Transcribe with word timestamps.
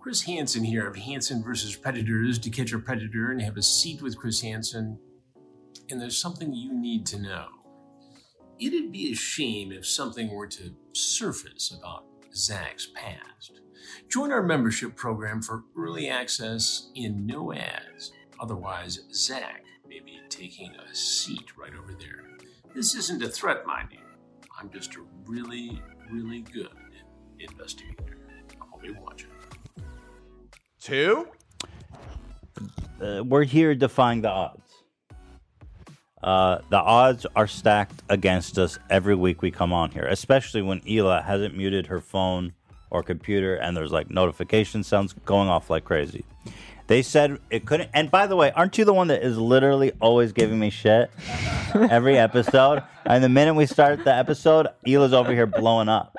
Chris 0.00 0.22
Hansen 0.22 0.62
here 0.62 0.86
of 0.86 0.96
Hansen 0.96 1.42
versus 1.42 1.74
Predators 1.74 2.38
to 2.38 2.50
catch 2.50 2.72
a 2.72 2.78
predator 2.78 3.30
and 3.30 3.42
have 3.42 3.56
a 3.56 3.62
seat 3.62 4.00
with 4.00 4.16
Chris 4.16 4.40
Hansen. 4.40 4.98
And 5.90 6.00
there's 6.00 6.20
something 6.20 6.54
you 6.54 6.72
need 6.72 7.04
to 7.06 7.18
know. 7.18 7.48
It'd 8.60 8.92
be 8.92 9.12
a 9.12 9.16
shame 9.16 9.72
if 9.72 9.86
something 9.86 10.30
were 10.30 10.46
to 10.46 10.74
surface 10.92 11.76
about 11.76 12.04
Zach's 12.34 12.88
past. 12.94 13.60
Join 14.08 14.32
our 14.32 14.42
membership 14.42 14.94
program 14.94 15.42
for 15.42 15.64
early 15.76 16.08
access 16.08 16.90
in 16.94 17.26
no 17.26 17.52
ads. 17.52 18.12
Otherwise, 18.40 19.00
Zach 19.12 19.64
may 19.88 20.00
be 20.00 20.20
taking 20.28 20.72
a 20.76 20.94
seat 20.94 21.56
right 21.56 21.72
over 21.76 21.92
there. 21.92 22.24
This 22.74 22.94
isn't 22.94 23.22
a 23.22 23.28
threat, 23.28 23.66
mind 23.66 23.88
you. 23.92 23.98
I'm 24.58 24.70
just 24.70 24.94
a 24.94 25.04
really, 25.26 25.82
really 26.10 26.42
good 26.42 26.68
investigator. 27.38 28.18
I'll 28.60 28.78
be 28.80 28.92
watching. 28.92 29.27
Two? 30.88 31.28
Uh, 32.98 33.22
we're 33.22 33.44
here 33.44 33.74
defying 33.74 34.22
the 34.22 34.30
odds. 34.30 34.62
Uh, 36.22 36.60
the 36.70 36.78
odds 36.78 37.26
are 37.36 37.46
stacked 37.46 38.02
against 38.08 38.58
us 38.58 38.78
every 38.88 39.14
week 39.14 39.42
we 39.42 39.50
come 39.50 39.70
on 39.70 39.90
here, 39.90 40.06
especially 40.06 40.62
when 40.62 40.80
Hila 40.80 41.22
hasn't 41.22 41.54
muted 41.54 41.88
her 41.88 42.00
phone 42.00 42.54
or 42.88 43.02
computer 43.02 43.54
and 43.56 43.76
there's 43.76 43.92
like 43.92 44.10
notification 44.10 44.82
sounds 44.82 45.12
going 45.26 45.50
off 45.50 45.68
like 45.68 45.84
crazy. 45.84 46.24
They 46.86 47.02
said 47.02 47.38
it 47.50 47.66
couldn't. 47.66 47.90
And 47.92 48.10
by 48.10 48.26
the 48.26 48.34
way, 48.34 48.50
aren't 48.52 48.78
you 48.78 48.86
the 48.86 48.94
one 48.94 49.08
that 49.08 49.22
is 49.22 49.36
literally 49.36 49.92
always 50.00 50.32
giving 50.32 50.58
me 50.58 50.70
shit 50.70 51.10
every 51.74 52.16
episode? 52.16 52.82
And 53.04 53.24
the 53.24 53.28
minute 53.30 53.54
we 53.54 53.64
start 53.64 54.04
the 54.04 54.14
episode, 54.14 54.66
Hila's 54.84 55.14
over 55.14 55.32
here 55.32 55.46
blowing 55.46 55.88
up. 55.88 56.14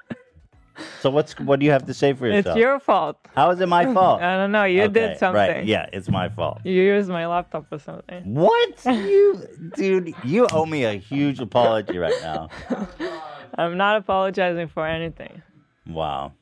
So 1.02 1.10
what's 1.10 1.38
what 1.40 1.60
do 1.60 1.66
you 1.66 1.72
have 1.72 1.86
to 1.86 1.94
say 1.94 2.14
for 2.14 2.28
yourself? 2.28 2.56
It's 2.56 2.62
your 2.62 2.80
fault. 2.80 3.18
How 3.36 3.50
is 3.52 3.60
it 3.60 3.68
my 3.68 3.92
fault? 3.94 4.22
I 4.22 4.38
don't 4.38 4.52
know. 4.52 4.64
You 4.64 4.84
Okay, 4.84 4.94
did 4.94 5.18
something. 5.20 5.36
Right? 5.40 5.66
Yeah, 5.66 5.88
it's 5.94 6.10
my 6.10 6.30
fault. 6.30 6.60
You 6.64 6.82
used 6.82 7.10
my 7.10 7.28
laptop 7.28 7.68
or 7.72 7.80
something. 7.80 8.34
What 8.34 8.80
you, 8.86 9.42
dude? 9.76 10.14
You 10.24 10.48
owe 10.52 10.66
me 10.66 10.86
a 10.86 10.94
huge 10.94 11.40
apology 11.40 11.98
right 11.98 12.20
now. 12.22 12.50
I'm 13.56 13.78
not 13.78 13.98
apologizing 13.98 14.68
for 14.68 14.86
anything. 14.88 15.42
Wow. 15.88 16.34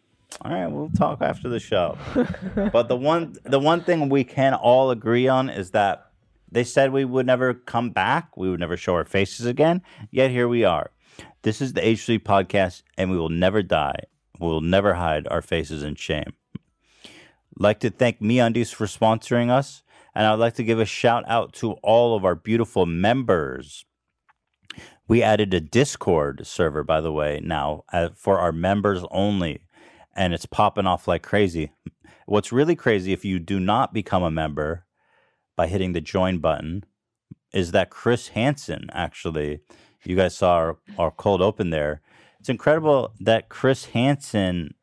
All 0.42 0.52
right, 0.52 0.68
we'll 0.68 0.90
talk 0.90 1.22
after 1.22 1.50
the 1.50 1.60
show. 1.60 1.98
but 2.72 2.90
the 2.90 2.98
one 2.98 3.36
the 3.44 3.60
one 3.60 3.84
thing 3.84 4.10
we 4.10 4.24
can 4.24 4.54
all 4.54 4.92
agree 4.92 5.28
on 5.28 5.50
is 5.50 5.72
that 5.72 6.12
they 6.52 6.64
said 6.64 6.92
we 6.92 7.06
would 7.06 7.26
never 7.26 7.54
come 7.54 7.90
back, 7.90 8.36
we 8.38 8.50
would 8.50 8.60
never 8.60 8.78
show 8.78 8.94
our 8.94 9.06
faces 9.06 9.46
again, 9.46 9.82
yet 10.12 10.32
here 10.32 10.48
we 10.48 10.64
are. 10.64 10.92
This 11.42 11.62
is 11.62 11.74
the 11.74 11.82
H3 11.82 12.20
podcast 12.20 12.84
and 12.98 13.10
we 13.10 13.18
will 13.18 13.30
never 13.30 13.62
die. 13.64 14.00
Will 14.40 14.62
never 14.62 14.96
hide 14.96 15.28
our 15.30 15.42
faces 15.42 15.84
in 15.84 15.96
shame. 15.96 16.34
Like 17.58 17.80
to 17.80 17.90
thank 17.90 18.20
MeUndies 18.20 18.74
for 18.74 18.86
sponsoring 18.86 19.50
us, 19.50 19.84
and 20.14 20.26
I'd 20.26 20.36
like 20.36 20.56
to 20.56 20.64
give 20.64 20.80
a 20.80 20.86
shout 20.86 21.24
out 21.28 21.54
to 21.54 21.74
all 21.84 22.16
of 22.16 22.24
our 22.24 22.36
beautiful 22.36 22.86
members. 22.86 23.86
We 25.08 25.24
added 25.24 25.54
a 25.54 25.60
Discord 25.60 26.46
server, 26.46 26.84
by 26.84 27.02
the 27.02 27.12
way, 27.12 27.40
now 27.44 27.84
uh, 27.94 28.10
for 28.16 28.40
our 28.40 28.52
members 28.52 29.04
only, 29.10 29.62
and 30.16 30.34
it's 30.34 30.46
popping 30.46 30.86
off 30.86 31.08
like 31.08 31.24
crazy. 31.24 31.72
What's 32.26 32.52
really 32.52 32.76
crazy, 32.76 33.14
if 33.14 33.24
you 33.24 33.40
do 33.40 33.60
not 33.60 33.94
become 33.94 34.22
a 34.22 34.30
member 34.30 34.86
by 35.56 35.68
hitting 35.68 35.94
the 35.94 36.02
join 36.02 36.40
button, 36.40 36.84
is 37.54 37.72
that 37.72 37.90
Chris 37.90 38.30
Hansen 38.30 38.90
actually, 38.92 39.62
you 40.04 40.16
guys 40.16 40.36
saw 40.36 40.56
our, 40.56 40.78
our 40.98 41.12
cold 41.12 41.42
open 41.42 41.70
there. 41.70 42.02
It's 42.48 42.50
incredible 42.50 43.14
that 43.20 43.50
Chris 43.50 43.84
Hansen, 43.88 44.74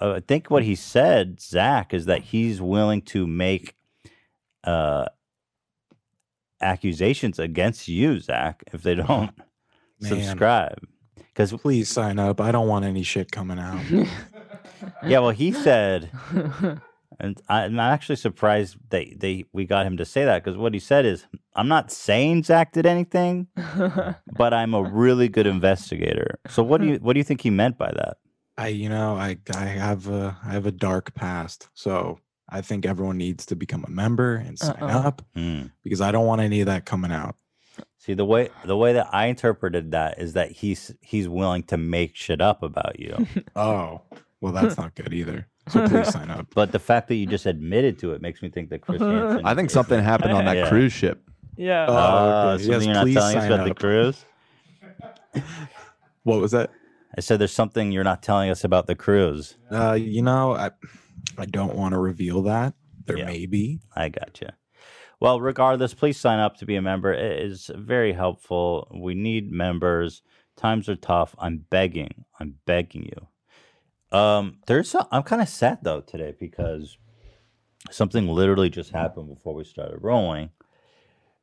uh, 0.00 0.12
I 0.12 0.20
think 0.20 0.50
what 0.50 0.62
he 0.62 0.74
said, 0.74 1.38
Zach, 1.38 1.92
is 1.92 2.06
that 2.06 2.22
he's 2.22 2.58
willing 2.58 3.02
to 3.02 3.26
make 3.26 3.74
uh, 4.66 5.04
accusations 6.62 7.38
against 7.38 7.86
you, 7.86 8.18
Zach, 8.18 8.64
if 8.72 8.82
they 8.82 8.94
don't 8.94 9.30
Man. 10.00 10.08
subscribe. 10.08 10.78
Because 11.18 11.52
please 11.52 11.90
sign 11.90 12.18
up. 12.18 12.40
I 12.40 12.50
don't 12.50 12.66
want 12.66 12.86
any 12.86 13.02
shit 13.02 13.30
coming 13.30 13.58
out. 13.58 13.84
yeah, 15.06 15.18
well, 15.18 15.32
he 15.32 15.52
said, 15.52 16.10
and 17.20 17.40
I- 17.48 17.64
I'm 17.64 17.78
actually 17.80 18.16
surprised 18.16 18.76
they 18.90 19.14
they 19.18 19.44
we 19.52 19.64
got 19.64 19.86
him 19.86 19.96
to 19.98 20.04
say 20.04 20.24
that 20.24 20.42
because 20.44 20.56
what 20.58 20.74
he 20.74 20.80
said 20.80 21.04
is, 21.06 21.26
I'm 21.54 21.68
not 21.68 21.90
saying 21.90 22.44
Zach 22.44 22.72
did 22.72 22.86
anything, 22.86 23.48
but 24.36 24.54
I'm 24.54 24.74
a 24.74 24.82
really 24.82 25.28
good 25.28 25.46
investigator. 25.46 26.38
So 26.48 26.62
what 26.62 26.80
do 26.80 26.86
you 26.86 26.96
what 26.96 27.12
do 27.14 27.20
you 27.20 27.24
think 27.24 27.40
he 27.42 27.50
meant 27.50 27.78
by 27.78 27.92
that? 27.92 28.16
I, 28.56 28.68
you 28.68 28.88
know, 28.88 29.16
I 29.16 29.36
I 29.54 29.64
have 29.64 30.08
a 30.08 30.36
I 30.44 30.52
have 30.52 30.66
a 30.66 30.72
dark 30.72 31.14
past, 31.14 31.68
so 31.74 32.20
I 32.48 32.60
think 32.60 32.86
everyone 32.86 33.16
needs 33.18 33.46
to 33.46 33.56
become 33.56 33.84
a 33.86 33.90
member 33.90 34.36
and 34.36 34.58
sign 34.58 34.76
Uh-oh. 34.80 35.08
up 35.08 35.22
Hmm. 35.34 35.62
because 35.82 36.00
I 36.00 36.12
don't 36.12 36.26
want 36.26 36.40
any 36.40 36.60
of 36.60 36.66
that 36.66 36.84
coming 36.84 37.10
out. 37.10 37.36
See 37.98 38.14
the 38.14 38.24
way 38.24 38.50
the 38.64 38.76
way 38.76 38.92
that 38.92 39.08
I 39.12 39.26
interpreted 39.26 39.90
that 39.92 40.18
is 40.20 40.34
that 40.34 40.52
he's 40.52 40.94
he's 41.00 41.28
willing 41.28 41.62
to 41.64 41.76
make 41.76 42.14
shit 42.14 42.40
up 42.40 42.62
about 42.62 43.00
you. 43.00 43.26
oh, 43.56 44.02
well, 44.40 44.52
that's 44.52 44.76
not 44.76 44.94
good 44.94 45.12
either. 45.12 45.48
So 45.68 45.86
please 45.88 46.08
sign 46.12 46.30
up. 46.30 46.46
But 46.54 46.72
the 46.72 46.78
fact 46.78 47.08
that 47.08 47.14
you 47.16 47.26
just 47.26 47.46
admitted 47.46 47.98
to 48.00 48.12
it 48.12 48.20
makes 48.22 48.42
me 48.42 48.48
think 48.50 48.70
that 48.70 48.80
Chris 48.82 49.00
Hansen. 49.02 49.44
I 49.44 49.54
think 49.54 49.70
something 49.70 50.02
happened 50.02 50.32
on 50.32 50.44
that 50.44 50.56
Yeah. 50.56 50.68
cruise 50.68 50.92
ship. 50.92 51.22
Yeah. 51.56 51.86
Oh, 51.88 51.94
Ah, 51.96 52.52
okay. 52.54 52.62
so 52.64 52.70
Yes, 52.72 52.84
you're 52.84 52.94
not 52.94 53.04
please 53.04 53.14
telling 53.14 53.36
us 53.36 53.42
sign 53.44 53.52
about 53.52 53.64
the 53.64 53.70
up. 53.70 53.78
cruise? 53.78 54.24
What 56.24 56.40
was 56.40 56.52
that? 56.52 56.70
I 57.16 57.20
said 57.20 57.38
there's 57.38 57.52
something 57.52 57.92
you're 57.92 58.02
not 58.04 58.22
telling 58.22 58.50
us 58.50 58.64
about 58.64 58.86
the 58.86 58.94
cruise. 58.94 59.56
Uh, 59.70 59.92
you 59.92 60.22
know, 60.22 60.54
I 60.54 60.70
I 61.38 61.46
don't 61.46 61.74
want 61.76 61.92
to 61.92 61.98
reveal 61.98 62.42
that. 62.42 62.74
There 63.06 63.18
Yeah. 63.18 63.26
may 63.26 63.46
be. 63.46 63.80
I 63.94 64.08
gotcha. 64.08 64.54
Well, 65.20 65.40
regardless, 65.40 65.94
please 65.94 66.18
sign 66.18 66.38
up 66.40 66.56
to 66.58 66.66
be 66.66 66.76
a 66.76 66.82
member. 66.82 67.12
It 67.12 67.40
is 67.42 67.70
very 67.74 68.12
helpful. 68.12 68.88
We 68.94 69.14
need 69.14 69.50
members. 69.52 70.22
Times 70.56 70.88
are 70.88 70.96
tough. 70.96 71.34
I'm 71.38 71.58
begging. 71.70 72.24
I'm 72.40 72.54
begging 72.66 73.04
you. 73.04 73.28
Um, 74.14 74.58
there's 74.68 74.94
a, 74.94 75.08
I'm 75.10 75.24
kind 75.24 75.42
of 75.42 75.48
sad 75.48 75.78
though 75.82 76.00
today 76.00 76.36
because 76.38 76.98
something 77.90 78.28
literally 78.28 78.70
just 78.70 78.92
happened 78.92 79.28
before 79.28 79.54
we 79.54 79.64
started 79.64 79.98
rolling. 80.00 80.50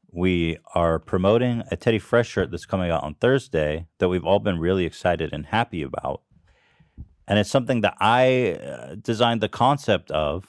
We 0.09 0.57
are 0.73 0.97
promoting 0.97 1.63
a 1.69 1.75
Teddy 1.75 1.99
Fresh 1.99 2.29
shirt 2.29 2.49
that's 2.49 2.65
coming 2.65 2.89
out 2.89 3.03
on 3.03 3.15
Thursday 3.15 3.87
that 3.97 4.07
we've 4.07 4.23
all 4.23 4.39
been 4.39 4.57
really 4.57 4.85
excited 4.85 5.33
and 5.33 5.47
happy 5.47 5.81
about. 5.81 6.21
And 7.27 7.37
it's 7.37 7.49
something 7.49 7.81
that 7.81 7.97
I 7.99 8.53
uh, 8.53 8.95
designed 8.95 9.41
the 9.41 9.49
concept 9.49 10.09
of 10.11 10.47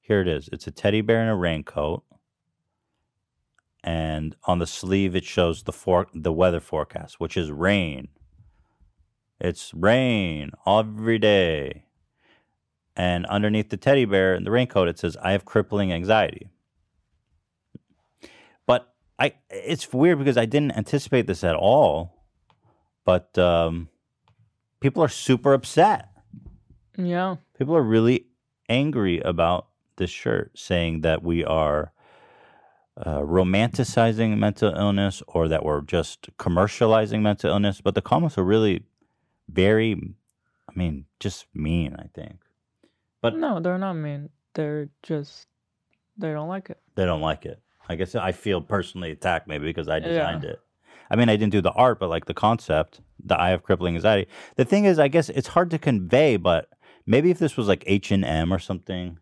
here 0.00 0.20
it 0.20 0.28
is. 0.28 0.50
It's 0.52 0.66
a 0.66 0.70
teddy 0.70 1.00
bear 1.00 1.22
in 1.22 1.28
a 1.28 1.36
raincoat. 1.36 2.04
And 3.82 4.36
on 4.44 4.58
the 4.58 4.66
sleeve 4.66 5.16
it 5.16 5.24
shows 5.24 5.62
the 5.62 5.72
for- 5.72 6.08
the 6.12 6.32
weather 6.32 6.60
forecast, 6.60 7.20
which 7.20 7.38
is 7.38 7.50
rain. 7.50 8.08
It's 9.40 9.72
rain 9.74 10.50
every 10.66 11.18
day. 11.18 11.84
And 12.96 13.26
underneath 13.26 13.68
the 13.68 13.76
teddy 13.76 14.06
bear 14.06 14.34
in 14.34 14.44
the 14.44 14.50
raincoat 14.50 14.88
it 14.88 14.98
says 14.98 15.16
I 15.22 15.32
have 15.32 15.44
crippling 15.44 15.92
anxiety. 15.92 16.48
But 18.66 18.94
I 19.18 19.34
it's 19.50 19.92
weird 19.92 20.18
because 20.18 20.38
I 20.38 20.46
didn't 20.46 20.72
anticipate 20.72 21.26
this 21.26 21.44
at 21.44 21.54
all. 21.54 22.24
But 23.04 23.36
um 23.38 23.88
people 24.80 25.02
are 25.02 25.08
super 25.08 25.52
upset. 25.52 26.08
Yeah. 26.96 27.36
People 27.58 27.76
are 27.76 27.82
really 27.82 28.26
angry 28.68 29.20
about 29.20 29.66
this 29.96 30.10
shirt, 30.10 30.58
saying 30.58 31.02
that 31.02 31.22
we 31.22 31.44
are 31.44 31.92
uh, 32.96 33.20
romanticizing 33.20 34.38
mental 34.38 34.74
illness 34.74 35.22
or 35.26 35.48
that 35.48 35.64
we're 35.64 35.82
just 35.82 36.34
commercializing 36.38 37.20
mental 37.20 37.50
illness. 37.50 37.80
But 37.80 37.94
the 37.94 38.02
comments 38.02 38.38
are 38.38 38.44
really 38.44 38.84
very, 39.48 39.92
I 40.68 40.72
mean, 40.74 41.06
just 41.20 41.46
mean, 41.54 41.96
I 41.98 42.06
think. 42.14 42.38
But 43.22 43.36
no, 43.36 43.60
they're 43.60 43.78
not 43.78 43.94
mean. 43.94 44.30
They're 44.54 44.88
just 45.02 45.46
they 46.16 46.32
don't 46.32 46.48
like 46.48 46.70
it. 46.70 46.78
they 46.94 47.04
don't 47.04 47.20
like 47.20 47.44
it. 47.44 47.60
I 47.88 47.94
guess 47.94 48.14
I 48.14 48.32
feel 48.32 48.60
personally 48.60 49.10
attacked 49.10 49.46
maybe 49.46 49.64
because 49.66 49.88
I 49.88 50.00
designed 50.00 50.44
it. 50.44 50.60
I 51.10 51.16
mean, 51.16 51.28
I 51.28 51.36
didn't 51.36 51.52
do 51.52 51.60
the 51.60 51.70
art, 51.72 52.00
but 52.00 52.08
like 52.08 52.24
the 52.24 52.34
concept, 52.34 53.00
the 53.24 53.38
eye 53.38 53.50
of 53.50 53.62
crippling 53.62 53.94
anxiety. 53.94 54.28
The 54.56 54.64
thing 54.64 54.86
is, 54.86 54.98
I 54.98 55.08
guess 55.08 55.28
it's 55.28 55.48
hard 55.48 55.70
to 55.70 55.78
convey, 55.78 56.36
but 56.36 56.68
maybe 57.06 57.30
if 57.30 57.38
this 57.38 57.56
was 57.56 57.68
like 57.68 57.84
H 57.86 58.10
and 58.10 58.24
M 58.24 58.52
or 58.52 58.58
something, 58.58 59.18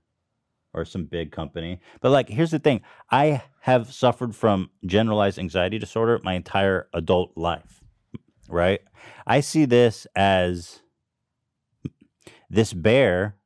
or 0.72 0.84
some 0.84 1.04
big 1.04 1.30
company. 1.30 1.80
But 2.00 2.10
like, 2.10 2.28
here's 2.28 2.50
the 2.50 2.58
thing: 2.58 2.80
I 3.10 3.42
have 3.60 3.92
suffered 3.92 4.34
from 4.34 4.70
generalized 4.86 5.38
anxiety 5.38 5.78
disorder 5.78 6.18
my 6.24 6.34
entire 6.34 6.88
adult 6.94 7.36
life. 7.36 7.83
Right? 8.48 8.80
I 9.26 9.40
see 9.40 9.64
this 9.64 10.06
as 10.14 10.80
this 12.50 12.72
bear. 12.72 13.36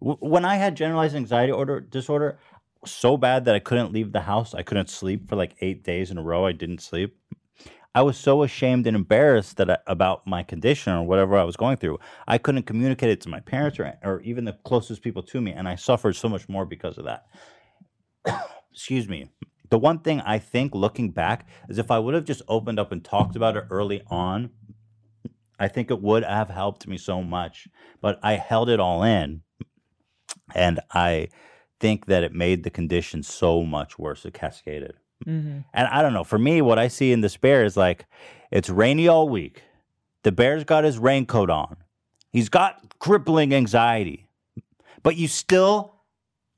When 0.00 0.44
I 0.44 0.56
had 0.56 0.76
generalized 0.76 1.14
anxiety 1.14 1.52
order 1.52 1.80
disorder, 1.80 2.38
so 2.86 3.16
bad 3.16 3.44
that 3.44 3.54
I 3.54 3.58
couldn't 3.58 3.92
leave 3.92 4.12
the 4.12 4.20
house. 4.20 4.54
I 4.54 4.62
couldn't 4.62 4.90
sleep 4.90 5.28
for 5.28 5.36
like 5.36 5.56
eight 5.60 5.82
days 5.84 6.10
in 6.10 6.18
a 6.18 6.22
row. 6.22 6.46
I 6.46 6.52
didn't 6.52 6.82
sleep. 6.82 7.16
I 7.94 8.02
was 8.02 8.18
so 8.18 8.42
ashamed 8.42 8.86
and 8.86 8.96
embarrassed 8.96 9.56
that 9.58 9.70
I, 9.70 9.78
about 9.86 10.26
my 10.26 10.42
condition 10.42 10.92
or 10.92 11.04
whatever 11.04 11.36
I 11.36 11.44
was 11.44 11.56
going 11.56 11.76
through. 11.76 12.00
I 12.26 12.38
couldn't 12.38 12.64
communicate 12.64 13.10
it 13.10 13.20
to 13.22 13.28
my 13.28 13.40
parents 13.40 13.78
or, 13.78 13.94
or 14.02 14.20
even 14.22 14.44
the 14.44 14.58
closest 14.64 15.02
people 15.02 15.22
to 15.24 15.40
me, 15.40 15.52
and 15.52 15.68
I 15.68 15.76
suffered 15.76 16.16
so 16.16 16.28
much 16.28 16.48
more 16.48 16.66
because 16.66 16.98
of 16.98 17.04
that. 17.04 17.26
Excuse 18.72 19.08
me. 19.08 19.30
The 19.70 19.78
one 19.78 20.00
thing 20.00 20.20
I 20.20 20.38
think 20.38 20.74
looking 20.74 21.10
back 21.10 21.48
is 21.68 21.78
if 21.78 21.90
I 21.90 21.98
would 21.98 22.14
have 22.14 22.24
just 22.24 22.42
opened 22.48 22.78
up 22.78 22.92
and 22.92 23.02
talked 23.04 23.34
about 23.34 23.56
it 23.56 23.64
early 23.70 24.02
on, 24.08 24.50
I 25.58 25.68
think 25.68 25.90
it 25.90 26.02
would 26.02 26.24
have 26.24 26.50
helped 26.50 26.86
me 26.86 26.98
so 26.98 27.22
much. 27.22 27.68
But 28.00 28.18
I 28.22 28.34
held 28.34 28.68
it 28.68 28.80
all 28.80 29.02
in, 29.02 29.42
and 30.54 30.80
I 30.92 31.28
think 31.80 32.06
that 32.06 32.22
it 32.22 32.32
made 32.32 32.62
the 32.62 32.70
condition 32.70 33.22
so 33.22 33.62
much 33.62 33.98
worse. 33.98 34.24
It 34.24 34.34
cascaded. 34.34 34.94
hmm 35.24 35.60
And 35.72 35.88
I 35.88 36.02
don't 36.02 36.12
know. 36.12 36.24
For 36.24 36.38
me, 36.38 36.60
what 36.62 36.78
I 36.78 36.88
see 36.88 37.12
in 37.12 37.20
despair 37.20 37.64
is 37.64 37.76
like 37.76 38.06
it's 38.50 38.68
rainy 38.68 39.08
all 39.08 39.28
week. 39.28 39.62
The 40.22 40.32
bear's 40.32 40.64
got 40.64 40.84
his 40.84 40.98
raincoat 40.98 41.50
on. 41.50 41.76
He's 42.32 42.48
got 42.48 42.98
crippling 42.98 43.54
anxiety, 43.54 44.28
but 45.02 45.16
you 45.16 45.28
still 45.28 45.93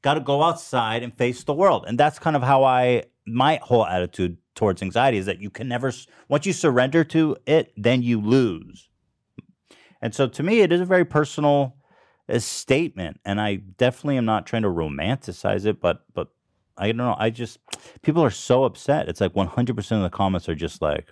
got 0.06 0.14
to 0.14 0.20
go 0.20 0.40
outside 0.40 1.02
and 1.02 1.12
face 1.12 1.42
the 1.42 1.52
world. 1.52 1.84
And 1.88 1.98
that's 1.98 2.20
kind 2.20 2.36
of 2.36 2.42
how 2.42 2.62
I 2.62 3.06
my 3.26 3.58
whole 3.60 3.84
attitude 3.84 4.36
towards 4.54 4.80
anxiety 4.80 5.18
is 5.18 5.26
that 5.26 5.40
you 5.40 5.50
can 5.50 5.66
never 5.66 5.92
once 6.28 6.46
you 6.46 6.52
surrender 6.52 7.02
to 7.02 7.36
it, 7.44 7.72
then 7.76 8.02
you 8.02 8.20
lose. 8.20 8.88
And 10.00 10.14
so 10.14 10.28
to 10.28 10.42
me, 10.44 10.60
it 10.60 10.70
is 10.72 10.80
a 10.80 10.84
very 10.84 11.04
personal 11.04 11.74
uh, 12.28 12.38
statement, 12.38 13.18
and 13.24 13.40
I 13.40 13.56
definitely 13.56 14.16
am 14.18 14.24
not 14.24 14.46
trying 14.46 14.62
to 14.62 14.68
romanticize 14.68 15.66
it, 15.66 15.80
but 15.80 16.04
but 16.14 16.28
I 16.78 16.86
don't 16.86 16.98
know. 16.98 17.16
I 17.18 17.30
just 17.30 17.58
people 18.02 18.22
are 18.22 18.30
so 18.30 18.62
upset. 18.62 19.08
It's 19.08 19.20
like 19.20 19.34
100% 19.34 19.96
of 19.96 20.02
the 20.02 20.10
comments 20.10 20.48
are 20.48 20.54
just 20.54 20.80
like 20.80 21.08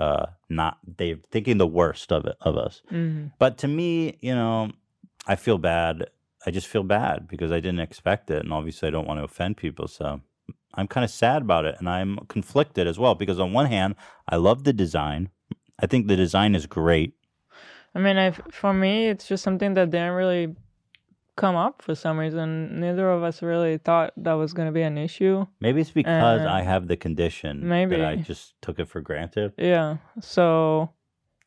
uh 0.00 0.26
not 0.48 0.78
they're 0.98 1.18
thinking 1.32 1.58
the 1.58 1.66
worst 1.66 2.12
of 2.12 2.26
it 2.26 2.36
of 2.40 2.56
us. 2.56 2.80
hmm 2.88 3.26
But 3.40 3.58
to 3.58 3.68
me, 3.68 4.18
you 4.20 4.36
know, 4.36 4.70
I 5.26 5.34
feel 5.34 5.58
bad. 5.58 6.10
I 6.46 6.50
just 6.50 6.66
feel 6.66 6.82
bad 6.82 7.28
because 7.28 7.52
I 7.52 7.60
didn't 7.60 7.80
expect 7.80 8.30
it 8.30 8.42
and 8.42 8.52
obviously 8.52 8.88
I 8.88 8.90
don't 8.90 9.06
want 9.06 9.20
to 9.20 9.24
offend 9.24 9.56
people, 9.56 9.88
so 9.88 10.20
I'm 10.74 10.88
kind 10.88 11.04
of 11.04 11.10
sad 11.10 11.42
about 11.42 11.64
it 11.64 11.76
and 11.78 11.88
I'm 11.88 12.18
conflicted 12.28 12.86
as 12.86 12.98
well 12.98 13.14
because 13.14 13.38
on 13.38 13.52
one 13.52 13.66
hand, 13.66 13.94
I 14.28 14.36
love 14.36 14.64
the 14.64 14.72
design. 14.72 15.30
I 15.78 15.86
think 15.86 16.06
the 16.06 16.16
design 16.16 16.54
is 16.54 16.66
great. 16.66 17.14
I 17.94 17.98
mean, 17.98 18.16
I, 18.16 18.30
for 18.30 18.72
me, 18.72 19.08
it's 19.08 19.28
just 19.28 19.44
something 19.44 19.74
that 19.74 19.90
didn't 19.90 20.12
really 20.12 20.56
come 21.36 21.56
up 21.56 21.82
for 21.82 21.94
some 21.94 22.18
reason. 22.18 22.80
Neither 22.80 23.10
of 23.10 23.22
us 23.22 23.42
really 23.42 23.78
thought 23.78 24.12
that 24.16 24.32
was 24.32 24.52
going 24.52 24.66
to 24.66 24.72
be 24.72 24.82
an 24.82 24.98
issue. 24.98 25.46
Maybe 25.60 25.80
it's 25.80 25.90
because 25.90 26.40
Uh, 26.42 26.48
I 26.48 26.62
have 26.62 26.88
the 26.88 26.96
condition 26.96 27.60
that 27.60 27.66
maybe. 27.66 28.02
I 28.02 28.16
just 28.16 28.54
took 28.62 28.78
it 28.78 28.88
for 28.88 29.00
granted. 29.00 29.52
Yeah. 29.58 29.98
So 30.20 30.90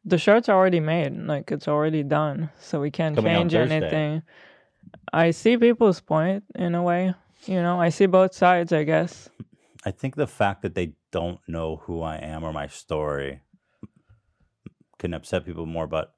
the 0.04 0.18
shirt's 0.18 0.50
already 0.50 0.80
made. 0.80 1.18
Like 1.18 1.52
it's 1.52 1.68
already 1.68 2.04
done. 2.04 2.50
So 2.60 2.80
we 2.80 2.92
can't 2.92 3.16
Coming 3.16 3.34
change 3.50 3.56
anything. 3.56 4.22
I 5.14 5.32
see 5.32 5.58
people's 5.58 6.02
point 6.02 6.44
in 6.56 6.76
a 6.76 6.84
way. 6.84 7.14
You 7.46 7.62
know, 7.62 7.80
I 7.80 7.90
see 7.90 8.06
both 8.06 8.34
sides, 8.34 8.72
I 8.74 8.84
guess. 8.84 9.30
I 9.86 9.92
think 9.92 10.16
the 10.16 10.28
fact 10.28 10.64
that 10.64 10.74
they 10.76 10.94
don't 11.12 11.40
know 11.48 11.78
who 11.84 12.02
I 12.02 12.16
am 12.18 12.44
or 12.44 12.52
my 12.52 12.68
story 12.68 13.42
can 14.98 15.14
upset 15.14 15.46
people 15.46 15.66
more. 15.66 15.88
But 15.88 16.14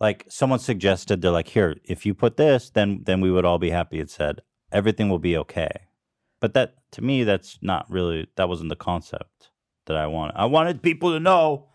like 0.00 0.26
someone 0.28 0.58
suggested, 0.58 1.22
they're 1.22 1.30
like, 1.30 1.48
"Here, 1.48 1.76
if 1.84 2.04
you 2.04 2.14
put 2.14 2.36
this, 2.36 2.70
then 2.70 3.02
then 3.04 3.20
we 3.20 3.30
would 3.30 3.44
all 3.44 3.58
be 3.58 3.70
happy." 3.70 4.00
It 4.00 4.10
said 4.10 4.40
everything 4.72 5.08
will 5.08 5.20
be 5.20 5.36
okay. 5.36 5.70
But 6.40 6.54
that 6.54 6.74
to 6.92 7.02
me, 7.02 7.22
that's 7.22 7.58
not 7.62 7.88
really 7.88 8.26
that 8.36 8.48
wasn't 8.48 8.70
the 8.70 8.76
concept 8.76 9.50
that 9.86 9.96
I 9.96 10.08
wanted. 10.08 10.34
I 10.36 10.46
wanted 10.46 10.82
people 10.82 11.12
to 11.12 11.20
know. 11.20 11.68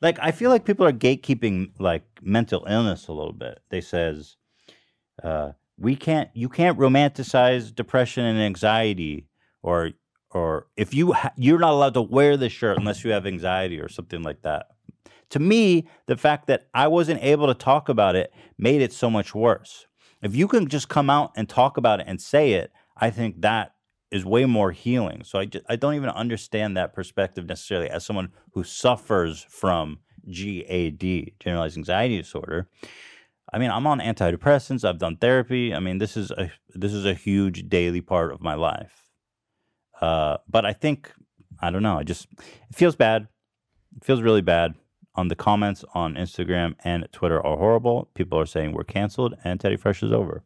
Like 0.00 0.18
I 0.20 0.30
feel 0.30 0.50
like 0.50 0.64
people 0.64 0.86
are 0.86 0.92
gatekeeping 0.92 1.72
like 1.78 2.04
mental 2.22 2.64
illness 2.68 3.08
a 3.08 3.12
little 3.12 3.32
bit. 3.32 3.60
They 3.68 3.80
says, 3.80 4.36
uh, 5.22 5.52
"We 5.78 5.96
can't, 5.96 6.30
you 6.34 6.48
can't 6.48 6.78
romanticize 6.78 7.74
depression 7.74 8.24
and 8.24 8.38
anxiety." 8.40 9.28
or 9.66 9.90
or 10.30 10.66
if 10.76 10.94
you 10.94 11.12
ha- 11.12 11.32
you're 11.36 11.58
not 11.58 11.72
allowed 11.72 11.94
to 11.94 12.02
wear 12.02 12.36
this 12.36 12.52
shirt 12.52 12.78
unless 12.78 13.04
you 13.04 13.10
have 13.10 13.26
anxiety 13.26 13.80
or 13.80 13.88
something 13.88 14.22
like 14.22 14.42
that. 14.42 14.68
To 15.30 15.38
me, 15.40 15.88
the 16.06 16.16
fact 16.16 16.46
that 16.46 16.68
I 16.72 16.86
wasn't 16.86 17.22
able 17.22 17.48
to 17.48 17.54
talk 17.54 17.88
about 17.88 18.14
it 18.14 18.32
made 18.56 18.80
it 18.80 18.92
so 18.92 19.10
much 19.10 19.34
worse. 19.34 19.86
If 20.22 20.36
you 20.36 20.46
can 20.46 20.68
just 20.68 20.88
come 20.88 21.10
out 21.10 21.32
and 21.36 21.48
talk 21.48 21.76
about 21.76 22.00
it 22.00 22.06
and 22.08 22.20
say 22.20 22.52
it, 22.52 22.70
I 22.96 23.10
think 23.10 23.40
that 23.40 23.74
is 24.10 24.24
way 24.24 24.44
more 24.44 24.70
healing. 24.70 25.24
So 25.24 25.40
I, 25.40 25.46
ju- 25.46 25.62
I 25.68 25.74
don't 25.76 25.94
even 25.94 26.10
understand 26.10 26.76
that 26.76 26.94
perspective 26.94 27.46
necessarily 27.46 27.88
as 27.90 28.06
someone 28.06 28.30
who 28.52 28.62
suffers 28.62 29.44
from 29.48 29.98
GAD, 30.30 31.32
generalized 31.40 31.76
anxiety 31.76 32.18
disorder. 32.18 32.68
I 33.56 33.58
mean, 33.58 33.70
I'm 33.70 33.86
on 33.86 34.00
antidepressants. 34.00 34.86
I've 34.86 34.98
done 34.98 35.16
therapy. 35.16 35.72
I 35.72 35.80
mean, 35.80 35.96
this 35.96 36.14
is 36.14 36.30
a 36.30 36.52
this 36.74 36.92
is 36.92 37.06
a 37.06 37.14
huge 37.14 37.70
daily 37.70 38.02
part 38.02 38.30
of 38.30 38.42
my 38.42 38.52
life. 38.52 39.08
Uh, 39.98 40.36
but 40.46 40.66
I 40.66 40.74
think 40.74 41.10
I 41.62 41.70
don't 41.70 41.82
know. 41.82 41.96
I 41.98 42.02
just 42.02 42.28
it 42.38 42.74
feels 42.74 42.96
bad. 42.96 43.28
It 43.96 44.04
feels 44.04 44.20
really 44.20 44.42
bad. 44.42 44.74
On 45.14 45.28
the 45.28 45.34
comments 45.34 45.86
on 45.94 46.16
Instagram 46.16 46.74
and 46.84 47.08
Twitter 47.12 47.38
are 47.46 47.56
horrible. 47.56 48.10
People 48.12 48.38
are 48.38 48.44
saying 48.44 48.72
we're 48.72 48.84
canceled 48.84 49.34
and 49.42 49.58
Teddy 49.58 49.76
Fresh 49.78 50.02
is 50.02 50.12
over 50.12 50.44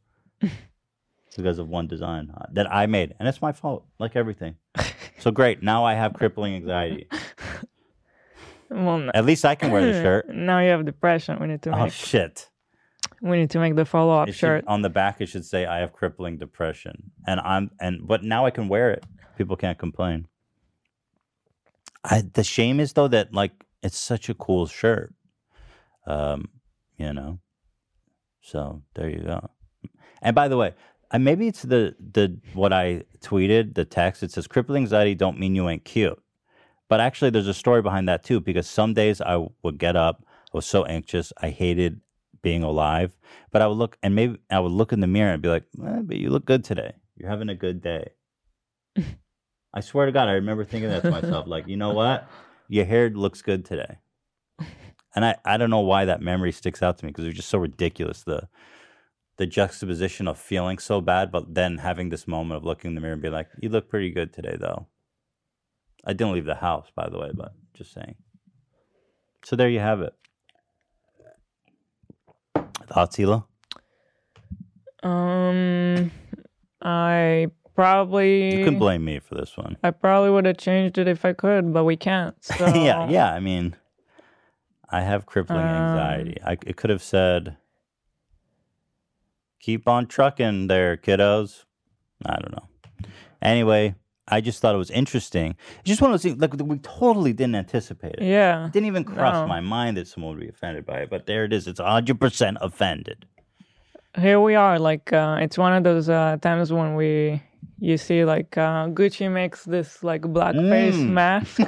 because 1.36 1.58
of 1.58 1.68
one 1.68 1.88
design 1.88 2.30
uh, 2.32 2.46
that 2.52 2.72
I 2.72 2.86
made, 2.86 3.16
and 3.18 3.26
it's 3.26 3.42
my 3.42 3.50
fault, 3.50 3.86
like 3.98 4.14
everything. 4.14 4.54
so 5.18 5.32
great. 5.32 5.64
Now 5.64 5.84
I 5.84 5.94
have 5.94 6.14
crippling 6.14 6.54
anxiety. 6.54 7.08
Well, 8.72 8.98
no. 8.98 9.10
At 9.12 9.24
least 9.24 9.44
I 9.44 9.56
can 9.56 9.72
wear 9.72 9.84
the 9.84 10.00
shirt. 10.00 10.28
Now 10.32 10.60
you 10.60 10.70
have 10.70 10.86
depression. 10.86 11.40
We 11.40 11.48
need 11.48 11.60
to 11.62 11.74
Oh 11.74 11.86
make 11.86 11.92
shit! 11.92 12.48
We 13.20 13.36
need 13.36 13.50
to 13.50 13.58
make 13.58 13.76
the 13.76 13.84
follow 13.84 14.18
up 14.20 14.28
It 14.28 14.32
should- 14.32 14.38
shirt. 14.40 14.64
on 14.66 14.82
the 14.82 14.90
back 14.90 15.20
it 15.20 15.26
should 15.26 15.44
say 15.44 15.66
I 15.66 15.78
have 15.80 15.92
crippling 15.92 16.38
depression, 16.38 17.10
and 17.26 17.40
I'm 17.40 17.70
and 17.80 18.06
but 18.06 18.22
now 18.24 18.46
I 18.46 18.50
can 18.50 18.68
wear 18.68 18.90
it. 18.90 19.04
People 19.36 19.56
can't 19.56 19.78
complain. 19.78 20.26
I 22.04 22.22
the 22.32 22.44
shame 22.44 22.80
is 22.80 22.92
though 22.94 23.08
that 23.08 23.34
like 23.34 23.52
it's 23.82 23.98
such 23.98 24.28
a 24.28 24.34
cool 24.34 24.66
shirt, 24.66 25.14
um, 26.06 26.48
you 26.96 27.12
know. 27.12 27.38
So 28.40 28.82
there 28.94 29.08
you 29.08 29.22
go. 29.22 29.50
And 30.22 30.34
by 30.34 30.48
the 30.48 30.56
way, 30.56 30.74
uh, 31.10 31.18
maybe 31.18 31.46
it's 31.46 31.62
the 31.62 31.94
the 31.98 32.38
what 32.54 32.72
I 32.72 33.02
tweeted 33.20 33.74
the 33.74 33.84
text. 33.84 34.22
It 34.22 34.32
says 34.32 34.46
crippling 34.46 34.84
anxiety 34.84 35.14
don't 35.14 35.38
mean 35.38 35.54
you 35.54 35.68
ain't 35.68 35.84
cute, 35.84 36.20
but 36.88 37.00
actually 37.00 37.30
there's 37.30 37.48
a 37.48 37.54
story 37.54 37.82
behind 37.82 38.08
that 38.08 38.24
too. 38.24 38.40
Because 38.40 38.66
some 38.68 38.94
days 38.94 39.20
I 39.20 39.46
would 39.62 39.78
get 39.78 39.94
up, 39.96 40.24
I 40.26 40.50
was 40.54 40.66
so 40.66 40.84
anxious, 40.86 41.32
I 41.40 41.50
hated 41.50 42.00
being 42.42 42.62
alive. 42.62 43.16
But 43.50 43.62
I 43.62 43.66
would 43.66 43.76
look 43.78 43.98
and 44.02 44.14
maybe 44.14 44.38
I 44.50 44.60
would 44.60 44.72
look 44.72 44.92
in 44.92 45.00
the 45.00 45.06
mirror 45.06 45.32
and 45.32 45.42
be 45.42 45.48
like, 45.48 45.64
eh, 45.84 46.00
"But 46.02 46.16
you 46.16 46.30
look 46.30 46.44
good 46.44 46.64
today. 46.64 46.94
You're 47.16 47.30
having 47.30 47.48
a 47.48 47.54
good 47.54 47.80
day." 47.82 48.10
I 49.74 49.80
swear 49.80 50.06
to 50.06 50.12
God, 50.12 50.28
I 50.28 50.32
remember 50.32 50.64
thinking 50.64 50.90
that 50.90 51.02
to 51.02 51.10
myself, 51.10 51.46
like, 51.46 51.68
you 51.68 51.76
know 51.76 51.92
what? 51.92 52.28
Your 52.68 52.84
hair 52.84 53.08
looks 53.10 53.40
good 53.40 53.64
today. 53.64 53.98
And 55.14 55.24
I, 55.24 55.36
I 55.44 55.56
don't 55.56 55.70
know 55.70 55.80
why 55.80 56.04
that 56.04 56.20
memory 56.20 56.52
sticks 56.52 56.82
out 56.82 56.98
to 56.98 57.04
me 57.04 57.10
because 57.10 57.24
it 57.24 57.28
was 57.28 57.36
just 57.36 57.48
so 57.48 57.58
ridiculous. 57.58 58.22
The 58.22 58.48
the 59.38 59.46
juxtaposition 59.46 60.28
of 60.28 60.38
feeling 60.38 60.76
so 60.78 61.00
bad, 61.00 61.32
but 61.32 61.54
then 61.54 61.78
having 61.78 62.10
this 62.10 62.28
moment 62.28 62.58
of 62.58 62.64
looking 62.64 62.90
in 62.90 62.94
the 62.94 63.00
mirror 63.00 63.14
and 63.14 63.22
being 63.22 63.32
like, 63.32 63.48
you 63.58 63.70
look 63.70 63.88
pretty 63.88 64.10
good 64.10 64.34
today, 64.34 64.54
though. 64.60 64.86
I 66.04 66.12
didn't 66.12 66.34
leave 66.34 66.44
the 66.44 66.56
house, 66.56 66.88
by 66.94 67.08
the 67.08 67.18
way, 67.18 67.30
but 67.34 67.54
just 67.72 67.94
saying. 67.94 68.16
So 69.42 69.56
there 69.56 69.70
you 69.70 69.80
have 69.80 70.02
it. 70.02 70.12
Thoughts, 72.92 73.16
Hila? 73.16 73.44
Um, 75.02 76.10
I 76.82 77.48
probably 77.74 78.58
You 78.58 78.64
can 78.64 78.78
blame 78.78 79.04
me 79.04 79.18
for 79.20 79.34
this 79.34 79.56
one. 79.56 79.76
I 79.82 79.90
probably 79.92 80.30
would 80.30 80.44
have 80.44 80.58
changed 80.58 80.98
it 80.98 81.08
if 81.08 81.24
I 81.24 81.32
could, 81.32 81.72
but 81.72 81.84
we 81.84 81.96
can't. 81.96 82.34
So 82.42 82.66
yeah, 82.74 83.08
yeah. 83.08 83.32
I 83.32 83.40
mean, 83.40 83.76
I 84.90 85.02
have 85.02 85.24
crippling 85.24 85.60
Um, 85.60 85.64
anxiety. 85.64 86.36
I 86.44 86.52
it 86.66 86.76
could 86.76 86.90
have 86.90 87.02
said, 87.02 87.56
"Keep 89.60 89.88
on 89.88 90.06
trucking, 90.06 90.66
there, 90.66 90.96
kiddos." 90.96 91.64
I 92.26 92.36
don't 92.36 92.52
know. 92.52 93.08
Anyway, 93.40 93.94
I 94.28 94.40
just 94.40 94.60
thought 94.60 94.74
it 94.74 94.78
was 94.78 94.90
interesting. 94.90 95.56
It's 95.80 95.88
just 95.88 96.00
one 96.00 96.10
of 96.10 96.14
those 96.14 96.22
things. 96.22 96.40
Like 96.40 96.54
we 96.54 96.78
totally 96.78 97.32
didn't 97.32 97.56
anticipate 97.56 98.14
it. 98.16 98.22
Yeah. 98.22 98.66
It 98.66 98.72
didn't 98.72 98.86
even 98.86 99.04
cross 99.04 99.34
No. 99.34 99.46
my 99.48 99.60
mind 99.60 99.96
that 99.96 100.06
someone 100.06 100.34
would 100.34 100.40
be 100.40 100.48
offended 100.48 100.86
by 100.86 101.00
it. 101.00 101.10
But 101.10 101.26
there 101.26 101.44
it 101.44 101.52
is. 101.52 101.66
It's 101.66 101.80
hundred 101.80 102.20
percent 102.20 102.58
offended. 102.60 103.26
Here 104.18 104.40
we 104.40 104.54
are. 104.54 104.78
Like 104.78 105.12
uh, 105.12 105.38
it's 105.40 105.58
one 105.58 105.72
of 105.72 105.82
those 105.84 106.08
uh, 106.08 106.36
times 106.40 106.72
when 106.72 106.94
we 106.94 107.42
you 107.80 107.96
see 107.96 108.24
like 108.24 108.56
uh, 108.58 108.86
Gucci 108.88 109.30
makes 109.32 109.64
this 109.64 110.02
like 110.04 110.22
blackface 110.22 110.92
Mm. 110.94 111.10
mask, 111.20 111.58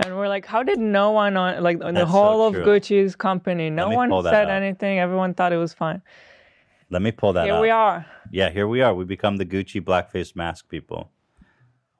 and 0.00 0.16
we're 0.16 0.28
like, 0.28 0.44
how 0.46 0.62
did 0.62 0.78
no 0.80 1.10
one 1.12 1.36
on 1.36 1.62
like 1.62 1.82
on 1.82 1.94
the 1.94 2.00
That's 2.00 2.10
so 2.10 2.18
whole 2.18 2.46
of. 2.48 2.54
Gucci's 2.54 3.14
company, 3.16 3.70
no 3.70 3.88
one 3.90 4.10
said 4.24 4.50
anything. 4.50 4.98
Everyone 4.98 5.32
thought 5.34 5.52
it 5.52 5.58
was 5.58 5.72
fine. 5.72 6.02
Let 6.90 7.02
me 7.02 7.12
pull 7.12 7.32
that 7.34 7.44
Here 7.44 7.54
up. 7.54 7.62
we 7.62 7.70
are. 7.70 8.04
Yeah, 8.30 8.50
here 8.50 8.68
we 8.68 8.80
are. 8.82 8.94
We 8.94 9.04
become 9.04 9.36
the 9.36 9.46
Gucci 9.46 9.80
blackface 9.80 10.34
mask 10.36 10.68
people. 10.68 11.10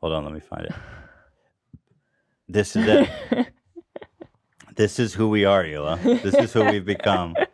Hold 0.05 0.17
on, 0.17 0.25
let 0.25 0.35
me 0.35 0.41
find 0.41 0.67
it. 0.67 0.73
This 2.47 2.77
is 2.77 2.87
it. 2.87 3.09
this 4.77 4.99
is 4.99 5.15
who 5.15 5.31
we 5.31 5.47
are, 5.47 5.65
Hila. 5.65 6.23
This 6.23 6.35
is 6.35 6.53
who 6.53 6.63
we've 6.67 6.85
become. 6.85 7.35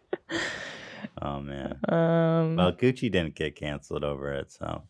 Oh 1.22 1.38
man. 1.38 1.78
Um, 1.86 2.56
Well, 2.56 2.72
Gucci 2.72 3.12
didn't 3.12 3.34
get 3.34 3.54
canceled 3.54 4.02
over 4.04 4.32
it, 4.32 4.50
so 4.50 4.82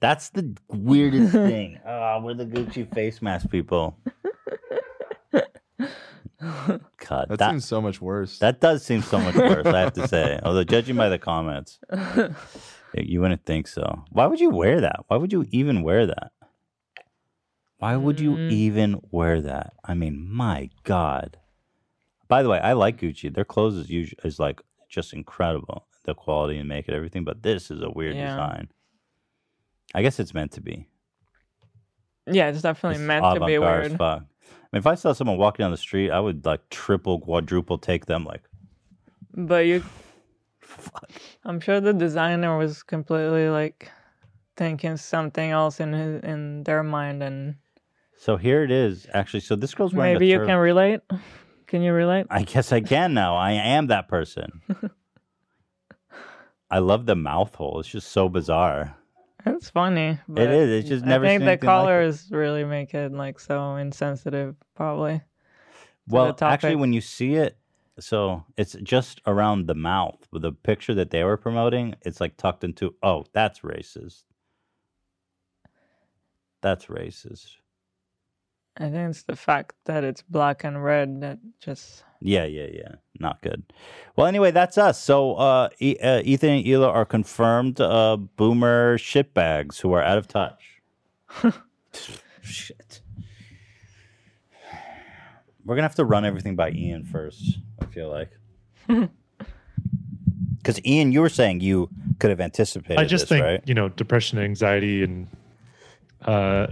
that's 0.00 0.28
the 0.28 0.54
weirdest 0.68 1.32
thing. 1.48 1.80
Oh, 1.86 2.20
we're 2.22 2.34
the 2.34 2.44
Gucci 2.44 2.92
face 2.94 3.20
mask 3.22 3.48
people. 3.50 3.96
God, 5.32 7.28
That, 7.30 7.38
that 7.38 7.50
seems 7.50 7.64
so 7.64 7.80
much 7.80 8.00
worse. 8.02 8.38
that 8.40 8.60
does 8.60 8.84
seem 8.84 9.00
so 9.02 9.18
much 9.18 9.34
worse. 9.34 9.66
I 9.66 9.80
have 9.80 9.94
to 9.94 10.06
say, 10.06 10.38
although 10.42 10.62
judging 10.64 10.94
by 10.96 11.08
the 11.08 11.18
comments, 11.18 11.78
you 12.94 13.20
wouldn't 13.22 13.44
think 13.46 13.66
so. 13.66 14.04
Why 14.10 14.26
would 14.26 14.40
you 14.40 14.50
wear 14.50 14.82
that? 14.82 15.00
Why 15.08 15.16
would 15.16 15.32
you 15.32 15.46
even 15.50 15.82
wear 15.82 16.06
that? 16.06 16.32
Why 17.78 17.96
would 17.96 18.20
you 18.20 18.36
Mm. 18.36 18.50
even 18.50 19.00
wear 19.10 19.40
that? 19.42 19.74
I 19.84 19.94
mean, 19.94 20.26
my 20.30 20.70
God. 20.84 21.38
By 22.28 22.42
the 22.42 22.48
way, 22.48 22.58
I 22.58 22.72
like 22.72 22.98
Gucci. 23.00 23.32
Their 23.32 23.44
clothes 23.44 23.76
is 23.76 23.90
usually 23.90 24.18
is 24.24 24.38
like 24.40 24.60
just 24.88 25.12
incredible, 25.12 25.86
the 26.04 26.14
quality 26.14 26.58
and 26.58 26.68
make 26.68 26.88
it 26.88 26.94
everything. 26.94 27.24
But 27.24 27.42
this 27.42 27.70
is 27.70 27.82
a 27.82 27.90
weird 27.90 28.16
Yeah. 28.16 28.30
design. 28.30 28.68
I 29.94 30.02
guess 30.02 30.18
it's 30.18 30.34
meant 30.34 30.52
to 30.52 30.60
be. 30.60 30.88
yeah, 32.26 32.48
it's 32.48 32.62
definitely 32.62 32.96
It's 32.96 33.04
meant 33.06 33.24
to 33.34 33.40
be 33.46 33.58
weird. 33.58 33.92
fuck. 33.96 34.22
I 34.22 34.68
mean, 34.72 34.78
if 34.80 34.86
I 34.86 34.94
saw 34.96 35.12
someone 35.12 35.36
walking 35.38 35.62
down 35.62 35.70
the 35.70 35.76
street, 35.76 36.10
I 36.10 36.18
would 36.18 36.44
like 36.44 36.68
triple, 36.70 37.20
quadruple 37.20 37.78
take 37.78 38.06
them. 38.06 38.24
Like, 38.24 38.42
But 39.32 39.66
you, 39.66 39.80
fuck. 40.60 41.10
I'm 41.44 41.60
sure 41.60 41.80
the 41.80 41.92
designer 41.92 42.56
was 42.58 42.82
completely 42.82 43.48
like 43.48 43.90
thinking 44.56 44.96
something 44.96 45.50
else 45.50 45.78
in 45.78 45.92
his 45.92 46.22
in 46.24 46.64
their 46.64 46.82
mind, 46.82 47.22
and 47.22 47.56
so 48.16 48.36
here 48.36 48.62
it 48.62 48.70
is. 48.70 49.06
Actually, 49.12 49.40
so 49.40 49.56
this 49.56 49.74
girl's 49.74 49.94
wearing. 49.94 50.14
maybe 50.14 50.30
a 50.30 50.34
you 50.34 50.38
tur- 50.38 50.46
can 50.46 50.58
relate. 50.58 51.00
Can 51.66 51.82
you 51.82 51.92
relate? 51.92 52.26
I 52.30 52.42
guess 52.42 52.72
I 52.72 52.80
can 52.80 53.14
now. 53.14 53.36
I 53.36 53.52
am 53.52 53.88
that 53.88 54.08
person. 54.08 54.62
I 56.70 56.78
love 56.78 57.06
the 57.06 57.16
mouth 57.16 57.54
hole. 57.54 57.80
It's 57.80 57.88
just 57.88 58.10
so 58.10 58.28
bizarre. 58.28 58.96
It's 59.44 59.70
funny. 59.70 60.18
But 60.26 60.48
is. 60.48 60.80
It's 60.80 60.88
just 60.88 61.04
never 61.04 61.24
I 61.24 61.28
think 61.28 61.40
the 61.40 61.50
anything 61.50 61.68
like 61.68 61.84
colors 61.84 62.28
really 62.30 62.64
make 62.64 62.94
it 62.94 63.12
like 63.12 63.38
so 63.38 63.76
insensitive, 63.76 64.56
probably. 64.74 65.22
Well, 66.08 66.36
actually, 66.40 66.76
when 66.76 66.92
you 66.92 67.00
see 67.00 67.34
it, 67.34 67.56
so 67.98 68.44
it's 68.56 68.74
just 68.82 69.20
around 69.26 69.66
the 69.66 69.74
mouth. 69.74 70.26
With 70.32 70.42
the 70.42 70.52
picture 70.52 70.94
that 70.94 71.10
they 71.10 71.22
were 71.24 71.36
promoting, 71.36 71.94
it's 72.02 72.20
like 72.20 72.36
tucked 72.36 72.64
into. 72.64 72.94
Oh, 73.02 73.24
that's 73.32 73.60
racist. 73.60 74.24
That's 76.62 76.86
racist. 76.86 77.56
I 78.78 78.90
think 78.90 79.10
it's 79.10 79.22
the 79.22 79.36
fact 79.36 79.74
that 79.86 80.04
it's 80.04 80.22
black 80.22 80.64
and 80.64 80.82
red 80.84 81.20
that 81.22 81.38
just 81.60 82.04
Yeah, 82.20 82.44
yeah, 82.44 82.66
yeah. 82.72 82.94
Not 83.18 83.40
good. 83.40 83.62
Well, 84.16 84.26
anyway, 84.26 84.50
that's 84.50 84.76
us. 84.76 85.02
So, 85.02 85.34
uh, 85.36 85.68
e- 85.78 85.96
uh, 86.02 86.20
Ethan 86.24 86.50
and 86.50 86.64
Hila 86.64 86.88
are 86.88 87.06
confirmed 87.06 87.80
uh, 87.80 88.16
boomer 88.16 88.98
shitbags 88.98 89.80
who 89.80 89.92
are 89.92 90.02
out 90.02 90.18
of 90.18 90.28
touch. 90.28 90.80
Shit. 92.42 93.00
We're 95.64 95.74
gonna 95.74 95.82
have 95.88 95.96
to 95.96 96.04
run 96.04 96.24
everything 96.24 96.54
by 96.54 96.70
Ian 96.70 97.04
first. 97.04 97.58
I 97.80 97.86
feel 97.86 98.10
like. 98.10 98.30
Because 100.58 100.84
Ian, 100.84 101.12
you 101.12 101.20
were 101.20 101.28
saying 101.28 101.60
you 101.60 101.88
could 102.18 102.30
have 102.30 102.40
anticipated. 102.40 102.98
I 102.98 103.04
just 103.04 103.22
this, 103.22 103.28
think 103.28 103.44
right? 103.44 103.62
you 103.66 103.72
know 103.74 103.88
depression, 103.88 104.40
anxiety, 104.40 105.04
and 105.04 105.28
uh, 106.22 106.66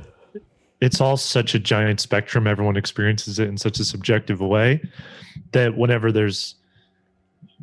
it's 0.85 1.01
all 1.01 1.17
such 1.17 1.55
a 1.55 1.59
giant 1.59 1.99
spectrum. 1.99 2.47
Everyone 2.47 2.77
experiences 2.77 3.39
it 3.39 3.49
in 3.49 3.57
such 3.57 3.81
a 3.81 3.85
subjective 3.85 4.41
way 4.41 4.83
that 5.53 5.79
whenever 5.79 6.13
there's 6.13 6.57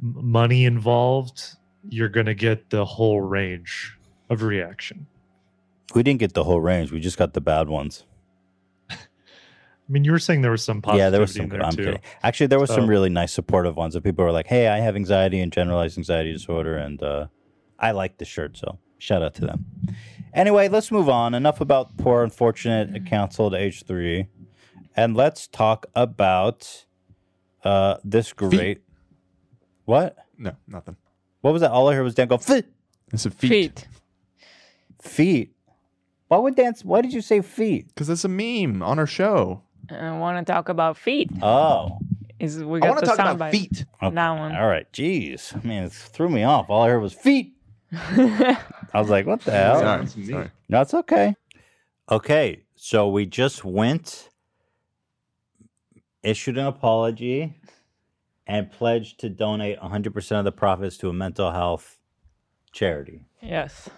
money 0.01 0.65
involved, 0.65 1.55
you're 1.87 2.09
going 2.09 2.25
to 2.25 2.33
get 2.33 2.71
the 2.71 2.83
whole 2.83 3.21
range 3.21 3.95
of 4.31 4.41
reaction. 4.41 5.05
we 5.93 6.01
didn't 6.01 6.19
get 6.19 6.33
the 6.33 6.43
whole 6.43 6.61
range. 6.61 6.91
We 6.91 6.99
just 6.99 7.17
got 7.17 7.33
the 7.33 7.41
bad 7.41 7.69
ones. 7.69 8.05
I 8.89 8.97
mean, 9.87 10.03
you 10.03 10.11
were 10.11 10.19
saying 10.19 10.41
there 10.41 10.49
was 10.49 10.63
some 10.63 10.81
positivity 10.81 11.05
yeah, 11.05 11.09
there 11.11 11.21
was 11.21 11.33
some. 11.35 11.49
there 11.49 11.63
I'm 11.63 11.73
too. 11.73 11.83
kidding. 11.83 12.01
Actually, 12.23 12.47
there 12.47 12.59
was 12.59 12.71
some 12.71 12.87
really 12.87 13.09
nice 13.09 13.31
supportive 13.31 13.75
ones 13.75 13.93
that 13.93 14.03
people 14.03 14.25
were 14.25 14.31
like, 14.31 14.47
"Hey, 14.47 14.67
I 14.67 14.79
have 14.79 14.95
anxiety 14.95 15.39
and 15.41 15.51
generalized 15.51 15.97
anxiety 15.97 16.31
disorder, 16.33 16.75
and 16.77 17.03
uh, 17.03 17.27
I 17.77 17.91
like 17.91 18.17
the 18.17 18.25
shirt." 18.25 18.57
So 18.57 18.79
shout 18.97 19.21
out 19.21 19.35
to 19.35 19.41
them. 19.41 19.65
Anyway, 20.33 20.67
let's 20.69 20.91
move 20.91 21.09
on. 21.09 21.33
Enough 21.33 21.61
about 21.61 21.97
poor, 21.97 22.23
unfortunate 22.23 23.05
canceled 23.05 23.53
H3, 23.53 24.27
and 24.95 25.15
let's 25.15 25.47
talk 25.47 25.85
about 25.95 26.85
uh, 27.63 27.97
this 28.03 28.31
great. 28.33 28.81
What? 29.85 30.15
no, 30.38 30.55
nothing. 30.67 30.95
What 31.41 31.51
was 31.53 31.61
that? 31.61 31.71
All 31.71 31.89
I 31.89 31.95
heard 31.95 32.03
was 32.03 32.15
Dan 32.15 32.27
go 32.27 32.38
feet. 32.38 32.65
It's 33.11 33.25
a 33.25 33.31
feat. 33.31 33.50
feet. 33.50 33.88
Feet. 35.01 35.55
Why 36.27 36.38
would 36.38 36.55
dance? 36.55 36.85
Why 36.85 37.01
did 37.01 37.11
you 37.13 37.21
say 37.21 37.41
feet? 37.41 37.88
Because 37.89 38.09
it's 38.09 38.23
a 38.23 38.29
meme 38.29 38.81
on 38.81 39.00
our 39.00 39.07
show. 39.07 39.63
I 39.89 40.17
want 40.17 40.45
to 40.45 40.50
talk 40.53 40.69
about 40.69 40.95
feet. 40.95 41.29
Oh, 41.41 42.00
Is 42.39 42.63
we 42.63 42.77
I 42.77 42.81
got 42.81 42.89
want 42.91 43.00
to 43.00 43.01
the 43.01 43.07
talk 43.17 43.19
about 43.19 43.39
bite. 43.39 43.51
feet. 43.51 43.85
okay. 44.01 44.15
That 44.15 44.29
one. 44.39 44.55
All 44.55 44.67
right. 44.67 44.89
Jeez. 44.93 45.53
I 45.53 45.67
mean, 45.67 45.83
it 45.83 45.91
threw 45.91 46.29
me 46.29 46.43
off. 46.43 46.69
All 46.69 46.83
I 46.83 46.89
heard 46.89 47.01
was 47.01 47.11
feet. 47.13 47.53
I 47.93 48.57
was 48.93 49.10
like, 49.10 49.25
what 49.25 49.41
the 49.41 49.51
hell? 49.51 49.79
Sorry, 49.79 50.25
sorry. 50.25 50.51
No, 50.69 50.81
it's 50.81 50.93
okay. 50.93 51.36
Okay, 52.10 52.63
so 52.75 53.07
we 53.10 53.25
just 53.25 53.63
went, 53.63 54.29
issued 56.24 56.57
an 56.57 56.65
apology, 56.65 57.55
and 58.48 58.71
pledged 58.71 59.19
to 59.21 59.29
donate 59.29 59.79
100% 59.79 60.39
of 60.39 60.45
the 60.45 60.51
profits 60.51 60.98
to 60.98 61.10
a 61.10 61.13
mental 61.13 61.51
health 61.51 62.00
charity. 62.71 63.25
yes. 63.41 63.89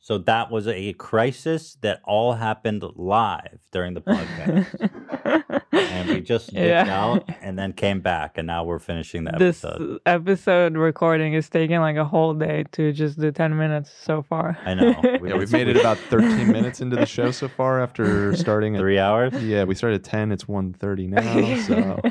So 0.00 0.18
that 0.18 0.50
was 0.50 0.68
a 0.68 0.92
crisis 0.92 1.78
that 1.80 2.02
all 2.04 2.34
happened 2.34 2.84
live 2.94 3.60
during 3.72 3.94
the 3.94 4.00
podcast. 4.02 5.62
And 5.74 6.08
we 6.08 6.20
just 6.20 6.46
dipped 6.54 6.58
Yeah. 6.88 7.04
out 7.04 7.28
and 7.42 7.58
then 7.58 7.72
came 7.72 8.00
back, 8.00 8.38
and 8.38 8.46
now 8.46 8.64
we're 8.64 8.78
finishing 8.78 9.24
the 9.24 9.32
this 9.38 9.64
episode. 9.64 10.00
episode 10.06 10.76
recording 10.76 11.34
is 11.34 11.48
taking 11.48 11.80
like 11.80 11.96
a 11.96 12.04
whole 12.04 12.34
day 12.34 12.64
to 12.72 12.92
just 12.92 13.18
do 13.18 13.30
10 13.32 13.56
minutes 13.56 13.90
so 14.02 14.22
far. 14.22 14.56
I 14.64 14.74
know. 14.74 14.94
Yeah, 15.24 15.36
we've 15.36 15.50
made 15.52 15.68
it 15.68 15.76
about 15.76 15.96
13 16.10 16.52
minutes 16.52 16.80
into 16.80 16.96
the 16.96 17.06
show 17.06 17.30
so 17.30 17.48
far 17.48 17.80
after 17.82 18.36
starting 18.36 18.76
at 18.76 18.80
three 18.80 18.98
hours. 18.98 19.32
Yeah, 19.42 19.64
we 19.64 19.74
started 19.74 19.96
at 19.96 20.04
10. 20.04 20.32
It's 20.32 20.44
1.30 20.44 21.08
now. 21.08 21.62
So 21.62 22.02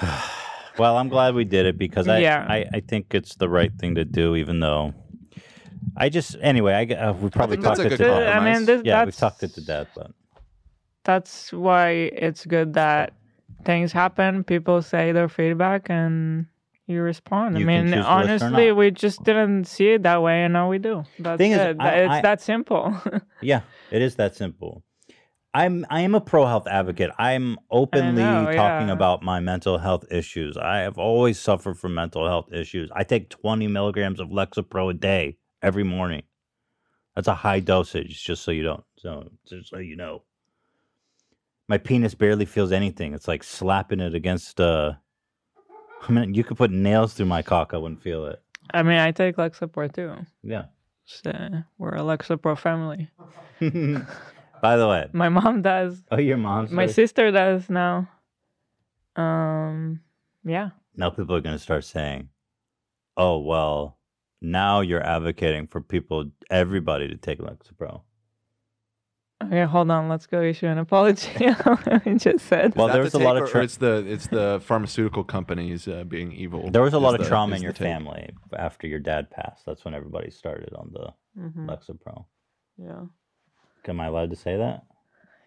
Well, 0.78 0.98
I'm 0.98 1.08
glad 1.08 1.34
we 1.34 1.44
did 1.44 1.64
it 1.66 1.78
because 1.78 2.06
I, 2.08 2.18
Yeah. 2.18 2.44
I, 2.46 2.66
I 2.74 2.80
think 2.80 3.14
it's 3.14 3.36
the 3.36 3.48
right 3.48 3.72
thing 3.78 3.94
to 3.94 4.04
do, 4.04 4.36
even 4.36 4.60
though 4.60 4.92
I 5.96 6.10
just 6.10 6.36
anyway 6.42 6.74
I 6.74 6.94
uh, 6.94 7.12
we 7.14 7.30
probably 7.30 7.56
think 7.56 7.64
that's 7.64 7.78
talked 7.78 7.90
a 7.90 7.94
it 7.94 7.96
good 7.98 8.04
to 8.04 8.12
I 8.12 8.18
death. 8.20 8.32
compromise. 8.34 8.56
mean, 8.58 8.66
this, 8.66 8.82
Yeah, 8.84 9.00
we've 9.00 9.06
that's, 9.06 9.16
talked 9.18 9.42
it 9.42 9.54
to 9.54 9.64
death, 9.64 9.88
but 9.94 10.10
that's 11.06 11.52
why 11.52 11.90
it's 12.12 12.44
good 12.44 12.74
that 12.74 13.14
things 13.64 13.92
happen. 13.92 14.44
People 14.44 14.82
say 14.82 15.12
their 15.12 15.28
feedback 15.28 15.88
and 15.88 16.46
you 16.86 17.00
respond. 17.00 17.56
You 17.56 17.64
I 17.64 17.66
mean, 17.66 17.84
choose 17.84 17.92
to 17.92 17.98
listen 17.98 18.08
or 18.08 18.56
honestly, 18.56 18.72
we 18.72 18.90
just 18.90 19.22
didn't 19.24 19.64
see 19.64 19.90
it 19.90 20.02
that 20.02 20.20
way, 20.20 20.42
and 20.42 20.52
now 20.52 20.68
we 20.68 20.78
do. 20.78 21.04
That's 21.18 21.38
Thing 21.38 21.52
is, 21.52 21.58
it. 21.58 21.76
I- 21.80 21.94
it's 21.94 22.12
I- 22.14 22.20
that 22.22 22.40
simple. 22.40 22.94
yeah, 23.40 23.62
it 23.90 24.02
is 24.02 24.16
that 24.16 24.36
simple. 24.36 24.82
I'm 25.54 25.86
I 25.88 26.02
am 26.02 26.14
a 26.14 26.20
pro 26.20 26.44
health 26.44 26.66
advocate. 26.66 27.10
I'm 27.18 27.56
openly 27.70 28.22
know, 28.22 28.44
talking 28.44 28.88
yeah. 28.88 28.92
about 28.92 29.22
my 29.22 29.40
mental 29.40 29.78
health 29.78 30.04
issues. 30.10 30.58
I 30.58 30.78
have 30.80 30.98
always 30.98 31.38
suffered 31.38 31.78
from 31.78 31.94
mental 31.94 32.26
health 32.26 32.52
issues. 32.52 32.90
I 32.94 33.04
take 33.04 33.30
20 33.30 33.66
milligrams 33.68 34.20
of 34.20 34.28
Lexapro 34.28 34.90
a 34.90 34.94
day 34.94 35.38
every 35.62 35.82
morning. 35.82 36.24
That's 37.14 37.28
a 37.28 37.34
high 37.34 37.60
dosage, 37.60 38.22
just 38.22 38.42
so 38.42 38.50
you 38.50 38.64
don't 38.64 38.84
so 38.98 39.30
just 39.48 39.70
so 39.70 39.78
you 39.78 39.96
know. 39.96 40.24
My 41.68 41.78
penis 41.78 42.14
barely 42.14 42.44
feels 42.44 42.70
anything. 42.72 43.12
It's 43.14 43.26
like 43.28 43.42
slapping 43.42 44.00
it 44.00 44.14
against 44.14 44.60
uh 44.60 44.92
I 46.08 46.12
mean 46.12 46.34
you 46.34 46.44
could 46.44 46.56
put 46.56 46.70
nails 46.70 47.14
through 47.14 47.26
my 47.26 47.42
cock, 47.42 47.72
I 47.74 47.78
wouldn't 47.78 48.02
feel 48.02 48.26
it. 48.26 48.40
I 48.72 48.82
mean, 48.82 48.98
I 48.98 49.12
take 49.12 49.36
Lexapro 49.36 49.92
too. 49.92 50.14
Yeah. 50.42 50.64
So 51.04 51.30
we're 51.78 51.94
a 51.94 52.00
Lexapro 52.00 52.58
family. 52.58 53.08
By 54.62 54.76
the 54.76 54.88
way, 54.88 55.06
My 55.12 55.28
mom 55.28 55.62
does. 55.62 56.02
oh 56.10 56.18
your 56.18 56.36
mom's 56.36 56.70
My 56.70 56.86
sister 56.86 57.30
does 57.30 57.68
now. 57.70 58.08
Um, 59.14 60.00
yeah. 60.44 60.70
now 60.96 61.10
people 61.10 61.34
are 61.36 61.40
going 61.40 61.54
to 61.56 61.62
start 61.62 61.84
saying, 61.84 62.28
"Oh 63.16 63.38
well, 63.38 63.98
now 64.42 64.80
you're 64.80 65.02
advocating 65.04 65.66
for 65.68 65.80
people, 65.80 66.30
everybody 66.50 67.08
to 67.08 67.16
take 67.16 67.38
Lexapro." 67.38 68.02
Okay, 69.44 69.64
hold 69.64 69.90
on. 69.90 70.08
Let's 70.08 70.26
go 70.26 70.40
issue 70.42 70.66
an 70.66 70.78
apology. 70.78 71.28
I 71.46 72.14
just 72.16 72.46
said. 72.46 72.74
Well, 72.74 72.86
Is 72.86 72.92
that 72.92 72.92
there 72.94 73.02
the 73.02 73.04
was 73.04 73.14
a 73.14 73.18
lot 73.18 73.36
of 73.36 73.42
or- 73.42 73.46
or 73.46 73.48
tra- 73.50 73.64
it's 73.64 73.76
the 73.76 74.04
it's 74.06 74.26
the 74.28 74.60
pharmaceutical 74.64 75.24
companies 75.24 75.86
uh, 75.86 76.04
being 76.04 76.32
evil. 76.32 76.70
There 76.70 76.80
was 76.82 76.94
a 76.94 76.96
is 76.96 77.02
lot 77.02 77.14
of 77.14 77.20
the- 77.20 77.28
trauma 77.28 77.56
in 77.56 77.62
your 77.62 77.74
family 77.74 78.30
after 78.56 78.86
your 78.86 78.98
dad 78.98 79.30
passed. 79.30 79.66
That's 79.66 79.84
when 79.84 79.92
everybody 79.94 80.30
started 80.30 80.72
on 80.74 80.90
the 80.92 81.12
Mhm, 81.38 81.66
Lexapro. 81.66 82.24
Yeah. 82.78 83.02
Am 83.88 84.00
I 84.00 84.06
allowed 84.06 84.30
to 84.30 84.36
say 84.36 84.56
that? 84.56 84.84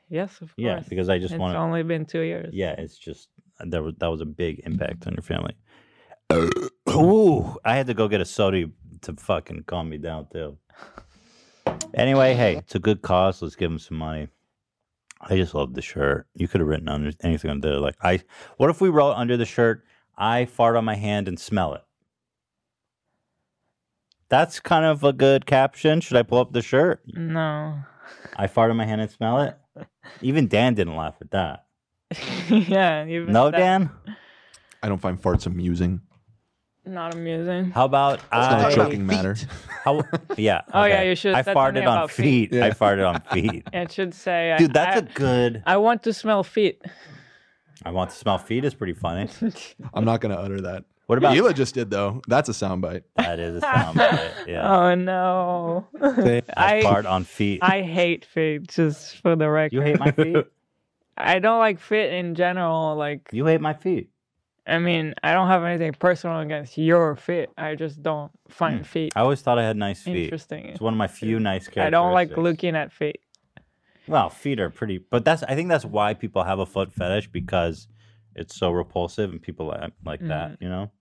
Yes, 0.08 0.34
of 0.42 0.50
course. 0.50 0.54
Yeah, 0.58 0.82
because 0.88 1.10
I 1.10 1.18
just 1.20 1.34
it's 1.34 1.40
want 1.40 1.54
to. 1.56 1.60
only 1.60 1.82
been 1.84 2.06
two 2.06 2.22
years. 2.22 2.54
Yeah, 2.54 2.72
it's 2.78 2.98
just 2.98 3.30
that 3.60 3.82
was 3.84 3.96
that 3.98 4.08
was 4.08 4.22
a 4.22 4.26
big 4.26 4.62
impact 4.66 5.08
on 5.08 5.14
your 5.14 5.24
family. 5.24 5.56
Ooh, 6.90 7.58
I 7.66 7.76
had 7.76 7.88
to 7.88 7.94
go 7.96 8.08
get 8.08 8.22
a 8.22 8.26
soda 8.26 8.70
to 9.02 9.14
fucking 9.14 9.64
calm 9.64 9.90
me 9.90 9.98
down 9.98 10.28
too. 10.32 10.58
Anyway, 11.94 12.34
hey, 12.36 12.58
it's 12.58 12.76
a 12.76 12.80
good 12.80 13.02
cause. 13.02 13.42
Let's 13.42 13.56
give 13.56 13.72
him 13.72 13.80
some 13.80 13.98
money. 13.98 14.28
I 15.22 15.36
just 15.36 15.54
love 15.54 15.74
the 15.74 15.82
shirt. 15.82 16.28
You 16.36 16.48
could 16.48 16.62
have 16.62 16.68
written 16.68 16.88
under 16.88 17.12
anything 17.22 17.52
under 17.52 17.70
there. 17.70 17.80
Like 17.80 17.96
I, 18.02 18.22
what 18.58 18.70
if 18.70 18.80
we 18.80 18.90
wrote 18.90 19.14
under 19.14 19.36
the 19.38 19.46
shirt? 19.46 19.84
I 20.18 20.46
fart 20.46 20.76
on 20.76 20.86
my 20.86 20.96
hand 20.96 21.28
and 21.28 21.40
smell 21.40 21.74
it. 21.74 21.82
That's 24.30 24.60
kind 24.60 24.86
of 24.86 25.04
a 25.04 25.12
good 25.12 25.46
caption. 25.46 26.02
Should 26.02 26.18
I 26.18 26.24
pull 26.24 26.38
up 26.40 26.54
the 26.54 26.62
shirt? 26.62 27.02
No. 27.08 27.80
I 28.36 28.48
fart 28.48 28.70
on 28.72 28.78
my 28.78 28.86
hand 28.86 29.02
and 29.02 29.10
smell 29.10 29.42
it. 29.42 29.58
Even 30.22 30.48
Dan 30.48 30.76
didn't 30.76 30.96
laugh 30.96 31.16
at 31.22 31.32
that. 31.32 31.66
yeah. 32.50 33.06
Even 33.06 33.34
No, 33.34 33.50
that- 33.52 33.58
Dan. 33.58 33.90
I 34.84 34.88
don't 34.88 35.02
find 35.02 35.22
farts 35.22 35.46
amusing. 35.46 36.00
Not 36.90 37.14
amusing. 37.14 37.72
How 37.72 37.86
about 37.86 38.20
It's 38.20 38.30
not 38.32 38.74
joking 38.74 39.06
matter. 39.06 39.36
How, 39.84 40.04
yeah. 40.38 40.62
Oh, 40.74 40.86
yeah, 40.86 41.04
you 41.04 41.16
should 41.16 41.34
I 41.34 41.38
have 41.38 41.46
said 41.46 41.54
something 41.54 41.84
farted 41.84 41.88
on 41.88 41.98
about 41.98 42.12
feet. 42.12 42.50
feet. 42.52 42.62
I 42.62 42.72
farted 42.72 43.08
on 43.08 43.22
feet. 43.32 43.68
It 43.74 43.92
should 43.92 44.14
say. 44.14 44.56
Dude, 44.58 44.72
I, 44.72 44.74
that's 44.74 44.96
I, 44.96 45.00
a 45.00 45.14
good. 45.14 45.64
I 45.66 45.78
want 45.78 46.04
to 46.04 46.14
smell 46.14 46.44
feet. 46.44 46.82
I 47.86 47.92
want 47.92 48.10
to 48.10 48.16
smell 48.16 48.38
feet 48.38 48.66
is 48.66 48.74
pretty 48.74 48.94
funny. 48.94 49.30
I'm 49.94 50.04
not 50.04 50.20
gonna 50.20 50.36
utter 50.36 50.60
that. 50.62 50.84
What 51.06 51.18
about 51.18 51.36
Hila 51.36 51.56
just 51.56 51.76
did 51.76 51.90
though? 51.90 52.22
That's 52.28 52.50
a 52.50 52.52
soundbite. 52.52 53.04
that? 53.16 53.40
Is 53.40 53.58
a 53.58 53.66
soundbite. 53.66 54.48
Yeah. 54.48 54.70
Oh 54.70 54.96
no. 54.96 55.88
I 56.02 56.44
I 56.58 56.82
fart 56.82 57.06
on 57.06 57.24
feet. 57.24 57.60
I 57.64 57.82
hate 57.82 58.26
feet. 58.26 58.68
Just 58.68 59.18
for 59.22 59.36
the 59.36 59.50
record. 59.50 59.74
you 59.74 59.82
hate 59.82 59.98
my 60.00 60.12
feet. 60.12 60.46
I 61.18 61.40
don't 61.40 61.60
like 61.60 61.80
feet 61.80 62.14
in 62.14 62.36
general. 62.36 62.96
Like 62.96 63.30
You 63.32 63.46
hate 63.46 63.62
my 63.62 63.74
feet. 63.74 64.10
I 64.70 64.80
mean, 64.80 65.14
I 65.24 65.34
don't 65.34 65.48
have 65.48 65.64
anything 65.64 65.94
personal 65.94 66.40
against 66.40 66.78
your 66.78 67.16
feet. 67.16 67.50
I 67.58 67.76
just 67.76 68.02
don't 68.04 68.32
find 68.50 68.86
feet 68.86 69.14
I 69.16 69.22
always 69.22 69.42
thought 69.42 69.58
I 69.58 69.64
had 69.64 69.78
nice 69.78 70.04
feet. 70.04 70.26
interesting. 70.26 70.66
It's 70.66 70.82
one 70.82 70.94
of 70.94 70.98
my 70.98 71.08
few 71.08 71.40
nice 71.40 71.68
characteristics. 71.68 71.88
I 71.88 71.90
don't 71.90 72.14
like 72.14 72.38
looking 72.38 72.76
at 72.76 72.92
feet. 72.92 73.20
Well, 74.08 74.30
feet 74.30 74.60
are 74.60 74.70
pretty, 74.70 74.98
but 74.98 75.24
that's. 75.24 75.44
I 75.44 75.56
think 75.56 75.70
that's 75.70 75.86
why 75.86 76.16
people 76.16 76.44
have 76.44 76.60
a 76.60 76.66
foot 76.66 76.92
fetish 76.92 77.28
because 77.28 77.88
it's 78.36 78.56
so 78.56 78.72
repulsive 78.72 79.32
and 79.32 79.42
people 79.42 79.68
like, 79.68 79.92
like 80.04 80.20
that. 80.22 80.54
Mm-hmm. 80.54 80.64
You 80.64 80.70
know, 80.70 80.92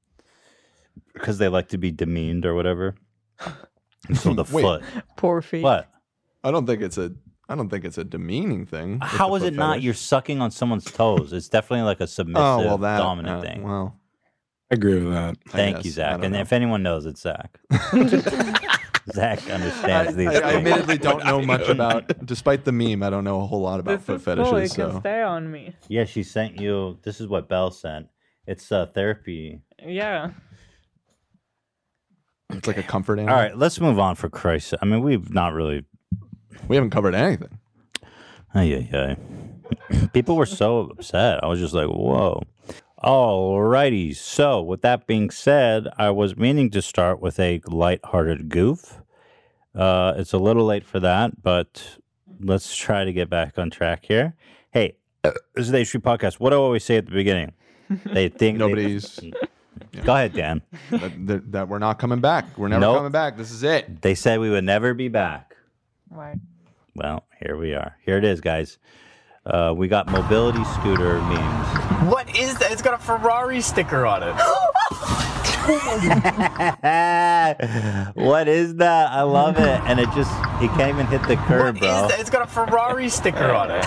because 1.14 1.38
they 1.38 1.48
like 1.48 1.68
to 1.68 1.78
be 1.78 1.90
demeaned 1.90 2.44
or 2.44 2.54
whatever. 2.54 2.96
And 4.08 4.16
so 4.18 4.34
the 4.34 4.44
Wait. 4.44 4.62
foot. 4.62 4.82
Poor 5.16 5.40
feet. 5.40 5.62
What? 5.62 5.88
I 6.44 6.50
don't 6.50 6.66
think 6.66 6.82
it's 6.82 6.98
a. 6.98 7.12
I 7.48 7.54
don't 7.54 7.68
think 7.70 7.84
it's 7.84 7.96
a 7.98 8.04
demeaning 8.04 8.66
thing. 8.66 9.00
How 9.00 9.06
is 9.06 9.12
How 9.18 9.28
the 9.28 9.34
is 9.36 9.42
foot 9.42 9.52
it 9.52 9.56
not? 9.56 9.82
You're 9.82 9.94
sucking 9.94 10.40
on 10.42 10.50
someone's 10.50 10.84
toes. 10.84 11.32
It's 11.32 11.48
definitely 11.48 11.84
like 11.86 12.00
a 12.00 12.06
submissive, 12.06 12.44
oh 12.44 12.58
well, 12.58 12.78
that 12.78 12.98
dominant 12.98 13.38
uh, 13.38 13.40
thing. 13.42 13.62
Well, 13.62 13.96
I 14.70 14.74
agree 14.74 15.02
with 15.02 15.12
that. 15.14 15.36
Thank 15.48 15.84
you, 15.84 15.90
Zach. 15.90 16.22
And 16.22 16.34
know. 16.34 16.40
if 16.40 16.52
anyone 16.52 16.82
knows, 16.82 17.06
it's 17.06 17.22
Zach. 17.22 17.58
Zach 19.12 19.48
understands 19.48 20.14
these 20.14 20.28
I, 20.28 20.34
I 20.34 20.40
things. 20.40 20.54
admittedly 20.56 20.98
don't 21.08 21.24
know 21.24 21.40
much 21.40 21.68
about. 21.68 22.26
Despite 22.26 22.64
the 22.66 22.72
meme, 22.72 23.02
I 23.02 23.08
don't 23.08 23.24
know 23.24 23.40
a 23.40 23.46
whole 23.46 23.62
lot 23.62 23.80
about 23.80 24.04
This 24.04 24.04
foot 24.04 24.16
is 24.16 24.24
cool. 24.24 24.32
It 24.32 24.46
fetishes. 24.46 24.76
can 24.76 24.92
So 24.92 25.00
stay 25.00 25.22
on 25.22 25.50
me. 25.50 25.74
yeah, 25.88 26.04
she 26.04 26.22
sent 26.22 26.60
you. 26.60 26.98
This 27.02 27.20
is 27.20 27.28
what 27.28 27.48
Belle 27.48 27.70
sent. 27.70 28.08
It's 28.46 28.70
uh, 28.70 28.86
therapy. 28.86 29.60
Yeah. 29.86 30.32
it's 32.50 32.66
like 32.66 32.76
a 32.78 32.82
comfort 32.82 33.18
animal. 33.18 33.34
All 33.34 33.40
right, 33.40 33.56
let's 33.56 33.80
move 33.80 33.98
on 33.98 34.14
for 34.16 34.28
Christ's 34.28 34.70
sake. 34.70 34.80
I 34.82 34.84
mean, 34.86 35.02
we've 35.02 35.32
not 35.32 35.54
really. 35.54 35.84
We 36.68 36.76
haven't 36.76 36.90
covered 36.90 37.14
anything. 37.14 37.58
Ay, 38.54 38.88
ay. 38.92 39.16
People 40.12 40.36
were 40.36 40.46
so 40.46 40.80
upset. 40.90 41.42
I 41.42 41.46
was 41.46 41.60
just 41.60 41.74
like, 41.74 41.88
whoa. 41.88 42.42
Alrighty. 43.02 44.14
So, 44.16 44.60
with 44.62 44.82
that 44.82 45.06
being 45.06 45.30
said, 45.30 45.86
I 45.98 46.10
was 46.10 46.36
meaning 46.36 46.70
to 46.70 46.82
start 46.82 47.20
with 47.20 47.38
a 47.38 47.60
lighthearted 47.66 48.48
goof. 48.48 49.00
Uh, 49.74 50.14
it's 50.16 50.32
a 50.32 50.38
little 50.38 50.64
late 50.64 50.84
for 50.84 50.98
that, 51.00 51.42
but 51.42 51.98
let's 52.40 52.74
try 52.74 53.04
to 53.04 53.12
get 53.12 53.30
back 53.30 53.58
on 53.58 53.70
track 53.70 54.04
here. 54.06 54.34
Hey, 54.72 54.96
this 55.22 55.36
is 55.56 55.70
the 55.70 55.78
H3 55.78 56.00
podcast. 56.00 56.34
What 56.40 56.50
do 56.50 56.56
I 56.56 56.58
always 56.60 56.84
say 56.84 56.96
at 56.96 57.06
the 57.06 57.12
beginning? 57.12 57.52
They 58.06 58.28
think 58.28 58.58
they- 58.58 58.64
Nobody's 58.64 59.20
Go 60.04 60.12
ahead, 60.14 60.32
Dan. 60.34 60.60
that, 60.90 61.26
that, 61.26 61.52
that 61.52 61.68
we're 61.68 61.78
not 61.78 61.98
coming 62.00 62.20
back. 62.20 62.58
We're 62.58 62.68
never 62.68 62.80
Nope. 62.80 62.96
coming 62.96 63.12
back. 63.12 63.36
This 63.36 63.50
is 63.52 63.62
it. 63.62 64.02
They 64.02 64.14
said 64.14 64.40
we 64.40 64.50
would 64.50 64.64
never 64.64 64.92
be 64.92 65.08
back. 65.08 65.47
Right. 66.10 66.38
Well, 66.94 67.24
here 67.44 67.56
we 67.56 67.74
are. 67.74 67.96
Here 68.04 68.18
it 68.18 68.24
is, 68.24 68.40
guys. 68.40 68.78
Uh, 69.46 69.72
we 69.76 69.88
got 69.88 70.08
mobility 70.10 70.62
scooter 70.64 71.20
memes. 71.20 72.10
What 72.12 72.28
is 72.36 72.58
that? 72.58 72.72
It's 72.72 72.82
got 72.82 72.94
a 72.94 72.98
Ferrari 72.98 73.60
sticker 73.60 74.04
on 74.06 74.22
it. 74.22 74.34
what 78.14 78.48
is 78.48 78.76
that? 78.76 79.10
I 79.10 79.22
love 79.22 79.56
it. 79.58 79.80
And 79.86 80.00
it 80.00 80.08
just, 80.14 80.30
it 80.62 80.68
can't 80.76 80.90
even 80.94 81.06
hit 81.06 81.22
the 81.28 81.36
curb, 81.36 81.76
What 81.76 81.76
is 81.76 81.80
bro. 81.80 82.08
that? 82.08 82.20
It's 82.20 82.30
got 82.30 82.42
a 82.42 82.46
Ferrari 82.50 83.08
sticker 83.08 83.52
on 83.52 83.70
it. 83.70 83.84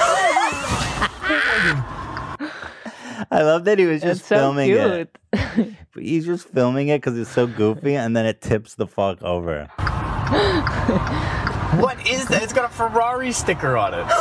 I 3.33 3.43
love 3.43 3.63
that 3.65 3.79
he 3.79 3.85
was 3.85 4.01
just 4.01 4.21
It's 4.21 4.29
so 4.29 4.35
filming 4.37 4.69
cute. 4.69 5.09
it. 5.33 5.75
He's 5.95 6.25
just 6.25 6.47
filming 6.49 6.87
it 6.89 6.97
because 7.01 7.17
it's 7.17 7.31
so 7.31 7.47
goofy 7.47 7.95
and 7.95 8.15
then 8.15 8.25
it 8.25 8.41
tips 8.41 8.75
the 8.75 8.87
fuck 8.87 9.21
over. 9.21 9.69
What 11.79 12.05
is 12.07 12.27
that? 12.27 12.43
It's 12.43 12.53
got 12.53 12.65
a 12.65 12.73
Ferrari 12.73 13.31
sticker 13.31 13.77
on 13.77 13.93
it. 13.93 14.05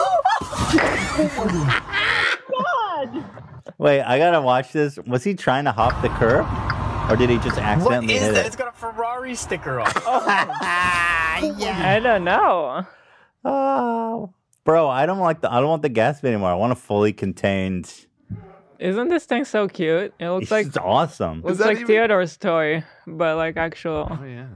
Oh 2.53 3.07
God. 3.13 3.25
Wait, 3.79 4.03
I 4.03 4.19
gotta 4.19 4.41
watch 4.41 4.73
this. 4.73 4.99
Was 5.07 5.25
he 5.25 5.35
trying 5.35 5.65
to 5.65 5.73
hop 5.73 6.01
the 6.03 6.09
curb? 6.11 6.47
Or 7.11 7.17
did 7.17 7.31
he 7.31 7.37
just 7.37 7.57
What 7.57 7.65
accidentally 7.65 8.15
is 8.15 8.23
hit 8.23 8.35
that? 8.35 8.45
it? 8.45 8.47
It's 8.49 8.57
got 8.57 8.69
a 8.69 8.73
Ferrari 8.77 9.35
sticker 9.35 9.81
on 9.81 9.89
it. 9.89 9.97
Oh. 11.43 11.55
yeah. 11.59 11.91
I 11.91 12.01
don't 12.01 12.25
know. 12.25 12.85
Oh, 13.47 14.35
bro, 14.65 14.89
I 14.91 15.07
don't 15.07 15.19
like 15.21 15.41
the. 15.41 15.51
I 15.51 15.59
don't 15.61 15.71
want 15.71 15.81
the 15.81 15.89
Gatsby 15.89 16.25
anymore. 16.25 16.51
I 16.51 16.55
want 16.55 16.73
a 16.73 16.77
fully 16.77 17.15
contained. 17.15 17.91
Isn't 18.79 19.09
this 19.09 19.25
thing 19.25 19.47
so 19.47 19.67
cute? 19.67 20.13
It 20.19 20.29
looks 20.29 20.51
like 20.51 20.67
it's 20.67 20.77
awesome. 20.77 21.41
looks 21.41 21.59
like 21.61 21.77
even- 21.77 21.87
Theodore's 21.87 22.37
toy, 22.37 22.85
but 23.07 23.37
like 23.37 23.57
actual. 23.57 24.07
Oh 24.11 24.25
yeah. 24.25 24.49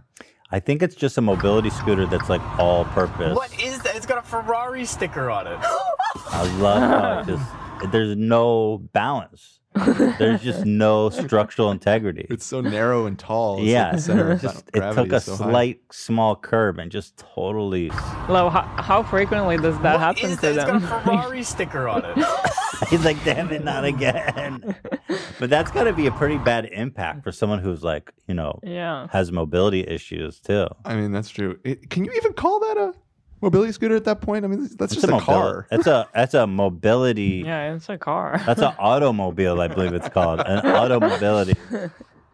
I 0.54 0.60
think 0.60 0.84
it's 0.84 0.94
just 0.94 1.18
a 1.18 1.20
mobility 1.20 1.68
scooter 1.68 2.06
that's 2.06 2.28
like 2.28 2.40
all 2.60 2.84
purpose. 2.84 3.34
What 3.34 3.60
is 3.60 3.80
that? 3.80 3.96
It's 3.96 4.06
got 4.06 4.18
a 4.18 4.22
Ferrari 4.22 4.84
sticker 4.84 5.28
on 5.28 5.48
it. 5.48 5.58
I 5.60 6.44
love 6.60 6.80
how 6.80 7.18
it 7.18 7.26
just 7.82 7.90
there's 7.90 8.14
no 8.16 8.78
balance. 8.92 9.58
There's 9.74 10.40
just 10.42 10.64
no 10.64 11.10
structural 11.10 11.72
integrity. 11.72 12.28
It's 12.30 12.46
so 12.46 12.60
narrow 12.60 13.06
and 13.06 13.18
tall. 13.18 13.58
It's 13.58 13.66
yeah, 13.66 13.86
like 13.86 13.92
the 13.96 14.00
center 14.02 14.30
of 14.30 14.42
just, 14.42 14.64
it 14.72 14.94
took 14.94 15.12
a 15.12 15.16
is 15.16 15.24
so 15.24 15.34
high. 15.34 15.50
slight 15.50 15.80
small 15.90 16.36
curb 16.36 16.78
and 16.78 16.88
just 16.88 17.16
totally. 17.16 17.88
Lo, 18.28 18.48
how, 18.48 18.62
how 18.78 19.02
frequently 19.02 19.56
does 19.56 19.76
that 19.80 19.94
What 19.94 20.00
happen 20.00 20.30
is 20.30 20.36
to 20.36 20.52
that? 20.52 20.54
It's 20.54 20.64
got 20.64 20.76
a 20.76 20.78
them? 20.78 21.02
Ferrari 21.04 21.42
sticker 21.42 21.88
on 21.88 22.04
it. 22.04 22.16
He's 22.90 23.04
like, 23.04 23.22
damn 23.24 23.50
it, 23.50 23.64
not 23.64 23.84
again. 23.84 24.74
but 25.38 25.50
that's 25.50 25.70
got 25.70 25.84
to 25.84 25.92
be 25.92 26.06
a 26.06 26.12
pretty 26.12 26.38
bad 26.38 26.66
impact 26.66 27.24
for 27.24 27.32
someone 27.32 27.58
who's 27.58 27.82
like, 27.82 28.12
you 28.26 28.34
know, 28.34 28.58
yeah. 28.62 29.08
has 29.10 29.32
mobility 29.32 29.86
issues 29.86 30.40
too. 30.40 30.66
I 30.84 30.96
mean, 30.96 31.12
that's 31.12 31.28
true. 31.28 31.58
It, 31.64 31.90
can 31.90 32.04
you 32.04 32.12
even 32.12 32.32
call 32.32 32.60
that 32.60 32.76
a 32.76 32.94
mobility 33.40 33.72
scooter 33.72 33.96
at 33.96 34.04
that 34.04 34.20
point? 34.20 34.44
I 34.44 34.48
mean, 34.48 34.62
that's 34.76 34.92
It's 34.92 35.02
just 35.02 35.04
a, 35.04 35.08
mobil- 35.08 35.20
car. 35.20 35.66
That's 35.70 35.86
a 35.86 36.08
that's 36.14 36.34
a 36.34 36.46
mobility. 36.46 37.42
Yeah, 37.44 37.74
it's 37.74 37.88
a 37.88 37.98
car. 37.98 38.40
That's 38.46 38.60
an 38.60 38.74
automobile, 38.78 39.60
I 39.60 39.68
believe 39.68 39.92
it's 39.92 40.08
called. 40.08 40.40
An 40.40 40.66
automobility. 40.66 41.54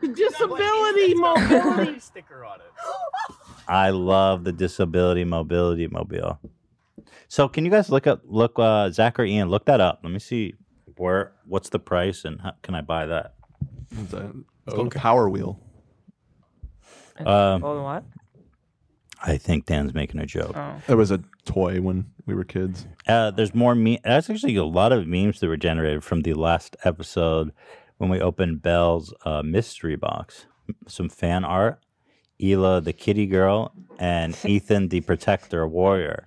Disability 0.01 1.15
mobility 1.15 2.01
sticker 2.01 2.45
on 2.45 2.61
it. 2.61 3.35
I 3.69 3.91
love 3.91 4.45
the 4.45 4.53
disability 4.53 5.25
mobility 5.25 5.87
mobile. 5.87 6.41
So 7.29 7.49
can 7.49 7.65
you 7.65 7.71
guys 7.71 7.91
look 7.91 8.07
up 8.07 8.23
look 8.25 8.59
uh 8.59 8.91
Zach 8.91 9.19
or 9.19 9.25
Ian, 9.25 9.49
look 9.49 9.65
that 9.67 9.81
up. 9.81 10.01
Let 10.03 10.13
me 10.13 10.19
see 10.19 10.55
where 10.97 11.33
what's 11.47 11.69
the 11.71 11.79
price 11.79 12.25
and 12.25 12.41
how 12.41 12.53
can 12.63 12.75
I 12.75 12.81
buy 12.81 13.07
that? 13.07 13.35
It's, 13.91 14.13
a, 14.13 14.33
it's 14.67 14.75
called 14.75 14.95
a 14.95 14.99
power 14.99 15.29
wheel. 15.29 15.61
Um, 17.19 17.63
Oh, 17.65 17.83
what? 17.83 18.05
I 19.23 19.37
think 19.37 19.67
Dan's 19.67 19.93
making 19.93 20.21
a 20.21 20.27
joke. 20.27 20.57
Oh. 20.57 20.81
It 20.89 20.95
was 20.95 21.11
a 21.11 21.23
toy 21.45 21.81
when 21.81 22.07
we 22.25 22.35
were 22.35 22.45
kids. 22.45 22.87
Uh, 23.07 23.31
there's 23.31 23.55
more 23.55 23.75
me. 23.75 23.99
That's 24.03 24.31
actually 24.31 24.57
a 24.57 24.65
lot 24.65 24.93
of 24.93 25.07
memes 25.07 25.41
that 25.41 25.49
were 25.49 25.59
generated 25.59 26.03
from 26.03 26.23
the 26.23 26.33
last 26.33 26.77
episode 26.85 27.53
when 27.99 28.09
we 28.09 28.19
opened 28.21 28.63
Belle's 28.63 29.13
uh, 29.27 29.43
mystery 29.43 29.97
box. 29.97 30.47
Some 30.87 31.11
fan 31.11 31.45
art. 31.45 31.81
Hila, 32.41 32.83
the 32.83 32.93
kitty 32.93 33.27
girl, 33.27 33.73
and 33.99 34.37
Ethan, 34.45 34.89
the 34.89 35.01
protector 35.01 35.67
warrior. 35.69 36.25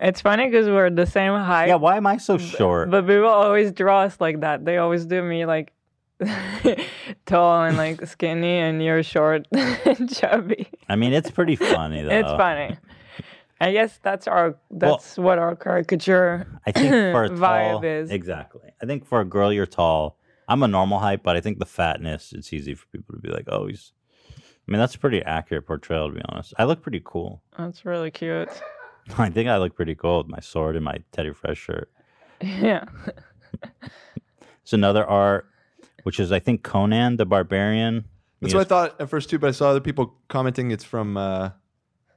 It's 0.00 0.20
funny 0.20 0.46
because 0.46 0.66
we're 0.66 0.90
the 0.90 1.06
same 1.06 1.32
height. 1.34 1.68
Yeah, 1.68 1.76
why 1.76 1.96
am 1.96 2.06
I 2.06 2.16
so 2.16 2.36
short? 2.38 2.90
But 2.90 3.06
people 3.06 3.26
always 3.26 3.72
draw 3.72 4.02
us 4.02 4.20
like 4.20 4.40
that. 4.40 4.64
They 4.64 4.78
always 4.78 5.06
do 5.06 5.22
me 5.22 5.46
like 5.46 5.72
tall 7.26 7.64
and 7.64 7.76
like 7.76 8.04
skinny, 8.06 8.58
and 8.58 8.82
you're 8.82 9.02
short 9.02 9.46
and 9.52 10.14
chubby. 10.14 10.68
I 10.88 10.96
mean, 10.96 11.12
it's 11.12 11.30
pretty 11.30 11.56
funny 11.56 12.02
though. 12.02 12.10
It's 12.10 12.30
funny. 12.30 12.76
I 13.60 13.72
guess 13.72 13.98
that's 14.02 14.26
our 14.26 14.56
that's 14.70 15.16
what 15.16 15.38
our 15.38 15.56
caricature 15.56 16.46
I 16.66 16.72
think 16.72 16.90
for 16.90 17.28
vibe 17.30 17.70
tall, 17.70 17.84
is. 17.84 18.10
exactly. 18.10 18.70
I 18.82 18.86
think 18.86 19.06
for 19.06 19.20
a 19.20 19.24
girl, 19.24 19.52
you're 19.52 19.64
tall. 19.64 20.18
I'm 20.46 20.62
a 20.62 20.68
normal 20.68 20.98
height, 20.98 21.22
but 21.22 21.36
I 21.36 21.40
think 21.40 21.58
the 21.58 21.66
fatness, 21.66 22.34
it's 22.34 22.52
easy 22.52 22.74
for 22.74 22.86
people 22.88 23.14
to 23.14 23.20
be 23.20 23.30
like, 23.30 23.46
oh, 23.48 23.68
he's. 23.68 23.92
I 24.66 24.70
mean, 24.72 24.78
that's 24.78 24.94
a 24.94 24.98
pretty 24.98 25.22
accurate 25.22 25.66
portrayal, 25.66 26.08
to 26.08 26.14
be 26.14 26.22
honest. 26.28 26.54
I 26.58 26.64
look 26.64 26.80
pretty 26.82 27.02
cool. 27.04 27.42
That's 27.58 27.84
really 27.84 28.10
cute. 28.10 28.48
I 29.18 29.28
think 29.28 29.48
I 29.48 29.58
look 29.58 29.76
pretty 29.76 29.94
cool 29.94 30.18
with 30.18 30.28
my 30.28 30.40
sword 30.40 30.76
and 30.76 30.84
my 30.84 30.98
Teddy 31.12 31.32
Fresh 31.32 31.58
shirt. 31.58 31.90
Yeah. 32.40 32.84
It's 34.64 34.72
another 34.72 35.04
art, 35.04 35.46
which 36.04 36.18
is 36.18 36.32
I 36.32 36.38
think 36.38 36.62
Conan 36.62 37.18
the 37.18 37.26
Barbarian. 37.26 38.06
That's 38.40 38.52
He 38.54 38.56
what 38.56 38.66
I 38.66 38.68
thought 38.68 38.98
at 38.98 39.10
first 39.10 39.28
too, 39.28 39.38
but 39.38 39.48
I 39.48 39.50
saw 39.50 39.68
other 39.68 39.80
people 39.80 40.14
commenting 40.28 40.70
it's 40.70 40.84
from 40.84 41.18
uh, 41.18 41.50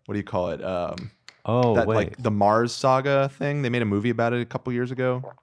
what 0.05 0.13
do 0.13 0.17
you 0.17 0.23
call 0.23 0.51
it? 0.51 0.63
Um, 0.63 1.11
Oh 1.45 1.75
that 1.75 1.87
wait, 1.87 1.95
like 1.95 2.23
the 2.23 2.31
Mars 2.31 2.73
saga 2.73 3.29
thing. 3.29 3.61
They 3.63 3.69
made 3.69 3.81
a 3.81 3.85
movie 3.85 4.09
about 4.09 4.31
it 4.33 4.41
a 4.41 4.45
couple 4.45 4.71
years 4.71 4.91
ago. 4.91 5.33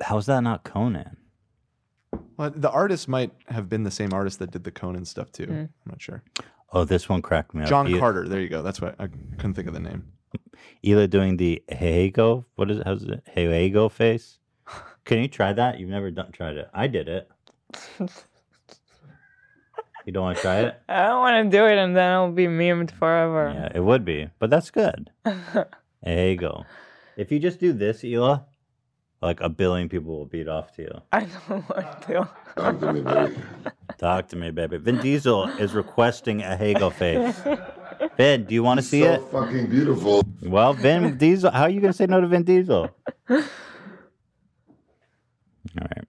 how's 0.00 0.26
that 0.26 0.40
not 0.40 0.64
Conan? 0.64 1.16
Well, 2.40 2.50
the 2.56 2.70
artist 2.70 3.06
might 3.06 3.32
have 3.48 3.68
been 3.68 3.82
the 3.82 3.90
same 3.90 4.14
artist 4.14 4.38
that 4.38 4.50
did 4.50 4.64
the 4.64 4.70
Conan 4.70 5.04
stuff 5.04 5.30
too. 5.30 5.44
Hmm. 5.44 5.52
I'm 5.52 5.68
not 5.90 6.00
sure. 6.00 6.22
Oh, 6.72 6.84
this 6.84 7.06
one 7.06 7.20
cracked 7.20 7.52
me 7.54 7.64
up. 7.64 7.68
John 7.68 7.86
E- 7.86 7.98
Carter. 7.98 8.26
There 8.26 8.40
you 8.40 8.48
go. 8.48 8.62
That's 8.62 8.80
what 8.80 8.94
I 8.98 9.08
couldn't 9.08 9.52
think 9.52 9.68
of 9.68 9.74
the 9.74 9.80
name. 9.80 10.04
Hila 10.82 11.10
doing 11.10 11.36
the 11.36 11.62
Hego. 11.70 12.46
What 12.54 12.70
is 12.70 12.78
it? 12.78 12.86
How's 12.86 13.02
it? 13.02 13.22
Hego 13.36 13.90
face. 13.92 14.38
Can 15.04 15.18
you 15.18 15.28
try 15.28 15.52
that? 15.52 15.78
You've 15.78 15.90
never 15.90 16.10
done 16.10 16.32
tried 16.32 16.56
it. 16.56 16.70
I 16.72 16.86
did 16.86 17.08
it. 17.08 17.30
You 20.06 20.14
don't 20.14 20.22
want 20.22 20.38
to 20.38 20.42
try 20.42 20.60
it? 20.60 20.80
I 20.88 21.02
don't 21.08 21.20
want 21.20 21.44
to 21.52 21.56
do 21.58 21.66
it, 21.66 21.76
and 21.76 21.94
then 21.94 22.10
it'll 22.10 22.32
be 22.32 22.46
memed 22.46 22.90
forever. 22.90 23.52
Yeah, 23.54 23.68
it 23.74 23.80
would 23.84 24.02
be, 24.02 24.30
but 24.38 24.48
that's 24.48 24.70
good. 24.70 25.10
Hego. 26.06 26.64
If 27.18 27.30
you 27.30 27.38
just 27.38 27.60
do 27.60 27.74
this, 27.74 28.00
Hila, 28.00 28.44
like 29.22 29.40
a 29.40 29.48
billion 29.48 29.88
people 29.88 30.16
will 30.18 30.26
beat 30.26 30.48
off 30.48 30.74
to 30.76 30.82
you. 30.82 31.00
I 31.12 31.26
don't 31.48 31.68
want 31.68 32.02
to. 32.02 33.32
Talk 33.98 34.28
to 34.28 34.36
me, 34.36 34.50
baby. 34.50 34.78
Vin 34.78 34.98
Diesel 35.00 35.44
is 35.58 35.72
requesting 35.74 36.42
a 36.42 36.56
Hego 36.60 36.92
face. 36.92 37.38
Vin, 38.16 38.44
do 38.44 38.54
you 38.54 38.62
want 38.62 38.80
to 38.80 38.86
see 38.86 39.02
so 39.02 39.12
it? 39.12 39.22
fucking 39.30 39.66
beautiful. 39.68 40.22
Well, 40.42 40.72
Vin 40.72 41.16
Diesel, 41.18 41.50
how 41.50 41.62
are 41.64 41.70
you 41.70 41.80
going 41.80 41.92
to 41.92 41.96
say 41.96 42.06
no 42.06 42.20
to 42.20 42.26
Vin 42.26 42.44
Diesel? 42.44 42.88
All 43.28 43.38
right. 45.76 46.04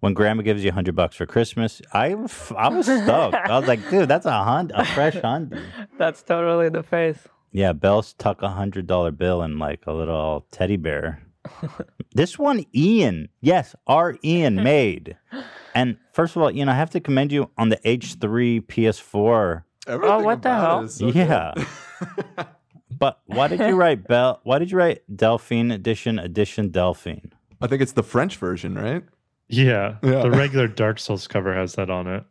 When 0.00 0.14
grandma 0.14 0.42
gives 0.42 0.64
you 0.64 0.70
a 0.70 0.72
hundred 0.72 0.96
bucks 0.96 1.14
for 1.16 1.26
Christmas, 1.26 1.80
I, 1.92 2.14
was- 2.14 2.52
I 2.56 2.68
was 2.68 2.86
stoked. 2.86 3.34
I 3.36 3.58
was 3.58 3.68
like, 3.68 3.88
dude, 3.90 4.08
that's 4.08 4.26
a 4.26 4.32
hunt, 4.44 4.72
a 4.74 4.84
fresh 4.84 5.14
hunt. 5.14 5.54
That's 5.96 6.22
totally 6.22 6.68
the 6.70 6.82
face. 6.82 7.18
Yeah, 7.52 7.72
Bells 7.72 8.12
tuck 8.14 8.42
a 8.42 8.48
hundred 8.48 8.86
dollar 8.86 9.10
bill 9.12 9.42
in 9.42 9.58
like 9.58 9.86
a 9.86 9.92
little 9.92 10.46
teddy 10.50 10.76
bear. 10.76 11.22
This 12.14 12.38
one, 12.38 12.64
Ian, 12.74 13.28
yes, 13.40 13.74
our 13.86 14.16
Ian 14.24 14.56
made. 14.62 15.16
And 15.74 15.96
first 16.12 16.36
of 16.36 16.42
all, 16.42 16.50
you 16.50 16.64
know, 16.64 16.72
I 16.72 16.76
have 16.76 16.90
to 16.90 17.00
commend 17.00 17.32
you 17.32 17.50
on 17.58 17.68
the 17.70 17.78
H3 17.78 18.62
PS4. 18.66 19.64
Everything 19.86 20.14
oh, 20.14 20.22
what 20.22 20.42
the 20.42 20.54
hell? 20.54 20.88
so 20.88 21.08
yeah. 21.08 21.52
But 22.98 23.20
why 23.26 23.48
did 23.48 23.58
you 23.58 23.74
write 23.74 24.06
Bell? 24.06 24.40
Why 24.44 24.58
did 24.60 24.70
you 24.70 24.76
write 24.78 25.02
Delphine 25.16 25.72
Edition 25.72 26.18
Edition 26.20 26.70
Delphine? 26.70 27.32
I 27.60 27.66
think 27.66 27.82
it's 27.82 27.92
the 27.92 28.02
French 28.04 28.36
version, 28.36 28.74
right? 28.76 29.02
Yeah, 29.48 29.96
Yeah. 30.02 30.22
the 30.22 30.30
regular 30.30 30.68
Dark 30.68 31.00
Souls 31.00 31.26
cover 31.26 31.52
has 31.54 31.74
that 31.74 31.90
on 31.90 32.06
it. 32.06 32.24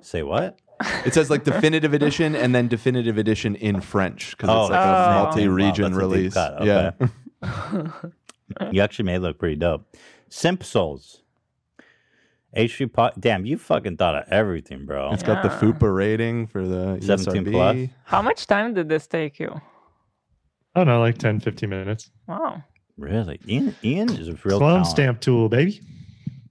Say 0.00 0.22
what? 0.22 0.58
It 1.04 1.14
says 1.14 1.30
like 1.30 1.44
definitive 1.44 1.94
edition 1.94 2.34
and 2.36 2.54
then 2.54 2.68
definitive 2.68 3.16
edition 3.18 3.54
in 3.56 3.80
French 3.80 4.36
because 4.36 4.50
Oh, 4.50 4.62
it's 4.62 4.70
like 4.70 4.80
oh. 4.80 4.82
a 4.82 4.92
Wow, 4.92 5.24
multi-region 5.24 5.92
that's 5.92 5.96
a 5.96 6.00
deep 6.00 6.10
release. 6.10 6.34
cut, 6.34 6.64
Yeah. 6.64 6.90
You 8.72 8.80
actually 8.80 9.06
made 9.06 9.16
it 9.16 9.20
look 9.20 9.38
pretty 9.38 9.56
dope. 9.56 9.84
Simp 10.28 10.62
Souls. 10.62 11.22
H3 12.56 12.92
po- 12.92 13.10
Damn, 13.18 13.44
you 13.44 13.58
fucking 13.58 13.96
thought 13.96 14.14
of 14.14 14.24
everything, 14.30 14.86
bro. 14.86 15.12
It's 15.12 15.22
got 15.22 15.42
the 15.42 15.48
Yeah. 15.48 15.72
FUPA 15.72 15.94
rating 15.94 16.46
for 16.46 16.66
the 16.66 16.98
17 17.02 17.44
ESRB. 17.44 17.50
plus? 17.52 17.76
How 18.04 18.22
much 18.22 18.46
time 18.46 18.72
did 18.74 18.88
this 18.88 19.06
take 19.06 19.38
you? 19.40 19.60
Oh 20.74 20.84
no, 20.84 21.00
like 21.00 21.18
10, 21.18 21.40
15 21.40 21.68
minutes. 21.68 22.10
Wow. 22.26 22.62
Really? 22.96 23.40
Ian, 23.48 23.74
Ian 23.84 24.10
is 24.10 24.28
a 24.28 24.32
real 24.44 24.58
Clone 24.58 24.70
talent. 24.70 24.86
stamp 24.86 25.20
tool, 25.20 25.48
baby. 25.48 25.80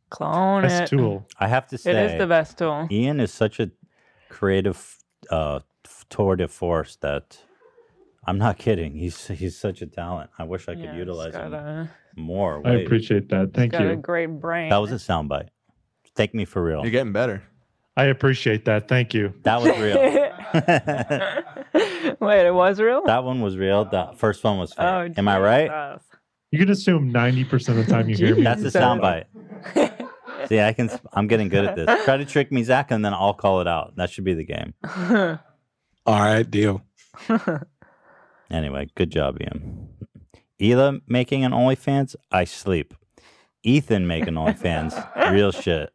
Clone 0.10 0.62
Best 0.64 0.92
it. 0.94 0.96
tool. 0.98 1.26
I 1.40 1.48
have 1.48 1.68
to 1.68 1.78
say, 1.78 1.92
It 1.92 2.12
is 2.12 2.20
the 2.20 2.28
best 2.28 2.58
tool. 2.58 2.88
Ian 2.92 3.20
is 3.20 3.34
such 3.34 3.60
a 3.60 3.72
creative 4.40 4.98
uh, 5.32 5.60
tour 6.10 6.36
de 6.36 6.48
force 6.48 6.98
that 6.98 7.38
I'm 8.28 8.38
not 8.38 8.58
kidding. 8.58 8.94
He's 8.96 9.28
he's 9.28 9.58
such 9.58 9.82
a 9.82 9.88
talent. 9.88 10.30
I 10.38 10.44
wish 10.44 10.68
I 10.68 10.76
could 10.76 10.84
Yeah, 10.84 10.98
utilize 10.98 11.32
got 11.34 11.46
him 11.48 11.54
a, 11.54 11.90
more. 12.18 12.62
I 12.66 12.74
appreciate 12.74 13.30
that. 13.30 13.54
Thank 13.54 13.72
got 13.72 13.86
a 13.86 13.92
you. 13.92 13.96
great 13.96 14.26
brain. 14.28 14.70
that 14.72 14.78
was 14.78 14.92
a 14.92 14.96
soundbite. 14.96 15.48
Take 16.16 16.36
me 16.36 16.44
for 16.44 16.62
real. 16.62 16.82
You're 16.82 16.92
getting 16.92 17.14
better. 17.14 17.44
I 17.96 18.06
appreciate 18.06 18.66
that. 18.66 18.90
Thank 18.90 19.14
you. 19.14 19.34
That 19.44 19.62
was 19.62 19.80
real. 19.80 19.96
Wait, 22.20 22.46
it 22.46 22.54
was 22.54 22.82
real? 22.82 23.04
that 23.06 23.24
one 23.24 23.40
was 23.42 23.56
real. 23.56 23.86
The 23.86 24.12
first 24.18 24.44
one 24.44 24.58
was 24.58 24.74
fake. 24.74 24.86
oh, 24.86 25.08
Am 25.16 25.30
I 25.30 25.40
right? 25.40 25.98
You 26.52 26.60
can 26.60 26.70
assume 26.72 27.14
90% 27.14 27.70
of 27.70 27.76
the 27.78 27.86
time 27.86 28.10
you 28.10 28.18
hear 28.18 28.36
me. 28.36 28.44
That's 28.44 28.62
a 28.62 28.66
Jesus. 28.66 28.82
soundbite. 28.82 29.26
See, 30.48 30.60
I 30.60 30.74
can. 30.74 30.90
I'm 31.14 31.28
getting 31.28 31.50
good 31.50 31.66
at 31.66 31.76
this. 31.76 31.88
Try 32.06 32.18
to 32.18 32.26
trick 32.26 32.52
me, 32.52 32.64
Zach, 32.64 32.92
and 32.92 33.04
then 33.04 33.14
I'll 33.14 33.34
call 33.34 33.62
it 33.62 33.68
out. 33.68 33.96
That 33.96 34.10
should 34.10 34.24
be 34.24 34.34
the 34.34 34.46
game. 34.46 34.74
All 36.06 36.20
right, 36.20 36.50
deal. 36.50 36.82
Anyway, 38.52 38.88
good 38.94 39.10
job, 39.10 39.42
Ian. 39.42 39.90
Hila 40.62 41.02
making 41.08 41.44
an 41.44 41.52
OnlyFans, 41.52 42.16
I 42.32 42.44
sleep. 42.44 42.94
Ethan 43.64 44.06
making 44.06 44.36
OnlyFans, 44.36 44.94
real 45.32 45.52
shit. 45.52 45.90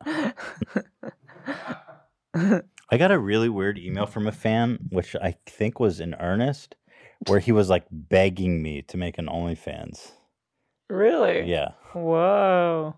I 2.35 2.97
got 2.99 3.13
a 3.13 3.19
really 3.19 3.49
weird 3.49 3.79
email 3.79 4.07
from 4.07 4.27
a 4.27 4.33
fan, 4.33 4.79
which 4.91 5.15
I 5.15 5.37
think 5.47 5.79
was 5.79 6.01
in 6.01 6.15
earnest, 6.17 6.75
where 7.29 7.39
he 7.39 7.53
was 7.53 7.71
like 7.71 7.85
begging 7.91 8.61
me 8.63 8.83
to 8.83 8.97
make 8.97 9.17
an 9.19 9.27
OnlyFans. 9.27 10.11
really? 10.89 11.49
Yeah. 11.49 11.69
Whoa. 11.93 12.97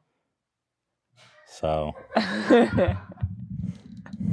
So 1.52 1.94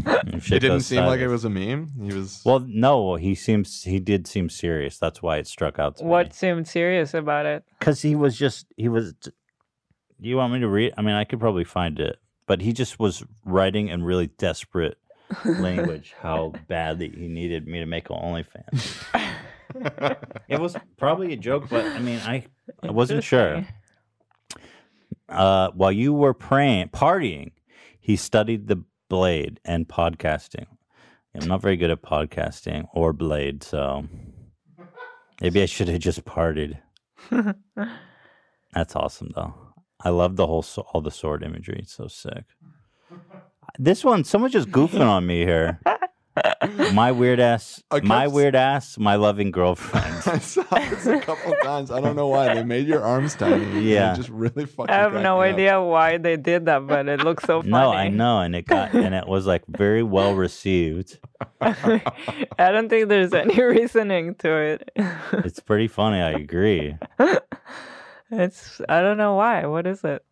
It 0.05 0.59
didn't 0.61 0.81
seem 0.81 1.05
like 1.05 1.19
it 1.19 1.27
was 1.27 1.43
a 1.45 1.49
meme. 1.49 1.91
He 2.01 2.13
was. 2.13 2.41
Well, 2.45 2.61
no, 2.61 3.15
he 3.15 3.35
seems 3.35 3.83
he 3.83 3.99
did 3.99 4.27
seem 4.27 4.49
serious. 4.49 4.97
That's 4.97 5.21
why 5.21 5.37
it 5.37 5.47
struck 5.47 5.77
out 5.77 5.97
to 5.97 6.03
me. 6.03 6.09
what 6.09 6.33
seemed 6.33 6.67
serious 6.67 7.13
about 7.13 7.45
it? 7.45 7.63
because 7.79 8.01
he 8.01 8.15
was 8.15 8.37
just 8.37 8.67
he 8.77 8.87
was 8.89 9.13
do 9.13 9.31
you 10.19 10.37
want 10.37 10.51
me 10.53 10.59
to 10.59 10.67
read 10.67 10.93
i 10.97 11.01
mean 11.01 11.15
i 11.15 11.23
could 11.23 11.39
probably 11.39 11.63
find 11.63 11.97
it 11.97 12.17
but 12.45 12.59
he 12.61 12.73
just 12.73 12.99
was 12.99 13.23
writing 13.45 13.87
in 13.87 14.03
really 14.03 14.27
desperate 14.37 14.97
language 15.45 16.13
how 16.19 16.51
badly 16.67 17.09
he 17.09 17.27
needed 17.27 17.67
me 17.67 17.79
to 17.79 17.85
make 17.85 18.09
an 18.09 18.17
OnlyFans. 18.17 18.95
it 20.49 20.59
was 20.59 20.75
probably 20.97 21.31
a 21.33 21.37
joke, 21.37 21.69
but 21.69 21.85
I 21.85 21.99
mean, 21.99 22.19
I, 22.25 22.45
I 22.81 22.89
wasn't 22.89 23.23
sure. 23.23 23.65
Uh, 25.29 25.69
while 25.71 25.91
you 25.91 26.13
were 26.13 26.33
praying, 26.33 26.89
partying, 26.89 27.51
he 27.99 28.15
studied 28.15 28.67
the 28.67 28.83
blade 29.09 29.59
and 29.63 29.87
podcasting. 29.87 30.65
I'm 31.35 31.47
not 31.47 31.61
very 31.61 31.77
good 31.77 31.91
at 31.91 32.01
podcasting 32.01 32.87
or 32.93 33.13
blade, 33.13 33.63
so 33.63 34.07
maybe 35.41 35.61
I 35.61 35.65
should 35.67 35.87
have 35.87 35.99
just 36.01 36.25
partied. 36.25 36.79
That's 38.73 38.95
awesome, 38.95 39.31
though. 39.35 39.53
I 40.01 40.09
love 40.09 40.35
the 40.35 40.47
whole 40.47 40.65
all 40.93 41.01
the 41.01 41.11
sword 41.11 41.43
imagery. 41.43 41.79
It's 41.79 41.93
so 41.93 42.07
sick. 42.07 42.45
This 43.77 44.03
one, 44.03 44.23
someone's 44.23 44.53
just 44.53 44.69
goofing 44.69 45.01
on 45.05 45.27
me 45.27 45.39
here. 45.45 45.79
My 46.93 47.11
weird 47.11 47.39
ass, 47.39 47.83
I 47.91 47.99
my 48.01 48.27
weird 48.27 48.55
ass, 48.55 48.97
my 48.97 49.15
loving 49.15 49.51
girlfriend. 49.51 50.05
I 50.25 50.39
saw 50.39 50.63
this 50.89 51.05
a 51.05 51.19
couple 51.19 51.53
times. 51.63 51.91
I 51.91 51.99
don't 51.99 52.15
know 52.15 52.27
why 52.27 52.53
they 52.53 52.63
made 52.63 52.87
your 52.87 53.03
arms 53.03 53.35
tiny. 53.35 53.63
and 53.65 53.77
it 53.77 53.83
Yeah. 53.83 54.15
just 54.15 54.29
really 54.29 54.65
fucking. 54.65 54.93
I 54.93 54.97
have 54.99 55.13
no 55.13 55.39
me 55.41 55.49
up. 55.49 55.53
idea 55.55 55.81
why 55.81 56.17
they 56.17 56.37
did 56.37 56.65
that, 56.67 56.87
but 56.87 57.07
it 57.09 57.21
looks 57.23 57.43
so 57.43 57.61
funny. 57.61 57.71
No, 57.71 57.91
I 57.91 58.07
know, 58.09 58.39
and 58.39 58.55
it 58.55 58.65
got 58.67 58.93
and 58.93 59.13
it 59.13 59.27
was 59.27 59.45
like 59.47 59.63
very 59.67 60.03
well 60.03 60.33
received. 60.35 61.19
I 61.61 62.71
don't 62.71 62.89
think 62.89 63.09
there's 63.09 63.33
any 63.33 63.61
reasoning 63.61 64.35
to 64.35 64.49
it. 64.55 64.91
It's 65.43 65.59
pretty 65.59 65.87
funny. 65.87 66.21
I 66.21 66.31
agree 66.31 66.95
it's 68.31 68.79
I 68.87 69.01
don't 69.01 69.17
know 69.17 69.35
why. 69.35 69.65
What 69.65 69.87
is 69.87 70.03
it? 70.03 70.23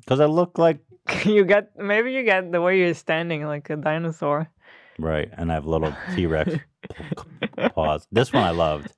because 0.00 0.20
I 0.20 0.26
look 0.26 0.58
like 0.58 0.78
You 1.24 1.44
get 1.44 1.76
maybe 1.78 2.12
you 2.12 2.24
get 2.24 2.50
the 2.52 2.60
way 2.60 2.78
you're 2.78 2.94
standing 2.94 3.44
like 3.46 3.70
a 3.70 3.76
dinosaur. 3.76 4.48
Right, 4.98 5.28
and 5.36 5.50
I 5.50 5.54
have 5.54 5.66
little 5.66 5.94
T 6.14 6.26
Rex 6.26 6.54
paws. 7.74 8.06
This 8.12 8.32
one 8.32 8.42
I 8.44 8.50
loved. 8.50 8.92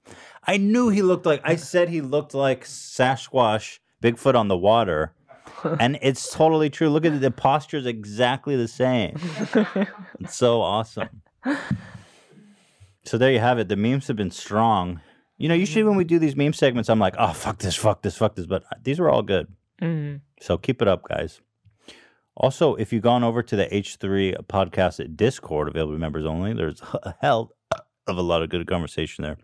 I 0.46 0.56
knew 0.56 0.88
he 0.88 1.02
looked 1.02 1.26
like. 1.26 1.40
I 1.44 1.56
said 1.56 1.88
he 1.88 2.00
looked 2.00 2.34
like 2.34 2.64
Sasquatch, 2.64 3.78
Bigfoot 4.02 4.34
on 4.34 4.48
the 4.48 4.56
water, 4.56 5.12
and 5.80 5.98
it's 6.02 6.32
totally 6.32 6.70
true. 6.70 6.88
Look 6.88 7.04
at 7.04 7.12
it. 7.12 7.20
The 7.20 7.68
is 7.72 7.86
exactly 7.86 8.56
the 8.56 8.68
same. 8.68 9.18
It's 10.20 10.36
so 10.36 10.60
awesome. 10.60 11.22
So 13.04 13.16
there 13.16 13.32
you 13.32 13.38
have 13.40 13.58
it. 13.58 13.68
The 13.68 13.76
memes 13.76 14.06
have 14.08 14.16
been 14.16 14.30
strong. 14.30 15.00
You 15.38 15.48
know, 15.48 15.54
usually 15.54 15.84
when 15.84 15.96
we 15.96 16.04
do 16.04 16.18
these 16.18 16.34
meme 16.36 16.52
segments, 16.52 16.90
I'm 16.90 16.98
like, 16.98 17.14
oh, 17.16 17.32
fuck 17.32 17.58
this, 17.58 17.76
fuck 17.76 18.02
this, 18.02 18.16
fuck 18.16 18.34
this. 18.34 18.46
But 18.46 18.64
these 18.82 18.98
were 18.98 19.08
all 19.08 19.22
good. 19.22 19.46
Mhm. 19.80 20.20
So 20.40 20.58
keep 20.58 20.82
it 20.82 20.88
up, 20.88 21.04
guys. 21.08 21.40
Also, 22.38 22.76
if 22.76 22.92
you've 22.92 23.02
gone 23.02 23.24
over 23.24 23.42
to 23.42 23.56
the 23.56 23.66
H3 23.66 24.46
podcast 24.46 25.00
at 25.00 25.16
Discord, 25.16 25.68
available 25.68 25.94
to 25.94 25.98
members 25.98 26.24
only, 26.24 26.54
there's 26.54 26.80
a 27.02 27.14
hell 27.20 27.52
of 28.06 28.16
a 28.16 28.22
lot 28.22 28.42
of 28.42 28.48
good 28.48 28.66
conversation 28.66 29.24
there. 29.24 29.36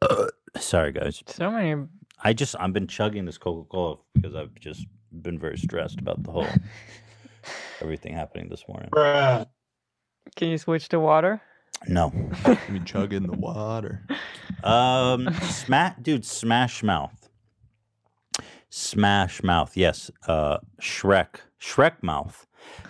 sorry, 0.56 0.92
guys. 0.92 1.22
So 1.26 1.50
many. 1.50 1.86
I 2.22 2.32
just, 2.32 2.54
I've 2.58 2.72
been 2.72 2.86
chugging 2.86 3.24
this 3.24 3.38
Coca 3.38 3.68
Cola 3.68 3.96
because 4.14 4.34
I've 4.36 4.54
just 4.54 4.86
been 5.12 5.38
very 5.38 5.58
stressed 5.58 5.98
about 5.98 6.22
the 6.22 6.30
whole 6.30 6.46
everything 7.80 8.14
happening 8.14 8.48
this 8.48 8.64
morning. 8.68 8.88
Can 10.36 10.48
you 10.48 10.58
switch 10.58 10.88
to 10.90 11.00
water? 11.00 11.42
No. 11.88 12.12
I 12.44 12.58
mean, 12.70 12.84
chug 12.84 13.12
in 13.12 13.26
the 13.26 13.36
water. 13.36 14.06
Um, 14.62 15.28
smash, 15.42 15.94
dude, 16.00 16.24
Smash 16.24 16.82
Mouth. 16.82 17.23
Smash 18.76 19.40
Mouth, 19.44 19.76
yes. 19.76 20.10
Uh, 20.26 20.58
Shrek, 20.80 21.36
Shrek 21.60 22.02
Mouth. 22.02 22.44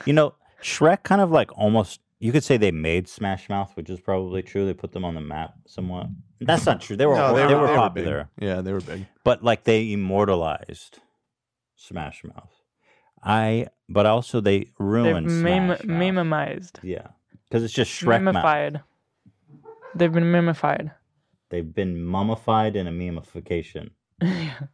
You 0.07 0.15
know, 0.15 0.35
Shrek 0.63 1.03
kind 1.03 1.21
of 1.21 1.31
like 1.31 1.57
almost. 1.59 2.01
You 2.21 2.33
could 2.33 2.43
say 2.43 2.57
they 2.57 2.71
made 2.71 3.07
Smash 3.07 3.51
Mouth, 3.51 3.73
which 3.77 3.91
is 3.91 4.01
probably 4.01 4.41
true. 4.41 4.65
They 4.65 4.73
put 4.73 4.93
them 4.93 5.05
on 5.05 5.15
the 5.15 5.21
map 5.21 5.53
somewhat. 5.67 6.07
That's 6.41 6.65
not 6.65 6.81
true. 6.81 6.97
They 6.97 7.05
were 7.05 7.17
No, 7.17 7.35
they, 7.37 7.47
they 7.47 7.55
were, 7.55 7.61
were- 7.61 7.67
they 7.67 7.73
were 7.73 7.77
popular. 7.77 8.29
Yeah, 8.41 8.63
they 8.63 8.73
were 8.73 8.81
big. 8.81 9.07
but 9.25 9.45
like 9.45 9.65
they 9.65 9.93
immortalized 9.93 11.01
Smash 11.77 12.25
Mouth. 12.25 12.51
I, 13.23 13.67
but 13.91 14.07
also 14.07 14.41
they 14.41 14.61
They've 14.61 14.73
ruined 14.79 15.27
mem- 15.27 15.77
Smash 15.77 15.85
Mouth. 15.85 16.15
memized. 16.15 16.79
Yeah, 16.83 17.09
because 17.47 17.63
it's 17.63 17.75
just 17.75 17.91
Shrek 17.91 18.23
Mouth. 18.23 18.37
Memified. 18.37 18.83
They've 19.95 20.13
been 20.13 20.25
memified. 20.33 20.93
They've 21.51 21.75
been 21.75 22.03
mummified 22.03 22.75
in 22.75 22.87
a 22.87 22.91
memification. 22.91 23.91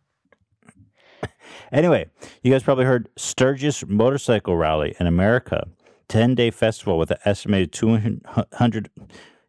Anyway, 1.73 2.07
you 2.43 2.53
guys 2.53 2.63
probably 2.63 2.85
heard 2.85 3.09
Sturgis 3.17 3.87
Motorcycle 3.87 4.57
Rally 4.57 4.95
in 5.01 5.07
America, 5.07 5.69
10 6.09 6.35
day 6.35 6.51
festival 6.51 6.99
with 6.99 7.11
an 7.11 7.19
estimated 7.25 7.73
200, 7.73 8.91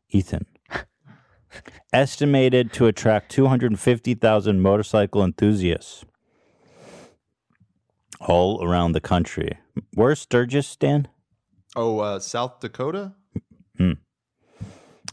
Ethan, 0.10 0.46
estimated 1.94 2.74
to 2.74 2.88
attract 2.88 3.32
250,000 3.32 4.62
motorcycle 4.62 5.24
enthusiasts 5.24 6.06
all 8.20 8.64
around 8.64 8.92
the 8.92 9.02
country. 9.02 9.58
Where's 9.94 10.20
Sturgis, 10.20 10.76
Dan? 10.76 11.08
Oh, 11.76 12.00
uh, 12.00 12.20
South 12.20 12.60
Dakota. 12.60 13.14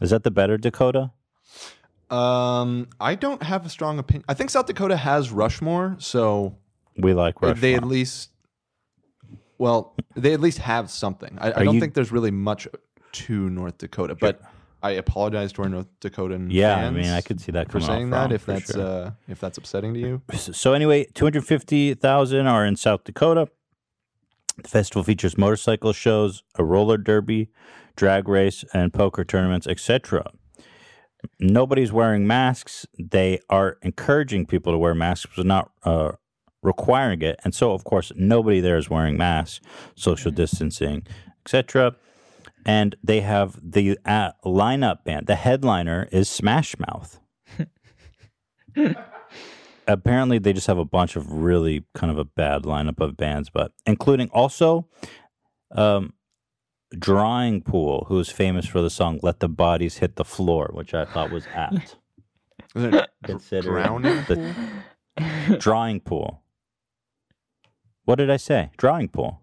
Is 0.01 0.11
that 0.11 0.23
the 0.23 0.31
better 0.31 0.57
Dakota? 0.57 1.11
Um, 2.09 2.87
I 2.99 3.15
don't 3.15 3.43
have 3.43 3.65
a 3.65 3.69
strong 3.69 3.99
opinion. 3.99 4.25
I 4.27 4.33
think 4.33 4.49
South 4.49 4.65
Dakota 4.65 4.97
has 4.97 5.31
Rushmore, 5.31 5.95
so 5.99 6.57
We 6.99 7.13
like 7.13 7.35
they 7.39 7.75
at 7.75 7.83
least, 7.83 8.29
well, 9.57 9.95
they 10.15 10.33
at 10.33 10.39
least 10.39 10.59
have 10.59 10.89
something. 10.89 11.37
I, 11.39 11.47
I 11.51 11.63
don't 11.63 11.75
you- 11.75 11.79
think 11.79 11.93
there's 11.93 12.11
really 12.11 12.31
much 12.31 12.67
to 13.11 13.49
North 13.49 13.77
Dakota, 13.77 14.15
but 14.15 14.41
I 14.81 14.91
apologize 14.91 15.51
to 15.53 15.63
our 15.63 15.69
North 15.69 15.87
Dakotan 15.99 16.47
Yeah, 16.51 16.75
I 16.75 16.89
mean, 16.89 17.09
I 17.09 17.21
could 17.21 17.41
see 17.41 17.51
that 17.51 17.71
for 17.71 17.79
saying 17.79 18.11
that 18.11 18.21
wrong, 18.21 18.31
if 18.31 18.45
that's 18.45 18.73
sure. 18.73 18.81
uh, 18.81 19.11
if 19.27 19.39
that's 19.39 19.57
upsetting 19.57 19.93
to 19.95 19.99
you. 19.99 20.21
So 20.35 20.73
anyway, 20.73 21.05
250,000 21.13 22.47
are 22.47 22.65
in 22.65 22.75
South 22.75 23.03
Dakota. 23.03 23.49
The 24.61 24.69
festival 24.69 25.03
features 25.03 25.37
motorcycle 25.37 25.93
shows, 25.93 26.43
a 26.55 26.63
roller 26.63 26.97
derby, 26.97 27.49
drag 27.95 28.27
race, 28.27 28.63
and 28.73 28.93
poker 28.93 29.23
tournaments, 29.23 29.67
etc. 29.67 30.31
Nobody's 31.39 31.91
wearing 31.91 32.25
masks. 32.27 32.85
They 32.97 33.39
are 33.49 33.77
encouraging 33.81 34.45
people 34.45 34.71
to 34.73 34.77
wear 34.77 34.95
masks, 34.95 35.27
but 35.35 35.45
not 35.45 35.71
uh, 35.83 36.13
requiring 36.61 37.21
it. 37.21 37.39
And 37.43 37.53
so, 37.55 37.71
of 37.71 37.83
course, 37.83 38.11
nobody 38.15 38.59
there 38.59 38.77
is 38.77 38.89
wearing 38.89 39.17
masks, 39.17 39.59
social 39.95 40.31
distancing, 40.31 41.05
etc. 41.45 41.95
And 42.65 42.95
they 43.03 43.21
have 43.21 43.59
the 43.61 43.97
uh, 44.05 44.31
lineup 44.45 45.03
band. 45.03 45.27
The 45.27 45.35
headliner 45.35 46.07
is 46.11 46.29
Smash 46.29 46.75
Mouth 46.79 47.19
apparently 49.87 50.37
they 50.39 50.53
just 50.53 50.67
have 50.67 50.77
a 50.77 50.85
bunch 50.85 51.15
of 51.15 51.31
really 51.31 51.85
kind 51.93 52.11
of 52.11 52.17
a 52.17 52.25
bad 52.25 52.63
lineup 52.63 52.99
of 52.99 53.17
bands, 53.17 53.49
but 53.49 53.73
including 53.85 54.29
also 54.29 54.87
um, 55.71 56.13
Drawing 56.97 57.61
Pool, 57.61 58.05
who 58.07 58.19
is 58.19 58.29
famous 58.29 58.65
for 58.65 58.81
the 58.81 58.89
song 58.89 59.19
"Let 59.21 59.39
the 59.39 59.49
Bodies 59.49 59.97
Hit 59.97 60.15
the 60.15 60.25
Floor," 60.25 60.69
which 60.73 60.93
I 60.93 61.05
thought 61.05 61.31
was 61.31 61.45
apt. 61.53 61.97
Is 62.75 62.83
it 62.83 62.91
dr- 62.91 63.07
Considering 63.23 63.83
drowning? 63.83 64.25
the 64.27 65.57
Drawing 65.59 65.99
Pool. 65.99 66.41
What 68.09 68.17
did 68.17 68.31
I 68.31 68.37
say? 68.37 68.71
Drawing 68.75 69.07
Pool. 69.09 69.39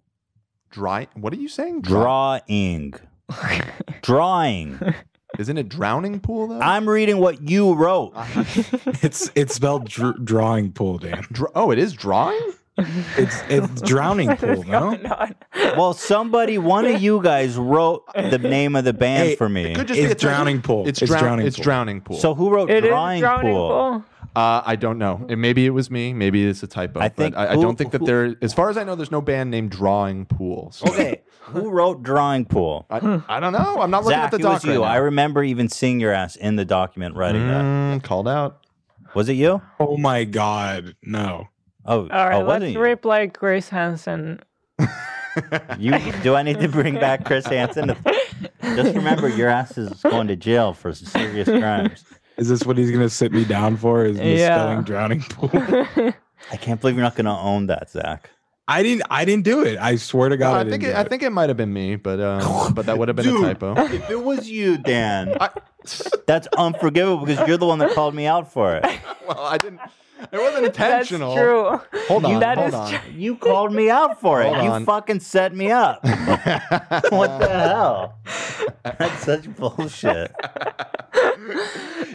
Dry. 0.73 1.07
What 1.15 1.33
are 1.33 1.37
you 1.37 1.49
saying? 1.49 1.83
Dry- 1.83 2.41
Drawing. 2.49 2.95
Drawing. 4.03 4.81
Isn't 5.39 5.57
it 5.57 5.69
drowning 5.69 6.19
pool 6.19 6.49
though? 6.49 6.59
I'm 6.59 6.89
reading 6.89 7.19
what 7.19 7.49
you 7.49 7.75
wrote. 7.75 8.11
Uh-huh. 8.17 8.43
It's 9.03 9.31
it's 9.37 9.55
spelled 9.55 9.89
dr- 9.89 10.25
drawing 10.25 10.73
pool, 10.73 10.99
Dan. 10.99 11.25
Dr- 11.31 11.53
oh, 11.55 11.71
it 11.71 11.79
is 11.79 11.93
drawing. 11.93 12.41
It's 13.17 13.41
it's 13.49 13.81
drowning 13.83 14.37
pool, 14.37 14.65
no? 14.65 14.99
Well, 15.77 15.95
somebody, 15.95 16.59
one 16.59 16.87
of 16.87 17.01
you 17.01 17.23
guys 17.23 17.57
wrote 17.57 18.03
the 18.15 18.39
name 18.39 18.75
of 18.75 18.85
the 18.85 18.93
band 18.93 19.29
Hey, 19.29 19.37
for 19.37 19.49
me. 19.49 19.77
Could 19.77 19.87
just 19.89 20.01
be 20.01 20.05
It's 20.07 20.21
a 20.25 20.27
drowning 20.27 20.61
pool. 20.61 20.89
It's, 20.89 21.01
It's 21.01 21.09
drown- 21.09 21.23
drowning 21.23 21.47
It's 21.47 21.57
pool. 21.57 21.63
drowning 21.65 22.01
pool. 22.01 22.17
So 22.19 22.35
who 22.35 22.51
wrote 22.51 22.69
It 22.69 22.85
is 22.85 22.89
drawing, 22.91 23.21
drowning 23.21 23.55
pool? 23.55 24.05
Pool. 24.37 24.43
Uh, 24.43 24.63
I 24.65 24.77
don't 24.77 24.99
know. 24.99 25.27
It, 25.29 25.37
maybe 25.37 25.67
it 25.67 25.71
was 25.71 25.91
me. 25.91 26.13
Maybe 26.13 26.47
it's 26.47 26.63
a 26.63 26.67
typo. 26.67 27.01
I 27.01 27.09
but 27.09 27.17
think 27.17 27.37
I, 27.37 27.53
I 27.53 27.55
don't 27.57 27.77
think 27.77 27.93
that 27.93 28.01
who- 28.01 28.07
there. 28.07 28.37
As 28.43 28.53
far 28.53 28.71
as 28.71 28.77
I 28.77 28.85
know, 28.85 28.95
there's 28.95 29.11
no 29.11 29.21
band 29.21 29.51
named 29.51 29.71
Drawing 29.71 30.27
Pool. 30.27 30.71
So 30.73 30.87
Okay, 30.89 31.23
who 31.41 31.71
wrote 31.71 32.03
drawing 32.03 32.45
pool? 32.45 32.87
I, 32.91 32.97
I 33.29 33.41
don't 33.41 33.53
know. 33.53 33.81
I'm 33.81 33.91
not 33.91 34.05
looking 34.05 34.19
Zach, 34.19 34.25
at 34.27 34.31
the 34.41 34.47
it 34.47 34.49
was 34.51 34.63
doc 34.63 34.69
right 34.69 34.75
you. 34.75 34.83
I 34.83 34.97
remember 34.97 35.43
even 35.43 35.69
seeing 35.69 36.01
your 36.01 36.13
ass 36.13 36.37
in 36.37 36.57
the 36.57 36.65
document 36.65 37.17
writing 37.17 37.47
that. 37.49 37.63
Mm, 37.65 38.03
called 38.03 38.29
out. 38.29 38.61
Was 39.15 39.29
it 39.29 39.35
you? 39.35 39.63
Oh 39.81 39.97
my 39.97 40.25
god, 40.25 40.95
no. 41.03 41.49
Oh, 41.89 42.01
All 42.01 42.07
right, 42.09 42.35
oh, 42.35 42.39
let's 42.39 42.49
wasn't 42.49 42.73
you? 42.73 42.81
rip 42.81 43.05
like 43.05 43.39
Grace 43.39 43.69
Hansen. 43.69 44.41
you? 45.79 45.93
Do 46.23 46.35
I 46.35 46.43
need 46.43 46.59
to 46.61 46.69
bring 46.69 46.95
back 46.95 47.25
Chris 47.25 47.47
Hansen? 47.47 47.95
Just 48.63 48.95
remember, 48.95 49.29
your 49.29 49.49
ass 49.49 49.79
is 49.79 49.91
going 50.03 50.27
to 50.29 50.37
jail 50.37 50.73
for 50.75 50.93
serious 50.93 51.49
crimes. 51.49 52.05
Is 52.37 52.49
this 52.49 52.65
what 52.65 52.77
he's 52.77 52.91
gonna 52.91 53.09
sit 53.09 53.33
me 53.33 53.45
down 53.45 53.77
for? 53.77 54.05
Is 54.05 54.19
misspelling 54.19 54.79
Yeah. 54.79 54.83
drowning 54.85 55.21
pool? 55.23 55.51
I 56.53 56.57
can't 56.57 56.81
believe 56.81 56.97
you're 56.97 57.03
not 57.03 57.17
going 57.17 57.25
to 57.25 57.33
own 57.33 57.67
that, 57.67 57.91
Zach. 57.91 58.31
I 58.69 58.83
didn't 58.83 59.05
I 59.11 59.25
didn't 59.25 59.45
do 59.45 59.63
it. 59.63 59.79
I 59.79 59.97
swear 59.97 60.29
to 60.29 60.37
God, 60.37 60.55
I, 60.57 60.61
I 60.61 60.65
didn't 60.65 60.71
think 60.73 60.83
do 60.83 60.91
it, 60.91 60.97
I 60.97 61.05
think 61.05 61.23
it 61.23 61.31
might 61.31 61.49
have 61.49 61.57
been 61.57 61.73
me, 61.73 61.97
but 61.97 62.21
um, 62.21 62.75
but 62.75 62.87
that 62.87 62.99
would 62.99 63.09
have 63.09 63.17
been 63.17 63.27
Dude. 63.27 63.45
a 63.45 63.55
typo. 63.55 63.75
If 63.77 64.11
it 64.11 64.23
was 64.23 64.49
you, 64.49 64.77
Dan, 64.77 65.37
I, 65.41 65.51
that's 66.27 66.49
unforgivable 66.59 67.25
because 67.25 67.47
you're 67.47 67.59
the 67.59 67.67
one 67.67 67.79
that 67.79 67.93
called 67.93 68.15
me 68.15 68.27
out 68.27 68.53
for 68.53 68.75
it. 68.77 68.85
well, 69.29 69.39
I 69.41 69.57
didn't. 69.57 69.81
It 70.33 70.39
wasn't 70.39 70.67
intentional. 70.67 71.35
That's 71.35 71.85
true. 71.91 72.01
Hold 72.09 72.25
on. 72.25 72.41
That 72.41 72.57
hold 72.59 72.69
is 72.69 72.75
on. 72.75 72.91
true. 72.91 73.13
You 73.13 73.37
called 73.37 73.73
me 73.73 73.91
out 73.91 74.21
for 74.21 74.43
it. 74.43 74.47
Hold 74.47 74.65
you 74.65 74.71
on. 74.71 74.85
fucking 74.85 75.21
set 75.21 75.55
me 75.55 75.71
up. 75.71 76.03
what 77.11 77.39
the 77.39 77.49
hell? 77.49 78.19
That's 78.83 79.25
such 79.25 79.55
bullshit. 79.57 80.35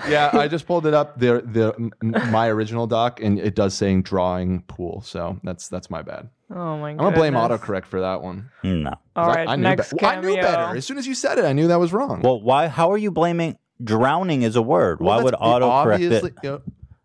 yeah, 0.07 0.29
I 0.33 0.47
just 0.47 0.65
pulled 0.65 0.85
it 0.85 0.93
up. 0.93 1.19
The 1.19 1.41
the 1.45 1.91
my 2.31 2.47
original 2.49 2.87
doc, 2.87 3.21
and 3.21 3.39
it 3.39 3.55
does 3.55 3.73
saying 3.73 4.03
drawing 4.03 4.61
pool. 4.63 5.01
So 5.01 5.39
that's 5.43 5.67
that's 5.67 5.89
my 5.89 6.01
bad. 6.01 6.29
Oh 6.49 6.77
my 6.77 6.91
I'm 6.91 6.97
gonna 6.97 7.15
blame 7.15 7.33
autocorrect 7.33 7.85
for 7.85 8.01
that 8.01 8.21
one. 8.21 8.49
No. 8.63 8.93
All 9.15 9.29
I- 9.29 9.35
right, 9.35 9.47
I, 9.49 9.55
knew 9.55 9.63
next 9.63 9.91
be- 9.93 9.99
well, 10.01 10.11
I 10.11 10.21
knew 10.21 10.35
better. 10.35 10.77
As 10.77 10.85
soon 10.85 10.97
as 10.97 11.07
you 11.07 11.15
said 11.15 11.37
it, 11.37 11.45
I 11.45 11.53
knew 11.53 11.67
that 11.67 11.79
was 11.79 11.93
wrong. 11.93 12.21
Well, 12.21 12.41
why? 12.41 12.67
How 12.67 12.91
are 12.91 12.97
you 12.97 13.11
blaming 13.11 13.57
drowning 13.83 14.41
is 14.41 14.55
a 14.55 14.61
word? 14.61 14.99
Well, 15.01 15.17
why 15.17 15.23
would 15.23 15.33
autocorrect 15.35 16.11
it? 16.11 16.33
you 16.43 16.49
know, 16.49 16.61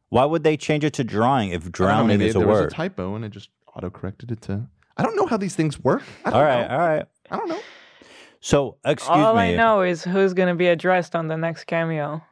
Why 0.08 0.24
would 0.24 0.44
they 0.44 0.56
change 0.56 0.84
it 0.84 0.92
to 0.94 1.04
drawing 1.04 1.50
if 1.50 1.54
I 1.54 1.56
don't 1.56 1.64
know, 1.66 1.70
drowning 1.70 2.18
maybe 2.18 2.26
is 2.26 2.36
a 2.36 2.38
there 2.38 2.48
word? 2.48 2.64
was 2.64 2.72
a 2.72 2.76
typo, 2.76 3.14
and 3.14 3.24
it 3.24 3.30
just 3.30 3.50
auto 3.74 3.90
corrected 3.90 4.30
it 4.30 4.40
to. 4.42 4.66
I 4.96 5.02
don't 5.02 5.16
know 5.16 5.26
how 5.26 5.36
these 5.36 5.54
things 5.54 5.78
work. 5.82 6.02
I 6.24 6.30
don't 6.30 6.38
all 6.38 6.44
right, 6.44 6.68
know. 6.68 6.74
all 6.76 6.88
right. 6.88 7.06
I 7.30 7.36
don't 7.36 7.48
know. 7.48 7.60
So, 8.40 8.76
excuse 8.84 9.10
All 9.10 9.34
me. 9.34 9.40
I 9.40 9.56
know 9.56 9.82
is 9.82 10.04
who's 10.04 10.32
gonna 10.32 10.54
be 10.54 10.68
addressed 10.68 11.16
on 11.16 11.26
the 11.26 11.36
next 11.36 11.64
cameo. 11.64 12.22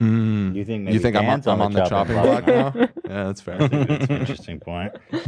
Mm. 0.00 0.54
You 0.54 0.64
think 0.64 0.84
maybe 0.84 0.94
You 0.94 1.00
think 1.00 1.16
I'm, 1.16 1.24
Dan's 1.24 1.46
I'm 1.46 1.60
on 1.60 1.72
the 1.72 1.84
chopping 1.84 2.14
block 2.14 2.46
now? 2.46 2.70
now? 2.70 2.72
yeah, 3.04 3.24
that's 3.24 3.40
fair. 3.40 3.58
That's 3.58 4.08
an 4.10 4.16
interesting 4.20 4.60
point. 4.60 4.92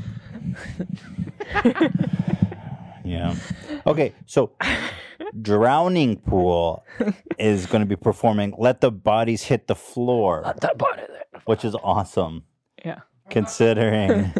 yeah. 3.04 3.34
Okay, 3.86 4.12
so 4.26 4.52
Drowning 5.40 6.16
Pool 6.16 6.84
is 7.38 7.66
going 7.66 7.80
to 7.82 7.86
be 7.86 7.96
performing 7.96 8.54
"Let 8.58 8.80
the 8.80 8.90
Bodies 8.90 9.44
Hit 9.44 9.66
the 9.66 9.74
Floor," 9.74 10.42
Let 10.44 10.60
That 10.60 10.78
body 10.78 11.02
there. 11.08 11.42
which 11.46 11.64
is 11.64 11.74
awesome. 11.76 12.44
Yeah. 12.84 13.00
Considering, 13.30 14.32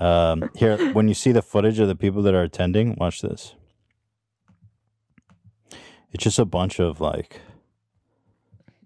um, 0.00 0.50
here 0.54 0.92
when 0.92 1.08
you 1.08 1.14
see 1.14 1.32
the 1.32 1.42
footage 1.42 1.78
of 1.78 1.88
the 1.88 1.96
people 1.96 2.22
that 2.22 2.34
are 2.34 2.42
attending, 2.42 2.94
watch 3.00 3.20
this. 3.22 3.54
It's 6.12 6.22
just 6.22 6.38
a 6.38 6.44
bunch 6.44 6.78
of 6.78 7.00
like. 7.00 7.40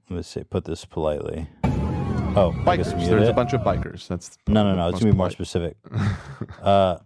Let 0.09 0.17
me 0.17 0.23
say, 0.23 0.43
Put 0.45 0.65
this 0.65 0.87
politely. 0.87 1.49
Oh, 1.65 2.55
I 2.67 2.77
guess 2.77 2.93
Bikers. 2.93 2.97
mute 2.97 3.09
There's 3.11 3.29
it. 3.29 3.31
a 3.31 3.35
bunch 3.35 3.53
of 3.53 3.61
bikers. 3.63 4.07
That's 4.09 4.39
No, 4.47 4.63
no, 4.63 4.75
no. 4.75 4.89
It's 4.89 4.95
most 4.95 5.01
gonna 5.03 5.13
be 5.13 5.17
more 5.17 5.29
polite. 5.29 5.33
specific. 5.33 5.77
uh, 6.63 6.97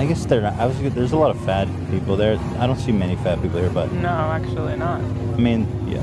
I 0.00 0.06
guess 0.06 0.24
they're 0.24 0.40
not. 0.40 0.54
I 0.54 0.64
was. 0.64 0.80
There's 0.94 1.12
a 1.12 1.16
lot 1.18 1.30
of 1.30 1.44
fat 1.44 1.68
people 1.90 2.16
there. 2.16 2.38
I 2.58 2.66
don't 2.66 2.78
see 2.78 2.90
many 2.90 3.16
fat 3.16 3.42
people 3.42 3.60
here, 3.60 3.68
but 3.68 3.92
No, 3.92 4.08
actually 4.08 4.74
not. 4.78 5.02
I 5.02 5.36
mean, 5.36 5.68
yeah. 5.86 6.02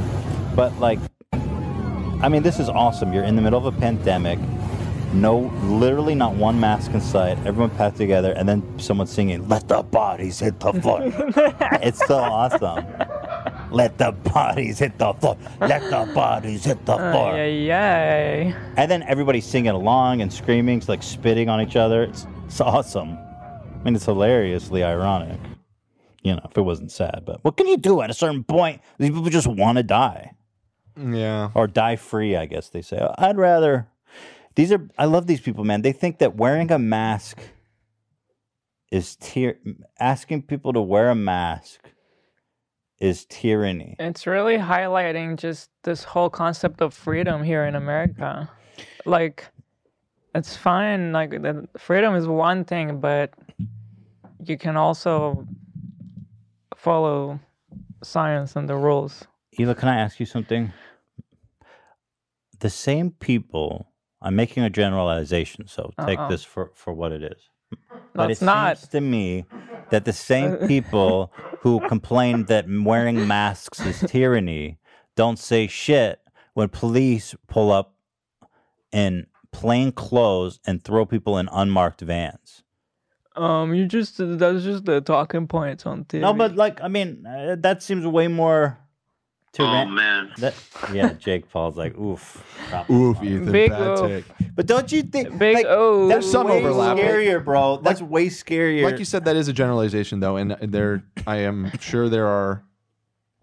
But 0.55 0.77
like, 0.77 0.99
I 2.21 2.29
mean, 2.29 2.43
this 2.43 2.60
is 2.60 2.69
awesome. 2.69 3.12
You're 3.12 3.23
in 3.23 3.36
the 3.36 3.41
middle 3.41 3.57
of 3.57 3.65
a 3.65 3.79
pandemic. 3.79 4.38
No, 5.13 5.51
literally 5.63 6.13
not 6.13 6.36
one 6.36 6.60
mask 6.60 6.91
in 6.91 7.01
sight. 7.01 7.39
Everyone 7.39 7.71
packed 7.71 7.97
together, 7.97 8.33
and 8.33 8.47
then 8.47 8.62
someone 8.77 9.07
singing, 9.07 9.49
"Let 9.49 9.67
the 9.67 9.81
bodies 9.81 10.38
hit 10.38 10.60
the 10.60 10.73
floor." 10.73 10.99
it's 11.81 12.05
so 12.05 12.17
awesome. 12.17 12.86
Let 13.71 13.97
the 13.97 14.12
bodies 14.12 14.77
hit 14.77 14.95
the 14.99 15.12
floor. 15.13 15.38
Let 15.60 15.81
the 15.89 16.13
bodies 16.13 16.65
hit 16.65 16.86
the 16.86 16.97
floor. 16.97 17.33
Ay, 17.33 17.71
ay, 17.71 18.51
ay. 18.51 18.55
And 18.77 18.91
then 18.91 19.01
everybody's 19.10 19.47
singing 19.47 19.71
along 19.73 20.21
and 20.21 20.31
screaming, 20.31 20.83
like 20.88 21.01
spitting 21.01 21.49
on 21.49 21.62
each 21.62 21.75
other. 21.75 22.03
It's, 22.03 22.27
it's 22.45 22.62
awesome. 22.62 23.17
I 23.88 23.89
mean, 23.89 23.95
it's 23.95 24.04
hilariously 24.04 24.84
ironic. 24.84 25.39
You 26.21 26.36
know, 26.36 26.41
if 26.43 26.58
it 26.58 26.62
wasn't 26.62 26.91
sad, 26.91 27.23
but 27.26 27.41
what 27.45 27.56
can 27.56 27.67
you 27.67 27.78
do 27.78 28.02
at 28.02 28.10
a 28.10 28.13
certain 28.13 28.43
point? 28.43 28.82
These 28.97 29.12
people 29.12 29.30
just 29.30 29.47
want 29.47 29.78
to 29.78 29.84
die 29.84 30.32
Yeah. 31.02 31.52
or 31.56 31.67
die 31.67 31.95
free, 31.95 32.36
I 32.36 32.47
guess 32.47 32.67
they 32.67 32.82
say. 32.82 33.00
I'd 33.17 33.38
rather. 33.38 33.88
These 34.56 34.73
are, 34.73 34.89
I 34.97 35.06
love 35.06 35.26
these 35.28 35.39
people, 35.39 35.63
man. 35.63 35.84
They 35.84 35.93
think 35.93 36.17
that 36.17 36.36
wearing 36.36 36.69
a 36.69 36.78
mask 36.78 37.39
is 38.91 39.15
tyr 39.15 39.58
asking 40.02 40.41
people 40.41 40.73
to 40.73 40.82
wear 40.82 41.10
a 41.10 41.15
mask 41.15 41.89
is 43.00 43.26
tyranny. 43.30 43.95
It's 44.00 44.28
really 44.28 44.58
highlighting 44.58 45.38
just 45.38 45.69
this 45.84 46.04
whole 46.04 46.30
concept 46.30 46.82
of 46.82 46.93
freedom 46.93 47.41
here 47.41 47.63
in 47.63 47.76
America. 47.76 48.50
Like, 49.06 49.45
it's 50.36 50.58
fine. 50.58 51.13
Like, 51.13 51.30
the 51.30 51.69
freedom 51.78 52.15
is 52.15 52.28
one 52.28 52.65
thing, 52.65 53.00
but 53.00 53.32
you 54.43 54.58
can 54.58 54.78
also 54.78 55.47
follow 56.76 57.39
science 58.04 58.56
and 58.56 58.69
the 58.69 58.76
rules. 58.76 59.26
Hila, 59.58 59.78
can 59.78 59.89
I 59.89 59.97
ask 60.00 60.19
you 60.19 60.26
something? 60.26 60.71
The 62.60 62.69
same 62.69 63.12
people, 63.12 63.91
I'm 64.21 64.36
making 64.36 64.63
a 64.63 64.69
generalization, 64.69 65.67
so 65.67 65.91
take 66.06 66.19
Uh-uh. 66.19 66.30
this 66.30 66.43
for, 66.43 66.71
for 66.73 66.93
what 66.93 67.12
it 67.12 67.23
is. 67.23 67.50
But 68.13 68.32
it's 68.32 68.41
it 68.41 68.45
not. 68.45 68.78
seems 68.78 68.89
to 68.89 69.02
me 69.02 69.45
that 69.89 70.06
the 70.06 70.13
same 70.13 70.56
people 70.67 71.32
who 71.62 71.80
complain 71.88 72.45
that 72.45 72.65
wearing 72.67 73.28
masks 73.28 73.80
is 73.82 74.00
tyranny 74.08 74.80
don't 75.15 75.38
say 75.39 75.67
shit 75.67 76.19
when 76.54 76.69
police 76.69 77.36
pull 77.47 77.71
up 77.71 77.95
in 78.91 79.28
plain 79.52 79.91
clothes 79.91 80.60
and 80.65 80.84
throw 80.84 81.06
people 81.06 81.38
in 81.38 81.50
unmarked 81.52 82.02
vans. 82.02 82.63
Um, 83.38 83.73
you 83.73 83.86
just 83.86 84.15
that's 84.17 84.63
just 84.63 84.86
the 84.86 85.02
talking 85.02 85.47
points 85.47 85.86
on 85.86 86.06
TV. 86.06 86.21
No, 86.21 86.34
but 86.34 86.56
like, 86.56 86.82
I 86.82 86.88
mean, 86.88 87.26
uh, 87.26 87.56
that 87.60 87.84
seems 87.84 88.06
way 88.06 88.28
more. 88.28 88.78
Tyran- 89.54 89.86
Oh 89.88 89.89
man. 89.89 90.32
That, 90.38 90.54
yeah, 90.93 91.13
Jake 91.13 91.50
Paul's 91.50 91.78
like, 91.78 91.97
oof. 91.97 92.43
Oof. 92.89 93.23
Ethan. 93.23 93.52
Big 93.52 93.71
bad 93.71 93.82
oof. 93.82 94.08
take. 94.08 94.26
But 94.56 94.65
don't 94.65 94.91
you 94.91 95.04
think 95.04 95.38
Big 95.38 95.56
like, 95.56 95.65
O. 95.67 96.08
that's 96.08 96.30
some 96.30 96.47
way 96.47 96.60
overlap. 96.60 96.97
scarier, 96.97 97.43
bro? 97.43 97.78
That's 97.78 98.02
way 98.02 98.28
scarier. 98.28 98.84
Like 98.84 99.00
you 99.00 99.06
said, 99.06 99.26
that 99.26 99.36
is 99.36 99.47
a 99.47 99.54
generalization, 99.54 100.19
though, 100.19 100.36
and 100.36 100.58
there, 100.62 101.04
I 101.26 101.38
am 101.38 101.71
sure 101.80 102.10
there 102.10 102.28
are 102.28 102.63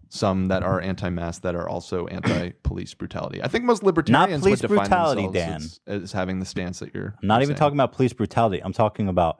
some 0.09 0.47
that 0.47 0.63
are 0.63 0.79
anti-mask 0.79 1.41
that 1.41 1.55
are 1.55 1.67
also 1.67 2.07
anti-police 2.07 2.93
brutality. 2.93 3.41
I 3.43 3.47
think 3.47 3.65
most 3.65 3.83
libertarians 3.83 4.31
not 4.31 4.39
police 4.39 4.61
would 4.61 4.69
define 4.69 4.87
brutality, 4.87 5.27
themselves 5.27 5.79
As, 5.87 6.03
as 6.03 6.11
having 6.11 6.39
the 6.39 6.45
stance 6.45 6.79
that 6.79 6.93
you're. 6.93 7.15
I'm 7.21 7.27
not 7.27 7.35
you're 7.35 7.43
even 7.43 7.55
talking 7.55 7.75
about 7.75 7.91
police 7.91 8.13
brutality. 8.13 8.61
I'm 8.63 8.73
talking 8.73 9.07
about 9.07 9.39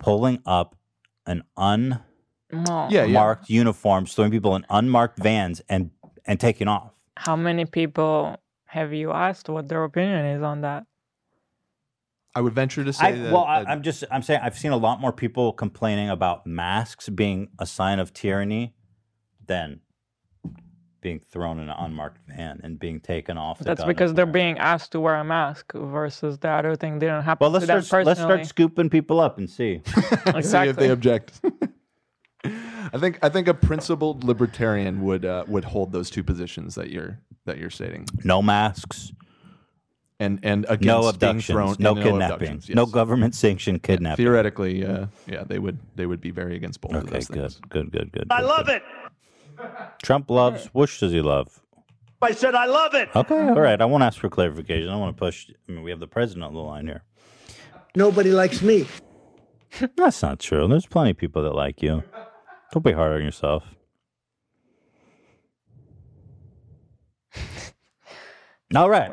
pulling 0.00 0.42
up 0.44 0.74
an 1.26 1.44
unmarked 1.56 2.02
No. 2.52 2.88
Yeah, 2.90 3.04
yeah. 3.04 3.34
uniform, 3.46 4.06
throwing 4.06 4.32
people 4.32 4.56
in 4.56 4.66
unmarked 4.68 5.22
vans, 5.22 5.62
and 5.68 5.92
and 6.26 6.40
taking 6.40 6.66
off. 6.66 6.90
How 7.16 7.36
many 7.36 7.64
people 7.64 8.36
have 8.66 8.92
you 8.92 9.12
asked 9.12 9.48
what 9.48 9.68
their 9.68 9.84
opinion 9.84 10.24
is 10.26 10.42
on 10.42 10.62
that? 10.62 10.86
I 12.34 12.40
would 12.40 12.52
venture 12.52 12.84
to 12.84 12.92
say 12.92 13.06
I, 13.06 13.12
that. 13.12 13.32
well, 13.32 13.44
I, 13.44 13.62
that- 13.62 13.68
I'm 13.70 13.82
just 13.82 14.02
I'm 14.10 14.22
saying 14.22 14.40
I've 14.42 14.58
seen 14.58 14.72
a 14.72 14.76
lot 14.76 15.00
more 15.00 15.12
people 15.12 15.52
complaining 15.52 16.08
about 16.10 16.46
masks 16.46 17.08
being 17.08 17.48
a 17.58 17.66
sign 17.66 17.98
of 18.00 18.12
tyranny 18.12 18.74
than 19.46 19.80
being 21.00 21.20
thrown 21.20 21.58
in 21.58 21.68
an 21.68 21.76
unmarked 21.78 22.18
van 22.28 22.60
and 22.62 22.78
being 22.78 23.00
taken 23.00 23.36
off. 23.38 23.58
The 23.58 23.64
That's 23.64 23.84
because 23.84 24.14
they're 24.14 24.26
being 24.26 24.58
asked 24.58 24.92
to 24.92 25.00
wear 25.00 25.16
a 25.16 25.24
mask 25.24 25.72
versus 25.72 26.38
the 26.38 26.48
other 26.48 26.76
thing 26.76 26.98
didn't 26.98 27.22
happen 27.22 27.44
Well, 27.44 27.50
let's 27.50 27.64
to 27.64 27.66
them 27.68 27.82
start 27.82 28.06
let's 28.06 28.20
start 28.20 28.46
scooping 28.46 28.90
people 28.90 29.20
up 29.20 29.38
and 29.38 29.48
see. 29.48 29.82
see 30.42 30.58
if 30.58 30.76
they 30.76 30.90
object. 30.90 31.40
I 32.92 32.98
think 32.98 33.18
I 33.22 33.28
think 33.28 33.48
a 33.48 33.54
principled 33.54 34.24
libertarian 34.24 35.02
would 35.02 35.24
uh, 35.24 35.44
would 35.46 35.64
hold 35.64 35.92
those 35.92 36.10
two 36.10 36.24
positions 36.24 36.74
that 36.74 36.90
you're 36.90 37.20
that 37.44 37.58
you're 37.58 37.70
stating, 37.70 38.06
No 38.24 38.42
masks, 38.42 39.12
and 40.18 40.40
and 40.42 40.64
against 40.68 40.86
no 40.86 41.00
being 41.02 41.14
abductions, 41.14 41.46
thrown, 41.46 41.76
no 41.78 41.92
and 41.94 42.02
kidnapping, 42.02 42.48
abductions, 42.48 42.68
no 42.70 42.86
government 42.86 43.34
sanctioned 43.34 43.82
kidnapping. 43.82 44.24
Theoretically, 44.24 44.84
uh, 44.84 45.06
yeah, 45.26 45.44
they 45.44 45.58
would 45.58 45.78
they 45.94 46.06
would 46.06 46.20
be 46.20 46.30
very 46.30 46.56
against 46.56 46.80
both 46.80 46.92
of 46.92 47.04
Okay, 47.04 47.14
those 47.14 47.28
good, 47.28 47.40
things. 47.40 47.60
good, 47.68 47.92
good, 47.92 48.12
good. 48.12 48.26
I 48.30 48.40
good, 48.40 48.46
love 48.48 48.66
good. 48.66 48.76
it. 48.76 48.82
Trump 50.02 50.30
loves. 50.30 50.66
Which 50.66 50.98
does 51.00 51.12
he 51.12 51.20
love? 51.20 51.60
I 52.22 52.32
said 52.32 52.54
I 52.54 52.66
love 52.66 52.94
it. 52.94 53.08
Okay, 53.16 53.34
all 53.48 53.60
right. 53.60 53.80
I 53.80 53.84
won't 53.86 54.02
ask 54.02 54.18
for 54.20 54.28
clarification. 54.28 54.90
I 54.90 54.96
want 54.96 55.16
to 55.16 55.18
push. 55.18 55.50
I 55.68 55.72
mean, 55.72 55.82
we 55.82 55.90
have 55.90 56.00
the 56.00 56.06
president 56.06 56.44
on 56.44 56.54
the 56.54 56.60
line 56.60 56.86
here. 56.86 57.02
Nobody 57.96 58.30
likes 58.30 58.62
me. 58.62 58.86
That's 59.96 60.22
not 60.22 60.38
true. 60.38 60.68
There's 60.68 60.86
plenty 60.86 61.10
of 61.10 61.16
people 61.16 61.42
that 61.42 61.54
like 61.54 61.82
you. 61.82 62.02
Don't 62.72 62.84
be 62.84 62.92
hard 62.92 63.12
on 63.12 63.22
yourself. 63.24 63.64
All 68.76 68.90
right. 68.90 69.10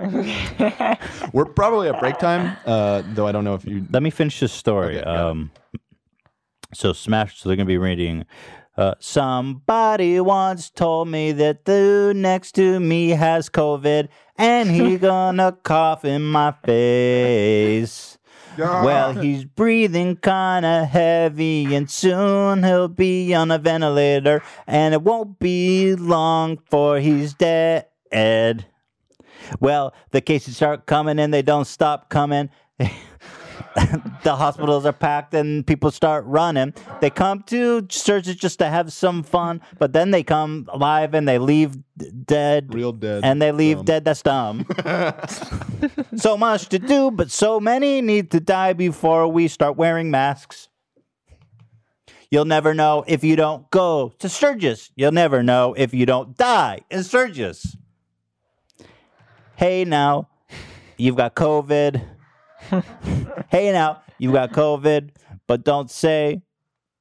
We're 1.34 1.46
probably 1.46 1.90
at 1.90 2.00
break 2.00 2.18
time, 2.20 2.58
uh, 2.66 3.04
though 3.14 3.26
I 3.28 3.32
don't 3.32 3.44
know 3.44 3.56
if 3.56 3.66
you. 3.66 3.86
Let 3.90 4.04
me 4.04 4.10
finish 4.10 4.40
this 4.40 4.52
story. 4.52 5.00
Okay, 5.00 5.06
um, 5.06 5.52
so 6.74 6.94
Smash. 6.94 7.40
So 7.40 7.50
they're 7.50 7.56
gonna 7.56 7.66
be 7.66 7.78
reading. 7.78 8.26
Uh, 8.78 8.94
somebody 9.00 10.20
once 10.20 10.70
told 10.70 11.08
me 11.08 11.32
that 11.32 11.66
the 11.66 11.72
dude 12.14 12.16
next 12.16 12.52
to 12.54 12.80
me 12.80 13.10
has 13.10 13.50
COVID, 13.50 14.08
and 14.38 14.70
he 14.70 14.98
gonna 15.00 15.52
cough 15.64 16.06
in 16.06 16.24
my 16.24 16.54
face. 16.64 18.20
Well, 18.58 19.14
he's 19.14 19.46
breathing 19.46 20.16
kinda 20.16 20.86
heavy, 20.86 21.74
and 21.76 21.90
soon 21.90 22.64
he'll 22.64 22.88
be 22.88 23.34
on 23.34 23.50
a 23.50 23.58
ventilator, 23.58 24.44
and 24.68 24.94
it 24.94 25.02
won't 25.02 25.40
be 25.40 25.96
long 25.96 26.60
for 26.70 27.00
he's 27.00 27.34
dead. 27.34 28.66
Well, 29.60 29.94
the 30.12 30.22
cases 30.22 30.58
start 30.58 30.86
coming 30.86 31.20
and 31.20 31.34
they 31.34 31.42
don't 31.42 31.66
stop 31.66 32.10
coming. 32.10 32.50
the 34.24 34.36
hospitals 34.36 34.86
are 34.86 34.94
packed 34.94 35.34
and 35.34 35.66
people 35.66 35.92
start 35.92 36.26
running. 36.26 36.74
They 37.00 37.10
come 37.10 37.44
to 37.44 37.84
churches 37.84 38.36
just 38.36 38.60
to 38.60 38.70
have 38.70 38.92
some 38.92 39.22
fun, 39.24 39.62
but 39.78 39.94
then 39.94 40.12
they 40.12 40.24
come 40.24 40.68
alive 40.74 41.14
and 41.14 41.28
they 41.28 41.38
leave 41.38 41.78
dead. 42.26 42.74
Real 42.74 42.92
dead. 42.92 43.24
And 43.24 43.42
they 43.42 43.52
leave 43.52 43.78
Dumb. 43.78 43.86
dead. 43.86 44.06
That's 44.06 44.22
dumb. 44.24 44.66
so 46.16 46.38
much 46.38 46.70
to 46.70 46.80
do, 46.80 47.12
but 47.12 47.30
so 47.30 47.60
many 47.60 48.02
need 48.02 48.32
to 48.32 48.40
die 48.40 48.74
before 48.74 49.28
we 49.28 49.48
start 49.48 49.78
wearing 49.78 50.10
masks. 50.10 50.70
You'll 52.32 52.46
never 52.46 52.74
know 52.74 53.06
if 53.08 53.24
you 53.24 53.36
don't 53.36 53.70
go 53.70 54.14
to 54.20 54.28
Sturgis. 54.28 54.92
You'll 54.96 55.14
never 55.14 55.44
know 55.44 55.74
if 55.78 55.94
you 55.94 56.06
don't 56.06 56.36
die 56.36 56.82
in 56.90 57.04
Sturgis. 57.04 57.78
Hey 59.56 59.86
now, 59.86 60.30
you've 60.98 61.16
got 61.16 61.36
COVID. 61.36 62.17
hey 63.50 63.72
now, 63.72 64.02
you've 64.18 64.34
got 64.34 64.52
COVID, 64.52 65.12
but 65.48 65.64
don't 65.64 65.90
say 65.90 66.42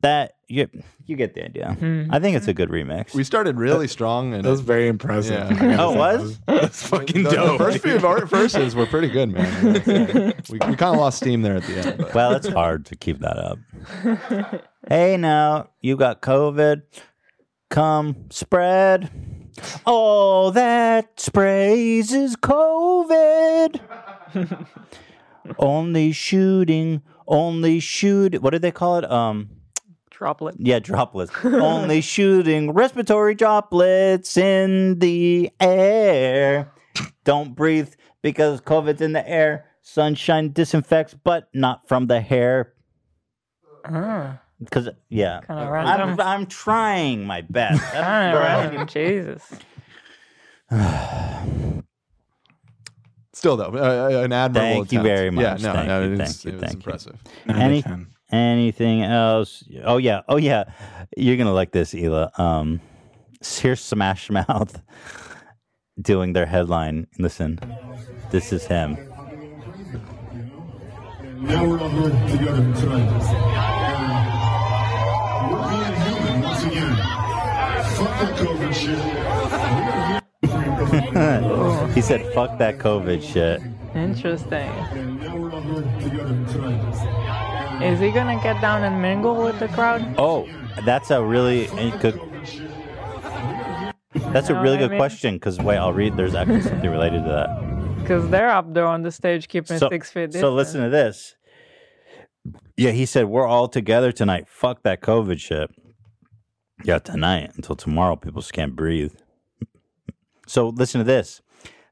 that 0.00 0.32
you 0.48 0.68
you 1.06 1.16
get 1.16 1.34
the 1.34 1.44
idea. 1.44 1.76
Mm-hmm. 1.80 2.12
I 2.12 2.18
think 2.18 2.36
it's 2.36 2.48
a 2.48 2.54
good 2.54 2.68
remix. 2.68 3.14
We 3.14 3.24
started 3.24 3.58
really 3.58 3.88
strong, 3.88 4.34
and 4.34 4.44
That 4.44 4.50
was 4.50 4.60
very 4.60 4.88
impressive. 4.88 5.50
Yeah. 5.50 5.76
Oh, 5.78 5.94
it 5.94 5.96
was? 5.96 6.38
That's 6.46 6.86
fucking 6.88 7.22
the, 7.22 7.30
the 7.30 7.36
dope. 7.36 7.58
first 7.58 7.78
few 7.78 7.98
var- 7.98 8.26
verses 8.26 8.74
were 8.74 8.86
pretty 8.86 9.08
good, 9.08 9.30
man. 9.30 9.74
we 10.50 10.58
we 10.58 10.58
kind 10.58 10.94
of 10.94 10.96
lost 10.96 11.18
steam 11.18 11.42
there 11.42 11.56
at 11.56 11.62
the 11.64 11.78
end. 11.78 11.98
But. 11.98 12.14
well, 12.14 12.32
it's 12.32 12.48
hard 12.48 12.86
to 12.86 12.96
keep 12.96 13.20
that 13.20 13.36
up. 13.38 13.58
hey 14.88 15.16
now, 15.16 15.70
you 15.80 15.96
got 15.96 16.22
COVID. 16.22 16.82
Come 17.68 18.26
spread. 18.30 19.10
All 19.84 20.50
that 20.52 21.18
sprays 21.18 22.12
is 22.12 22.36
COVID. 22.36 23.80
Only 25.58 26.12
shooting, 26.12 27.02
only 27.26 27.80
shoot. 27.80 28.40
What 28.42 28.50
do 28.50 28.58
they 28.58 28.70
call 28.70 28.98
it? 28.98 29.10
Um, 29.10 29.50
Droplet. 30.10 30.54
Yeah, 30.58 30.78
droplets. 30.78 31.30
Only 31.44 32.00
shooting 32.00 32.72
respiratory 32.72 33.34
droplets 33.34 34.38
in 34.38 34.98
the 34.98 35.50
air. 35.60 36.72
Don't 37.24 37.54
breathe 37.54 37.92
because 38.22 38.62
COVID's 38.62 39.02
in 39.02 39.12
the 39.12 39.28
air. 39.28 39.66
Sunshine 39.82 40.52
disinfects, 40.52 41.12
but 41.12 41.50
not 41.52 41.86
from 41.86 42.06
the 42.06 42.22
hair. 42.22 42.72
Ah, 43.84 44.40
Because 44.58 44.88
yeah, 45.10 45.40
Kinda 45.46 45.62
I'm. 45.62 46.18
I'm 46.18 46.46
trying 46.46 47.26
my 47.26 47.42
best. 47.42 47.94
all 47.94 48.00
right, 48.00 48.66
right. 48.68 48.88
Jesus. 48.88 49.42
Still 53.36 53.58
though, 53.58 53.64
uh, 53.66 54.22
an 54.24 54.32
admirable. 54.32 54.76
Thank 54.76 54.92
you 54.92 55.02
very 55.02 55.30
much. 55.30 55.42
Yeah, 55.42 55.68
no, 55.68 55.72
Thank 55.74 55.88
no, 55.88 56.02
you, 56.02 56.12
it 56.14 56.18
was, 56.20 56.42
you, 56.42 56.48
it 56.48 56.54
was 56.54 56.62
thank 56.62 56.74
impressive. 56.76 57.22
Nine 57.44 57.56
out 57.56 57.86
of 57.86 57.86
Any, 57.86 58.06
anything 58.32 59.02
else? 59.02 59.62
Oh 59.84 59.98
yeah, 59.98 60.22
oh 60.26 60.38
yeah. 60.38 60.64
You're 61.18 61.36
gonna 61.36 61.52
like 61.52 61.70
this, 61.70 61.92
Hila. 61.92 62.30
Um, 62.40 62.80
here's 63.46 63.80
Smash 63.82 64.30
Mouth 64.48 64.80
doing 66.00 66.32
their 66.32 66.46
headline. 66.46 67.08
Listen, 67.18 67.60
this 68.30 68.54
is 68.54 68.64
him. 68.64 68.94
Now 71.36 71.66
we're 71.66 71.78
all 71.78 71.90
here 71.90 72.08
together 72.38 72.72
tonight. 72.72 73.22
And 75.42 75.52
we're 75.52 75.68
being 75.68 75.94
human 76.00 76.40
once 76.40 76.62
again. 76.64 76.96
Fuck 76.96 78.18
that 78.18 78.34
COVID 78.38 78.72
shit. 78.72 79.35
He 81.94 82.00
said, 82.00 82.24
"Fuck 82.34 82.58
that 82.58 82.78
COVID 82.78 83.22
shit." 83.22 83.60
Interesting. 83.94 84.68
And 84.92 85.20
now 85.20 85.36
we're 85.36 85.52
all 85.52 85.60
here 85.62 85.82
together 86.10 86.44
tonight. 86.52 87.82
Is 87.82 88.00
he 88.00 88.10
gonna 88.10 88.40
get 88.42 88.60
down 88.60 88.84
and 88.84 89.00
mingle 89.00 89.42
with 89.42 89.58
the 89.58 89.68
crowd? 89.68 90.02
Oh, 90.18 90.48
that's 90.84 91.10
a 91.10 91.22
really 91.22 91.66
good. 92.00 92.20
That's 94.32 94.48
a 94.50 94.54
really 94.60 94.78
good 94.78 94.90
mean? 94.90 94.98
question. 94.98 95.34
Because 95.34 95.58
wait, 95.58 95.76
I'll 95.76 95.92
read. 95.92 96.16
There's 96.16 96.34
actually 96.34 96.62
something 96.62 96.90
related 96.90 97.24
to 97.24 97.30
that. 97.30 97.98
Because 98.00 98.28
they're 98.28 98.50
up 98.50 98.72
there 98.72 98.86
on 98.86 99.02
the 99.02 99.10
stage 99.10 99.48
keeping 99.48 99.78
So, 99.78 99.88
six 99.88 100.10
feet 100.10 100.26
distance. 100.26 100.40
so 100.40 100.52
listen 100.52 100.82
to 100.82 100.88
this. 100.90 101.34
Yeah, 102.76 102.90
he 102.92 103.06
said 103.06 103.26
we're 103.26 103.46
all 103.46 103.68
together 103.68 104.12
tonight. 104.12 104.46
Fuck 104.48 104.82
that 104.84 105.00
COVID 105.00 105.40
shit. 105.40 105.70
Yeah, 106.84 106.98
tonight 106.98 107.52
until 107.56 107.74
tomorrow, 107.76 108.16
people 108.16 108.42
just 108.42 108.52
can't 108.52 108.76
breathe. 108.76 109.14
So 110.46 110.68
listen 110.68 110.98
to 111.00 111.04
this. 111.04 111.42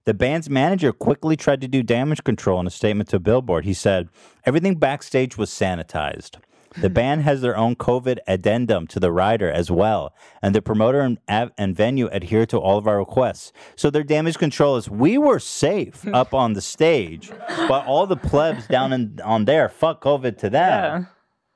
The 0.05 0.14
band's 0.14 0.50
manager 0.50 0.92
quickly 0.92 1.36
tried 1.36 1.62
to 1.62 1.68
do 1.68 1.82
damage 1.82 2.24
control 2.24 2.61
in 2.61 2.66
a 2.66 2.70
statement 2.70 3.09
to 3.11 3.18
Billboard. 3.18 3.64
He 3.64 3.72
said 3.72 4.09
everything 4.44 4.74
backstage 4.74 5.38
was 5.38 5.50
sanitized. 5.50 6.36
The 6.76 6.88
hmm. 6.88 6.94
band 6.94 7.22
has 7.22 7.40
their 7.40 7.57
own 7.57 7.76
COVID 7.76 8.18
addendum 8.26 8.86
to 8.88 9.00
the 9.00 9.12
rider 9.12 9.50
as 9.50 9.70
well, 9.70 10.12
and 10.42 10.55
the 10.55 10.61
promoter 10.61 11.00
and, 11.00 11.18
av- 11.28 11.52
and 11.57 11.74
venue 11.74 12.09
adhere 12.09 12.46
to 12.46 12.59
all 12.59 12.76
of 12.76 12.86
our 12.86 12.98
requests. 12.98 13.52
So 13.76 13.90
their 13.90 14.02
damage 14.02 14.38
control 14.38 14.76
is 14.76 14.90
we 14.90 15.16
were 15.16 15.38
safe 15.38 16.02
hmm. 16.02 16.14
up 16.14 16.34
on 16.34 16.52
the 16.52 16.61
stage, 16.61 17.30
but 17.68 17.86
all 17.86 18.07
the 18.07 18.16
plebs 18.16 18.66
down 18.66 18.92
in, 18.92 19.20
on 19.24 19.44
there, 19.44 19.68
fuck 19.68 20.02
COVID 20.02 20.36
to 20.38 20.50
them, 20.50 21.02
Yeah. 21.02 21.05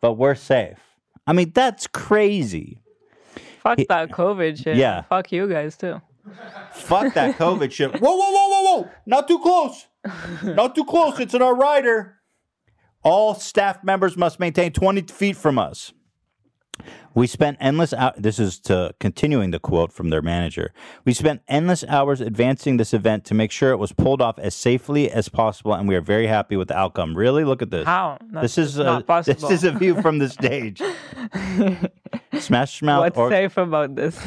but 0.01 0.15
we're 0.15 0.37
safe. 0.37 0.79
I 1.27 1.35
mean, 1.35 1.53
that's 1.55 1.87
crazy. 1.87 2.81
Fuck 3.63 3.81
that 3.89 4.11
COVID 4.11 4.63
shit. 4.63 4.77
yeah. 4.77 5.03
Fuck 5.03 5.33
you 5.33 5.49
guys 5.49 5.77
too. 5.77 6.01
Fuck 6.73 7.15
that 7.15 7.37
COVID 7.37 7.73
shit. 7.73 7.93
Whoa, 8.01 8.17
whoa, 8.17 8.31
whoa, 8.31 8.49
whoa, 8.49 8.63
whoa. 8.63 8.91
Not 9.07 9.29
too 9.29 9.39
close. 9.39 9.87
Not 10.43 10.75
too 10.75 10.85
close. 10.85 11.19
It's 11.21 11.35
in 11.35 11.43
our 11.43 11.55
rider. 11.55 12.17
All 13.03 13.35
staff 13.35 13.83
members 13.85 14.17
must 14.17 14.41
maintain 14.41 14.73
20 14.73 15.03
feet 15.03 15.37
from 15.37 15.59
us. 15.59 15.93
We 17.15 17.27
spent 17.27 17.57
endless 17.61 17.93
hours. 17.93 18.15
This 18.17 18.39
is 18.39 18.61
to 18.61 18.95
continuing 19.01 19.51
the 19.51 19.59
quote 19.59 19.93
from 19.93 20.11
their 20.11 20.23
manager. 20.23 20.73
We 21.05 21.15
spent 21.15 21.43
endless 21.49 21.83
hours 21.89 22.21
advancing 22.21 22.77
this 22.77 22.95
event 22.95 23.25
to 23.27 23.35
make 23.35 23.51
sure 23.51 23.73
it 23.73 23.79
was 23.79 23.93
pulled 23.93 24.23
off 24.23 24.39
as 24.39 24.55
safely 24.55 25.11
as 25.11 25.29
possible, 25.29 25.75
and 25.75 25.89
we 25.89 25.97
are 25.97 26.01
very 26.01 26.29
happy 26.29 26.57
with 26.57 26.69
the 26.69 26.77
outcome. 26.77 27.17
Really, 27.17 27.45
look 27.45 27.61
at 27.61 27.71
this. 27.71 27.87
How? 27.87 28.19
this 28.31 28.57
is 28.57 28.79
not 28.79 28.87
uh, 28.87 28.99
a, 28.99 29.03
possible. 29.03 29.49
this 29.49 29.51
is 29.51 29.65
a 29.65 29.73
view 29.73 30.01
from 30.01 30.19
the 30.19 30.29
stage. 30.29 30.81
Smash 32.39 32.83
Mouth. 32.83 33.01
What's 33.01 33.19
or- 33.19 33.31
safe 33.31 33.57
about 33.57 33.97
this? 33.97 34.19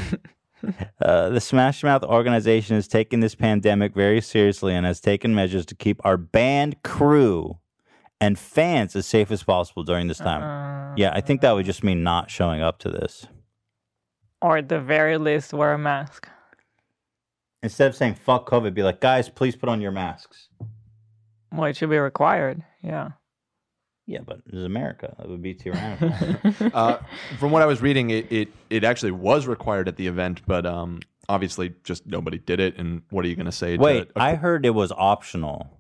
uh, 1.02 1.30
the 1.30 1.42
Smash 1.42 1.84
Mouth 1.84 2.04
organization 2.04 2.76
has 2.76 2.88
taken 2.88 3.20
this 3.20 3.36
pandemic 3.36 3.94
very 3.94 4.22
seriously 4.22 4.74
and 4.74 4.86
has 4.86 5.00
taken 5.00 5.34
measures 5.36 5.66
to 5.68 5.76
keep 5.76 6.00
our 6.06 6.18
band 6.18 6.82
crew 6.84 7.58
and 8.20 8.38
fans 8.38 8.96
as 8.96 9.06
safe 9.08 9.32
as 9.32 9.44
possible 9.44 9.84
during 9.84 10.08
this 10.08 10.20
time. 10.20 10.94
yeah, 10.98 11.12
I 11.14 11.22
think 11.22 11.42
that 11.42 11.54
would 11.54 11.66
just 11.66 11.84
mean 11.84 12.04
not 12.04 12.30
showing 12.30 12.62
up 12.62 12.78
to 12.80 12.90
this. 12.90 13.28
or 14.42 14.58
at 14.58 14.70
the 14.70 14.80
very 14.80 15.18
least, 15.18 15.54
wear 15.54 15.74
a 15.74 15.78
mask. 15.78 16.28
Instead 17.64 17.88
of 17.88 17.96
saying 17.96 18.16
fuck 18.16 18.50
COVID, 18.50 18.74
be 18.74 18.84
like, 18.84 19.00
guys, 19.02 19.30
please 19.30 19.56
put 19.56 19.70
on 19.70 19.82
your 19.82 19.92
masks. 19.92 20.50
Well, 21.52 21.66
it 21.66 21.78
should 21.78 21.90
be 21.90 21.98
required. 22.00 22.64
Yeah. 22.82 23.10
Yeah, 24.12 24.20
but 24.26 24.44
this 24.46 24.56
is 24.56 24.66
America. 24.66 25.16
It 25.20 25.30
would 25.30 25.42
be 25.42 25.54
tyrannical. 25.54 26.12
uh, 26.74 26.98
from 27.40 27.52
what 27.52 27.62
I 27.62 27.66
was 27.66 27.82
reading, 27.82 28.10
it, 28.10 28.30
it 28.30 28.50
it 28.70 28.84
actually 28.84 29.12
was 29.14 29.48
required 29.48 29.88
at 29.88 29.96
the 29.96 30.08
event, 30.08 30.42
but 30.46 30.66
um, 30.66 31.00
obviously 31.30 31.74
just 31.86 32.06
nobody 32.06 32.38
did 32.38 32.60
it. 32.60 32.78
And 32.78 33.04
what 33.10 33.24
are 33.24 33.30
you 33.30 33.38
going 33.38 33.46
to 33.46 33.54
say? 33.54 33.78
Wait, 33.78 34.14
to, 34.14 34.22
I 34.22 34.36
heard 34.36 34.66
it 34.66 34.72
was 34.72 34.92
optional. 34.92 35.78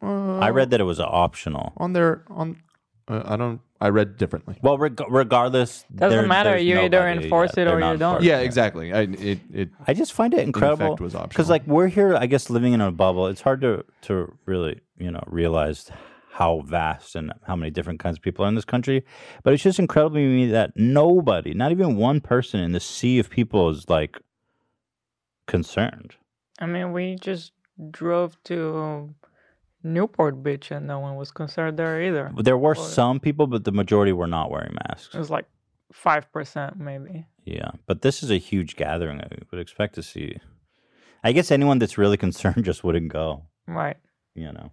I 0.00 0.50
read 0.50 0.70
that 0.70 0.80
it 0.80 0.84
was 0.84 1.00
optional. 1.00 1.72
on 1.78 1.94
their 1.94 2.24
on. 2.28 2.62
Uh, 3.08 3.22
I 3.24 3.36
don't. 3.36 3.60
I 3.80 3.88
read 3.88 4.18
differently. 4.18 4.56
Well, 4.62 4.78
reg- 4.78 5.00
regardless, 5.08 5.84
Doesn't 5.92 6.16
there- 6.16 6.28
matter. 6.28 6.56
You 6.56 6.78
either 6.78 7.08
enforce 7.08 7.54
yet. 7.56 7.66
it 7.66 7.70
or 7.72 7.80
you 7.80 7.96
don't. 7.96 8.22
Yeah, 8.22 8.38
exactly. 8.38 8.92
I 8.92 9.00
it 9.00 9.40
it. 9.52 9.70
I 9.84 9.94
just 9.94 10.12
find 10.12 10.32
it 10.32 10.40
incredible 10.40 10.86
effect 10.86 11.00
was 11.00 11.14
optional. 11.16 11.28
because 11.28 11.50
like 11.50 11.66
we're 11.66 11.88
here, 11.88 12.14
I 12.14 12.26
guess, 12.26 12.50
living 12.50 12.72
in 12.72 12.80
a 12.80 12.92
bubble. 12.92 13.26
It's 13.26 13.40
hard 13.40 13.62
to 13.62 13.84
to 14.02 14.32
really 14.46 14.80
you 14.96 15.10
know 15.10 15.24
realize 15.26 15.90
how 16.38 16.62
vast 16.66 17.14
and 17.14 17.32
how 17.46 17.54
many 17.54 17.70
different 17.70 18.00
kinds 18.00 18.16
of 18.18 18.22
people 18.22 18.44
are 18.44 18.48
in 18.48 18.56
this 18.56 18.64
country. 18.64 19.04
But 19.44 19.54
it's 19.54 19.62
just 19.62 19.78
incredible 19.78 20.16
to 20.16 20.20
me 20.28 20.46
that 20.50 20.72
nobody, 20.74 21.54
not 21.54 21.70
even 21.70 21.94
one 21.96 22.20
person 22.20 22.58
in 22.58 22.72
the 22.72 22.80
sea 22.80 23.20
of 23.20 23.30
people, 23.30 23.70
is 23.70 23.88
like 23.88 24.18
concerned. 25.46 26.14
I 26.58 26.66
mean, 26.66 26.92
we 26.92 27.14
just 27.20 27.52
drove 27.90 28.36
to 28.44 29.14
Newport 29.84 30.42
Beach 30.42 30.72
and 30.72 30.86
no 30.88 30.98
one 30.98 31.14
was 31.14 31.30
concerned 31.30 31.78
there 31.78 32.02
either. 32.02 32.32
There 32.36 32.58
were 32.58 32.72
Or- 32.72 32.74
some 32.74 33.20
people, 33.20 33.46
but 33.46 33.62
the 33.64 33.72
majority 33.72 34.12
were 34.12 34.26
not 34.26 34.50
wearing 34.50 34.74
masks. 34.88 35.14
It 35.14 35.18
was 35.18 35.30
like 35.30 35.46
5% 35.92 36.76
maybe. 36.76 37.26
Yeah, 37.44 37.70
but 37.86 38.02
this 38.02 38.22
is 38.24 38.30
a 38.32 38.38
huge 38.38 38.74
gathering. 38.74 39.20
I 39.20 39.28
would 39.52 39.60
expect 39.60 39.94
to 39.96 40.02
see. 40.02 40.38
I 41.22 41.30
guess 41.32 41.50
anyone 41.52 41.78
that's 41.78 41.96
really 41.98 42.16
concerned 42.16 42.64
just 42.70 42.82
wouldn't 42.82 43.12
go. 43.12 43.44
Right. 43.68 43.98
You 44.34 44.52
know. 44.52 44.72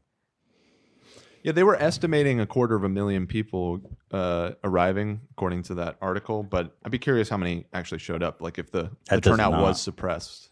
Yeah, 1.44 1.52
they 1.54 1.64
were 1.64 1.76
estimating 1.76 2.40
a 2.40 2.46
quarter 2.46 2.76
of 2.76 2.84
a 2.84 2.90
million 2.90 3.26
people 3.28 3.82
uh, 4.12 4.52
arriving, 4.64 5.22
according 5.32 5.64
to 5.64 5.76
that 5.76 5.98
article. 6.02 6.44
But 6.44 6.76
I'd 6.86 6.92
be 6.92 7.00
curious 7.00 7.30
how 7.30 7.38
many 7.38 7.66
actually 7.74 7.98
showed 8.00 8.22
up. 8.24 8.42
Like 8.42 8.60
if 8.60 8.72
the, 8.72 8.84
the 8.84 8.90
That 9.10 9.24
does 9.24 9.32
turnout 9.32 9.52
not. 9.54 9.62
was 9.62 9.82
suppressed. 9.82 10.50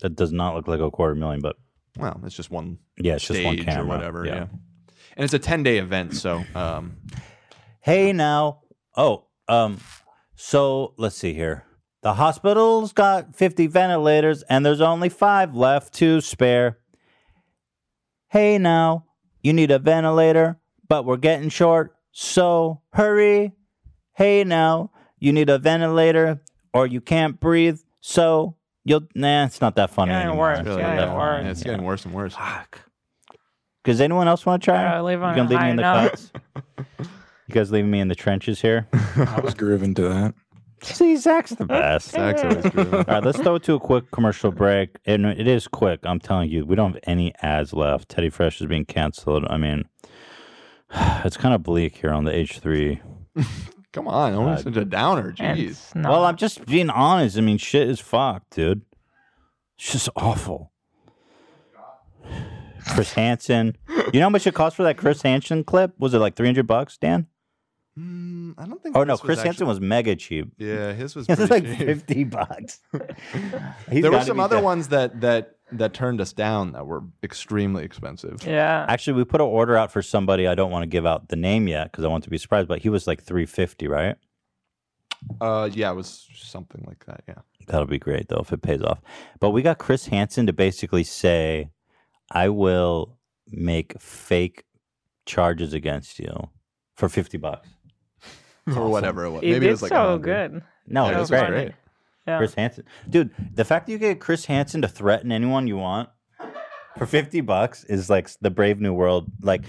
That 0.00 0.16
does 0.16 0.32
not 0.32 0.54
look 0.54 0.68
like 0.68 0.80
a 0.80 0.90
quarter 0.90 1.14
million, 1.14 1.40
but 1.40 1.56
Well, 1.98 2.20
it's 2.24 2.34
just 2.34 2.50
one. 2.50 2.78
Yeah, 2.98 3.14
it's 3.16 3.26
just 3.26 3.42
one 3.44 3.54
stage 3.56 3.66
camera, 3.66 3.84
or 3.84 3.88
whatever. 3.88 4.24
yeah. 4.26 4.34
Yeah. 4.34 4.46
and 5.16 5.24
it's 5.24 5.34
a 5.34 5.38
ten 5.38 5.62
day 5.62 5.78
event, 5.78 6.14
so 6.14 6.44
um, 6.54 6.96
Hey 7.80 8.12
now. 8.12 8.60
Oh, 8.96 9.26
um, 9.48 9.78
so 10.34 10.94
let's 10.96 11.16
see 11.16 11.34
here. 11.34 11.64
The 12.02 12.14
hospital's 12.14 12.92
got 12.92 13.34
50 13.34 13.66
ventilators 13.66 14.42
and 14.44 14.64
there's 14.64 14.80
only 14.80 15.08
five 15.08 15.54
left 15.56 15.92
to 15.94 16.20
spare. 16.20 16.78
Hey 18.28 18.58
now, 18.58 19.06
you 19.46 19.52
need 19.52 19.70
a 19.70 19.78
ventilator, 19.78 20.58
but 20.88 21.04
we're 21.04 21.16
getting 21.18 21.48
short, 21.50 21.94
so 22.10 22.80
hurry. 22.92 23.52
Hey 24.14 24.42
now, 24.42 24.90
you 25.20 25.32
need 25.32 25.48
a 25.48 25.56
ventilator 25.58 26.40
or 26.74 26.88
you 26.88 27.00
can't 27.00 27.38
breathe, 27.38 27.78
so 28.00 28.56
you'll. 28.84 29.02
Nah, 29.14 29.44
it's 29.44 29.60
not 29.60 29.76
that 29.76 29.90
funny 29.90 30.10
Getting 30.10 30.28
anymore. 30.30 30.48
worse, 30.48 30.58
It's 30.58 30.66
really, 30.68 30.82
getting 30.82 30.96
that 30.96 31.16
worse. 31.16 31.44
yeah, 31.44 31.50
it's 31.52 31.62
getting 31.62 31.84
worse 31.84 32.04
and 32.04 32.12
worse. 32.12 32.34
Fuck. 32.34 32.80
Does 33.84 34.00
anyone 34.00 34.26
else 34.26 34.44
want 34.44 34.62
to 34.62 34.64
try? 34.64 34.96
Uh, 34.96 35.02
leave 35.04 35.22
on 35.22 35.36
you 35.36 35.42
on 35.42 35.48
gonna 35.48 35.50
leave 35.50 35.64
me 35.64 35.70
in 35.70 35.76
the 35.76 35.82
note. 35.82 36.10
cuts? 36.10 36.32
You 37.46 37.54
guys 37.54 37.70
leaving 37.70 37.90
me 37.92 38.00
in 38.00 38.08
the 38.08 38.16
trenches 38.16 38.60
here? 38.60 38.88
I 38.92 39.40
was 39.44 39.54
grooving 39.54 39.94
to 39.94 40.02
that. 40.08 40.34
See, 40.94 41.16
Zach's 41.16 41.50
the 41.50 41.64
uh, 41.64 41.66
best. 41.66 42.10
Zach's 42.10 42.42
always 42.42 42.70
grooving. 42.70 42.94
All 42.94 43.04
right, 43.06 43.24
let's 43.24 43.38
throw 43.38 43.56
it 43.56 43.62
to 43.64 43.74
a 43.74 43.80
quick 43.80 44.10
commercial 44.10 44.50
break. 44.50 44.96
And 45.04 45.26
it 45.26 45.46
is 45.46 45.68
quick. 45.68 46.00
I'm 46.04 46.20
telling 46.20 46.50
you, 46.50 46.64
we 46.64 46.76
don't 46.76 46.94
have 46.94 47.02
any 47.06 47.34
ads 47.42 47.72
left. 47.72 48.08
Teddy 48.08 48.30
Fresh 48.30 48.60
is 48.60 48.66
being 48.66 48.84
canceled. 48.84 49.44
I 49.48 49.56
mean, 49.56 49.84
it's 51.24 51.36
kind 51.36 51.54
of 51.54 51.62
bleak 51.62 51.96
here 51.96 52.10
on 52.10 52.24
the 52.24 52.32
H3. 52.32 53.00
Come 53.92 54.08
on, 54.08 54.34
almost 54.34 54.60
uh, 54.60 54.64
such 54.64 54.76
a 54.76 54.84
downer. 54.84 55.32
Jeez. 55.32 55.94
not. 55.94 56.10
Well, 56.10 56.24
I'm 56.24 56.36
just 56.36 56.66
being 56.66 56.90
honest. 56.90 57.38
I 57.38 57.40
mean, 57.40 57.56
shit 57.56 57.88
is 57.88 57.98
fucked, 57.98 58.56
dude. 58.56 58.82
It's 59.78 59.92
just 59.92 60.08
awful. 60.14 60.72
Chris 62.88 63.14
Hansen. 63.14 63.76
You 64.12 64.20
know 64.20 64.26
how 64.26 64.30
much 64.30 64.46
it 64.46 64.54
cost 64.54 64.76
for 64.76 64.82
that 64.84 64.96
Chris 64.96 65.22
Hansen 65.22 65.64
clip? 65.64 65.94
Was 65.98 66.14
it 66.14 66.18
like 66.18 66.36
300 66.36 66.66
bucks, 66.66 66.98
Dan? 66.98 67.26
Mm, 67.98 68.54
I 68.58 68.66
don't 68.66 68.82
think. 68.82 68.94
Oh 68.96 69.04
no, 69.04 69.16
Chris 69.16 69.38
actually- 69.38 69.48
Hansen 69.48 69.66
was 69.66 69.80
mega 69.80 70.16
cheap. 70.16 70.52
Yeah, 70.58 70.92
his 70.92 71.14
was 71.16 71.26
It 71.30 71.38
was 71.38 71.50
like 71.50 71.64
cheap. 71.64 71.78
fifty 71.78 72.24
bucks. 72.24 72.80
There 73.88 74.10
were 74.12 74.22
some 74.22 74.40
other 74.40 74.56
dead. 74.56 74.64
ones 74.64 74.88
that 74.88 75.20
that 75.22 75.56
that 75.72 75.94
turned 75.94 76.20
us 76.20 76.32
down 76.32 76.72
that 76.72 76.86
were 76.86 77.02
extremely 77.22 77.84
expensive. 77.84 78.44
Yeah. 78.46 78.84
Actually, 78.88 79.14
we 79.14 79.24
put 79.24 79.40
an 79.40 79.46
order 79.48 79.76
out 79.76 79.90
for 79.90 80.02
somebody. 80.02 80.46
I 80.46 80.54
don't 80.54 80.70
want 80.70 80.82
to 80.82 80.86
give 80.86 81.06
out 81.06 81.28
the 81.28 81.36
name 81.36 81.66
yet 81.68 81.90
because 81.90 82.04
I 82.04 82.08
want 82.08 82.22
to 82.24 82.30
be 82.30 82.38
surprised. 82.38 82.68
But 82.68 82.80
he 82.82 82.88
was 82.88 83.06
like 83.06 83.22
three 83.22 83.46
fifty, 83.46 83.88
right? 83.88 84.16
Uh, 85.40 85.68
yeah, 85.72 85.90
it 85.90 85.94
was 85.94 86.28
something 86.34 86.84
like 86.86 87.04
that. 87.06 87.22
Yeah. 87.26 87.38
That'll 87.66 87.86
be 87.86 87.98
great 87.98 88.28
though 88.28 88.40
if 88.42 88.52
it 88.52 88.62
pays 88.62 88.82
off. 88.82 89.00
But 89.40 89.50
we 89.50 89.62
got 89.62 89.78
Chris 89.78 90.06
Hansen 90.06 90.46
to 90.46 90.52
basically 90.52 91.02
say, 91.02 91.70
"I 92.30 92.48
will 92.50 93.16
make 93.48 93.98
fake 94.00 94.64
charges 95.24 95.72
against 95.72 96.18
you 96.18 96.50
for 96.94 97.08
fifty 97.08 97.38
bucks." 97.38 97.66
or 98.76 98.88
whatever 98.88 99.24
it 99.24 99.30
was. 99.30 99.40
He 99.42 99.48
Maybe 99.50 99.60
did 99.60 99.68
it 99.68 99.72
was 99.72 99.82
like 99.82 99.90
so 99.90 100.16
100. 100.18 100.22
good. 100.52 100.62
No, 100.86 101.04
Yeah, 101.04 101.10
it 101.10 101.14
it 101.14 101.18
was 101.20 101.30
was 101.30 101.40
great. 101.40 101.48
great. 101.50 101.72
Yeah. 102.26 102.38
Chris 102.38 102.54
Hansen, 102.54 102.84
dude, 103.08 103.30
the 103.54 103.64
fact 103.64 103.86
that 103.86 103.92
you 103.92 103.98
get 103.98 104.18
Chris 104.18 104.46
Hansen 104.46 104.82
to 104.82 104.88
threaten 104.88 105.30
anyone 105.30 105.68
you 105.68 105.76
want 105.76 106.08
for 106.98 107.06
fifty 107.06 107.40
bucks 107.40 107.84
is 107.84 108.10
like 108.10 108.28
the 108.40 108.50
Brave 108.50 108.80
New 108.80 108.92
World. 108.92 109.30
Like, 109.42 109.62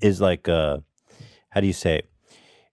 is 0.00 0.18
like, 0.20 0.48
uh, 0.48 0.78
how 1.50 1.60
do 1.60 1.66
you 1.66 1.72
say? 1.74 1.96
It? 1.98 2.10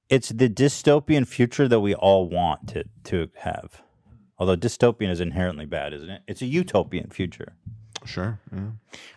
It's 0.07 0.29
the 0.29 0.47
dystopian 0.47 1.27
future 1.27 1.67
that 1.67 1.81
we 1.81 1.93
all 1.95 2.29
want 2.29 2.69
to 2.69 2.85
to 3.05 3.27
have. 3.39 3.81
Although 4.37 4.55
dystopian 4.55 5.09
is 5.09 5.19
inherently 5.19 5.65
bad, 5.65 5.93
isn't 5.93 6.09
it? 6.09 6.21
It's 6.27 6.41
a 6.41 6.45
utopian 6.45 7.09
future. 7.09 7.55
Sure. 8.05 8.39
Yeah. 8.53 8.59
All 8.59 8.71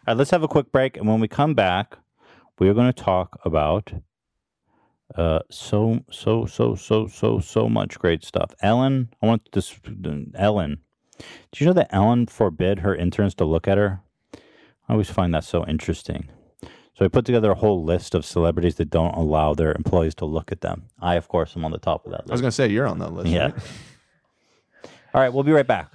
right, 0.09 0.17
let's 0.17 0.31
have 0.31 0.43
a 0.43 0.49
quick 0.49 0.73
break, 0.73 0.97
and 0.97 1.07
when 1.07 1.21
we 1.21 1.29
come 1.29 1.55
back, 1.55 1.97
we 2.59 2.69
are 2.69 2.75
going 2.75 2.93
to 2.93 3.03
talk 3.05 3.39
about 3.45 3.93
uh 5.15 5.41
so 5.51 6.05
so 6.11 6.47
so 6.47 6.75
so 6.75 7.07
so 7.07 7.39
so 7.41 7.69
much 7.69 7.99
great 7.99 8.25
stuff. 8.25 8.55
Ellen, 8.63 9.09
I 9.23 9.27
want 9.27 9.49
this. 9.53 9.79
Ellen, 10.35 10.79
did 11.53 11.61
you 11.61 11.67
know 11.67 11.73
that 11.73 11.89
Ellen 11.95 12.27
forbid 12.27 12.81
her 12.81 12.95
interns 12.95 13.35
to 13.37 13.45
look 13.45 13.67
at 13.67 13.79
her? 13.79 14.01
I 14.35 14.93
always 14.93 15.11
find 15.11 15.35
that 15.35 15.45
so 15.45 15.67
interesting. 15.67 16.29
So 16.95 17.05
I 17.05 17.09
put 17.09 17.25
together 17.25 17.53
a 17.53 17.55
whole 17.55 17.85
list 17.85 18.15
of 18.15 18.25
celebrities 18.25 18.75
that 18.77 18.91
don't 18.91 19.15
allow 19.15 19.55
their 19.55 19.73
employees 19.73 20.17
to 20.17 20.25
look 20.25 20.51
at 20.51 20.63
them. 20.63 20.85
I, 21.01 21.15
of 21.15 21.29
course, 21.29 21.57
am 21.57 21.65
on 21.65 21.71
the 21.71 21.79
top 21.79 22.05
of 22.07 22.11
that 22.13 22.23
list. 22.23 22.31
I 22.31 22.35
was 22.35 22.41
gonna 22.41 22.53
say 22.53 22.69
you're 22.69 22.89
on 22.89 22.99
that 22.99 23.13
list. 23.13 23.29
Yeah. 23.29 23.53
right? 23.53 23.55
All 25.15 25.21
right, 25.21 25.33
we'll 25.33 25.45
be 25.45 25.53
right 25.53 25.67
back. 25.67 25.93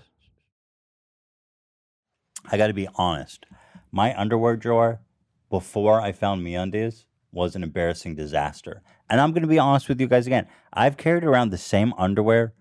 I 2.51 2.57
got 2.57 2.67
to 2.67 2.73
be 2.73 2.87
honest. 2.95 3.45
My 3.91 4.17
underwear 4.19 4.55
drawer 4.55 5.01
before 5.49 6.01
I 6.01 6.11
found 6.11 6.45
MeUndies 6.45 7.05
was 7.31 7.55
an 7.55 7.63
embarrassing 7.63 8.15
disaster. 8.15 8.81
And 9.09 9.21
I'm 9.21 9.31
going 9.31 9.43
to 9.43 9.47
be 9.47 9.59
honest 9.59 9.89
with 9.89 9.99
you 9.99 10.07
guys 10.07 10.27
again. 10.27 10.47
I've 10.71 10.97
carried 10.97 11.23
around 11.23 11.49
the 11.49 11.57
same 11.57 11.93
underwear 11.97 12.53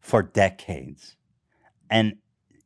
for 0.00 0.22
decades. 0.22 1.16
And 1.90 2.14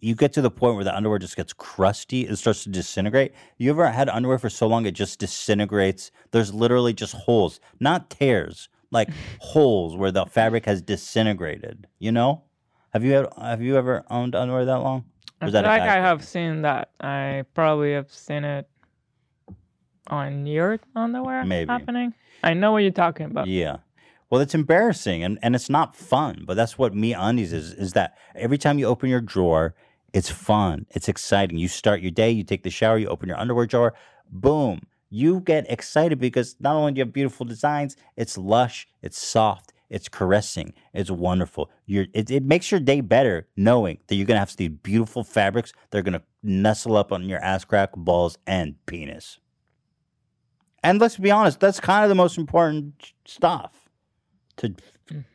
you 0.01 0.15
get 0.15 0.33
to 0.35 0.43
the 0.43 0.51
point 0.51 0.75
where 0.75 0.85
the 0.85 0.95
underwear 0.95 1.19
just 1.19 1.37
gets 1.37 1.53
crusty, 1.53 2.27
it 2.27 2.37
starts 2.37 2.63
to 2.65 2.69
disintegrate. 2.69 3.33
You 3.57 3.71
ever 3.71 3.91
had 3.91 4.09
underwear 4.09 4.39
for 4.39 4.51
so 4.51 4.67
long 4.67 4.85
it 4.85 4.93
just 4.93 5.19
disintegrates? 5.19 6.11
There's 6.31 6.53
literally 6.53 6.93
just 6.93 7.15
holes, 7.15 7.59
not 7.81 8.11
tears, 8.11 8.69
like 8.91 9.09
holes 9.41 9.97
where 9.97 10.13
the 10.13 10.27
fabric 10.27 10.67
has 10.67 10.83
disintegrated, 10.83 11.87
you 11.99 12.13
know? 12.13 12.45
Have 12.93 13.03
you 13.03 13.15
ever, 13.15 13.33
have 13.41 13.63
you 13.63 13.77
ever 13.77 14.05
owned 14.11 14.35
underwear 14.35 14.67
that 14.67 14.81
long? 14.81 15.05
I 15.41 15.51
feel 15.51 15.63
like 15.63 15.83
I 15.83 15.97
have 15.97 16.25
seen 16.25 16.63
that. 16.63 16.91
I 17.01 17.45
probably 17.55 17.93
have 17.95 18.13
seen 18.13 18.45
it 18.45 18.69
on 20.09 20.47
your 20.47 20.79
underwear 20.95 21.45
Maybe. 21.45 21.69
happening. 21.69 22.15
I 22.43 22.55
know 22.55 22.73
what 22.73 22.79
you're 22.79 22.93
talking 22.93 23.27
about. 23.27 23.47
Yeah. 23.47 23.79
Well, 24.31 24.41
it's 24.41 24.55
embarrassing 24.55 25.23
and, 25.23 25.39
and 25.43 25.55
it's 25.55 25.71
not 25.71 25.95
fun, 25.95 26.45
but 26.47 26.55
that's 26.55 26.77
what 26.77 26.93
MeUndies 26.93 27.53
is, 27.53 27.73
is 27.73 27.93
that 27.93 28.17
every 28.35 28.59
time 28.59 28.79
you 28.79 28.87
open 28.87 29.09
your 29.09 29.21
drawer, 29.21 29.75
it's 30.13 30.31
fun. 30.31 30.87
It's 30.91 31.09
exciting. 31.09 31.59
You 31.59 31.69
start 31.69 32.01
your 32.01 32.11
day, 32.11 32.31
you 32.31 32.45
take 32.45 32.63
the 32.63 32.71
shower, 32.71 32.99
you 32.99 33.09
open 33.09 33.29
your 33.29 33.39
underwear 33.39 33.67
drawer, 33.67 33.95
boom. 34.31 34.81
You 35.11 35.41
get 35.41 35.71
excited 35.71 36.19
because 36.19 36.57
not 36.59 36.75
only 36.75 36.93
do 36.93 36.99
you 36.99 37.05
have 37.05 37.13
beautiful 37.13 37.47
designs, 37.47 37.97
it's 38.17 38.37
lush, 38.37 38.89
it's 39.03 39.19
soft, 39.19 39.73
it's 39.89 40.09
caressing, 40.09 40.73
it's 40.93 41.11
wonderful. 41.11 41.71
You're, 41.87 42.07
it, 42.13 42.31
it 42.31 42.43
makes 42.43 42.71
your 42.71 42.81
day 42.81 43.01
better 43.01 43.47
knowing 43.57 43.99
that 44.09 44.17
you're 44.17 44.27
going 44.27 44.37
to 44.37 44.41
have 44.41 44.57
these 44.57 44.71
beautiful 44.71 45.23
fabrics 45.23 45.73
that 45.91 45.99
are 45.99 46.03
going 46.03 46.15
to 46.15 46.23
nestle 46.43 46.97
up 46.97 47.13
on 47.13 47.29
your 47.29 47.39
ass 47.39 47.65
crack, 47.65 47.91
balls, 47.97 48.39
and 48.47 48.75
penis. 48.87 49.39
And 50.85 51.01
let's 51.01 51.17
be 51.17 51.31
honest, 51.31 51.59
that's 51.61 51.81
kind 51.81 52.05
of 52.05 52.11
the 52.11 52.15
most 52.15 52.37
important 52.39 53.13
stuff 53.25 53.89
to, 54.59 54.75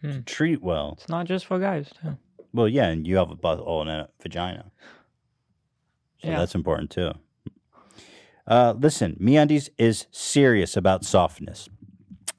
to 0.03 0.21
treat 0.21 0.61
well. 0.61 0.93
It's 0.97 1.09
not 1.09 1.25
just 1.25 1.45
for 1.47 1.59
guys 1.59 1.89
too. 2.01 2.17
Well, 2.53 2.67
yeah, 2.67 2.87
and 2.87 3.05
you 3.07 3.17
have 3.17 3.31
a 3.31 3.35
butthole 3.35 3.81
and 3.81 3.89
a 3.89 4.09
vagina. 4.21 4.71
So 6.21 6.29
Yeah. 6.29 6.37
that's 6.39 6.55
important 6.55 6.91
too. 6.91 7.11
Uh, 8.47 8.73
listen, 8.77 9.15
MeUndies 9.19 9.69
is 9.77 10.07
serious 10.11 10.77
about 10.77 11.03
softness. 11.03 11.67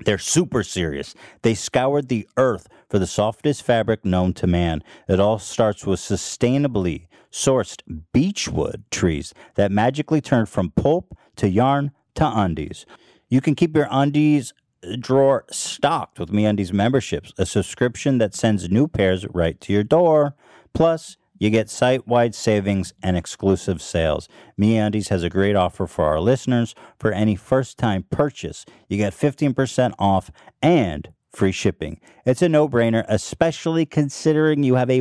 They're 0.04 0.18
super 0.18 0.62
serious. 0.62 1.14
They 1.42 1.54
scoured 1.54 2.08
the 2.08 2.28
earth 2.36 2.68
for 2.88 2.98
the 2.98 3.06
softest 3.06 3.62
fabric 3.62 4.04
known 4.04 4.32
to 4.34 4.46
man. 4.46 4.82
It 5.08 5.20
all 5.20 5.38
starts 5.38 5.84
with 5.86 6.00
sustainably 6.00 7.06
sourced 7.30 7.82
beechwood 8.12 8.84
trees 8.90 9.34
that 9.54 9.70
magically 9.70 10.20
turn 10.20 10.46
from 10.46 10.70
pulp 10.70 11.16
to 11.36 11.48
yarn 11.48 11.92
to 12.14 12.26
undies. 12.26 12.86
You 13.28 13.40
can 13.40 13.54
keep 13.54 13.76
your 13.76 13.88
undies 13.90 14.52
uh, 14.84 14.96
drawer 14.98 15.44
stocked 15.50 16.18
with 16.18 16.30
MeUndies 16.30 16.72
memberships, 16.72 17.32
a 17.38 17.46
subscription 17.46 18.18
that 18.18 18.34
sends 18.34 18.68
new 18.68 18.88
pairs 18.88 19.26
right 19.32 19.60
to 19.60 19.72
your 19.72 19.84
door. 19.84 20.34
Plus, 20.74 21.16
you 21.38 21.48
get 21.48 21.70
site-wide 21.70 22.34
savings 22.34 22.92
and 23.02 23.16
exclusive 23.16 23.80
sales. 23.80 24.28
MeUndies 24.60 25.08
has 25.08 25.22
a 25.22 25.30
great 25.30 25.56
offer 25.56 25.86
for 25.86 26.04
our 26.04 26.20
listeners. 26.20 26.74
For 26.98 27.12
any 27.12 27.34
first-time 27.34 28.04
purchase, 28.10 28.66
you 28.88 28.98
get 28.98 29.14
15% 29.14 29.94
off 29.98 30.30
and 30.60 31.08
free 31.30 31.52
shipping. 31.52 31.98
It's 32.26 32.42
a 32.42 32.48
no-brainer, 32.48 33.04
especially 33.08 33.86
considering 33.86 34.62
you 34.62 34.74
have 34.74 34.90
a 34.90 35.00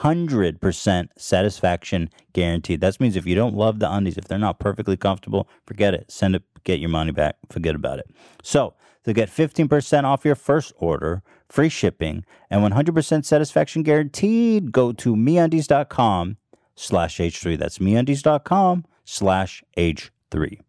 100% 0.00 1.08
satisfaction 1.16 2.10
guaranteed. 2.32 2.80
That 2.80 3.00
means 3.00 3.16
if 3.16 3.26
you 3.26 3.34
don't 3.34 3.54
love 3.54 3.78
the 3.78 3.92
undies, 3.92 4.16
if 4.16 4.24
they're 4.24 4.38
not 4.38 4.58
perfectly 4.58 4.96
comfortable, 4.96 5.48
forget 5.66 5.94
it. 5.94 6.10
Send 6.10 6.34
it, 6.36 6.42
get 6.64 6.80
your 6.80 6.88
money 6.88 7.12
back. 7.12 7.36
Forget 7.50 7.74
about 7.74 7.98
it. 7.98 8.10
So, 8.42 8.74
to 9.04 9.12
get 9.12 9.30
15% 9.30 10.04
off 10.04 10.24
your 10.24 10.34
first 10.34 10.72
order, 10.76 11.22
free 11.48 11.70
shipping, 11.70 12.24
and 12.50 12.62
100% 12.62 13.24
satisfaction 13.24 13.82
guaranteed, 13.82 14.72
go 14.72 14.92
to 14.92 15.16
meundies.com 15.16 16.36
slash 16.74 17.18
H3. 17.18 17.58
That's 17.58 17.78
meundies.com 17.78 18.84
slash 19.04 19.62
H3. 19.76 20.60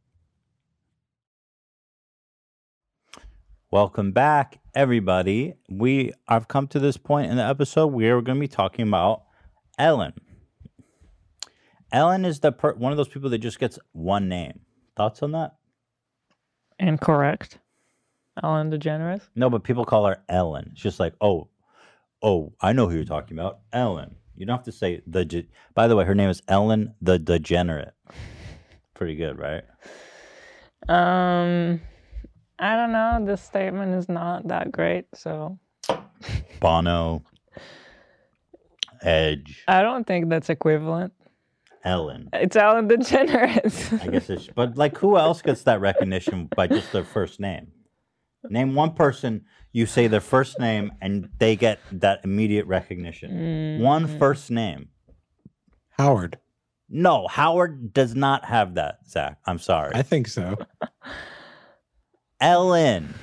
Welcome 3.71 4.11
back, 4.11 4.59
everybody. 4.75 5.53
We 5.69 6.11
I've 6.27 6.49
come 6.49 6.67
to 6.69 6.79
this 6.79 6.97
point 6.97 7.31
in 7.31 7.37
the 7.37 7.45
episode 7.45 7.87
where 7.87 8.17
we're 8.17 8.21
going 8.21 8.35
to 8.37 8.41
be 8.41 8.47
talking 8.49 8.85
about 8.85 9.23
Ellen. 9.79 10.11
Ellen 11.89 12.25
is 12.25 12.41
the 12.41 12.51
per- 12.51 12.73
one 12.73 12.91
of 12.91 12.97
those 12.97 13.07
people 13.07 13.29
that 13.29 13.37
just 13.37 13.59
gets 13.59 13.79
one 13.93 14.27
name. 14.27 14.59
Thoughts 14.97 15.23
on 15.23 15.31
that? 15.31 15.55
Incorrect. 16.79 17.59
Ellen 18.43 18.71
DeGeneres. 18.71 19.21
No, 19.35 19.49
but 19.49 19.63
people 19.63 19.85
call 19.85 20.05
her 20.05 20.21
Ellen. 20.27 20.69
It's 20.73 20.81
just 20.81 20.99
like, 20.99 21.13
oh, 21.21 21.47
oh, 22.21 22.53
I 22.59 22.73
know 22.73 22.89
who 22.89 22.95
you're 22.95 23.05
talking 23.05 23.37
about, 23.37 23.59
Ellen. 23.71 24.15
You 24.35 24.45
don't 24.45 24.57
have 24.57 24.65
to 24.65 24.71
say 24.73 25.01
the. 25.07 25.23
ge- 25.23 25.47
By 25.75 25.87
the 25.87 25.95
way, 25.95 26.03
her 26.03 26.15
name 26.15 26.29
is 26.29 26.41
Ellen 26.49 26.95
the 27.01 27.17
Degenerate. 27.19 27.93
Pretty 28.95 29.15
good, 29.15 29.37
right? 29.39 29.63
Um, 30.89 31.79
I 32.61 32.75
don't 32.75 32.91
know. 32.91 33.19
This 33.25 33.41
statement 33.41 33.95
is 33.95 34.07
not 34.07 34.47
that 34.47 34.71
great, 34.71 35.05
so 35.15 35.57
Bono, 36.59 37.23
Edge, 39.01 39.63
I 39.67 39.81
don't 39.81 40.05
think 40.05 40.29
that's 40.29 40.49
equivalent. 40.49 41.11
Ellen. 41.83 42.29
It's 42.33 42.55
Ellen 42.55 42.87
DeGeneres. 42.87 44.01
I 44.03 44.07
guess 44.07 44.29
it's, 44.29 44.47
but 44.47 44.77
like, 44.77 44.95
who 44.97 45.17
else 45.17 45.41
gets 45.41 45.63
that 45.63 45.81
recognition 45.81 46.47
by 46.55 46.67
just 46.67 46.91
their 46.91 47.03
first 47.03 47.39
name? 47.39 47.71
Name 48.47 48.75
one 48.75 48.93
person 48.93 49.45
you 49.71 49.85
say 49.85 50.07
their 50.07 50.21
first 50.21 50.59
name 50.59 50.91
and 51.01 51.29
they 51.39 51.55
get 51.55 51.79
that 51.91 52.21
immediate 52.23 52.67
recognition. 52.67 53.31
Mm-hmm. 53.31 53.83
One 53.83 54.19
first 54.19 54.51
name. 54.51 54.89
Howard. 55.91 56.37
No, 56.89 57.27
Howard 57.27 57.93
does 57.93 58.15
not 58.15 58.45
have 58.45 58.75
that, 58.75 58.99
Zach. 59.07 59.37
I'm 59.45 59.59
sorry. 59.59 59.91
I 59.95 60.01
think 60.01 60.27
so. 60.27 60.57
Ellen. 62.41 63.13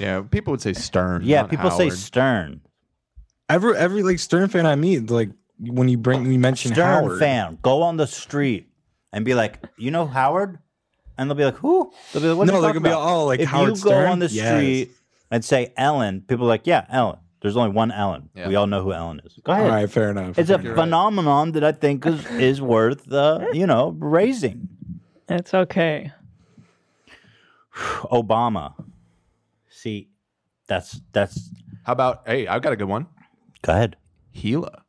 Yeah, 0.00 0.22
people 0.22 0.50
would 0.52 0.60
say 0.60 0.72
Stern. 0.72 1.22
Yeah, 1.24 1.42
not 1.42 1.50
people 1.50 1.70
say 1.70 1.84
Howard. 1.84 1.98
Stern. 1.98 2.60
Every 3.48 3.76
every 3.76 4.02
like 4.02 4.18
Stern 4.18 4.48
fan 4.48 4.66
I 4.66 4.74
meet, 4.74 5.08
like 5.10 5.30
when 5.60 5.88
you 5.88 5.96
bring 5.98 6.30
you 6.32 6.38
mention 6.38 6.72
Stern 6.72 7.04
Howard, 7.04 7.18
fan. 7.20 7.58
Go 7.62 7.82
on 7.82 7.96
the 7.96 8.06
street 8.06 8.68
and 9.12 9.24
be 9.24 9.34
like, 9.34 9.62
you 9.78 9.90
know 9.92 10.06
Howard? 10.06 10.58
And 11.18 11.30
they'll 11.30 11.36
be 11.36 11.44
like, 11.44 11.54
who? 11.56 11.92
They'll 12.12 12.20
be 12.22 12.28
like, 12.28 12.36
what 12.38 12.46
No, 12.48 12.60
they're 12.60 12.72
gonna 12.72 12.80
be 12.80 12.90
all, 12.90 13.26
like, 13.26 13.40
if 13.40 13.48
Howard 13.48 13.76
you 13.78 13.82
go 13.84 13.94
on 14.06 14.18
the 14.18 14.26
Yes. 14.26 14.48
street 14.58 14.90
and 15.30 15.44
say 15.44 15.72
Ellen, 15.76 16.22
people 16.26 16.44
are 16.46 16.48
like, 16.48 16.66
yeah, 16.66 16.84
Ellen. 16.90 17.18
There's 17.40 17.56
only 17.56 17.70
one 17.70 17.92
Ellen. 17.92 18.28
Yeah. 18.34 18.48
We 18.48 18.56
all 18.56 18.66
know 18.66 18.82
who 18.82 18.92
Ellen 18.92 19.20
is. 19.24 19.34
Go 19.44 19.52
ahead. 19.52 19.64
All 19.66 19.70
right, 19.70 19.88
fair 19.90 20.10
enough. 20.10 20.36
It's 20.38 20.50
a 20.50 20.54
You're 20.60 20.72
right. 20.74 20.82
phenomenon 20.82 21.52
that 21.52 21.62
I 21.62 21.70
think 21.72 22.04
is, 22.04 22.26
is 22.32 22.60
worth, 22.60 23.10
uh, 23.12 23.46
you 23.52 23.66
know, 23.66 23.94
raising. 23.98 24.68
It's 25.28 25.54
okay. 25.54 26.10
Obama. 27.76 28.74
See, 29.68 30.08
that's 30.66 31.00
that's. 31.12 31.50
How 31.84 31.92
about 31.92 32.22
hey? 32.26 32.46
I've 32.46 32.62
got 32.62 32.72
a 32.72 32.76
good 32.76 32.88
one. 32.88 33.06
Go 33.62 33.72
ahead. 33.72 33.96
Hila. 34.34 34.80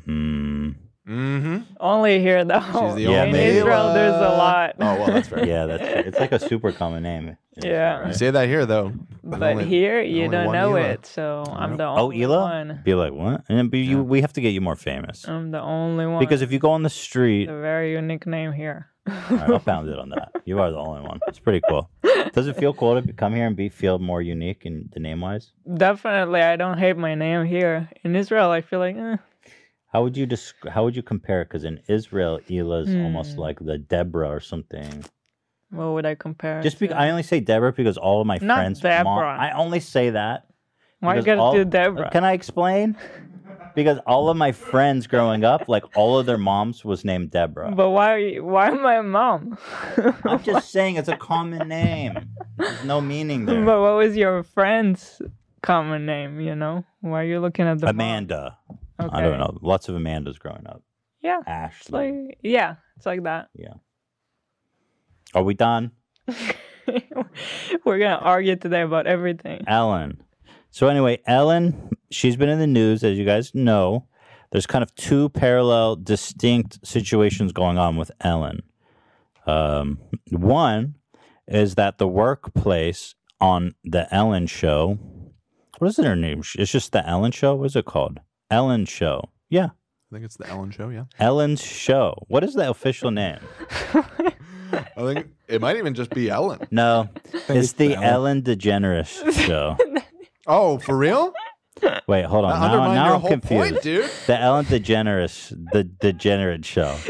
Mm. 0.00 0.74
Mm-hmm. 1.08 1.58
Only 1.80 2.20
here 2.20 2.44
though. 2.44 2.60
She's 2.60 2.94
the 2.96 3.02
Yeah, 3.10 3.24
In 3.24 3.32
maybe. 3.32 3.56
Israel, 3.58 3.94
there's 3.94 4.14
a 4.14 4.18
lot. 4.36 4.74
Oh 4.78 4.94
well, 4.96 5.06
that's 5.06 5.28
fair. 5.28 5.44
Yeah, 5.46 5.64
that's 5.66 6.06
it's 6.06 6.18
like 6.18 6.32
a 6.32 6.38
super 6.38 6.70
common 6.72 7.02
name. 7.02 7.36
Yeah. 7.60 8.06
You 8.06 8.14
say 8.14 8.30
that 8.30 8.46
here 8.46 8.66
though. 8.66 8.92
But 9.24 9.42
only- 9.42 9.64
here 9.64 10.00
you 10.00 10.28
don't 10.28 10.52
know 10.52 10.74
Hila. 10.74 10.90
it, 10.94 11.06
so 11.06 11.42
I'm 11.48 11.76
the 11.76 11.84
Oh, 11.86 11.96
only 12.04 12.18
Hila? 12.18 12.40
one. 12.42 12.80
Be 12.84 12.94
like 12.94 13.12
what? 13.12 13.42
And 13.48 13.58
then 13.58 13.66
be 13.68 13.80
you, 13.80 14.00
we 14.04 14.20
have 14.20 14.32
to 14.34 14.40
get 14.40 14.50
you 14.50 14.60
more 14.60 14.76
famous 14.76 15.26
I'm 15.26 15.50
the 15.50 15.60
only 15.60 16.06
one. 16.06 16.20
because 16.20 16.40
if 16.40 16.52
you 16.52 16.60
go 16.60 16.70
on 16.70 16.84
the 16.84 16.88
street, 16.90 17.48
a 17.48 17.60
very 17.60 17.92
unique 17.94 18.26
name 18.28 18.52
here. 18.52 18.90
Right, 19.30 19.50
I'll 19.50 19.60
pound 19.60 19.88
it 19.88 19.98
on 19.98 20.10
that. 20.10 20.32
You 20.44 20.58
are 20.60 20.70
the 20.70 20.78
only 20.78 21.02
one. 21.02 21.20
It's 21.26 21.38
pretty 21.38 21.60
cool. 21.68 21.90
Does 22.32 22.46
it 22.46 22.56
feel 22.56 22.72
cool 22.74 23.00
to 23.00 23.12
come 23.12 23.34
here 23.34 23.46
and 23.46 23.56
be 23.56 23.68
feel 23.68 23.98
more 23.98 24.22
unique 24.22 24.62
in 24.64 24.88
the 24.92 25.00
name 25.00 25.20
wise? 25.20 25.52
Definitely, 25.74 26.40
I 26.42 26.56
don't 26.56 26.78
hate 26.78 26.96
my 26.96 27.14
name 27.14 27.44
here. 27.46 27.88
In 28.04 28.14
Israel, 28.16 28.50
I 28.50 28.60
feel 28.60 28.78
like, 28.78 28.96
eh, 28.96 29.16
How 29.92 30.02
would 30.02 30.16
you 30.16 30.26
desc- 30.26 30.68
How 30.68 30.84
would 30.84 30.94
you 30.96 31.02
compare? 31.02 31.44
Because 31.44 31.64
in 31.64 31.80
Israel, 31.88 32.38
Hila's 32.46 32.94
almost 32.94 33.34
Hmm. 33.34 33.40
like 33.40 33.58
the 33.60 33.78
Deborah 33.78 34.28
or 34.30 34.40
something. 34.40 35.04
what 35.70 35.88
would 35.92 36.06
I 36.06 36.14
compare? 36.14 36.62
Just 36.62 36.78
because 36.78 36.96
I 36.96 37.10
only 37.10 37.22
say 37.22 37.40
Deborah 37.40 37.72
because 37.74 37.98
all 37.98 38.20
of 38.22 38.26
my 38.26 38.38
Not 38.40 38.56
friends. 38.56 38.80
Deborah. 38.80 39.36
I 39.38 39.50
only 39.52 39.80
say 39.80 40.10
that. 40.10 40.46
Why 41.00 41.16
you 41.16 41.22
gotta 41.22 41.40
all- 41.40 41.52
do 41.52 41.64
Deborah? 41.64 42.10
Can 42.10 42.24
I 42.24 42.32
explain? 42.32 42.96
Because 43.78 44.00
all 44.08 44.28
of 44.28 44.36
my 44.36 44.50
friends 44.50 45.06
growing 45.06 45.44
up, 45.44 45.68
like 45.68 45.84
all 45.96 46.18
of 46.18 46.26
their 46.26 46.36
moms 46.36 46.84
was 46.84 47.04
named 47.04 47.30
Deborah. 47.30 47.70
But 47.70 47.90
why? 47.90 48.38
Why 48.38 48.70
my 48.70 49.00
mom? 49.02 49.56
I'm 50.24 50.42
just 50.42 50.72
saying 50.72 50.96
it's 50.96 51.06
a 51.06 51.16
common 51.16 51.68
name. 51.68 52.18
There's 52.56 52.82
no 52.82 53.00
meaning 53.00 53.46
there. 53.46 53.64
But 53.64 53.80
what 53.80 53.94
was 53.94 54.16
your 54.16 54.42
friend's 54.42 55.22
common 55.62 56.06
name? 56.06 56.40
You 56.40 56.56
know, 56.56 56.84
why 57.02 57.20
are 57.20 57.24
you 57.26 57.38
looking 57.38 57.68
at 57.68 57.78
the? 57.78 57.90
Amanda. 57.90 58.58
I 58.98 59.20
don't 59.22 59.38
know. 59.38 59.56
Lots 59.62 59.88
of 59.88 59.94
Amandas 59.94 60.40
growing 60.40 60.66
up. 60.66 60.82
Yeah, 61.22 61.38
Ashley. 61.46 62.12
like 62.26 62.38
yeah, 62.42 62.74
it's 62.96 63.06
like 63.06 63.22
that. 63.22 63.46
Yeah. 63.54 63.74
Are 65.34 65.44
we 65.44 65.54
done? 65.54 65.92
We're 66.26 67.98
gonna 68.00 68.18
argue 68.20 68.56
today 68.56 68.82
about 68.82 69.06
everything. 69.06 69.62
Ellen. 69.68 70.20
So 70.70 70.88
anyway, 70.88 71.20
Ellen, 71.26 71.90
she's 72.10 72.36
been 72.36 72.48
in 72.48 72.58
the 72.58 72.66
news, 72.66 73.02
as 73.04 73.18
you 73.18 73.24
guys 73.24 73.54
know. 73.54 74.06
There's 74.50 74.66
kind 74.66 74.82
of 74.82 74.94
two 74.94 75.28
parallel, 75.30 75.96
distinct 75.96 76.86
situations 76.86 77.52
going 77.52 77.78
on 77.78 77.96
with 77.96 78.10
Ellen. 78.20 78.62
Um, 79.46 79.98
one 80.30 80.94
is 81.46 81.74
that 81.76 81.98
the 81.98 82.08
workplace 82.08 83.14
on 83.40 83.74
the 83.84 84.12
Ellen 84.14 84.46
Show. 84.46 84.98
What 85.78 85.88
is 85.88 85.98
it 85.98 86.04
her 86.04 86.16
name? 86.16 86.42
It's 86.54 86.72
just 86.72 86.92
the 86.92 87.06
Ellen 87.06 87.32
Show. 87.32 87.54
What 87.54 87.66
is 87.66 87.76
it 87.76 87.84
called? 87.84 88.20
Ellen 88.50 88.84
Show. 88.84 89.30
Yeah, 89.48 89.66
I 89.66 90.14
think 90.14 90.24
it's 90.24 90.36
the 90.36 90.48
Ellen 90.48 90.70
Show. 90.70 90.88
Yeah. 90.88 91.04
Ellen's 91.18 91.62
Show. 91.62 92.14
What 92.28 92.42
is 92.44 92.54
the 92.54 92.68
official 92.68 93.10
name? 93.10 93.38
I 94.72 94.86
think 94.96 95.28
it 95.46 95.60
might 95.60 95.76
even 95.76 95.94
just 95.94 96.10
be 96.10 96.30
Ellen. 96.30 96.66
No, 96.70 97.08
it's, 97.32 97.50
it's 97.50 97.72
the 97.72 97.88
the 97.88 97.94
Ellen 98.02 98.42
DeGeneres 98.42 99.32
Show. 99.46 99.76
Oh, 100.48 100.78
for 100.78 100.96
real? 100.96 101.32
Wait, 102.08 102.24
hold 102.24 102.44
on. 102.46 102.50
That 102.52 102.58
Now, 102.58 102.64
undermined 102.72 102.94
now 102.94 103.06
your 103.06 103.14
I'm 103.16 103.22
confused. 103.40 103.70
point, 103.72 103.82
dude. 103.82 104.10
The 104.26 104.40
Ellen 104.40 104.64
DeGeneres, 104.64 105.70
the 105.72 105.84
Degenerate 105.84 106.64
Show. 106.64 106.96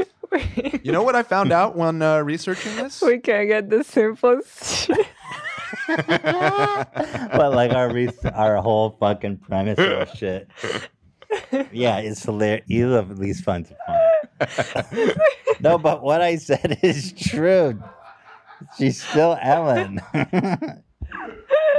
You 0.82 0.92
know 0.92 1.02
what 1.02 1.16
I 1.16 1.22
found 1.22 1.52
out 1.52 1.74
when 1.76 2.02
uh, 2.02 2.18
researching 2.18 2.76
this? 2.76 3.00
We 3.00 3.18
can't 3.18 3.48
get 3.48 3.70
the 3.70 3.82
simplest 3.82 4.86
shit. 4.86 5.06
but 5.88 7.52
like 7.52 7.72
our 7.72 7.90
re- 7.92 8.10
our 8.34 8.56
whole 8.56 8.96
fucking 9.00 9.38
premise 9.38 9.78
of 9.78 10.10
shit. 10.16 10.48
Yeah, 11.72 11.98
it's 11.98 12.22
hilarious. 12.22 12.64
You 12.68 12.96
at 12.98 13.18
least 13.18 13.42
finds 13.44 13.70
it 13.70 13.76
funny. 14.90 15.12
no, 15.60 15.78
but 15.78 16.02
what 16.02 16.20
I 16.20 16.36
said 16.36 16.78
is 16.82 17.12
true. 17.14 17.82
She's 18.78 19.02
still 19.02 19.38
Ellen. 19.40 20.00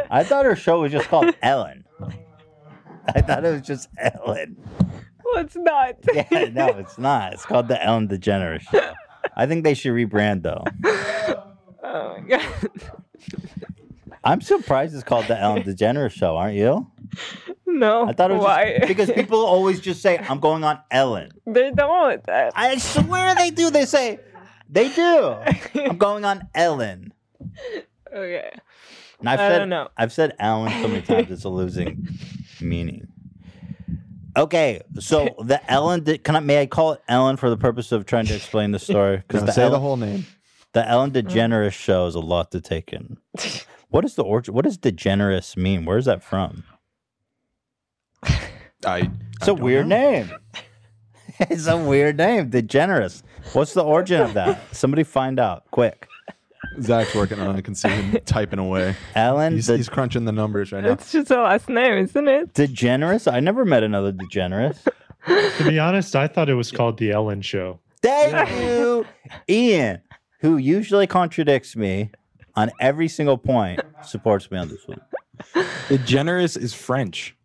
I 0.10 0.24
thought 0.24 0.46
her 0.46 0.56
show 0.56 0.82
was 0.82 0.92
just 0.92 1.08
called 1.08 1.34
Ellen. 1.42 1.86
I 3.14 3.22
thought 3.22 3.44
it 3.46 3.52
was 3.52 3.62
just 3.62 3.90
Ellen. 3.98 4.58
Well, 5.24 5.44
it's 5.44 5.56
not. 5.56 5.96
Yeah, 6.14 6.50
no, 6.52 6.68
it's 6.70 6.98
not. 6.98 7.34
It's 7.34 7.46
called 7.46 7.68
the 7.68 7.84
Ellen 7.84 8.08
DeGeneres 8.08 8.62
Show. 8.62 8.94
I 9.36 9.46
think 9.46 9.64
they 9.64 9.74
should 9.74 9.94
rebrand 9.94 10.44
though. 10.44 10.64
Oh 11.82 12.18
my 12.20 12.28
god. 12.28 12.46
I'm 14.24 14.42
surprised 14.42 14.94
it's 14.94 15.04
called 15.04 15.26
the 15.26 15.40
Ellen 15.40 15.64
DeGeneres 15.64 16.12
Show, 16.12 16.36
aren't 16.38 16.56
you? 16.56 16.86
No. 17.66 18.08
I 18.08 18.14
thought 18.14 18.30
it 18.30 18.36
was 18.36 18.44
why? 18.44 18.76
just 18.78 18.88
because 18.88 19.12
people 19.12 19.44
always 19.44 19.80
just 19.80 20.02
say, 20.02 20.18
"I'm 20.20 20.40
going 20.40 20.64
on 20.64 20.80
Ellen." 20.92 21.32
they 21.48 21.72
don't. 21.72 22.22
I 22.28 22.78
swear 22.78 23.34
they 23.34 23.50
do. 23.50 23.72
They 23.72 23.86
say 23.86 24.20
they 24.70 24.90
do. 24.94 25.36
I'm 25.76 25.98
going 25.98 26.26
on 26.26 26.48
Ellen. 26.54 27.12
okay. 28.14 28.52
And 29.20 29.30
I've 29.30 29.40
I 29.40 29.50
said 29.50 29.60
don't 29.60 29.70
know. 29.70 29.90
I've 29.98 30.14
said 30.14 30.36
Ellen 30.40 30.72
so 30.82 30.88
many 30.88 31.02
times 31.02 31.32
it's 31.32 31.44
a 31.44 31.50
losing 31.50 32.08
meaning. 32.62 33.08
Okay, 34.38 34.82
so 35.00 35.36
the 35.44 35.72
Ellen. 35.72 36.04
De- 36.04 36.18
can 36.18 36.36
I? 36.36 36.40
May 36.40 36.62
I 36.62 36.66
call 36.66 36.94
it 36.94 37.02
Ellen 37.08 37.38
for 37.38 37.50
the 37.50 37.58
purpose 37.58 37.92
of 37.92 38.06
trying 38.06 38.26
to 38.28 38.36
explain 38.36 38.72
the 38.72 38.80
story? 38.80 39.24
No, 39.34 39.42
the 39.42 39.52
say 39.52 39.64
Ellen, 39.64 39.74
the 39.74 39.80
whole 39.80 39.98
name. 39.98 40.26
the 40.74 40.88
Ellen 40.88 41.12
mm. 41.12 41.22
DeGeneres 41.22 41.74
show 41.74 42.06
is 42.08 42.16
a 42.16 42.20
lot 42.20 42.52
to 42.52 42.62
take 42.62 42.94
in. 42.94 43.18
What 43.90 44.06
is 44.06 44.16
the 44.16 44.24
origin? 44.24 44.54
What 44.54 44.66
does 44.66 44.78
DeGeneres 44.78 45.58
mean? 45.58 45.86
Where's 45.86 46.06
that 46.06 46.24
from? 46.24 46.64
I. 48.86 49.12
It's 49.38 49.48
a 49.48 49.54
weird 49.54 49.88
name. 49.88 50.32
it's 51.40 51.68
a 51.68 51.78
weird 51.78 52.18
name, 52.18 52.50
DeGeneres. 52.52 53.24
What's 53.54 53.74
the 53.74 53.84
origin 53.84 54.22
of 54.22 54.34
that? 54.34 54.76
Somebody 54.76 55.04
find 55.04 55.40
out 55.40 55.64
quick. 55.72 56.09
Zach's 56.82 57.14
working 57.16 57.40
on 57.40 57.56
it. 57.56 57.58
I 57.58 57.62
can 57.62 57.76
see 57.76 57.90
him 57.90 58.20
typing 58.26 58.60
away. 58.60 58.96
Ellen, 59.16 59.54
He's, 59.54 59.68
the 59.68 59.78
he's 59.78 59.90
crunching 59.90 60.26
the 60.26 60.32
numbers 60.32 60.72
right 60.72 60.84
now. 60.84 60.92
It's 60.92 61.12
just 61.12 61.32
a 61.32 61.42
last 61.42 61.70
name, 61.70 61.94
isn't 61.98 62.28
it? 62.28 62.54
DeGeneres. 62.54 63.32
I 63.32 63.40
never 63.40 63.66
met 63.66 63.84
another 63.84 64.12
DeGeneres. 64.14 64.78
To 65.28 65.64
be 65.70 65.80
honest, 65.80 66.16
I 66.16 66.28
thought 66.28 66.50
it 66.50 66.54
was 66.56 66.72
called 66.72 66.98
the 66.98 67.12
Ellen 67.12 67.42
Show. 67.42 67.80
Thank 68.02 68.50
you, 68.62 69.06
Ian, 69.50 70.02
who 70.40 70.58
usually 70.58 71.08
contradicts 71.08 71.76
me 71.76 72.12
on 72.56 72.72
every 72.80 73.08
single 73.10 73.38
point, 73.38 73.82
supports 74.04 74.50
me 74.50 74.58
on 74.58 74.70
this 74.70 74.88
one. 74.88 75.02
DeGeneres 75.90 76.58
is 76.58 76.74
French. 76.74 77.36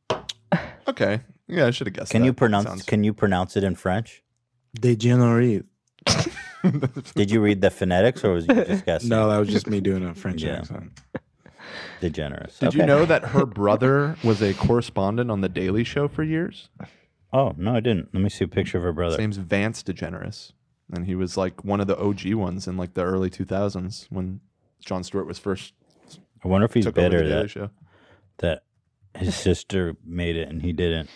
Okay. 0.86 1.20
Yeah, 1.48 1.66
I 1.66 1.70
should 1.72 1.86
have 1.88 1.94
guessed. 1.94 2.12
Can 2.12 2.22
that. 2.22 2.26
you 2.26 2.32
pronounce? 2.32 2.66
Sounds- 2.66 2.82
Can 2.84 3.02
you 3.04 3.12
pronounce 3.12 3.56
it 3.56 3.64
in 3.64 3.74
French? 3.74 4.22
Degenerate. 4.78 5.64
Did 7.14 7.30
you 7.30 7.40
read 7.40 7.60
the 7.60 7.70
phonetics, 7.70 8.24
or 8.24 8.32
was 8.32 8.46
you 8.46 8.54
just 8.64 8.84
guessing? 8.86 9.08
No, 9.10 9.28
that 9.30 9.38
was 9.38 9.48
just 9.48 9.68
me 9.68 9.80
doing 9.80 10.04
a 10.04 10.14
French 10.14 10.42
Yeah. 10.42 10.58
accent. 10.58 10.92
DeGeneres. 12.00 12.58
Did 12.58 12.74
you 12.74 12.80
Okay. 12.82 12.86
know 12.86 13.04
that 13.06 13.24
her 13.28 13.46
brother 13.46 14.16
was 14.24 14.42
a 14.42 14.52
correspondent 14.54 15.30
on 15.30 15.40
the 15.40 15.48
Daily 15.48 15.84
Show 15.84 16.08
for 16.08 16.22
years? 16.22 16.68
Oh 17.32 17.54
no, 17.56 17.74
I 17.74 17.80
didn't. 17.80 18.12
Let 18.12 18.22
me 18.22 18.28
see 18.28 18.44
a 18.44 18.48
picture 18.48 18.78
of 18.78 18.84
her 18.84 18.92
brother. 18.92 19.12
His 19.16 19.18
name's 19.20 19.36
Vance 19.38 19.82
DeGeneres, 19.82 20.52
and 20.92 21.06
he 21.06 21.14
was 21.14 21.36
like 21.36 21.64
one 21.64 21.80
of 21.80 21.86
the 21.86 21.98
OG 21.98 22.34
ones 22.34 22.66
in 22.68 22.76
like 22.76 22.94
the 22.94 23.02
early 23.02 23.30
2000s 23.30 24.06
when 24.10 24.40
Jon 24.84 25.02
Stewart 25.02 25.26
was 25.26 25.38
first. 25.38 25.72
I 26.44 26.48
wonder 26.48 26.66
if 26.66 26.74
he's 26.74 26.84
took 26.84 26.98
over 26.98 27.08
the 27.08 27.16
bitter 27.16 27.28
Daily 27.28 27.42
that 27.42 27.48
Show. 27.50 27.70
that 28.38 28.64
his 29.16 29.34
sister 29.34 29.96
made 30.04 30.36
it 30.36 30.48
and 30.48 30.60
he 30.62 30.72
didn't. 30.72 31.08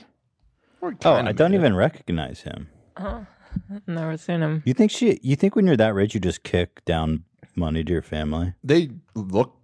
Oh, 0.83 1.13
I 1.13 1.33
don't 1.33 1.53
it. 1.53 1.57
even 1.57 1.75
recognize 1.77 2.41
him. 2.43 2.71
Uh-huh. 2.97 3.21
Never 3.87 4.17
seen 4.17 4.41
him. 4.41 4.63
You 4.67 4.75
think 4.75 4.91
she? 4.91 5.19
You 5.23 5.37
think 5.37 5.57
when 5.57 5.67
you're 5.67 5.77
that 5.77 5.95
rich, 5.95 6.15
you 6.15 6.21
just 6.21 6.43
kick 6.43 6.85
down 6.85 7.25
money 7.55 7.85
to 7.85 7.93
your 7.93 8.03
family? 8.03 8.55
They 8.65 8.91
look. 9.15 9.55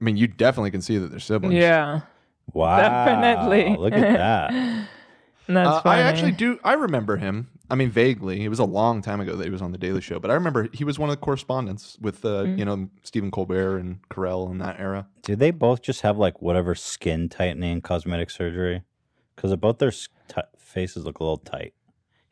I 0.00 0.04
mean, 0.04 0.16
you 0.16 0.26
definitely 0.26 0.70
can 0.72 0.82
see 0.82 0.98
that 0.98 1.10
they're 1.10 1.20
siblings. 1.20 1.54
Yeah, 1.54 2.00
Wow, 2.52 2.76
definitely. 2.78 3.76
Look 3.76 3.92
at 3.94 4.00
that. 4.00 4.50
That's 5.48 5.68
Uh, 5.68 5.80
funny. 5.82 6.02
I 6.02 6.04
actually 6.04 6.32
do. 6.32 6.58
I 6.64 6.72
remember 6.74 7.16
him. 7.16 7.48
I 7.70 7.74
mean, 7.74 7.90
vaguely. 7.90 8.44
It 8.44 8.48
was 8.48 8.58
a 8.58 8.64
long 8.64 9.00
time 9.02 9.20
ago 9.20 9.34
that 9.36 9.44
he 9.44 9.50
was 9.50 9.62
on 9.62 9.72
the 9.72 9.78
Daily 9.78 10.00
Show, 10.00 10.18
but 10.20 10.30
I 10.30 10.34
remember 10.34 10.68
he 10.72 10.84
was 10.84 10.98
one 10.98 11.08
of 11.08 11.16
the 11.16 11.20
correspondents 11.20 11.96
with, 12.00 12.24
uh, 12.24 12.44
Mm. 12.44 12.58
you 12.58 12.64
know, 12.64 12.88
Stephen 13.02 13.30
Colbert 13.30 13.78
and 13.78 14.00
Carell 14.10 14.50
in 14.50 14.58
that 14.58 14.78
era. 14.78 15.06
Do 15.22 15.34
they 15.36 15.50
both 15.52 15.80
just 15.82 16.02
have 16.02 16.18
like 16.18 16.42
whatever 16.42 16.74
skin 16.74 17.28
tightening 17.28 17.80
cosmetic 17.80 18.30
surgery? 18.30 18.82
Because 19.34 19.54
both 19.56 19.78
their 19.78 19.88
s- 19.88 20.08
t- 20.28 20.42
faces 20.58 21.04
look 21.06 21.18
a 21.20 21.22
little 21.24 21.38
tight. 21.38 21.72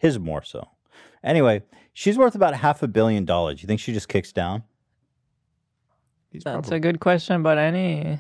His 0.00 0.18
more 0.18 0.42
so. 0.42 0.66
Anyway, 1.22 1.62
she's 1.92 2.16
worth 2.16 2.34
about 2.34 2.54
half 2.54 2.82
a 2.82 2.88
billion 2.88 3.26
dollars. 3.26 3.62
You 3.62 3.66
think 3.66 3.80
she 3.80 3.92
just 3.92 4.08
kicks 4.08 4.32
down? 4.32 4.62
He's 6.32 6.42
That's 6.42 6.68
probably, 6.68 6.76
a 6.78 6.80
good 6.80 7.00
question, 7.00 7.42
but 7.42 7.58
any 7.58 8.18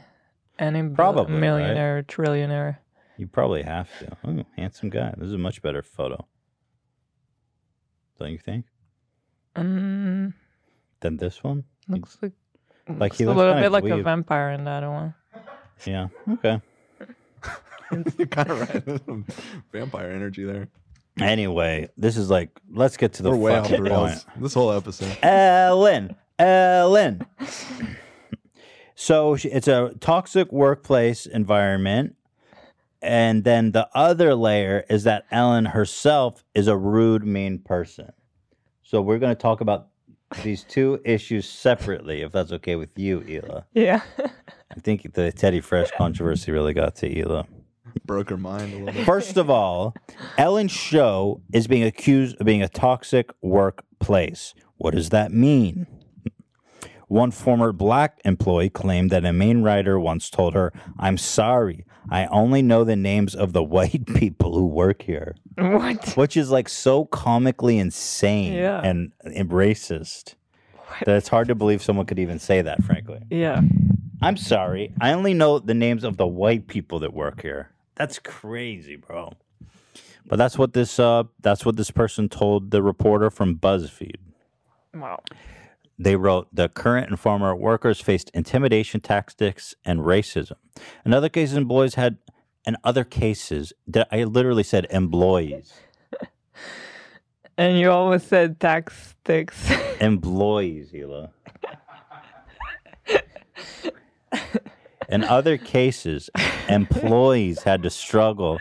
any 0.58 0.82
bil- 0.82 0.94
Probably, 0.94 1.32
right? 1.32 1.40
millionaire, 1.40 2.02
trillionaire. 2.02 2.76
You 3.16 3.26
probably 3.26 3.62
have 3.62 3.88
to. 4.00 4.16
Oh, 4.24 4.44
handsome 4.56 4.90
guy. 4.90 5.14
This 5.16 5.28
is 5.28 5.32
a 5.32 5.38
much 5.38 5.62
better 5.62 5.82
photo. 5.82 6.26
Don't 8.18 8.32
you 8.32 8.38
think? 8.38 8.66
Mm, 9.56 10.34
Than 11.00 11.16
this 11.16 11.42
one? 11.42 11.64
looks 11.88 12.18
like 12.20 12.32
Like 12.88 13.00
looks 13.00 13.18
he 13.18 13.24
a 13.24 13.30
little 13.32 13.54
bit 13.54 13.72
like 13.72 13.84
a 13.84 14.02
vampire 14.02 14.50
in 14.50 14.64
that 14.64 14.82
one. 14.86 15.14
Yeah. 15.86 16.08
Okay. 16.30 16.60
You're 18.18 18.26
kind 18.28 18.50
of 18.50 18.60
right. 18.60 19.24
Vampire 19.72 20.10
energy 20.10 20.44
there. 20.44 20.68
Anyway, 21.22 21.88
this 21.96 22.16
is 22.16 22.30
like 22.30 22.50
let's 22.72 22.96
get 22.96 23.12
to 23.14 23.22
the 23.22 23.30
We're 23.30 23.36
way 23.36 23.54
off 23.56 23.66
fucking 23.68 23.84
the 23.84 23.90
rails. 23.90 24.24
point. 24.24 24.42
This 24.42 24.54
whole 24.54 24.72
episode. 24.72 25.16
Ellen, 25.22 26.16
Ellen. 26.38 27.26
So 28.94 29.36
she- 29.36 29.48
it's 29.48 29.68
a 29.68 29.94
toxic 30.00 30.52
workplace 30.52 31.26
environment. 31.26 32.16
And 33.02 33.44
then 33.44 33.72
the 33.72 33.88
other 33.94 34.34
layer 34.34 34.84
is 34.90 35.04
that 35.04 35.24
Ellen 35.30 35.64
herself 35.66 36.44
is 36.54 36.66
a 36.66 36.76
rude, 36.76 37.24
mean 37.24 37.58
person. 37.58 38.12
So 38.82 39.00
we're 39.00 39.18
going 39.18 39.34
to 39.34 39.40
talk 39.40 39.62
about 39.62 39.86
these 40.42 40.64
two 40.64 41.00
issues 41.04 41.48
separately, 41.48 42.20
if 42.20 42.30
that's 42.30 42.52
okay 42.52 42.76
with 42.76 42.90
you, 42.98 43.20
Hila. 43.20 43.64
Yeah. 43.72 44.02
I 44.18 44.80
think 44.80 45.14
the 45.14 45.32
Teddy 45.32 45.60
Fresh 45.62 45.92
controversy 45.96 46.52
really 46.52 46.74
got 46.74 46.94
to 46.96 47.08
Hila. 47.08 47.46
Broke 48.06 48.30
her 48.30 48.36
mind 48.36 48.72
a 48.72 48.78
little 48.78 48.92
bit. 48.94 49.04
First 49.06 49.36
of 49.36 49.48
all, 49.50 49.94
Ellen's 50.38 50.72
show 50.72 51.42
is 51.52 51.66
being 51.66 51.82
accused 51.84 52.36
of 52.40 52.46
being 52.46 52.62
a 52.62 52.68
toxic 52.68 53.30
workplace. 53.42 54.54
What 54.76 54.94
does 54.94 55.10
that 55.10 55.32
mean? 55.32 55.86
One 57.08 57.32
former 57.32 57.72
black 57.72 58.20
employee 58.24 58.70
claimed 58.70 59.10
that 59.10 59.24
a 59.24 59.32
main 59.32 59.62
writer 59.62 59.98
once 59.98 60.30
told 60.30 60.54
her, 60.54 60.72
I'm 60.98 61.18
sorry, 61.18 61.84
I 62.08 62.26
only 62.26 62.62
know 62.62 62.84
the 62.84 62.94
names 62.96 63.34
of 63.34 63.52
the 63.52 63.64
white 63.76 64.06
people 64.14 64.54
who 64.54 64.66
work 64.66 65.02
here. 65.02 65.34
What? 65.58 66.16
Which 66.16 66.36
is 66.36 66.50
like 66.50 66.68
so 66.68 67.06
comically 67.06 67.78
insane 67.78 68.52
Yeah. 68.52 68.80
and, 68.82 69.10
and 69.24 69.50
racist 69.50 70.34
that 71.04 71.16
it's 71.16 71.28
hard 71.28 71.48
to 71.48 71.54
believe 71.56 71.82
someone 71.82 72.06
could 72.06 72.18
even 72.20 72.38
say 72.38 72.62
that, 72.62 72.82
frankly. 72.84 73.20
Yeah. 73.28 73.60
I'm 74.22 74.36
sorry. 74.36 74.92
I 75.00 75.12
only 75.12 75.34
know 75.34 75.58
the 75.58 75.74
names 75.74 76.04
of 76.04 76.16
the 76.16 76.26
white 76.26 76.68
people 76.68 77.00
that 77.00 77.12
work 77.12 77.42
here. 77.42 77.70
That's 78.00 78.18
crazy, 78.18 78.96
bro. 78.96 79.34
But 80.24 80.36
that's 80.36 80.56
what 80.56 80.72
this 80.72 80.98
uh 80.98 81.24
that's 81.38 81.66
what 81.66 81.76
this 81.76 81.90
person 81.90 82.30
told 82.30 82.70
the 82.70 82.82
reporter 82.82 83.28
from 83.28 83.56
BuzzFeed. 83.58 84.16
Wow. 84.94 85.22
They 85.98 86.16
wrote 86.16 86.48
the 86.50 86.70
current 86.70 87.10
and 87.10 87.20
former 87.20 87.54
workers 87.54 88.00
faced 88.00 88.30
intimidation 88.32 89.02
tactics 89.02 89.74
and 89.84 90.00
racism. 90.00 90.56
In 91.04 91.12
other 91.12 91.28
cases, 91.28 91.58
employees 91.58 91.96
had 91.96 92.16
in 92.66 92.78
other 92.84 93.04
cases 93.04 93.74
that 93.86 94.08
I 94.10 94.24
literally 94.24 94.62
said 94.62 94.86
employees. 94.90 95.74
And 97.58 97.78
you 97.78 97.90
always 97.90 98.22
said 98.22 98.58
tactics. 98.58 99.70
employees, 100.00 100.90
Hila. 100.90 101.28
In 105.10 105.24
other 105.24 105.58
cases, 105.58 106.30
employees 106.68 107.64
had 107.64 107.82
to 107.82 107.90
struggle 107.90 108.60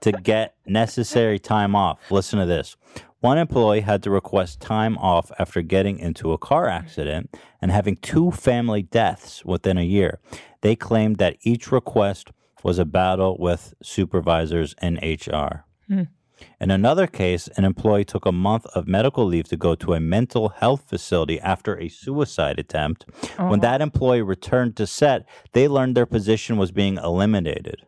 to 0.00 0.12
get 0.12 0.54
necessary 0.64 1.38
time 1.38 1.74
off. 1.74 1.98
Listen 2.10 2.38
to 2.38 2.46
this. 2.46 2.76
One 3.20 3.36
employee 3.36 3.80
had 3.80 4.04
to 4.04 4.10
request 4.10 4.60
time 4.60 4.96
off 4.98 5.32
after 5.40 5.60
getting 5.60 5.98
into 5.98 6.32
a 6.32 6.38
car 6.38 6.68
accident 6.68 7.36
and 7.60 7.72
having 7.72 7.96
two 7.96 8.30
family 8.30 8.82
deaths 8.82 9.44
within 9.44 9.76
a 9.76 9.82
year. 9.82 10.20
They 10.60 10.76
claimed 10.76 11.16
that 11.16 11.36
each 11.42 11.72
request 11.72 12.30
was 12.62 12.78
a 12.78 12.84
battle 12.84 13.36
with 13.38 13.74
supervisors 13.82 14.76
and 14.78 14.98
HR. 15.02 15.64
Hmm. 15.88 16.02
In 16.60 16.70
another 16.70 17.06
case, 17.06 17.48
an 17.56 17.64
employee 17.64 18.04
took 18.04 18.26
a 18.26 18.32
month 18.32 18.66
of 18.74 18.86
medical 18.86 19.24
leave 19.24 19.48
to 19.48 19.56
go 19.56 19.74
to 19.76 19.94
a 19.94 20.00
mental 20.00 20.50
health 20.50 20.84
facility 20.88 21.40
after 21.40 21.78
a 21.78 21.88
suicide 21.88 22.58
attempt. 22.58 23.04
When 23.36 23.58
Oh. 23.60 23.62
that 23.62 23.80
employee 23.80 24.22
returned 24.22 24.76
to 24.76 24.86
set, 24.86 25.26
they 25.52 25.66
learned 25.68 25.96
their 25.96 26.06
position 26.06 26.56
was 26.56 26.70
being 26.70 26.96
eliminated. 26.96 27.82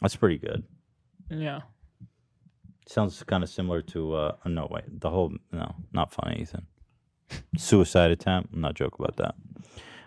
That's 0.00 0.16
pretty 0.16 0.38
good. 0.38 0.64
yeah. 1.30 1.60
Sounds 2.88 3.22
kind 3.22 3.42
of 3.42 3.48
similar 3.48 3.80
to 3.82 4.14
uh 4.14 4.36
no 4.44 4.66
wait, 4.70 4.84
the 5.00 5.08
whole 5.08 5.32
no, 5.52 5.76
not 5.92 6.12
funny, 6.12 6.40
Ethan. 6.42 6.66
Suicide 7.56 8.10
attempt. 8.10 8.52
I'm 8.52 8.60
not 8.60 8.74
joke 8.74 8.98
about 8.98 9.16
that. 9.16 9.34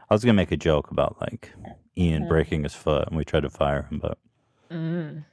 I 0.10 0.14
was 0.14 0.24
gonna 0.24 0.34
make 0.36 0.52
a 0.52 0.58
joke 0.58 0.92
about 0.92 1.18
like 1.22 1.52
Ian 1.98 2.28
breaking 2.28 2.64
his 2.64 2.76
foot 2.76 3.08
and 3.08 3.18
we 3.18 3.24
tried 3.26 3.40
to 3.44 3.50
fire 3.50 3.84
him, 3.90 4.00
but 4.00 4.20
Mm. 4.76 5.24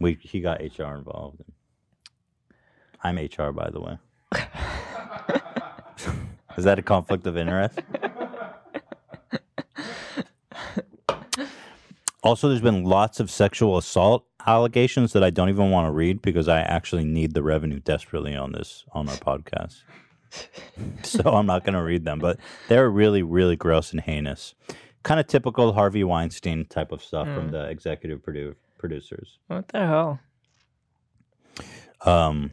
we 0.00 0.18
he 0.22 0.40
got 0.40 0.60
HR 0.60 0.94
involved. 0.94 1.42
I'm 3.04 3.18
HR 3.18 3.52
by 3.52 3.68
the 3.70 3.80
way. 3.80 3.98
Is 6.56 6.64
that 6.64 6.78
a 6.78 6.82
conflict 6.82 7.26
of 7.26 7.36
interest? 7.36 7.80
Also, 12.22 12.48
there's 12.48 12.60
been 12.60 12.84
lots 12.84 13.20
of 13.20 13.30
sexual 13.30 13.76
assault 13.76 14.26
allegations 14.46 15.12
that 15.12 15.22
I 15.22 15.30
don't 15.30 15.48
even 15.50 15.70
want 15.70 15.86
to 15.86 15.92
read 15.92 16.20
because 16.20 16.48
I 16.48 16.60
actually 16.60 17.04
need 17.04 17.32
the 17.32 17.42
revenue 17.42 17.78
desperately 17.78 18.34
on 18.34 18.52
this 18.52 18.84
on 18.92 19.08
our 19.08 19.16
podcast. 19.16 19.82
so 21.02 21.22
I'm 21.30 21.46
not 21.46 21.64
going 21.64 21.74
to 21.74 21.82
read 21.82 22.04
them, 22.04 22.18
but 22.18 22.38
they're 22.68 22.90
really, 22.90 23.22
really 23.22 23.56
gross 23.56 23.92
and 23.92 24.00
heinous. 24.00 24.54
Kind 25.02 25.20
of 25.20 25.26
typical 25.26 25.72
Harvey 25.72 26.04
Weinstein 26.04 26.64
type 26.66 26.92
of 26.92 27.02
stuff 27.02 27.26
from 27.28 27.48
Mm. 27.48 27.52
the 27.52 27.64
executive 27.68 28.20
produ- 28.20 28.54
producers. 28.78 29.38
What 29.46 29.68
the 29.68 29.78
hell? 29.86 30.20
Um, 32.04 32.50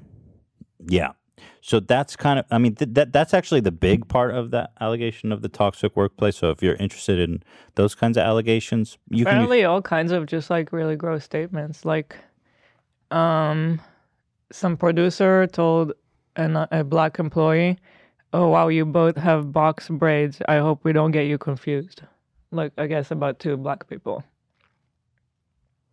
yeah. 0.88 1.12
So 1.62 1.80
that's 1.80 2.16
kind 2.16 2.38
of, 2.40 2.46
I 2.52 2.60
mean, 2.60 2.76
th- 2.76 2.92
that 2.94 3.12
that's 3.12 3.34
actually 3.34 3.62
the 3.62 3.72
big 3.72 4.08
part 4.08 4.36
of 4.36 4.52
that 4.52 4.72
allegation 4.80 5.32
of 5.32 5.42
the 5.42 5.50
toxic 5.50 5.96
workplace. 5.96 6.38
So 6.38 6.52
if 6.52 6.62
you're 6.62 6.76
interested 6.76 7.18
in 7.20 7.42
those 7.74 7.96
kinds 7.96 8.18
of 8.18 8.22
allegations, 8.24 8.98
you 9.10 9.26
can. 9.26 9.34
Apparently, 9.34 9.66
all 9.66 9.82
kinds 9.82 10.12
of 10.12 10.28
just 10.28 10.50
like 10.52 10.72
really 10.72 10.96
gross 10.96 11.24
statements. 11.24 11.84
Like, 11.84 12.16
um, 13.10 13.82
some 14.52 14.78
producer 14.78 15.48
told 15.48 15.94
an, 16.36 16.56
a 16.72 16.84
black 16.84 17.18
employee, 17.18 17.80
"Oh 18.32 18.48
wow, 18.50 18.68
you 18.68 18.86
both 18.86 19.18
have 19.18 19.52
box 19.52 19.90
braids. 19.90 20.42
I 20.48 20.58
hope 20.58 20.84
we 20.84 20.94
don't 20.94 21.12
get 21.12 21.24
you 21.26 21.40
confused." 21.40 22.04
Like, 22.56 22.74
I 22.78 22.88
guess 22.88 23.12
about 23.12 23.40
two 23.40 23.58
black 23.58 23.88
people. 23.90 24.24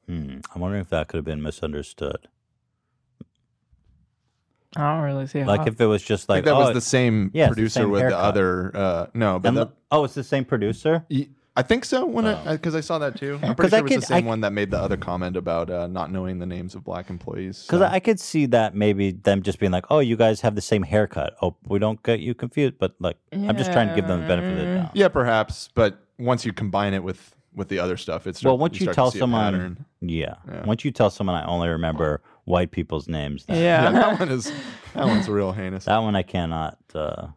Hmm, 0.06 0.38
I'm 0.54 0.60
wondering 0.60 0.82
if 0.82 0.88
that 0.90 1.08
could 1.08 1.18
have 1.18 1.24
been 1.24 1.42
misunderstood. 1.42 2.28
I 4.74 4.94
don't 4.94 5.02
really 5.04 5.26
see 5.26 5.44
Like 5.44 5.60
how. 5.60 5.66
if 5.66 5.80
it 5.80 5.86
was 5.86 6.02
just 6.02 6.30
I 6.30 6.34
like 6.34 6.44
think 6.44 6.46
that 6.46 6.54
oh, 6.54 6.64
was 6.66 6.74
the 6.74 6.80
same 6.80 7.30
yeah, 7.34 7.44
it's 7.44 7.50
the 7.50 7.54
producer 7.56 7.80
same 7.80 7.90
with 7.90 8.00
haircut. 8.02 8.18
the 8.18 8.24
other. 8.24 8.70
Uh, 8.76 9.06
no, 9.12 9.38
but 9.38 9.50
the, 9.54 9.64
the- 9.66 9.72
oh, 9.90 10.04
it's 10.04 10.14
the 10.14 10.24
same 10.24 10.44
producer. 10.46 11.04
I 11.54 11.60
think 11.60 11.84
so. 11.84 12.06
When 12.06 12.24
I 12.24 12.56
because 12.56 12.74
I 12.74 12.80
saw 12.80 12.98
that 13.00 13.16
too. 13.16 13.38
I'm 13.42 13.54
pretty 13.56 13.76
I 13.76 13.80
sure 13.80 13.80
it 13.80 13.82
was 13.82 13.92
could- 13.92 14.02
the 14.02 14.06
same 14.06 14.24
I- 14.24 14.28
one 14.28 14.40
that 14.40 14.54
made 14.54 14.70
the 14.70 14.78
other 14.78 14.96
comment 14.96 15.36
about 15.36 15.68
uh, 15.68 15.88
not 15.88 16.10
knowing 16.10 16.38
the 16.38 16.46
names 16.46 16.74
of 16.74 16.84
black 16.84 17.10
employees. 17.10 17.64
Because 17.66 17.80
so. 17.80 17.84
I 17.86 18.00
could 18.00 18.18
see 18.18 18.46
that 18.46 18.74
maybe 18.74 19.10
them 19.10 19.42
just 19.42 19.58
being 19.58 19.72
like, 19.72 19.84
"Oh, 19.90 19.98
you 19.98 20.16
guys 20.16 20.40
have 20.40 20.54
the 20.54 20.62
same 20.62 20.82
haircut. 20.84 21.34
Oh, 21.42 21.54
we 21.66 21.78
don't 21.78 22.02
get 22.02 22.20
you 22.20 22.34
confused." 22.34 22.76
But 22.78 22.94
like, 22.98 23.18
I'm 23.30 23.58
just 23.58 23.72
trying 23.72 23.88
to 23.90 23.94
give 23.94 24.06
them 24.06 24.22
the 24.22 24.26
benefit 24.26 24.52
of 24.52 24.56
the 24.66 24.74
doubt. 24.76 24.90
Yeah, 24.96 25.08
perhaps. 25.08 25.68
But 25.74 26.02
once 26.22 26.44
you 26.46 26.52
combine 26.52 26.94
it 26.94 27.02
with 27.02 27.34
with 27.54 27.68
the 27.68 27.78
other 27.78 27.96
stuff, 27.98 28.26
it's 28.26 28.42
well, 28.42 28.56
once 28.56 28.80
you, 28.80 28.84
start 28.84 28.94
to 28.94 28.96
tell 28.96 29.10
someone, 29.10 29.84
yeah. 30.00 30.36
Yeah. 30.50 30.64
once 30.64 30.84
you 30.86 30.90
tell 30.90 31.10
someone, 31.10 31.36
I 31.36 31.44
only 31.44 31.68
remember 31.68 32.22
white 32.44 32.70
people's 32.70 33.08
names. 33.08 33.44
then- 33.44 33.62
Yeah. 33.62 33.90
that 33.92 34.18
one 34.20 34.28
is 34.30 34.50
that 34.94 35.04
one's 35.06 35.28
real 35.28 35.52
heinous. 35.52 35.84
that 35.84 35.98
one 35.98 36.16
I 36.16 36.22
cannot. 36.22 36.78
Uh, 36.94 37.28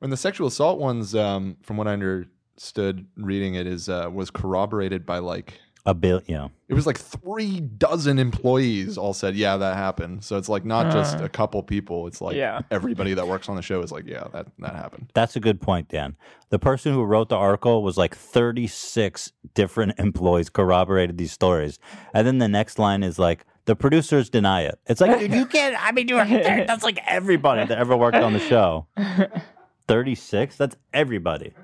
And 0.00 0.12
the 0.12 0.16
sexual 0.16 0.46
assault 0.46 0.78
ones, 0.78 1.14
um, 1.16 1.56
from 1.62 1.76
what 1.76 1.88
I 1.88 1.92
understood 1.92 3.06
reading 3.16 3.54
it, 3.56 3.66
is 3.66 3.88
uh, 3.88 4.08
was 4.12 4.30
corroborated 4.30 5.04
by 5.04 5.18
like 5.18 5.60
a 5.88 5.94
bill, 5.94 6.20
you 6.26 6.34
know. 6.34 6.50
it 6.68 6.74
was 6.74 6.86
like 6.86 6.98
three 6.98 7.60
dozen 7.60 8.18
employees 8.18 8.98
all 8.98 9.14
said, 9.14 9.34
yeah, 9.34 9.56
that 9.56 9.74
happened. 9.74 10.22
So 10.22 10.36
it's 10.36 10.48
like 10.50 10.64
not 10.66 10.92
just 10.92 11.16
Uh. 11.18 11.24
a 11.24 11.28
couple 11.30 11.62
people. 11.62 12.06
It's 12.06 12.20
like 12.20 12.36
Yeah. 12.36 12.60
everybody 12.70 13.14
that 13.14 13.26
works 13.26 13.48
on 13.48 13.56
the 13.56 13.62
show 13.62 13.80
is 13.82 13.90
like, 13.90 14.06
yeah, 14.06 14.24
that 14.34 14.48
that 14.58 14.74
happened. 14.76 15.10
That's 15.14 15.34
a 15.34 15.40
good 15.40 15.62
point, 15.62 15.88
Dan. 15.88 16.14
The 16.50 16.58
person 16.58 16.92
who 16.92 17.04
wrote 17.04 17.30
the 17.30 17.36
article 17.36 17.82
was 17.82 17.96
like 17.96 18.14
36 18.14 19.32
different 19.54 19.98
employees 19.98 20.50
corroborated 20.50 21.16
these 21.16 21.32
stories. 21.32 21.78
And 22.12 22.26
then 22.26 22.36
the 22.36 22.48
next 22.48 22.78
line 22.78 23.02
is 23.02 23.18
like, 23.18 23.46
the 23.64 23.74
producers 23.74 24.28
deny 24.28 24.62
it. 24.62 24.78
It's 24.86 25.00
like, 25.00 25.18
dude, 25.18 25.32
you 25.32 25.46
can't, 25.56 25.74
I 25.82 25.92
mean, 25.92 26.06
you're, 26.08 26.22
that's 26.24 26.84
like 26.84 26.98
everybody 27.06 27.64
that 27.64 27.78
ever 27.78 27.96
worked 27.96 28.16
on 28.18 28.34
the 28.34 28.40
show. 28.40 28.86
36? 29.88 30.56
That's 30.56 30.76
everybody. 30.92 31.54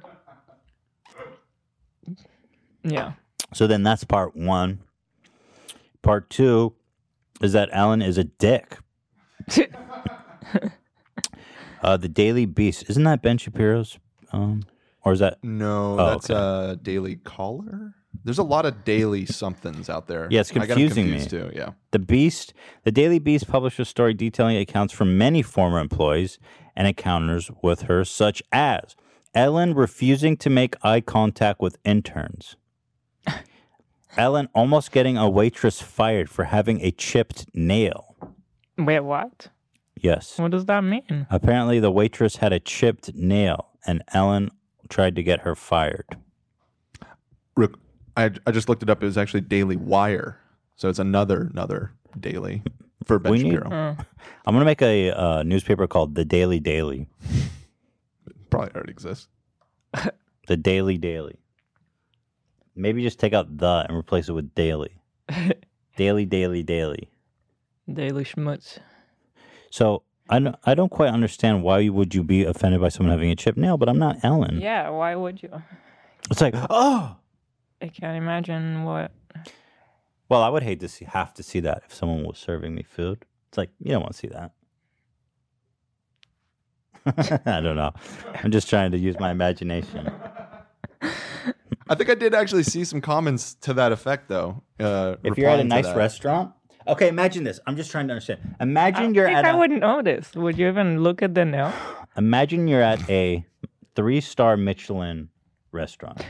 yeah. 2.83 3.13
So 3.53 3.67
then 3.67 3.83
that's 3.83 4.05
part 4.05 4.35
one. 4.37 4.81
Part 6.03 6.29
two 6.31 6.75
is 7.41 7.53
that 7.53 7.71
Alan 7.73 8.03
is 8.03 8.19
a 8.19 8.25
dick. 8.25 8.79
uh, 11.83 11.97
the 11.97 12.09
Daily 12.09 12.47
Beast. 12.47 12.85
Isn't 12.89 13.05
that 13.05 13.23
Ben 13.23 13.39
Shapiro's 13.39 13.99
um, 14.33 14.63
or 15.03 15.13
is 15.13 15.21
that 15.21 15.39
No, 15.43 15.99
Oh, 15.99 16.07
that's 16.11 16.31
okay. 16.31 16.39
uh 16.39 16.75
Daily 16.77 17.17
Caller. 17.17 17.95
There's 18.25 18.39
a 18.39 18.43
lot 18.45 18.65
of 18.65 18.85
daily 18.85 19.27
somethings 19.27 19.91
out 19.91 20.07
there. 20.07 20.29
Yeah, 20.31 20.41
it's 20.41 20.51
I 20.57 20.67
confusing 20.67 21.07
me. 21.07 21.19
confused 21.19 21.31
Too. 21.31 21.51
Yeah. 21.55 21.71
The 21.91 21.99
Beast, 21.99 22.55
the 22.85 22.93
Daily 22.93 23.19
Beast 23.19 23.49
published 23.49 23.79
a 23.81 23.85
story 23.85 24.15
detailing 24.15 24.57
accounts 24.57 24.95
from 24.95 25.19
many 25.19 25.43
former 25.43 25.79
employees 25.79 26.39
and 26.77 26.87
encounters 26.87 27.51
with 27.63 27.83
her, 27.83 28.05
such 28.05 28.43
as 28.53 28.95
Ellen 29.35 29.75
refusing 29.75 30.37
to 30.39 30.49
make 30.49 30.77
eye 30.83 31.01
contact 31.01 31.61
with 31.61 31.77
interns. 31.85 32.57
Ellen 34.17 34.49
almost 34.55 34.93
getting 34.93 35.17
a 35.17 35.29
waitress 35.29 35.81
fired 35.81 36.31
for 36.31 36.45
having 36.45 36.81
a 36.81 36.91
chipped 36.91 37.47
nail. 37.55 38.15
Wait, 38.79 39.01
what? 39.01 39.49
Yes. 40.01 40.39
What 40.39 40.51
does 40.51 40.67
that 40.67 40.83
mean? 40.85 41.27
Apparently, 41.31 41.81
the 41.81 41.91
waitress 41.91 42.37
had 42.37 42.53
a 42.53 42.61
chipped 42.61 43.15
nail, 43.15 43.69
and 43.87 44.03
Ellen 44.13 44.51
tried 44.89 45.17
to 45.17 45.23
get 45.23 45.41
her 45.41 45.55
fired. 45.55 46.07
Rick, 47.57 47.73
I 48.17 48.31
I 48.47 48.51
just 48.51 48.69
looked 48.69 48.83
it 48.83 48.91
up. 48.91 49.03
It 49.03 49.07
was 49.07 49.19
actually 49.19 49.41
Daily 49.43 49.77
Wire, 49.77 50.39
so 50.77 50.89
it's 50.89 50.99
another 50.99 51.49
another 51.53 51.93
daily 52.19 52.63
for 53.05 53.19
Ben 53.19 53.33
We 53.33 53.43
need- 53.43 53.53
Shapiro. 53.55 53.97
I'm 54.47 54.53
going 54.55 54.61
to 54.61 54.65
make 54.67 54.83
a 54.83 55.11
uh, 55.11 55.43
newspaper 55.43 55.87
called 55.87 56.15
The 56.15 56.25
Daily 56.25 56.61
Daily. 56.61 57.09
Probably 58.51 58.71
already 58.75 58.93
exists. 58.93 59.29
The 60.47 60.57
Daily 60.59 60.99
Daily. 60.99 61.39
Maybe 62.77 63.03
just 63.03 63.19
take 63.19 63.33
out 63.33 63.57
the 63.57 63.87
and 63.89 63.97
replace 63.97 64.29
it 64.29 64.33
with 64.33 64.55
daily. 64.55 65.01
daily, 65.97 66.25
daily, 66.25 66.63
daily. 66.63 67.11
Daily 67.93 68.25
schmutz. 68.25 68.79
So 69.71 70.03
I 70.29 70.39
don't, 70.39 70.57
I 70.65 70.75
don't 70.75 70.89
quite 70.89 71.11
understand 71.11 71.63
why 71.63 71.89
would 71.89 72.15
you 72.15 72.23
be 72.23 72.45
offended 72.45 72.81
by 72.81 72.89
someone 72.89 73.13
having 73.13 73.31
a 73.31 73.37
chip 73.37 73.57
nail, 73.57 73.77
but 73.77 73.89
I'm 73.89 73.99
not 73.99 74.25
Ellen. 74.25 74.61
Yeah, 74.61 74.89
why 74.91 75.15
would 75.15 75.43
you? 75.43 75.51
It's 76.31 76.41
like, 76.41 76.55
oh, 76.71 77.17
I 77.83 77.89
can't 77.89 78.17
imagine 78.17 78.85
what. 78.85 79.13
well, 80.29 80.43
I 80.43 80.49
would 80.49 80.63
hate 80.63 80.81
to 80.81 80.89
see 80.89 81.05
have 81.05 81.35
to 81.35 81.43
see 81.43 81.61
that 81.61 81.83
if 81.87 81.95
someone 81.95 82.25
was 82.25 82.39
serving 82.39 82.75
me 82.75 82.83
food. 82.83 83.25
It's 83.49 83.59
like 83.59 83.71
you 83.79 83.93
don't 83.93 84.03
want 84.03 84.13
to 84.15 84.19
see 84.19 84.29
that. 84.29 84.53
I 87.47 87.61
don't 87.61 87.77
know. 87.77 87.93
I'm 88.43 88.51
just 88.51 88.71
trying 88.71 88.91
to 88.93 88.99
use 88.99 89.19
my 89.21 89.31
imagination. 89.31 90.11
I 91.89 91.95
think 91.95 92.11
I 92.11 92.15
did 92.15 92.35
actually 92.35 92.63
see 92.63 92.85
some 92.85 93.01
comments 93.01 93.55
to 93.63 93.75
that 93.75 93.93
effect, 93.93 94.29
though. 94.29 94.63
Uh, 94.81 95.17
If 95.23 95.37
you're 95.37 95.51
at 95.51 95.61
a 95.61 95.65
nice 95.65 95.87
that. 95.87 95.97
restaurant, 95.97 96.53
okay. 96.89 97.09
Imagine 97.09 97.45
this. 97.45 97.61
I'm 97.67 97.77
just 97.77 97.91
trying 97.91 98.09
to 98.09 98.13
understand. 98.15 98.57
Imagine 98.61 99.07
I 99.07 99.11
you're 99.11 99.27
think 99.27 99.39
at 99.39 99.45
I 99.45 99.51
a, 99.51 99.57
wouldn't 99.59 99.81
know 99.81 100.01
this. 100.03 100.35
Would 100.35 100.59
you 100.59 100.69
even 100.69 101.03
look 101.03 101.23
at 101.23 101.35
the 101.35 101.45
nail? 101.45 101.73
Imagine 102.17 102.69
you're 102.69 102.83
at 102.83 103.09
a 103.11 103.45
three 103.95 104.21
star 104.21 104.57
Michelin 104.57 105.29
restaurant, 105.73 106.25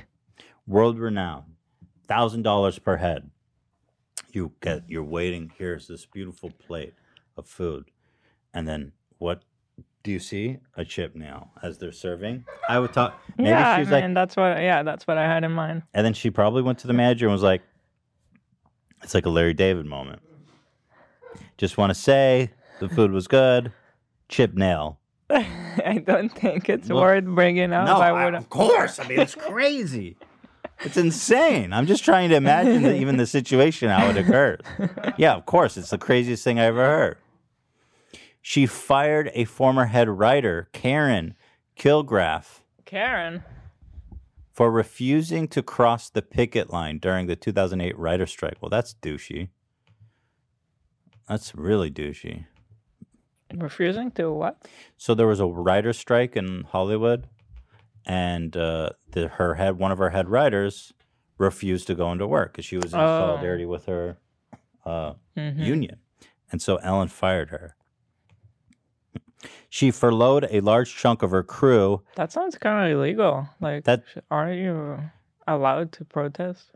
world 0.67 0.99
renowned, 0.99 1.45
thousand 2.09 2.43
dollars 2.43 2.79
per 2.79 2.97
head. 2.97 3.31
You 4.33 4.53
get 4.61 4.83
you're 4.89 5.05
waiting. 5.05 5.53
Here's 5.57 5.87
this 5.87 6.05
beautiful 6.07 6.51
plate 6.51 6.95
of 7.37 7.47
food, 7.47 7.91
and 8.53 8.67
then 8.67 8.93
what 9.19 9.43
do 10.05 10.13
you 10.13 10.21
see? 10.21 10.59
A 10.77 10.85
chip 10.85 11.17
nail 11.17 11.49
as 11.63 11.79
they're 11.79 11.91
serving. 11.91 12.45
I 12.69 12.79
would 12.79 12.93
talk. 12.93 13.19
Maybe 13.39 13.49
yeah, 13.51 13.79
she's 13.79 13.89
I 13.89 13.91
like, 13.93 14.05
mean, 14.05 14.15
that's 14.15 14.37
what. 14.37 14.59
Yeah, 14.59 14.83
that's 14.85 15.07
what 15.07 15.19
I 15.19 15.25
had 15.25 15.43
in 15.45 15.51
mind. 15.53 15.83
and 15.95 16.05
then 16.07 16.13
she 16.15 16.31
probably 16.31 16.63
went 16.63 16.79
to 16.81 16.87
the 16.87 16.93
manager 16.93 17.27
and 17.27 17.33
was 17.33 17.43
like, 17.43 17.63
"It's 19.03 19.15
like 19.15 19.27
a 19.27 19.31
Larry 19.31 19.55
David 19.55 19.87
moment." 19.87 20.21
Just 21.57 21.79
want 21.79 21.91
to 21.91 21.95
say 21.95 22.51
the 22.81 22.89
food 22.89 23.11
was 23.11 23.27
good. 23.27 23.73
Chip 24.29 24.55
nail. 24.55 24.99
I 25.31 26.03
don't 26.05 26.29
think 26.29 26.69
it's 26.69 26.89
Well, 26.89 27.01
worth 27.01 27.25
bringing 27.25 27.73
up. 27.73 27.87
no, 27.87 27.97
I 27.97 28.11
I- 28.11 28.37
of 28.37 28.51
course. 28.51 28.99
I 28.99 29.09
mean, 29.09 29.19
it's 29.21 29.35
crazy. 29.35 30.17
It's 30.81 30.97
insane. 30.97 31.73
I'm 31.73 31.87
just 31.87 32.05
trying 32.05 32.29
to 32.31 32.35
imagine 32.37 32.85
even 32.97 33.17
the 33.17 33.27
situation 33.27 33.89
how 33.89 34.09
it 34.11 34.17
occurs. 34.17 34.61
Yeah, 35.17 35.35
of 35.35 35.47
course. 35.47 35.77
It's 35.77 35.91
the 35.91 35.99
craziest 35.99 36.43
thing 36.45 36.59
I 36.59 36.65
ever 36.65 36.85
heard. 36.85 37.17
She 38.47 38.67
fired 38.67 39.31
a 39.33 39.47
former 39.47 39.87
head 39.87 40.07
writer, 40.07 40.69
Karen 40.75 41.35
Kilgariff, 41.79 42.61
Karen. 42.85 43.43
for 44.53 44.71
refusing 44.71 45.49
to 45.49 45.63
cross 45.63 46.11
the 46.11 46.21
picket 46.21 46.71
line 46.71 46.99
during 46.99 47.27
the 47.27 47.37
2008 47.37 47.99
writer 47.99 48.27
strike. 48.27 48.59
Well, 48.61 48.69
that's 48.69 48.93
douchey. 49.01 49.49
That's 51.27 51.55
really 51.55 51.91
douchey. 51.91 52.45
Refusing 53.55 54.11
to 54.11 54.31
what? 54.31 54.69
So 54.99 55.15
there 55.15 55.27
was 55.27 55.41
a 55.41 55.47
writer 55.47 55.95
strike 55.95 56.37
in 56.37 56.65
Hollywood, 56.65 57.27
and 58.05 58.55
uh, 58.59 58.91
the, 59.13 59.29
her 59.29 59.55
head, 59.55 59.79
one 59.79 59.91
of 59.91 59.97
her 59.97 60.11
head 60.11 60.29
writers, 60.29 60.93
refused 61.39 61.87
to 61.87 61.95
go 61.95 62.13
into 62.13 62.27
work 62.27 62.53
because 62.53 62.67
she 62.67 62.77
was 62.77 62.93
in 62.93 63.01
Oh. 63.01 63.07
solidarity 63.21 63.65
with 63.65 63.87
her 63.87 64.19
uh, 64.85 65.15
Mhm. 65.35 65.65
union, 65.65 65.97
and 66.53 66.61
so 66.61 66.77
Ellen 66.77 67.09
fired 67.09 67.49
her. 67.49 67.75
She 69.71 69.91
furloughed 69.91 70.47
a 70.51 70.61
large 70.61 70.95
chunk 70.95 71.23
of 71.23 71.31
her 71.31 71.43
crew. 71.43 72.03
That 72.17 72.31
sounds 72.33 72.57
kind 72.59 72.87
of 72.93 72.97
illegal. 72.99 73.49
Like, 73.61 73.85
That- 73.85 74.05
are 74.31 74.53
you 74.53 74.99
allowed 75.49 75.93
to 75.93 76.05
protest? 76.05 76.71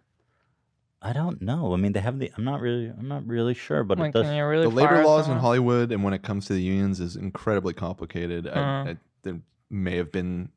I 1.01 1.13
don't 1.13 1.41
know. 1.41 1.73
I 1.73 1.77
mean, 1.77 1.93
they 1.93 2.01
have 2.01 2.19
the. 2.19 2.33
I'm 2.37 2.43
not 2.45 2.61
really. 2.61 2.89
I'm 2.89 3.07
not 3.07 3.25
really 3.25 3.55
sure, 3.55 3.85
but 3.85 3.99
Like, 3.99 4.09
it 4.11 4.15
does. 4.15 4.27
can 4.27 4.43
really 4.45 4.65
the 4.65 4.75
labor 4.75 4.97
fire 4.97 5.05
laws 5.07 5.29
in? 5.29 5.37
Hollywood 5.39 5.93
and 5.93 6.03
when 6.03 6.13
it 6.13 6.23
comes 6.23 6.47
to 6.47 6.55
the 6.55 6.61
unions 6.63 6.99
is 6.99 7.15
incredibly 7.15 7.73
complicated. 7.73 8.49
I, 8.49 8.51
Uh-huh. 8.51 8.91
I, 8.91 8.97
there 9.23 9.39
may 9.71 9.97
have 9.97 10.11
been, 10.11 10.49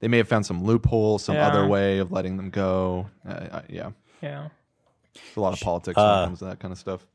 they 0.00 0.08
may 0.08 0.18
have 0.18 0.28
found 0.28 0.44
some 0.44 0.62
loophole, 0.62 1.18
some 1.18 1.36
other 1.38 1.66
way 1.66 1.98
of 1.98 2.12
letting 2.12 2.36
them 2.36 2.50
go. 2.50 3.06
Uh, 3.26 3.48
I, 3.52 3.62
yeah, 3.70 3.90
Yeah. 4.20 4.48
There's 5.14 5.36
a 5.36 5.40
lot 5.40 5.54
of 5.54 5.60
politics 5.60 5.96
when 5.96 6.04
Uh, 6.06 6.22
it 6.22 6.26
comes 6.26 6.38
to 6.40 6.44
that 6.44 6.58
kind 6.60 6.72
of 6.72 6.78
stuff. 6.78 7.06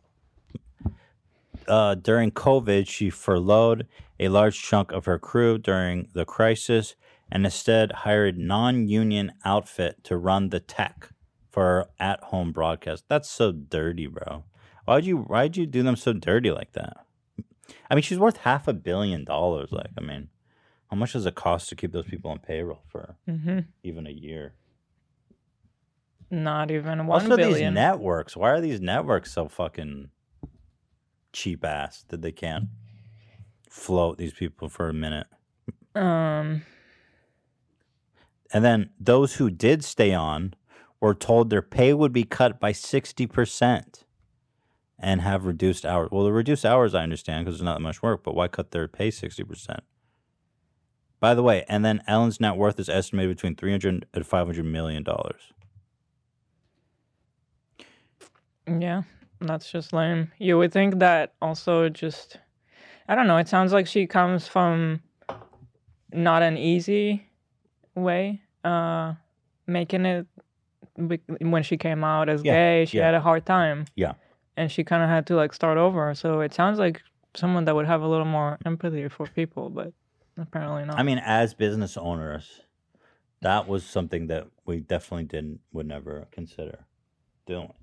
Uh, 1.68 1.96
during 1.96 2.32
COVID, 2.32 2.88
she 2.88 3.10
furloughed 3.10 3.88
a 4.20 4.30
large 4.30 4.62
chunk 4.62 4.92
of 4.92 5.06
her 5.06 5.20
crew 5.20 5.58
during 5.58 6.08
the 6.14 6.26
crisis 6.26 6.96
and 7.32 7.46
instead 7.46 7.92
hired 7.92 8.38
non-union 8.38 9.34
outfit 9.46 10.04
to 10.04 10.18
run 10.18 10.50
the 10.50 10.60
tech 10.60 11.10
for 11.50 11.90
at-home 12.00 12.52
broadcast. 12.52 13.06
That's 13.08 13.30
so 13.30 13.52
dirty, 13.52 14.08
bro. 14.08 14.44
Why'd 14.86 15.06
you 15.06 15.18
why'd 15.18 15.58
you 15.58 15.66
do 15.66 15.84
them 15.84 15.96
so 15.96 16.14
dirty 16.14 16.52
like 16.52 16.74
that? 16.74 17.06
I 17.90 17.96
mean, 17.96 18.02
she's 18.02 18.20
worth 18.20 18.38
half 18.38 18.68
a 18.68 18.74
billion 18.74 19.24
dollars. 19.24 19.72
Like, 19.72 19.92
I 19.98 20.02
mean, 20.02 20.30
how 20.90 20.98
much 20.98 21.14
does 21.14 21.26
it 21.26 21.36
cost 21.36 21.70
to 21.70 21.76
keep 21.76 21.92
those 21.92 22.08
people 22.08 22.32
on 22.32 22.40
payroll 22.40 22.84
for 22.88 23.16
hmm 23.26 23.60
even 23.84 24.08
a 24.08 24.12
year? 24.12 24.54
Not 26.30 26.72
even 26.72 27.08
one 27.08 27.24
also, 27.24 27.36
these 27.36 27.46
billion. 27.46 27.74
networks. 27.74 28.38
Why 28.38 28.52
are 28.52 28.62
these 28.62 28.80
networks 28.80 29.34
so 29.34 29.50
fucking 29.50 30.10
cheap 31.34 31.64
ass 31.66 32.04
that 32.10 32.22
they 32.22 32.32
can't 32.32 32.66
float 33.70 34.18
these 34.18 34.34
people 34.34 34.70
for 34.70 34.90
a 34.90 34.94
minute? 34.94 35.28
um. 35.96 36.64
And 38.54 38.66
then 38.66 38.90
those 39.00 39.36
who 39.36 39.50
did 39.50 39.84
stay 39.84 40.14
on 40.14 40.56
were 41.00 41.16
told 41.16 41.50
their 41.50 41.62
pay 41.62 41.94
would 41.94 42.12
be 42.14 42.24
cut 42.24 42.60
by 42.60 42.74
60% 42.74 44.04
and 45.00 45.22
have 45.22 45.46
reduced 45.46 45.86
hours. 45.86 46.10
Well, 46.12 46.26
the 46.26 46.34
reduced 46.34 46.66
hours, 46.66 46.94
I 46.94 47.04
understand 47.04 47.46
because 47.46 47.58
there's 47.58 47.66
not 47.66 47.76
that 47.76 47.84
much 47.84 48.04
work, 48.04 48.24
but 48.24 48.36
why 48.36 48.48
cut 48.48 48.72
their 48.72 48.88
pay 48.88 49.10
60%? 49.10 49.80
By 51.20 51.34
the 51.34 51.44
way, 51.44 51.66
and 51.70 51.86
then 51.86 52.02
Ellen's 52.08 52.40
net 52.40 52.58
worth 52.58 52.80
is 52.80 52.90
estimated 52.90 53.38
between 53.38 53.56
300 53.56 54.06
and 54.14 54.26
500 54.26 54.66
million 54.66 55.04
dollars. 55.04 55.54
Yeah, 58.68 59.04
that's 59.48 59.72
just 59.72 59.94
lame. 59.94 60.32
You 60.38 60.58
would 60.58 60.72
think 60.72 61.00
that 61.00 61.34
also 61.42 61.90
just, 61.90 62.40
I 63.08 63.16
don't 63.16 63.28
know. 63.28 63.38
It 63.38 63.48
sounds 63.48 63.74
like 63.74 63.88
she 63.88 64.08
comes 64.08 64.48
from 64.48 65.02
not 66.14 66.42
an 66.42 66.58
easy 66.58 67.26
way, 67.96 68.42
uh, 68.64 69.14
making 69.68 70.06
it 70.06 70.28
when 70.96 71.64
she 71.64 71.78
came 71.78 72.04
out 72.04 72.30
as 72.30 72.44
Yeah, 72.44 72.54
gay. 72.54 72.86
She 72.86 72.98
yeah. 72.98 73.06
had 73.06 73.14
a 73.16 73.22
hard 73.22 73.46
time, 73.46 73.86
Yeah. 73.96 74.14
and 74.58 74.72
she 74.72 74.84
kind 74.84 75.04
of 75.04 75.10
had 75.10 75.26
to 75.28 75.36
like 75.36 75.54
start 75.54 75.78
over. 75.78 76.14
So 76.14 76.42
it 76.42 76.54
sounds 76.54 76.80
like 76.80 77.02
someone 77.34 77.66
that 77.66 77.76
would 77.76 77.86
have 77.88 78.02
a 78.02 78.08
little 78.08 78.26
more 78.26 78.58
empathy 78.66 79.08
for 79.08 79.26
people, 79.26 79.70
but 79.70 79.94
apparently 80.38 80.86
not. 80.86 81.00
I 81.00 81.04
mean, 81.04 81.18
as 81.20 81.54
business 81.54 81.96
owners, 81.98 82.62
that 83.42 83.68
was 83.68 83.84
something 83.86 84.28
that 84.28 84.48
we 84.66 84.82
definitely 84.82 85.26
didn't 85.26 85.62
would 85.72 85.88
never 85.88 86.28
consider 86.32 86.86
doing. 87.48 87.74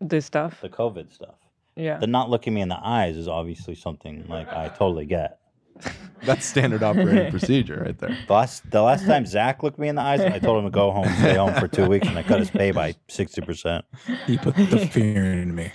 This 0.00 0.26
stuff. 0.26 0.60
The 0.60 0.68
COVID 0.68 1.12
stuff. 1.12 1.36
Yeah. 1.74 1.98
The 1.98 2.06
not 2.06 2.30
looking 2.30 2.54
me 2.54 2.62
in 2.62 2.68
the 2.68 2.80
eyes 2.80 3.16
is 3.16 3.28
obviously 3.28 3.74
something 3.74 4.26
like 4.28 4.48
I 4.52 4.68
totally 4.68 5.06
get. 5.06 5.38
That's 6.24 6.46
standard 6.46 6.82
operating 6.82 7.30
procedure 7.30 7.82
right 7.84 7.98
there. 7.98 8.16
The 8.26 8.32
last 8.32 8.70
the 8.70 8.80
last 8.80 9.04
time 9.04 9.26
Zach 9.26 9.62
looked 9.62 9.78
me 9.78 9.88
in 9.88 9.94
the 9.94 10.02
eyes, 10.02 10.20
I 10.20 10.38
told 10.38 10.58
him 10.58 10.64
to 10.64 10.70
go 10.70 10.90
home, 10.90 11.08
stay 11.18 11.34
home 11.34 11.52
for 11.54 11.68
two 11.68 11.86
weeks, 11.86 12.08
and 12.08 12.18
I 12.18 12.22
cut 12.22 12.38
his 12.38 12.50
pay 12.50 12.70
by 12.70 12.94
sixty 13.08 13.42
percent. 13.42 13.84
He 14.26 14.38
put 14.38 14.56
the 14.56 14.88
fear 14.90 15.34
in 15.34 15.54
me. 15.54 15.72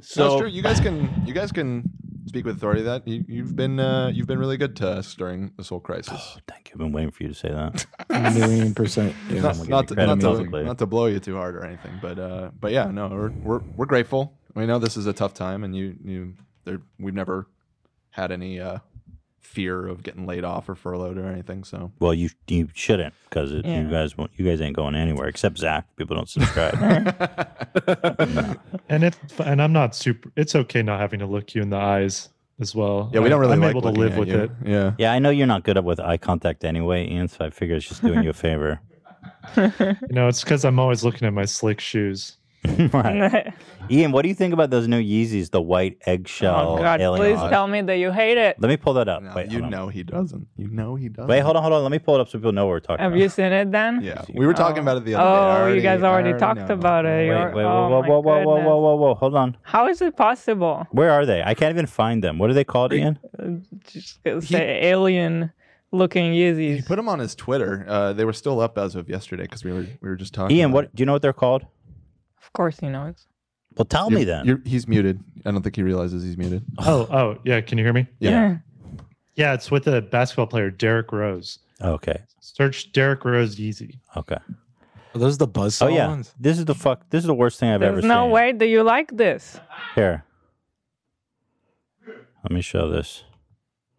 So 0.00 0.30
So 0.30 0.40
true. 0.40 0.48
You 0.48 0.62
guys 0.62 0.80
can 0.80 1.22
you 1.24 1.32
guys 1.32 1.52
can 1.52 1.88
speak 2.26 2.44
with 2.44 2.56
authority 2.56 2.82
that 2.82 3.06
you, 3.06 3.24
you've 3.28 3.56
been 3.56 3.80
uh, 3.80 4.10
you've 4.12 4.26
been 4.26 4.38
really 4.38 4.56
good 4.56 4.76
to 4.76 4.88
us 4.88 5.14
during 5.14 5.52
this 5.56 5.68
whole 5.68 5.80
crisis. 5.80 6.38
Thank 6.48 6.68
you. 6.68 6.72
I've 6.74 6.78
been 6.78 6.92
waiting 6.92 7.10
for 7.10 7.22
you 7.22 7.28
to 7.30 7.34
say 7.34 7.48
that. 7.48 7.86
A 8.10 8.30
million 8.32 8.74
percent. 8.74 9.14
Yeah. 9.30 9.40
not, 9.40 9.68
not, 9.68 9.88
to, 9.88 9.94
not, 9.94 10.20
to, 10.20 10.62
not 10.62 10.78
to 10.78 10.86
blow 10.86 11.06
you 11.06 11.18
too 11.18 11.36
hard 11.36 11.56
or 11.56 11.64
anything, 11.64 11.98
but 12.00 12.18
uh, 12.18 12.50
but 12.60 12.72
yeah, 12.72 12.90
no, 12.90 13.08
we're, 13.08 13.30
we're 13.30 13.60
we're 13.76 13.86
grateful. 13.86 14.34
We 14.54 14.66
know 14.66 14.78
this 14.78 14.96
is 14.96 15.06
a 15.06 15.12
tough 15.12 15.34
time, 15.34 15.64
and 15.64 15.74
you 15.74 15.96
you 16.04 16.34
there 16.64 16.80
we've 16.98 17.14
never 17.14 17.46
had 18.10 18.32
any 18.32 18.60
uh, 18.60 18.78
fear 19.46 19.86
of 19.86 20.02
getting 20.02 20.26
laid 20.26 20.44
off 20.44 20.68
or 20.68 20.74
furloughed 20.74 21.16
or 21.16 21.26
anything. 21.26 21.64
So 21.64 21.92
Well, 22.00 22.12
you 22.12 22.28
you 22.48 22.68
shouldn't 22.74 23.14
because 23.30 23.52
Yeah. 23.52 23.80
you 23.82 23.88
guys 23.90 24.16
won't, 24.18 24.30
you 24.36 24.44
guys 24.44 24.60
ain't 24.60 24.76
going 24.76 24.94
anywhere 24.94 25.28
except 25.28 25.58
Zach. 25.58 25.86
People 25.96 26.16
don't 26.16 26.28
subscribe. 26.28 26.74
And 28.88 29.04
it 29.04 29.16
and 29.44 29.60
I'm 29.62 29.72
not 29.72 29.94
super. 29.94 30.30
It's 30.36 30.54
okay 30.54 30.82
not 30.82 31.00
having 31.00 31.18
to 31.20 31.26
look 31.26 31.54
you 31.54 31.62
in 31.62 31.70
the 31.70 31.76
eyes 31.76 32.28
as 32.60 32.74
well. 32.74 33.10
yeah, 33.12 33.20
we 33.20 33.28
don't 33.28 33.40
really 33.40 33.54
I'm 33.54 33.60
like 33.60 33.70
able 33.70 33.82
to 33.82 33.90
live 33.90 34.16
with 34.16 34.28
you. 34.28 34.38
it. 34.44 34.50
Yeah, 34.64 34.92
yeah, 34.98 35.12
I 35.12 35.18
know 35.18 35.30
you're 35.30 35.46
not 35.46 35.62
good 35.64 35.76
at 35.76 35.84
with 35.84 36.00
eye 36.00 36.16
contact 36.16 36.64
anyway, 36.64 37.06
Ian. 37.08 37.28
So 37.28 37.44
I 37.44 37.50
figure 37.50 37.76
it's 37.76 37.88
just 37.88 38.02
doing 38.02 38.22
you 38.22 38.30
a 38.30 38.32
favor. 38.32 38.80
You 39.56 39.96
know, 40.10 40.26
it's 40.28 40.42
because 40.42 40.64
I'm 40.64 40.78
always 40.80 41.04
looking 41.04 41.26
at 41.26 41.32
my 41.32 41.44
slick 41.44 41.80
shoes. 41.80 42.36
right. 42.92 43.52
Ian, 43.90 44.10
what 44.10 44.22
do 44.22 44.28
you 44.28 44.34
think 44.34 44.52
about 44.52 44.70
those 44.70 44.88
new 44.88 45.00
Yeezys, 45.00 45.50
the 45.50 45.60
white 45.62 45.98
eggshell 46.06 46.70
oh 46.70 46.78
God, 46.78 47.00
alien? 47.00 47.36
please 47.36 47.50
tell 47.50 47.68
me 47.68 47.82
that 47.82 47.96
you 47.98 48.10
hate 48.10 48.36
it. 48.36 48.56
Let 48.58 48.68
me 48.68 48.76
pull 48.76 48.94
that 48.94 49.08
up. 49.08 49.22
No, 49.22 49.32
Wait, 49.36 49.46
you 49.52 49.60
hold 49.60 49.64
on. 49.64 49.70
know 49.70 49.88
he 49.88 50.02
doesn't. 50.02 50.48
You 50.56 50.68
know 50.68 50.96
he 50.96 51.08
doesn't. 51.08 51.28
Wait, 51.28 51.40
hold 51.40 51.56
on, 51.56 51.62
hold 51.62 51.74
on. 51.74 51.82
Let 51.82 51.92
me 51.92 52.00
pull 52.00 52.16
it 52.16 52.20
up 52.20 52.28
so 52.28 52.38
people 52.38 52.50
know 52.52 52.66
what 52.66 52.70
we're 52.72 52.80
talking 52.80 53.02
Have 53.02 53.12
about. 53.12 53.20
Have 53.20 53.22
you 53.22 53.28
seen 53.28 53.52
it 53.52 53.70
then? 53.70 54.00
Yeah, 54.02 54.24
we 54.34 54.44
were 54.46 54.54
talking 54.54 54.78
Oh. 54.78 54.82
about 54.82 54.96
it 54.96 55.04
the 55.04 55.14
other 55.14 55.66
day. 55.66 55.70
Oh, 55.70 55.74
you 55.74 55.80
guys 55.82 56.02
I 56.02 56.08
already 56.08 56.36
talked 56.36 56.60
know. 56.68 56.74
about 56.74 57.04
it. 57.04 57.08
Wait, 57.10 57.26
You're- 57.26 57.54
wait, 57.54 57.64
oh 57.64 57.88
whoa, 57.88 58.02
my 58.02 58.08
whoa, 58.08 58.20
whoa, 58.20 58.42
whoa, 58.42 58.42
whoa, 58.42 58.60
whoa, 58.60 58.76
whoa, 58.80 58.96
whoa. 58.96 59.14
Hold 59.14 59.34
on. 59.36 59.56
How 59.62 59.86
is 59.88 60.02
it 60.02 60.16
possible? 60.16 60.86
Where 60.90 61.10
are 61.10 61.24
they? 61.24 61.42
I 61.44 61.54
can't 61.54 61.70
even 61.72 61.86
find 61.86 62.24
them. 62.24 62.38
What 62.38 62.50
are 62.50 62.54
they 62.54 62.64
called, 62.64 62.92
Ian? 62.92 63.18
Just 63.86 64.22
gonna 64.24 64.42
say 64.42 64.80
alien 64.86 65.52
looking 65.92 66.32
Yeezys. 66.32 66.76
He 66.76 66.82
put 66.82 66.96
them 66.96 67.08
on 67.08 67.20
his 67.20 67.36
Twitter. 67.36 67.84
Uh, 67.88 68.12
they 68.12 68.24
were 68.24 68.32
still 68.32 68.60
up 68.60 68.76
as 68.76 68.96
of 68.96 69.08
yesterday 69.08 69.44
because 69.44 69.62
we 69.64 69.72
were 69.72 69.86
we 70.00 70.08
were 70.08 70.16
just 70.16 70.34
talking. 70.34 70.56
Ian, 70.56 70.72
what 70.72 70.92
do 70.94 71.00
you 71.00 71.06
know 71.06 71.12
what 71.12 71.22
they're 71.22 71.32
called? 71.32 71.64
Of 72.56 72.58
course 72.58 72.80
he 72.80 72.88
knows. 72.88 73.26
Well, 73.76 73.84
tell 73.84 74.08
me 74.08 74.22
You're- 74.22 74.24
then. 74.24 74.46
you're- 74.46 74.62
he's 74.64 74.88
muted. 74.88 75.22
I 75.44 75.50
don't 75.50 75.60
think 75.60 75.76
he 75.76 75.82
realizes 75.82 76.24
he's 76.24 76.38
muted. 76.38 76.64
Oh, 76.78 77.06
oh, 77.10 77.18
oh 77.18 77.38
yeah. 77.44 77.60
Can 77.60 77.76
you 77.76 77.84
hear 77.84 77.92
me? 77.92 78.06
Yeah. 78.18 78.56
Yeah, 79.34 79.52
it's 79.52 79.70
with 79.70 79.86
a 79.86 80.00
basketball 80.00 80.46
player, 80.46 80.70
Derrick 80.70 81.12
Rose. 81.12 81.58
Oh, 81.82 81.92
okay. 81.92 82.22
Search 82.40 82.92
Derrick 82.92 83.22
Rose 83.26 83.56
Yeezy. 83.56 83.98
Okay. 84.16 84.38
Are 85.14 85.18
those 85.18 85.36
the 85.36 85.46
buzz 85.46 85.82
Oh 85.82 85.88
yeah. 85.88 86.08
ones? 86.08 86.34
This 86.40 86.58
is 86.58 86.64
the 86.64 86.74
fuck. 86.74 87.10
This 87.10 87.20
is 87.24 87.26
the 87.26 87.34
worst 87.34 87.60
thing 87.60 87.68
I've 87.68 87.80
There's 87.80 87.98
ever 87.98 88.00
no 88.00 88.02
seen. 88.02 88.08
No 88.08 88.26
way 88.28 88.52
Do 88.52 88.64
you 88.64 88.82
like 88.82 89.14
this. 89.14 89.60
Here. 89.94 90.24
Let 92.42 92.52
me 92.52 92.62
show 92.62 92.88
this. 92.90 93.24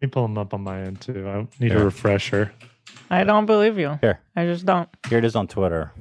Let 0.02 0.08
me 0.08 0.10
pull 0.10 0.22
them 0.22 0.36
up 0.36 0.52
on 0.52 0.62
my 0.62 0.80
end 0.80 1.00
too. 1.00 1.28
I 1.28 1.46
need 1.62 1.70
Yeah. 1.70 1.78
a 1.78 1.84
refresher. 1.84 2.50
I 3.08 3.22
don't 3.22 3.46
believe 3.46 3.78
you. 3.78 3.96
Here. 4.00 4.18
I 4.34 4.46
just 4.46 4.66
don't. 4.66 4.88
Here 5.08 5.18
it 5.18 5.24
is 5.24 5.36
on 5.36 5.46
Twitter. 5.46 5.92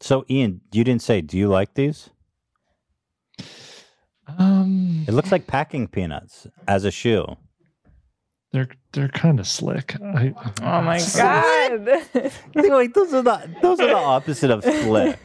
So 0.00 0.24
Ian, 0.30 0.60
you 0.72 0.84
didn't 0.84 1.02
say. 1.02 1.20
Do 1.20 1.38
you 1.38 1.48
like 1.48 1.74
these? 1.74 2.10
Um, 4.38 5.04
It 5.08 5.12
looks 5.14 5.30
like 5.32 5.46
packing 5.46 5.86
peanuts 5.88 6.46
as 6.66 6.84
a 6.84 6.90
shoe. 6.90 7.24
they're 8.52 8.68
they're 8.92 9.08
kind 9.08 9.38
of 9.40 9.46
slick. 9.46 9.96
I, 10.02 10.34
Oh 10.62 10.82
my 10.82 10.98
god. 11.16 12.32
Wait, 12.54 12.94
those 12.94 13.14
are 13.14 13.22
the 13.22 13.50
those 13.62 13.80
are 13.80 13.86
the 13.88 13.96
opposite 13.96 14.50
of 14.50 14.64
slick. 14.64 15.18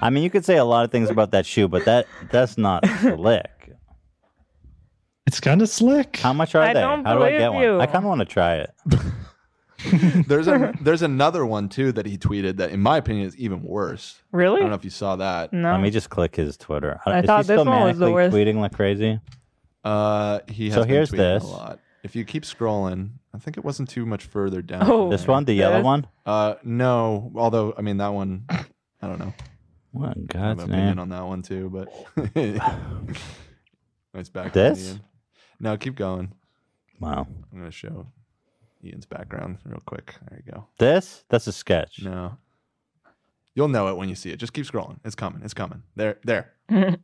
I 0.00 0.10
mean, 0.10 0.22
you 0.22 0.30
could 0.30 0.44
say 0.44 0.56
a 0.56 0.64
lot 0.64 0.84
of 0.84 0.90
things 0.90 1.10
about 1.10 1.30
that 1.32 1.46
shoe, 1.46 1.68
but 1.68 1.84
that 1.84 2.06
that's 2.30 2.56
not 2.58 2.84
slick. 3.00 3.50
It's 5.26 5.40
kind 5.40 5.62
of 5.62 5.68
slick. 5.68 6.18
How 6.18 6.32
much 6.32 6.54
are 6.54 6.62
I 6.62 6.74
they? 6.74 6.80
don't 6.80 7.04
How 7.04 7.16
do 7.16 7.24
I 7.24 7.30
get 7.30 7.50
believe 7.52 7.70
one? 7.72 7.80
I 7.80 7.86
kind 7.86 8.04
of 8.04 8.08
want 8.08 8.20
to 8.20 8.24
try 8.26 8.56
it. 8.56 8.70
there's 10.26 10.48
a 10.48 10.72
there's 10.80 11.02
another 11.02 11.44
one 11.46 11.68
too 11.68 11.92
that 11.92 12.06
he 12.06 12.16
tweeted 12.18 12.56
that, 12.56 12.70
in 12.70 12.80
my 12.80 12.96
opinion, 12.98 13.26
is 13.26 13.36
even 13.36 13.62
worse. 13.62 14.20
Really? 14.32 14.56
I 14.56 14.60
don't 14.60 14.70
know 14.70 14.76
if 14.76 14.84
you 14.84 14.90
saw 14.90 15.16
that. 15.16 15.52
No. 15.52 15.72
Let 15.72 15.80
me 15.80 15.90
just 15.90 16.10
click 16.10 16.36
his 16.36 16.56
Twitter. 16.56 17.00
I 17.06 17.20
Is 17.20 17.26
thought 17.26 17.44
he 17.44 17.48
this 17.48 17.60
still 17.60 17.64
one 17.64 17.82
was 17.88 17.98
the 17.98 18.06
manically 18.06 18.12
worst. 18.12 18.36
tweeting 18.36 18.56
like 18.56 18.72
crazy? 18.72 19.20
Uh, 19.84 20.40
he 20.48 20.66
has 20.66 20.74
So 20.74 20.80
been 20.82 20.88
here's 20.88 21.10
tweeting 21.10 21.16
this. 21.16 21.42
a 21.44 21.46
lot. 21.46 21.80
If 22.02 22.14
you 22.16 22.24
keep 22.24 22.44
scrolling, 22.44 23.10
I 23.34 23.38
think 23.38 23.56
it 23.56 23.64
wasn't 23.64 23.88
too 23.88 24.04
much 24.06 24.24
further 24.24 24.60
down. 24.62 24.90
Oh. 24.90 25.10
This 25.10 25.26
one, 25.26 25.44
the 25.44 25.54
yellow 25.54 25.76
This? 25.78 25.84
one. 25.84 26.06
Uh, 26.26 26.54
no. 26.62 27.32
Although 27.34 27.74
I 27.76 27.82
mean 27.82 27.96
that 27.98 28.08
one, 28.14 28.44
I 28.50 29.06
don't 29.06 29.18
know. 29.18 29.32
What 29.92 30.16
in 30.16 30.26
I 30.34 30.38
have 30.38 30.56
God's 30.58 30.62
an 30.64 30.70
opinion 30.70 30.88
name? 30.96 30.98
on 30.98 31.08
that 31.10 31.24
one 31.24 31.42
too, 31.42 31.70
but 31.70 32.34
nice 34.14 34.28
back. 34.28 34.52
This? 34.52 34.88
Ian. 34.88 35.00
No, 35.60 35.76
keep 35.76 35.94
going. 35.96 36.32
Wow. 37.00 37.26
I'm 37.52 37.58
gonna 37.58 37.70
show 37.70 38.06
Ian's 38.84 39.06
background 39.06 39.58
real 39.64 39.82
quick. 39.86 40.14
There 40.28 40.42
you 40.44 40.52
go. 40.52 40.66
This? 40.78 41.24
That's 41.28 41.46
a 41.46 41.52
sketch. 41.52 42.02
No. 42.02 42.36
You'll 43.54 43.68
know 43.68 43.88
it 43.88 43.96
when 43.96 44.08
you 44.08 44.14
see 44.14 44.30
it. 44.30 44.36
Just 44.36 44.52
keep 44.52 44.66
scrolling. 44.66 44.98
It's 45.04 45.14
coming. 45.14 45.42
It's 45.44 45.54
coming. 45.54 45.82
There. 45.96 46.18
There. 46.24 46.52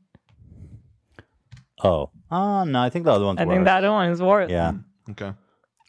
Oh. 1.82 2.10
Oh 2.30 2.64
no, 2.64 2.82
I 2.82 2.90
think 2.90 3.06
the 3.06 3.12
other 3.12 3.24
one's 3.24 3.40
I 3.40 3.44
worse. 3.46 3.54
think 3.54 3.64
that 3.64 3.82
one 3.88 4.10
is 4.10 4.20
worse. 4.20 4.50
Yeah. 4.50 4.72
Okay. 5.12 5.32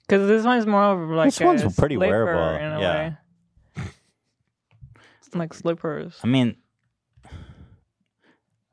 Because 0.07 0.25
this 0.27 0.45
one's 0.45 0.65
more 0.65 0.83
of 1.03 1.09
like 1.09 1.27
This 1.27 1.39
one's 1.41 1.75
pretty 1.75 1.95
slipper 1.95 2.25
wearable, 2.25 2.55
in 2.65 2.71
a 2.71 2.79
yeah. 2.79 3.13
way. 3.75 3.83
It's 5.19 5.33
like 5.35 5.53
slippers. 5.53 6.17
I 6.23 6.27
mean, 6.27 6.55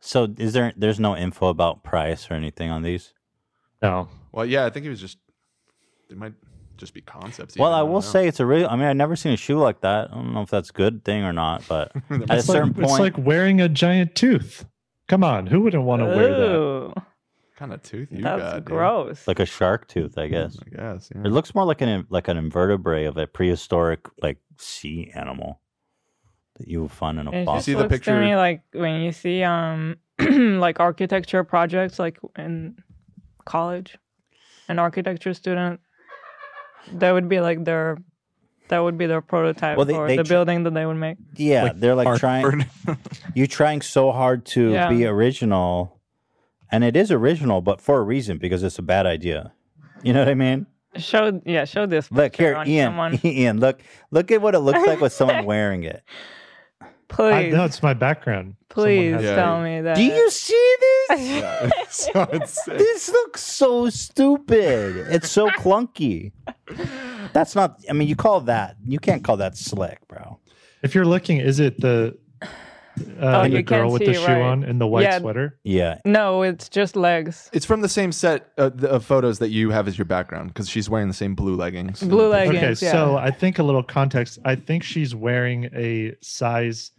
so 0.01 0.33
is 0.39 0.53
there? 0.53 0.73
There's 0.77 1.01
no 1.01 1.17
info 1.17 1.49
about 1.49 1.83
price 1.83 2.31
or 2.31 2.35
anything 2.35 2.71
on 2.71 2.83
these. 2.83 3.13
no. 3.83 4.09
Well, 4.31 4.47
yeah. 4.47 4.65
I 4.67 4.71
think 4.71 4.87
it 4.87 4.91
was 4.91 5.01
just. 5.01 5.19
They 6.09 6.15
might 6.15 6.35
just 6.79 6.95
be 6.95 7.01
concepts. 7.03 7.57
Well, 7.57 7.69
even, 7.71 7.77
I 7.77 7.81
don't 7.81 7.89
will 7.91 7.97
know. 7.97 8.07
say 8.07 8.27
it's 8.29 8.41
a 8.41 8.47
real. 8.47 8.67
I 8.69 8.77
mean, 8.77 8.87
I've 8.87 8.97
never 8.97 9.17
seen 9.17 9.33
a 9.33 9.37
shoe 9.37 9.59
like 9.59 9.81
that. 9.83 10.11
I 10.11 10.15
don't 10.15 10.33
know 10.33 10.43
if 10.43 10.51
that's 10.51 10.71
a 10.71 10.73
good 10.73 11.05
thing 11.05 11.25
or 11.25 11.33
not, 11.33 11.65
but 11.69 11.93
at 12.11 12.31
a 12.31 12.37
It's 12.37 12.49
like, 12.49 12.73
it's 12.79 12.99
like 12.99 13.19
wearing 13.19 13.61
a 13.61 13.69
giant 13.69 14.15
tooth. 14.15 14.65
Come 15.09 15.23
on, 15.25 15.47
who 15.47 15.61
wouldn't 15.63 15.85
want 15.85 16.01
to 16.03 16.07
wear 16.07 16.29
that? 16.29 16.47
Ooh, 16.57 16.95
kind 17.57 17.73
of 17.73 17.83
tooth 17.83 18.09
you 18.13 18.23
that's 18.23 18.41
got. 18.43 18.55
dude. 18.57 18.65
gross. 18.67 19.27
like 19.27 19.41
a 19.41 19.47
shark 19.47 19.89
tooth, 19.89 20.17
I 20.19 20.29
guess. 20.29 20.57
I 20.65 20.69
guess. 20.77 21.11
Yeah. 21.15 21.23
It 21.25 21.31
looks 21.31 21.55
more 21.55 21.65
like 21.65 21.81
an 21.81 22.07
like 22.11 22.29
an 22.29 22.37
invertebrate 22.37 23.07
of 23.07 23.17
a 23.17 23.27
prehistoric 23.27 24.01
like 24.23 24.39
sea 24.59 25.11
animal 25.15 25.61
that 26.59 26.69
you 26.69 26.83
would 26.83 26.91
find 26.93 27.19
in 27.19 27.27
a 27.27 27.33
It 27.33 27.45
fossil. 27.45 27.55
just 27.57 27.67
see 27.67 27.73
the 27.75 27.79
looks 27.81 27.91
picture- 27.93 28.21
to 28.21 28.21
me 28.27 28.37
like 28.37 28.63
when 28.73 29.01
you 29.01 29.13
see 29.13 29.43
um 29.43 29.97
like 30.19 30.79
architecture 30.81 31.43
projects 31.45 31.99
like 31.99 32.19
in 32.37 32.77
college, 33.45 33.97
an 34.69 34.79
architecture 34.79 35.33
student, 35.33 35.81
that 36.95 37.13
would 37.13 37.29
be 37.29 37.41
like 37.41 37.65
their 37.65 37.99
that 38.69 38.81
would 38.81 38.99
be 38.99 39.07
their 39.07 39.23
prototype 39.23 39.77
Well, 39.79 39.87
they- 39.87 39.95
for 39.95 40.07
they 40.07 40.17
the 40.19 40.25
tr- 40.25 40.29
building 40.29 40.63
that 40.65 40.75
they 40.75 40.85
would 40.85 40.97
make. 40.97 41.17
Yeah, 41.37 41.65
Like 41.65 41.81
they're 41.81 41.95
like 41.95 42.19
trying. 42.19 42.67
You're 43.35 43.47
trying 43.47 43.81
so 43.81 44.13
hard 44.13 44.45
to 44.47 44.71
Yeah. 44.73 44.89
be 44.91 45.07
original, 45.07 45.99
and 46.71 46.85
it 46.85 46.95
is 46.97 47.11
original, 47.11 47.61
but 47.63 47.81
for 47.81 47.99
a 47.99 48.03
reason 48.03 48.37
because 48.39 48.63
it's 48.63 48.79
a 48.79 48.83
bad 48.83 49.07
idea. 49.07 49.53
You 50.03 50.13
know 50.13 50.21
what 50.21 50.29
I 50.29 50.35
mean? 50.35 50.67
Show 50.97 51.41
yeah, 51.47 51.65
show 51.65 51.87
this. 51.87 52.11
Look 52.13 52.37
here, 52.37 52.57
on 52.57 52.69
Ian. 52.69 52.87
someone. 52.89 53.21
Ian, 53.25 53.59
look, 53.61 53.81
look 54.11 54.31
at 54.31 54.41
what 54.43 54.55
it 54.55 54.61
looks 54.61 54.87
like 54.87 55.01
with 55.01 55.13
someone 55.21 55.45
wearing 55.45 55.85
it. 55.85 56.03
I, 57.11 57.15
Please, 57.15 57.55
no, 57.55 57.65
it's 57.65 57.83
my 57.83 57.95
background. 57.95 58.55
Please 58.69 59.13
has- 59.15 59.23
Yeah. 59.25 59.35
tell 59.37 59.63
me 59.63 59.81
that. 59.81 59.97
Do 59.97 60.03
you 60.03 60.31
see 60.31 60.75
this? 60.81 61.21
Yeah. 61.21 61.71
so 61.89 62.25
This 62.77 63.09
looks 63.09 63.43
so 63.43 63.89
stupid. 63.89 65.07
It's 65.11 65.31
so 65.31 65.49
clunky. 65.51 66.33
That's 67.33 67.55
not. 67.55 67.81
I 67.89 67.93
mean, 67.95 68.09
you 68.09 68.17
call 68.17 68.41
that. 68.43 68.77
You 68.87 68.99
can't 68.99 69.25
call 69.25 69.39
that 69.39 69.57
slick, 69.57 70.07
bro. 70.09 70.39
If 70.83 70.95
you're 70.95 71.07
looking, 71.07 71.39
is 71.39 71.61
it 71.61 71.81
the 71.81 72.17
uh, 72.43 72.45
Oh, 73.21 73.43
the 73.43 73.51
you 73.51 73.63
girl 73.63 73.83
can't 73.83 73.93
with 73.93 74.05
the 74.05 74.15
shoe 74.15 74.27
right. 74.27 74.43
on 74.43 74.65
and 74.65 74.81
the 74.81 74.87
white 74.87 75.03
Yeah. 75.05 75.19
sweater? 75.19 75.59
Yeah. 75.65 75.99
No, 76.05 76.43
it's 76.43 76.69
just 76.69 76.95
legs. 76.97 77.49
it's 77.53 77.65
from 77.67 77.81
the 77.81 77.89
same 77.89 78.13
set 78.13 78.51
uh, 78.59 78.71
th- 78.71 78.85
of 78.85 79.05
photos 79.05 79.39
that 79.39 79.49
you 79.51 79.71
have 79.71 79.89
as 79.89 79.97
your 79.97 80.05
background 80.05 80.49
because 80.49 80.69
she's 80.69 80.91
wearing 80.91 81.09
the 81.09 81.15
same 81.15 81.35
blue 81.35 81.57
leggings. 81.57 82.03
Blue 82.03 82.29
leggings. 82.29 82.59
Okay, 82.83 82.87
yeah. 82.87 82.93
so 82.93 83.17
I 83.17 83.31
think 83.31 83.59
a 83.59 83.63
little 83.63 83.83
context. 83.85 84.39
I 84.45 84.57
think 84.57 84.83
she's 84.83 85.15
wearing 85.15 85.71
a 85.75 86.15
size. 86.21 86.91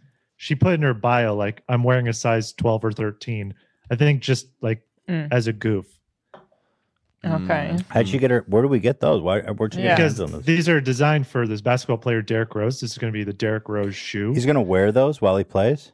She 0.42 0.54
put 0.54 0.72
in 0.72 0.80
her 0.80 0.94
bio 0.94 1.34
like 1.36 1.62
I'm 1.68 1.84
wearing 1.84 2.08
a 2.08 2.14
size 2.14 2.54
12 2.54 2.82
or 2.86 2.92
13. 2.92 3.52
I 3.90 3.96
think 3.96 4.22
just 4.22 4.46
like 4.62 4.80
Mm. 5.08 5.28
as 5.30 5.46
a 5.48 5.52
goof 5.52 5.86
okay. 7.24 7.76
How'd 7.88 8.08
you 8.08 8.18
get 8.18 8.30
her? 8.30 8.44
Where 8.48 8.62
do 8.62 8.68
we 8.68 8.78
get 8.78 9.00
those? 9.00 9.20
Why? 9.20 9.40
Where'd 9.42 9.74
you 9.74 9.82
Yeah. 9.82 9.88
get 9.88 9.96
because 9.96 10.16
those 10.16 10.44
these 10.44 10.68
are 10.68 10.80
designed 10.80 11.26
for 11.26 11.46
this 11.46 11.60
basketball 11.60 11.98
player 11.98 12.22
Derrick 12.22 12.54
Rose. 12.54 12.80
This 12.80 12.92
is 12.92 12.98
going 12.98 13.12
to 13.12 13.16
be 13.18 13.24
the 13.24 13.32
Derrick 13.34 13.68
Rose 13.68 13.94
shoe. 13.96 14.32
He's 14.32 14.46
gonna 14.46 14.62
wear 14.62 14.92
those 14.92 15.20
while 15.20 15.36
he 15.36 15.44
plays. 15.44 15.92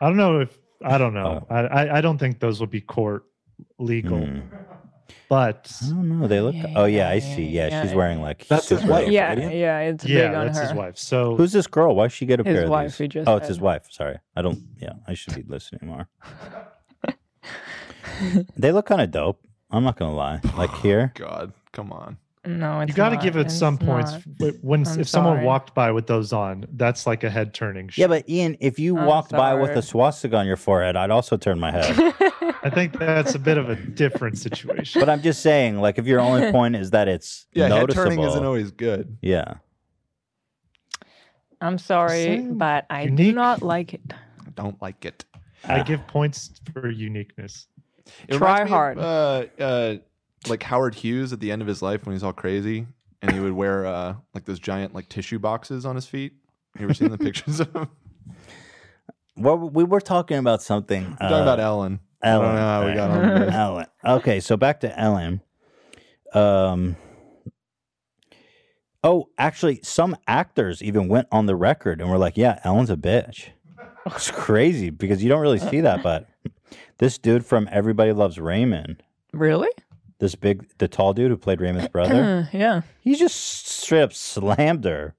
I 0.00 0.06
don't 0.08 0.16
know 0.16 0.40
if 0.40 0.58
I 0.84 0.98
don't 0.98 1.16
Oh. 1.16 1.22
know. 1.34 1.46
I, 1.50 1.60
I 1.60 1.98
I 1.98 2.00
don't 2.00 2.18
think 2.18 2.40
those 2.40 2.58
will 2.58 2.66
be 2.66 2.80
court 2.80 3.24
legal, 3.78 4.18
Mm. 4.18 4.42
But 5.28 5.72
I 5.82 5.88
don't 5.88 6.20
know. 6.20 6.26
They 6.26 6.40
look. 6.40 6.54
oh 6.76 6.84
yeah, 6.84 7.08
I 7.08 7.18
see. 7.18 7.44
Yeah, 7.44 7.68
yeah, 7.68 7.82
she's 7.82 7.90
yeah. 7.90 7.96
wearing 7.96 8.20
like. 8.20 8.46
That's 8.48 8.68
his 8.68 8.84
wife. 8.84 9.08
Yeah, 9.08 9.34
right, 9.34 9.54
yeah, 9.54 9.78
it's 9.80 10.04
yeah, 10.04 10.28
big 10.28 10.34
on 10.36 10.46
that's 10.46 10.58
her. 10.58 10.64
his 10.64 10.74
wife. 10.74 10.98
So 10.98 11.36
Who's 11.36 11.52
this 11.52 11.66
girl? 11.66 11.94
Why 11.94 12.08
she 12.08 12.26
get 12.26 12.40
a 12.40 12.44
His 12.44 12.58
pair 12.60 12.68
wife, 12.68 12.92
of 12.92 12.98
he 12.98 13.04
these? 13.04 13.12
just 13.12 13.28
oh, 13.28 13.36
it's 13.36 13.44
said. 13.44 13.48
his 13.48 13.60
wife. 13.60 13.86
Sorry, 13.90 14.18
I 14.36 14.42
don't. 14.42 14.60
Yeah, 14.80 14.94
I 15.06 15.14
should 15.14 15.34
be 15.34 15.42
listening 15.42 15.88
more. 15.88 16.08
They 18.56 18.70
look 18.72 18.86
kind 18.86 19.00
of 19.00 19.10
dope. 19.10 19.40
I'm 19.70 19.84
not 19.84 19.96
gonna 19.96 20.14
lie. 20.14 20.40
Like 20.56 20.70
oh, 20.72 20.80
here, 20.82 21.12
God, 21.14 21.52
come 21.72 21.92
on. 21.92 22.18
No, 22.46 22.80
it's 22.80 22.88
you 22.88 22.94
got 22.94 23.10
to 23.10 23.18
give 23.18 23.36
it 23.36 23.42
It's 23.46 23.54
some 23.58 23.76
points 23.76 24.12
not. 24.12 24.22
wh- 24.54 24.64
when 24.64 24.86
I'm 24.86 25.00
if 25.00 25.08
someone 25.08 25.42
walked 25.42 25.74
by 25.74 25.92
with 25.92 26.06
those 26.06 26.32
on. 26.32 26.64
That's 26.72 27.06
like 27.06 27.22
a 27.22 27.28
head 27.28 27.52
turning. 27.52 27.90
yeah, 27.96 28.06
but 28.06 28.26
Ian, 28.30 28.56
if 28.60 28.78
you 28.78 28.96
I'm 28.96 29.04
walked 29.04 29.30
by 29.32 29.52
with 29.54 29.70
a 29.72 29.82
swastika 29.82 30.36
on 30.38 30.46
your 30.46 30.56
forehead, 30.56 30.96
I'd 30.96 31.10
also 31.10 31.36
turn 31.36 31.60
my 31.60 31.70
head. 31.70 31.94
I 32.62 32.70
think 32.70 32.98
that's 32.98 33.34
a 33.34 33.38
bit 33.38 33.58
of 33.58 33.68
a 33.68 33.76
different 33.76 34.38
situation. 34.38 35.00
but 35.00 35.10
I'm 35.10 35.20
just 35.20 35.42
saying, 35.42 35.80
like, 35.80 35.98
if 35.98 36.06
your 36.06 36.20
only 36.20 36.50
point 36.50 36.76
is 36.76 36.90
that 36.92 37.08
it's 37.08 37.46
Yeah, 37.52 37.64
head 37.68 37.80
noticeable, 37.80 38.04
turning 38.04 38.20
isn't 38.22 38.44
always 38.44 38.70
good. 38.70 39.18
yeah. 39.20 39.54
I'm 41.60 41.76
sorry, 41.76 42.22
Same. 42.24 42.56
but 42.56 42.86
I 42.88 43.06
do 43.06 43.32
not 43.32 43.60
like 43.62 43.92
it. 43.92 44.00
I 44.14 44.50
don't 44.54 44.80
like 44.80 45.04
it. 45.04 45.26
I 45.64 45.82
give 45.82 46.06
points 46.06 46.58
for 46.72 46.88
uniqueness. 46.90 47.66
It 48.28 48.38
Try 48.38 48.66
hard. 48.66 48.96
Of, 48.96 49.04
uh, 49.60 49.62
uh, 49.62 49.96
like 50.48 50.62
Howard 50.62 50.94
Hughes 50.94 51.32
at 51.32 51.40
the 51.40 51.52
end 51.52 51.62
of 51.62 51.68
his 51.68 51.82
life 51.82 52.04
when 52.06 52.14
he's 52.14 52.22
all 52.22 52.32
crazy, 52.32 52.86
and 53.22 53.32
he 53.32 53.40
would 53.40 53.52
wear 53.52 53.86
uh, 53.86 54.14
like 54.34 54.44
those 54.44 54.58
giant 54.58 54.94
like 54.94 55.08
tissue 55.08 55.38
boxes 55.38 55.84
on 55.84 55.94
his 55.96 56.06
feet. 56.06 56.32
You 56.78 56.84
ever 56.84 56.94
seen 56.94 57.10
the 57.10 57.18
pictures 57.18 57.60
of 57.60 57.74
him? 57.74 57.88
Well, 59.36 59.56
we 59.58 59.84
were 59.84 60.00
talking 60.00 60.38
about 60.38 60.62
something. 60.62 61.02
We're 61.02 61.28
talking 61.28 61.42
about 61.42 61.60
uh, 61.60 61.64
Ellen. 61.64 62.00
Ellen. 62.22 62.46
I 62.46 62.48
don't 62.48 62.54
know 62.54 62.60
how 62.60 62.86
we 62.86 62.94
got 62.94 63.10
on 63.10 63.40
this. 63.40 63.54
Ellen. 63.54 63.86
Okay, 64.04 64.40
so 64.40 64.56
back 64.56 64.80
to 64.80 64.98
Ellen. 64.98 65.40
Um. 66.34 66.96
Oh, 69.02 69.30
actually, 69.38 69.80
some 69.82 70.14
actors 70.26 70.82
even 70.82 71.08
went 71.08 71.26
on 71.32 71.46
the 71.46 71.56
record 71.56 72.00
and 72.00 72.10
were 72.10 72.18
like, 72.18 72.36
"Yeah, 72.36 72.60
Ellen's 72.64 72.90
a 72.90 72.96
bitch." 72.96 73.48
It's 74.06 74.30
crazy 74.30 74.90
because 74.90 75.22
you 75.22 75.28
don't 75.28 75.40
really 75.40 75.58
see 75.58 75.80
that, 75.80 76.02
but 76.02 76.26
this 76.98 77.18
dude 77.18 77.44
from 77.44 77.68
Everybody 77.70 78.12
Loves 78.12 78.38
Raymond, 78.38 79.02
Really? 79.32 79.68
This 80.20 80.34
big, 80.34 80.68
the 80.78 80.86
tall 80.86 81.14
dude 81.14 81.30
who 81.30 81.36
played 81.36 81.60
Raymond's 81.60 81.88
brother, 81.92 82.48
yeah. 82.52 82.82
he 83.00 83.16
just 83.16 83.66
straight 83.66 84.02
up 84.02 84.12
slammed 84.12 84.84
her. 84.84 85.14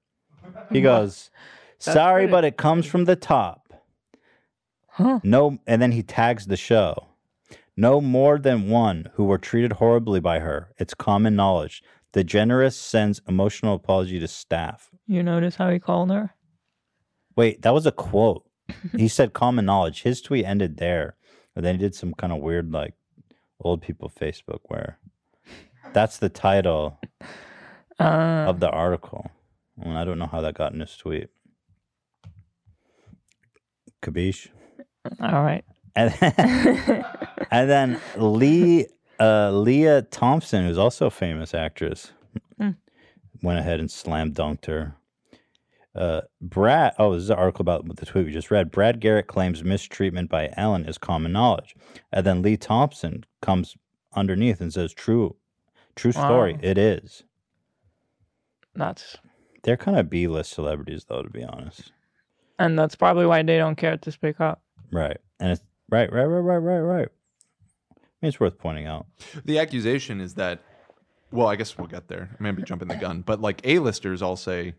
He 0.70 0.80
goes, 0.80 1.30
"Sorry, 1.78 2.26
but 2.26 2.44
it 2.44 2.56
comes 2.56 2.86
from 2.86 3.04
the 3.04 3.16
top." 3.16 3.74
Huh. 4.88 5.20
No, 5.22 5.58
and 5.66 5.82
then 5.82 5.92
he 5.92 6.02
tags 6.02 6.46
the 6.46 6.56
show. 6.56 7.08
No 7.76 8.00
more 8.00 8.38
than 8.38 8.68
one 8.68 9.08
who 9.14 9.24
were 9.24 9.38
treated 9.38 9.74
horribly 9.74 10.20
by 10.20 10.40
her. 10.40 10.70
It's 10.78 10.94
common 10.94 11.34
knowledge. 11.34 11.82
DeGeneres 12.12 12.74
sends 12.74 13.22
emotional 13.26 13.74
apology 13.74 14.20
to 14.20 14.28
staff. 14.28 14.90
You 15.06 15.22
notice 15.22 15.56
how 15.56 15.70
he 15.70 15.78
called 15.78 16.10
her? 16.10 16.34
Wait, 17.36 17.62
that 17.62 17.72
was 17.72 17.86
a 17.86 17.92
quote. 17.92 18.44
he 18.96 19.08
said 19.08 19.32
common 19.32 19.64
knowledge. 19.64 20.02
His 20.02 20.20
tweet 20.20 20.44
ended 20.44 20.76
there. 20.76 21.16
And 21.56 21.64
then 21.64 21.76
he 21.76 21.80
did 21.80 21.94
some 21.94 22.12
kind 22.14 22.32
of 22.32 22.40
weird, 22.40 22.70
like, 22.70 22.94
old 23.62 23.82
people 23.82 24.10
Facebook 24.10 24.60
where 24.64 24.98
that's 25.92 26.18
the 26.18 26.28
title 26.28 26.98
Uh, 28.00 28.46
of 28.48 28.60
the 28.60 28.70
article. 28.70 29.30
And 29.80 29.96
I 29.96 30.04
don't 30.04 30.18
know 30.18 30.26
how 30.26 30.40
that 30.40 30.54
got 30.54 30.72
in 30.72 30.80
his 30.80 30.96
tweet. 30.96 31.28
Kabish. 34.02 34.48
all 35.20 35.42
right. 35.42 35.64
And 35.94 36.12
and 37.50 37.70
then 37.70 38.00
Lee 38.16 38.86
uh, 39.20 39.50
Lea 39.52 40.02
Thompson, 40.10 40.64
who's 40.66 40.78
also 40.78 41.06
a 41.06 41.10
famous 41.10 41.54
actress, 41.54 42.12
Hmm. 42.58 42.70
went 43.42 43.58
ahead 43.58 43.78
and 43.78 43.90
slam 43.90 44.32
dunked 44.32 44.66
her. 44.66 44.96
Uh, 45.94 46.22
Brad, 46.40 46.94
oh, 46.98 47.12
this 47.12 47.24
is 47.24 47.30
an 47.30 47.36
article 47.36 47.62
about 47.62 47.96
the 47.96 48.06
tweet 48.06 48.24
we 48.26 48.32
just 48.32 48.50
read. 48.50 48.70
Brad 48.70 48.98
Garrett 49.00 49.26
claims 49.26 49.62
mistreatment 49.62 50.30
by 50.30 50.52
Ellen 50.56 50.86
is 50.86 50.96
common 50.96 51.32
knowledge, 51.32 51.74
and 52.10 52.24
then 52.24 52.40
Lee 52.40 52.56
Thompson 52.56 53.24
comes 53.42 53.76
underneath 54.14 54.60
and 54.60 54.72
says, 54.72 54.94
"True, 54.94 55.36
true 55.94 56.12
story. 56.12 56.54
Wow. 56.54 56.60
It 56.62 56.78
is." 56.78 57.24
That's 58.74 59.18
They're 59.64 59.76
kind 59.76 59.98
of 59.98 60.08
B-list 60.08 60.52
celebrities, 60.52 61.04
though, 61.04 61.22
to 61.22 61.28
be 61.28 61.44
honest. 61.44 61.92
and 62.58 62.78
that's 62.78 62.94
probably 62.94 63.26
why 63.26 63.42
they 63.42 63.58
don't 63.58 63.76
care 63.76 63.96
to 63.98 64.10
speak 64.12 64.40
up. 64.40 64.62
Right, 64.90 65.18
and 65.40 65.52
it's 65.52 65.62
right, 65.90 66.10
right, 66.10 66.24
right, 66.24 66.38
right, 66.40 66.56
right, 66.56 66.80
right. 66.80 67.08
I 67.90 67.94
mean, 68.22 68.28
it's 68.28 68.40
worth 68.40 68.56
pointing 68.56 68.86
out. 68.86 69.06
The 69.44 69.58
accusation 69.58 70.20
is 70.22 70.34
that, 70.34 70.60
well, 71.32 71.48
I 71.48 71.56
guess 71.56 71.76
we'll 71.76 71.86
get 71.88 72.08
there. 72.08 72.30
I 72.38 72.42
may 72.42 72.52
be 72.52 72.62
jumping 72.62 72.88
the 72.88 72.96
gun, 72.96 73.22
but 73.22 73.40
like 73.42 73.60
A-listers 73.64 74.22
all 74.22 74.36
say 74.36 74.74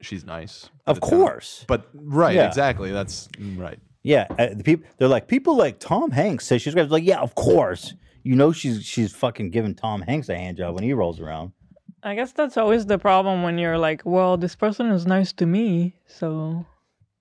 she's 0.00 0.24
nice. 0.24 0.68
Of 0.86 0.98
it's 0.98 1.10
not. 1.10 1.16
course. 1.18 1.64
But 1.68 1.88
right, 1.94 2.34
Yeah. 2.34 2.46
exactly. 2.48 2.90
That's 2.92 3.28
right. 3.56 3.78
Yeah, 4.02 4.26
uh, 4.38 4.54
the 4.54 4.64
people 4.64 4.86
they're 4.96 5.08
like 5.08 5.26
people 5.28 5.56
like 5.56 5.78
Tom 5.80 6.10
Hanks 6.10 6.46
say 6.46 6.56
she's 6.58 6.72
great. 6.74 6.88
Like, 6.90 7.04
yeah, 7.04 7.20
of 7.20 7.34
course. 7.34 7.94
You 8.22 8.36
know 8.36 8.52
she's 8.52 8.84
she's 8.84 9.12
fucking 9.12 9.50
giving 9.50 9.74
Tom 9.74 10.00
Hanks 10.02 10.28
a 10.28 10.36
hand 10.36 10.56
job 10.56 10.74
when 10.74 10.84
he 10.84 10.92
rolls 10.92 11.20
around. 11.20 11.52
I 12.02 12.14
guess 12.14 12.32
that's 12.32 12.56
always 12.56 12.86
the 12.86 12.98
problem 12.98 13.42
when 13.42 13.58
you're 13.58 13.76
like, 13.78 14.02
well, 14.04 14.36
this 14.36 14.54
person 14.54 14.86
is 14.92 15.04
nice 15.06 15.32
to 15.34 15.46
me, 15.46 15.94
so 16.06 16.64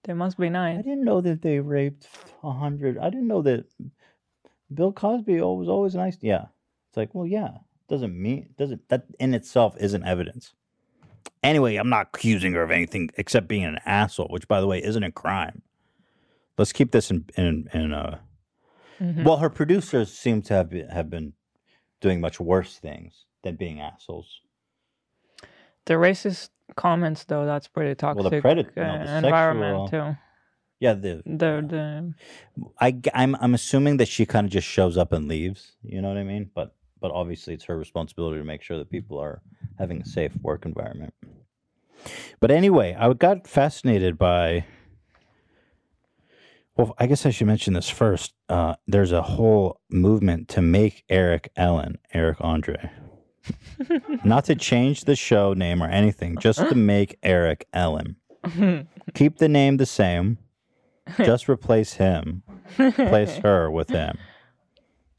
they 0.03 0.13
must 0.13 0.37
be 0.37 0.49
nice. 0.49 0.77
I 0.77 0.81
didn't 0.83 1.03
know 1.03 1.19
that 1.21 1.41
they 1.41 1.59
raped 1.59 2.07
a 2.43 2.51
hundred. 2.51 2.97
I 2.99 3.09
didn't 3.09 3.27
know 3.27 3.41
that 3.41 3.65
Bill 4.73 4.91
Cosby 4.93 5.41
was 5.41 5.67
always 5.67 5.95
nice. 5.95 6.17
Yeah, 6.21 6.45
it's 6.89 6.97
like, 6.97 7.13
well, 7.15 7.25
yeah, 7.25 7.49
doesn't 7.89 8.15
mean 8.21 8.49
doesn't 8.57 8.87
that 8.89 9.05
in 9.19 9.33
itself 9.33 9.75
isn't 9.79 10.03
evidence. 10.05 10.53
Anyway, 11.43 11.75
I'm 11.75 11.89
not 11.89 12.09
accusing 12.13 12.53
her 12.53 12.63
of 12.63 12.71
anything 12.71 13.09
except 13.17 13.47
being 13.47 13.63
an 13.63 13.79
asshole, 13.85 14.27
which, 14.29 14.47
by 14.47 14.59
the 14.59 14.67
way, 14.67 14.83
isn't 14.83 15.03
a 15.03 15.11
crime. 15.11 15.61
Let's 16.57 16.73
keep 16.73 16.91
this 16.91 17.11
in 17.11 17.25
in 17.37 17.67
in 17.73 17.93
uh. 17.93 18.19
Mhm. 18.99 19.23
Well, 19.23 19.37
her 19.37 19.49
producers 19.49 20.11
seem 20.11 20.41
to 20.43 20.55
have 20.55 20.69
been, 20.71 20.89
have 20.89 21.09
been 21.09 21.33
doing 22.01 22.19
much 22.19 22.39
worse 22.39 22.79
things 22.79 23.25
than 23.43 23.55
being 23.55 23.79
assholes. 23.79 24.41
The 25.85 25.93
racist 25.93 26.49
comments, 26.75 27.23
though, 27.25 27.45
that's 27.45 27.67
pretty 27.67 27.93
toxic. 27.93 28.21
Well, 28.23 28.29
the 28.31 28.41
predator, 28.41 28.71
uh, 28.75 28.97
no, 28.97 29.05
the 29.05 29.17
environment 29.17 29.89
sexual- 29.91 30.13
too. 30.13 30.17
Yeah, 30.79 30.93
the 30.93 31.21
The 31.25 31.63
the 31.67 32.13
I 32.79 32.99
am 33.13 33.35
I'm 33.39 33.53
assuming 33.53 33.97
that 33.97 34.07
she 34.07 34.25
kind 34.25 34.45
of 34.45 34.51
just 34.51 34.67
shows 34.67 34.97
up 34.97 35.11
and 35.11 35.27
leaves. 35.27 35.75
You 35.83 36.01
know 36.01 36.07
what 36.09 36.17
I 36.17 36.23
mean? 36.23 36.51
But 36.53 36.75
but 36.99 37.11
obviously 37.11 37.53
it's 37.53 37.65
her 37.65 37.77
responsibility 37.77 38.37
to 38.37 38.43
make 38.43 38.61
sure 38.61 38.77
that 38.77 38.89
people 38.89 39.17
are 39.19 39.41
having 39.77 40.01
a 40.01 40.05
safe 40.05 40.35
work 40.41 40.65
environment. 40.65 41.13
But 42.39 42.51
anyway, 42.51 42.95
I 42.97 43.11
got 43.13 43.47
fascinated 43.47 44.17
by. 44.17 44.65
Well, 46.75 46.93
I 46.99 47.07
guess 47.07 47.25
I 47.25 47.31
should 47.31 47.47
mention 47.47 47.73
this 47.73 47.89
first. 47.89 48.33
Uh, 48.47 48.75
there's 48.85 49.11
a 49.11 49.23
whole 49.23 49.81
movement 49.89 50.47
to 50.49 50.61
make 50.61 51.03
Eric 51.09 51.51
Ellen 51.55 51.97
Eric 52.13 52.37
Andre. 52.39 52.91
Not 54.23 54.45
to 54.45 54.55
change 54.55 55.05
the 55.05 55.15
show 55.15 55.53
name 55.53 55.81
or 55.81 55.87
anything, 55.87 56.37
just 56.37 56.59
to 56.59 56.75
make 56.75 57.17
Eric 57.23 57.67
Ellen. 57.73 58.17
Keep 59.13 59.37
the 59.37 59.49
name 59.49 59.77
the 59.77 59.85
same. 59.85 60.37
Just 61.17 61.49
replace 61.49 61.93
him. 61.93 62.43
Replace 62.77 63.35
her 63.43 63.71
with 63.71 63.89
him. 63.89 64.17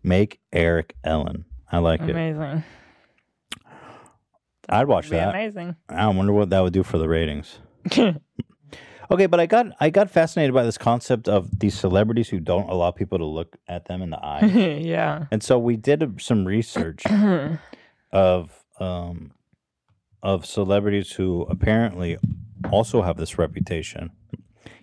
Make 0.03 0.41
Eric 0.53 0.95
Ellen. 1.03 1.45
I 1.71 1.79
like 1.79 2.01
it. 2.01 2.11
amazing. 2.11 2.65
I'd 4.69 4.87
watch 4.87 5.09
that. 5.11 5.31
amazing. 5.31 5.77
I 5.89 6.07
wonder 6.09 6.33
what 6.33 6.51
that 6.51 6.61
would 6.61 6.73
do 6.73 6.83
for 6.83 6.99
the 6.99 7.09
ratings. 7.09 7.59
Okay, 9.11 9.25
but 9.25 9.41
I 9.41 9.47
got 9.47 9.69
I 9.81 9.89
got 9.89 10.11
fascinated 10.11 10.53
by 10.53 10.65
this 10.65 10.77
concept 10.77 11.29
of 11.29 11.61
these 11.61 11.75
celebrities 11.75 12.29
who 12.29 12.41
don't 12.41 12.69
allow 12.69 12.91
people 12.91 13.17
to 13.17 13.25
look 13.25 13.57
at 13.67 13.87
them 13.87 14.03
in 14.03 14.11
the 14.11 14.19
eye. 14.23 14.45
yeah. 14.45 15.25
and 15.31 15.43
so 15.43 15.59
we 15.59 15.77
did 15.79 16.21
some 16.21 16.45
research 16.45 17.05
of 18.13 18.65
um 18.79 19.31
of 20.23 20.45
celebrities 20.45 21.13
who 21.13 21.47
apparently 21.49 22.19
also 22.71 23.01
have 23.01 23.17
this 23.17 23.39
reputation. 23.39 24.11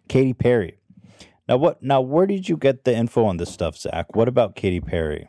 Katy 0.10 0.34
Perry. 0.34 0.80
Now 1.48 1.58
what 1.58 1.84
now 1.84 2.02
where 2.02 2.26
did 2.26 2.50
you 2.50 2.58
get 2.58 2.84
the 2.84 2.96
info 2.98 3.26
on 3.26 3.38
this 3.38 3.52
stuff, 3.52 3.78
Zach? 3.78 4.16
What 4.16 4.28
about 4.28 4.56
Katy 4.56 4.82
Perry? 4.82 5.28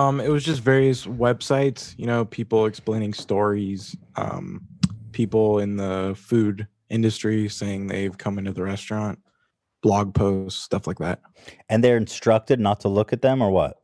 Um, 0.00 0.18
it 0.18 0.28
was 0.28 0.44
just 0.44 0.62
various 0.62 1.04
websites, 1.04 1.94
you 1.98 2.06
know, 2.06 2.24
people 2.24 2.64
explaining 2.64 3.12
stories, 3.12 3.94
um, 4.16 4.66
people 5.12 5.58
in 5.58 5.76
the 5.76 6.14
food 6.16 6.66
industry 6.88 7.50
saying 7.50 7.86
they've 7.86 8.16
come 8.16 8.38
into 8.38 8.52
the 8.52 8.62
restaurant, 8.62 9.18
blog 9.82 10.14
posts, 10.14 10.62
stuff 10.62 10.86
like 10.86 10.96
that. 11.00 11.20
And 11.68 11.84
they're 11.84 11.98
instructed 11.98 12.58
not 12.58 12.80
to 12.80 12.88
look 12.88 13.12
at 13.12 13.20
them 13.20 13.42
or 13.42 13.50
what? 13.50 13.78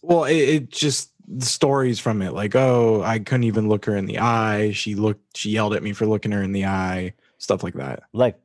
Well, 0.00 0.24
it, 0.24 0.36
it 0.36 0.70
just 0.70 1.12
the 1.28 1.44
stories 1.44 2.00
from 2.00 2.22
it, 2.22 2.32
like, 2.32 2.56
oh, 2.56 3.02
I 3.02 3.18
couldn't 3.18 3.44
even 3.44 3.68
look 3.68 3.84
her 3.84 3.94
in 3.94 4.06
the 4.06 4.20
eye. 4.20 4.72
She 4.72 4.94
looked, 4.94 5.36
she 5.36 5.50
yelled 5.50 5.74
at 5.74 5.82
me 5.82 5.92
for 5.92 6.06
looking 6.06 6.32
her 6.32 6.42
in 6.42 6.52
the 6.52 6.64
eye, 6.64 7.12
stuff 7.36 7.62
like 7.62 7.74
that. 7.74 8.04
Like 8.14 8.38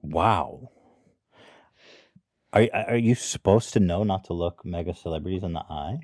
wow. 0.00 0.70
Are 2.52 2.68
are 2.72 2.96
you 2.96 3.14
supposed 3.14 3.72
to 3.74 3.80
know 3.80 4.02
not 4.02 4.24
to 4.24 4.32
look 4.32 4.64
mega 4.64 4.94
celebrities 4.94 5.42
in 5.42 5.52
the 5.52 5.60
eye? 5.60 6.00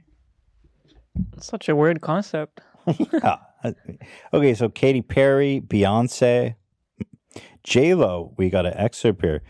Such 1.38 1.68
a 1.68 1.74
weird 1.74 2.00
concept. 2.00 2.60
yeah. 3.12 3.38
Okay, 4.32 4.54
so 4.54 4.68
Katy 4.68 5.02
Perry, 5.02 5.60
Beyonce, 5.66 6.54
J 7.64 7.94
Lo. 7.94 8.32
We 8.36 8.48
got 8.50 8.66
an 8.66 8.74
excerpt 8.74 9.22
here. 9.22 9.42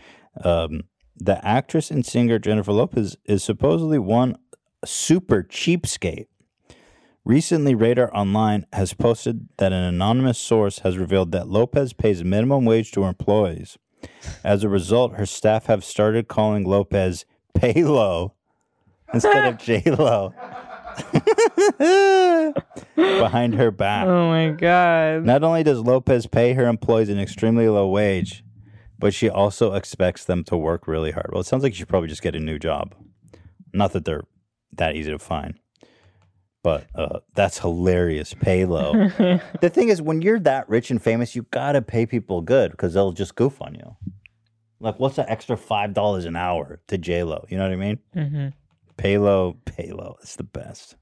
Um, 0.43 0.83
the 1.15 1.43
actress 1.45 1.91
and 1.91 2.05
singer 2.05 2.39
Jennifer 2.39 2.71
Lopez 2.71 3.15
is 3.25 3.43
supposedly 3.43 3.99
one 3.99 4.37
super 4.85 5.43
cheapskate. 5.43 6.27
Recently, 7.25 7.75
Radar 7.75 8.15
Online 8.15 8.65
has 8.71 8.93
posted 8.93 9.49
that 9.57 9.73
an 9.73 9.83
anonymous 9.83 10.37
source 10.37 10.79
has 10.79 10.97
revealed 10.97 11.31
that 11.33 11.49
Lopez 11.49 11.91
pays 11.91 12.23
minimum 12.23 12.65
wage 12.65 12.91
to 12.91 13.01
her 13.01 13.09
employees. 13.09 13.77
As 14.43 14.63
a 14.63 14.69
result, 14.69 15.15
her 15.15 15.25
staff 15.25 15.65
have 15.67 15.83
started 15.83 16.27
calling 16.27 16.63
Lopez 16.63 17.25
Paylo 17.57 18.31
instead 19.13 19.45
of 19.53 19.57
J 19.63 19.83
Lo 19.85 20.33
behind 22.95 23.55
her 23.55 23.71
back. 23.71 24.07
Oh 24.07 24.29
my 24.29 24.49
god. 24.49 25.23
Not 25.25 25.43
only 25.43 25.63
does 25.63 25.79
Lopez 25.79 26.27
pay 26.27 26.53
her 26.53 26.67
employees 26.67 27.09
an 27.09 27.19
extremely 27.19 27.69
low 27.69 27.87
wage, 27.87 28.43
but 28.99 29.13
she 29.13 29.29
also 29.29 29.73
expects 29.73 30.25
them 30.25 30.43
to 30.45 30.57
work 30.57 30.87
really 30.87 31.11
hard. 31.11 31.29
Well, 31.31 31.41
it 31.41 31.45
sounds 31.45 31.63
like 31.63 31.73
you 31.73 31.77
should 31.77 31.87
probably 31.89 32.09
just 32.09 32.21
get 32.21 32.35
a 32.35 32.39
new 32.39 32.57
job. 32.57 32.95
Not 33.73 33.93
that 33.93 34.05
they're 34.05 34.23
that 34.73 34.95
easy 34.95 35.11
to 35.11 35.19
find, 35.19 35.59
but 36.63 36.87
uh, 36.95 37.19
that's 37.35 37.59
hilarious. 37.59 38.33
Pay 38.33 38.65
low. 38.65 39.09
the 39.61 39.69
thing 39.69 39.89
is, 39.89 40.01
when 40.01 40.21
you're 40.21 40.39
that 40.39 40.67
rich 40.69 40.91
and 40.91 41.01
famous, 41.01 41.35
you 41.35 41.43
gotta 41.51 41.81
pay 41.81 42.05
people 42.05 42.41
good 42.41 42.71
because 42.71 42.93
they'll 42.93 43.11
just 43.11 43.35
goof 43.35 43.61
on 43.61 43.75
you. 43.75 43.95
Like, 44.79 44.99
what's 44.99 45.15
the 45.15 45.29
extra 45.29 45.57
five 45.57 45.93
dollars 45.93 46.25
an 46.25 46.35
hour 46.35 46.79
to 46.87 46.97
J 46.97 47.23
Lo? 47.23 47.45
You 47.49 47.57
know 47.57 47.63
what 47.63 47.73
I 47.73 47.75
mean? 47.75 47.99
hmm 48.13 48.47
Pay 48.97 49.17
low, 49.19 49.57
pay 49.65 49.91
low. 49.91 50.17
It's 50.21 50.35
the 50.35 50.43
best. 50.43 50.95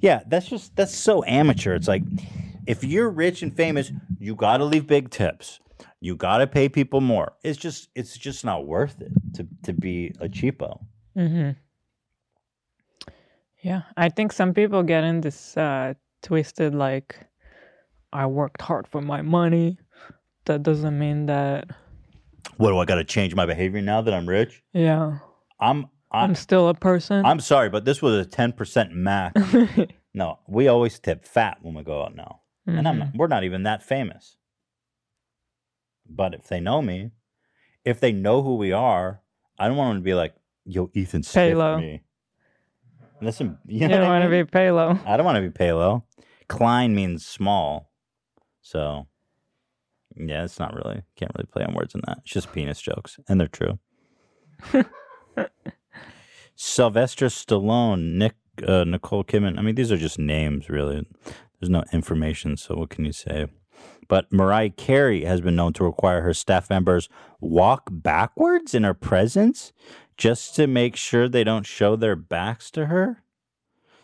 Yeah, 0.00 0.22
that's 0.26 0.46
just 0.48 0.74
that's 0.76 0.94
so 0.96 1.22
amateur. 1.24 1.74
It's 1.74 1.88
like 1.88 2.02
if 2.66 2.82
you're 2.82 3.10
rich 3.10 3.42
and 3.42 3.54
famous, 3.54 3.92
you 4.18 4.34
got 4.34 4.58
to 4.58 4.64
leave 4.64 4.86
big 4.86 5.10
tips. 5.10 5.60
You 6.00 6.16
got 6.16 6.38
to 6.38 6.46
pay 6.46 6.68
people 6.68 7.00
more. 7.00 7.34
It's 7.44 7.58
just 7.58 7.88
it's 7.94 8.16
just 8.16 8.44
not 8.44 8.66
worth 8.66 9.00
it 9.00 9.12
to 9.34 9.46
to 9.64 9.72
be 9.72 10.14
a 10.20 10.28
cheapo. 10.28 10.80
hmm 11.14 11.50
Yeah, 13.62 13.82
I 13.96 14.08
think 14.08 14.32
some 14.32 14.54
people 14.54 14.82
get 14.82 15.04
in 15.04 15.20
this 15.20 15.56
uh, 15.56 15.94
twisted 16.22 16.74
like, 16.74 17.16
I 18.12 18.26
worked 18.26 18.60
hard 18.60 18.86
for 18.86 19.00
my 19.00 19.22
money. 19.22 19.78
That 20.44 20.62
doesn't 20.62 20.98
mean 20.98 21.26
that. 21.26 21.70
What 22.56 22.70
do 22.70 22.78
I 22.78 22.84
got 22.84 22.96
to 22.96 23.04
change 23.04 23.34
my 23.34 23.46
behavior 23.46 23.80
now 23.80 24.02
that 24.02 24.12
I'm 24.12 24.28
rich? 24.28 24.62
Yeah, 24.72 25.18
I'm 25.60 25.88
I'm, 26.12 26.30
I'm 26.30 26.34
still 26.34 26.68
a 26.68 26.74
person. 26.74 27.24
I'm 27.24 27.40
sorry, 27.40 27.70
but 27.70 27.84
this 27.86 28.02
was 28.02 28.26
a 28.26 28.28
10% 28.28 28.90
max. 28.92 29.40
no, 30.14 30.40
we 30.46 30.68
always 30.68 30.98
tip 30.98 31.24
fat 31.24 31.58
when 31.62 31.74
we 31.74 31.82
go 31.82 32.02
out 32.02 32.14
now. 32.14 32.40
And 32.66 32.86
I'm 32.86 32.98
not, 32.98 33.08
we're 33.14 33.26
not 33.28 33.44
even 33.44 33.64
that 33.64 33.82
famous. 33.82 34.36
But 36.08 36.34
if 36.34 36.48
they 36.48 36.60
know 36.60 36.82
me, 36.82 37.10
if 37.84 37.98
they 37.98 38.12
know 38.12 38.42
who 38.42 38.56
we 38.56 38.72
are, 38.72 39.20
I 39.58 39.68
don't 39.68 39.76
want 39.76 39.94
them 39.94 40.02
to 40.02 40.04
be 40.04 40.14
like, 40.14 40.34
yo, 40.64 40.90
Ethan 40.94 41.22
stiffed 41.22 41.34
Pay-low. 41.34 41.78
me. 41.78 42.02
Listen, 43.22 43.58
you, 43.66 43.82
you 43.82 43.88
know 43.88 43.98
don't 43.98 44.08
want 44.08 44.24
to 44.24 44.28
mean? 44.28 44.44
be 44.44 44.50
paylow. 44.50 45.00
I 45.06 45.16
don't 45.16 45.24
want 45.24 45.36
to 45.36 45.42
be 45.42 45.50
palo. 45.50 46.04
Klein 46.48 46.94
means 46.94 47.24
small. 47.24 47.92
So, 48.60 49.06
yeah, 50.16 50.44
it's 50.44 50.58
not 50.58 50.74
really, 50.74 51.02
can't 51.16 51.30
really 51.36 51.46
play 51.46 51.64
on 51.64 51.74
words 51.74 51.94
in 51.94 52.02
that. 52.06 52.18
It's 52.18 52.32
just 52.32 52.52
penis 52.52 52.80
jokes, 52.80 53.20
and 53.28 53.40
they're 53.40 53.48
true. 53.48 53.78
Sylvester 56.56 57.26
Stallone, 57.26 58.14
Nick, 58.14 58.34
uh, 58.66 58.84
Nicole 58.84 59.24
Kidman. 59.24 59.58
I 59.58 59.62
mean, 59.62 59.76
these 59.76 59.92
are 59.92 59.96
just 59.96 60.18
names, 60.18 60.68
really. 60.68 61.06
There's 61.60 61.70
no 61.70 61.84
information, 61.92 62.56
so 62.56 62.74
what 62.74 62.90
can 62.90 63.04
you 63.04 63.12
say? 63.12 63.46
But 64.08 64.32
Mariah 64.32 64.70
Carey 64.70 65.24
has 65.24 65.40
been 65.40 65.56
known 65.56 65.72
to 65.74 65.84
require 65.84 66.22
her 66.22 66.34
staff 66.34 66.68
members 66.68 67.08
walk 67.40 67.88
backwards 67.90 68.74
in 68.74 68.82
her 68.82 68.94
presence 68.94 69.72
just 70.22 70.54
to 70.54 70.68
make 70.68 70.94
sure 70.94 71.28
they 71.28 71.42
don't 71.42 71.66
show 71.66 71.96
their 71.96 72.14
backs 72.14 72.70
to 72.70 72.86
her. 72.86 73.24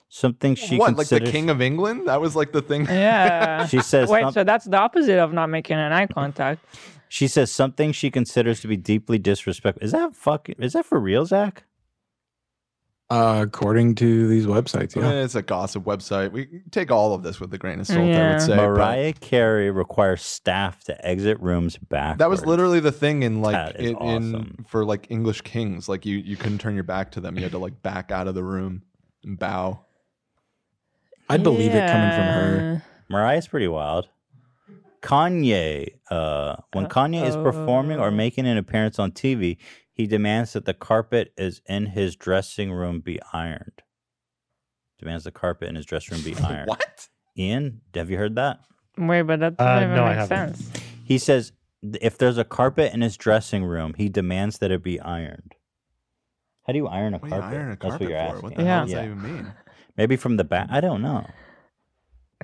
Something 0.08 0.56
she 0.56 0.76
what, 0.76 0.96
like 0.96 1.06
the 1.06 1.20
king 1.20 1.48
of 1.48 1.62
England? 1.62 2.08
That 2.08 2.20
was 2.20 2.34
like 2.34 2.50
the 2.50 2.60
thing. 2.60 2.86
Yeah. 2.86 3.66
She 3.72 3.80
says 3.80 4.08
Wait, 4.08 4.22
some- 4.22 4.32
so 4.32 4.42
that's 4.42 4.64
the 4.64 4.78
opposite 4.78 5.20
of 5.20 5.32
not 5.32 5.48
making 5.48 5.76
an 5.76 5.92
eye 5.92 6.06
contact. 6.08 6.64
She 7.08 7.28
says 7.28 7.52
something 7.52 7.92
she 7.92 8.10
considers 8.10 8.60
to 8.60 8.68
be 8.68 8.76
deeply 8.76 9.18
disrespectful. 9.18 9.84
Is 9.84 9.92
that 9.92 10.16
fucking? 10.16 10.56
Is 10.58 10.72
that 10.72 10.86
for 10.86 10.98
real, 10.98 11.24
Zach? 11.24 11.62
Uh, 13.10 13.40
according 13.46 13.94
to 13.94 14.28
these 14.28 14.44
websites, 14.44 14.94
yeah. 14.94 15.08
Eh, 15.08 15.22
It's 15.24 15.34
a 15.34 15.40
gossip 15.40 15.84
website. 15.84 16.30
We 16.30 16.60
take 16.70 16.90
all 16.90 17.14
of 17.14 17.22
this 17.22 17.40
with 17.40 17.52
a 17.54 17.58
grain 17.58 17.80
of 17.80 17.86
salt, 17.86 18.00
I 18.00 18.32
would 18.32 18.42
say. 18.42 18.54
but 18.56 18.68
Mariah 18.68 19.14
Carey 19.14 19.70
requires 19.70 20.20
staff 20.20 20.84
to 20.84 21.06
exit 21.06 21.40
rooms 21.40 21.78
back. 21.78 22.18
That 22.18 22.28
was 22.28 22.44
literally 22.44 22.80
the 22.80 22.92
thing 22.92 23.22
in 23.22 23.40
like 23.40 23.54
That 23.54 23.80
is 23.80 23.92
in, 23.92 23.96
in 24.02 24.64
for 24.68 24.84
like 24.84 25.06
English 25.10 25.40
kings. 25.40 25.88
Like 25.88 26.04
you 26.04 26.18
you 26.18 26.36
couldn't 26.36 26.58
turn 26.58 26.74
your 26.74 26.84
back 26.84 27.12
to 27.12 27.20
them. 27.20 27.36
You 27.36 27.44
had 27.44 27.52
to 27.52 27.58
like 27.58 27.80
back 27.82 28.10
out 28.10 28.28
of 28.28 28.34
the 28.34 28.44
room 28.44 28.82
and 29.24 29.38
bow. 29.38 29.80
I'd 31.30 31.42
believe 31.42 31.74
it 31.74 31.90
coming 31.90 32.10
from 32.10 32.24
her. 32.24 32.84
Mariah's 33.08 33.48
pretty 33.48 33.68
wild. 33.68 34.08
Kanye, 35.00 35.92
uh, 36.10 36.56
when 36.72 36.86
Kanye 36.86 37.26
is 37.26 37.36
performing 37.36 38.00
or 38.00 38.10
making 38.10 38.46
an 38.46 38.56
appearance 38.58 38.98
on 38.98 39.12
TV, 39.12 39.56
he 39.98 40.06
demands 40.06 40.52
that 40.54 40.64
the 40.64 40.72
carpet 40.72 41.32
is 41.36 41.60
in 41.68 41.86
his 41.86 42.14
dressing 42.16 42.72
room 42.72 43.00
be 43.00 43.18
ironed. 43.32 43.82
Demands 45.00 45.24
the 45.24 45.32
carpet 45.32 45.68
in 45.68 45.74
his 45.74 45.84
dressing 45.84 46.16
room 46.16 46.24
be 46.24 46.36
ironed. 46.42 46.68
what? 46.68 47.08
Ian, 47.36 47.80
have 47.94 48.08
you 48.08 48.16
heard 48.16 48.36
that? 48.36 48.60
Wait, 48.96 49.22
but 49.22 49.40
that 49.40 49.56
doesn't 49.56 49.82
Uh, 49.82 49.86
even 49.86 49.96
no, 49.96 50.04
I 50.04 50.10
make 50.10 50.18
haven't. 50.18 50.54
sense. 50.56 50.72
He 51.04 51.18
says 51.18 51.52
th- 51.82 51.96
if 52.00 52.16
there's 52.16 52.38
a 52.38 52.44
carpet 52.44 52.94
in 52.94 53.00
his 53.00 53.16
dressing 53.16 53.64
room, 53.64 53.94
he 53.98 54.08
demands 54.08 54.58
that 54.58 54.70
it 54.70 54.82
be 54.84 55.00
ironed. 55.00 55.54
How 56.66 56.72
do 56.72 56.78
you 56.78 56.86
iron 56.86 57.14
a 57.14 57.18
What 57.18 57.28
do 57.30 57.34
you 57.36 57.40
carpet? 57.40 57.58
iron 57.58 57.72
a 57.72 57.76
That's 57.76 57.92
what 57.92 58.00
you're 58.02 58.10
for? 58.10 58.16
asking. 58.16 58.42
What 58.42 58.54
the 58.56 58.64
hell 58.64 58.84
does 58.84 58.92
that 58.94 59.04
even 59.04 59.22
mean? 59.22 59.52
Maybe 59.96 60.16
from 60.16 60.36
the 60.36 60.44
back. 60.44 60.68
I 60.70 60.80
don't 60.80 61.02
know. 61.02 61.26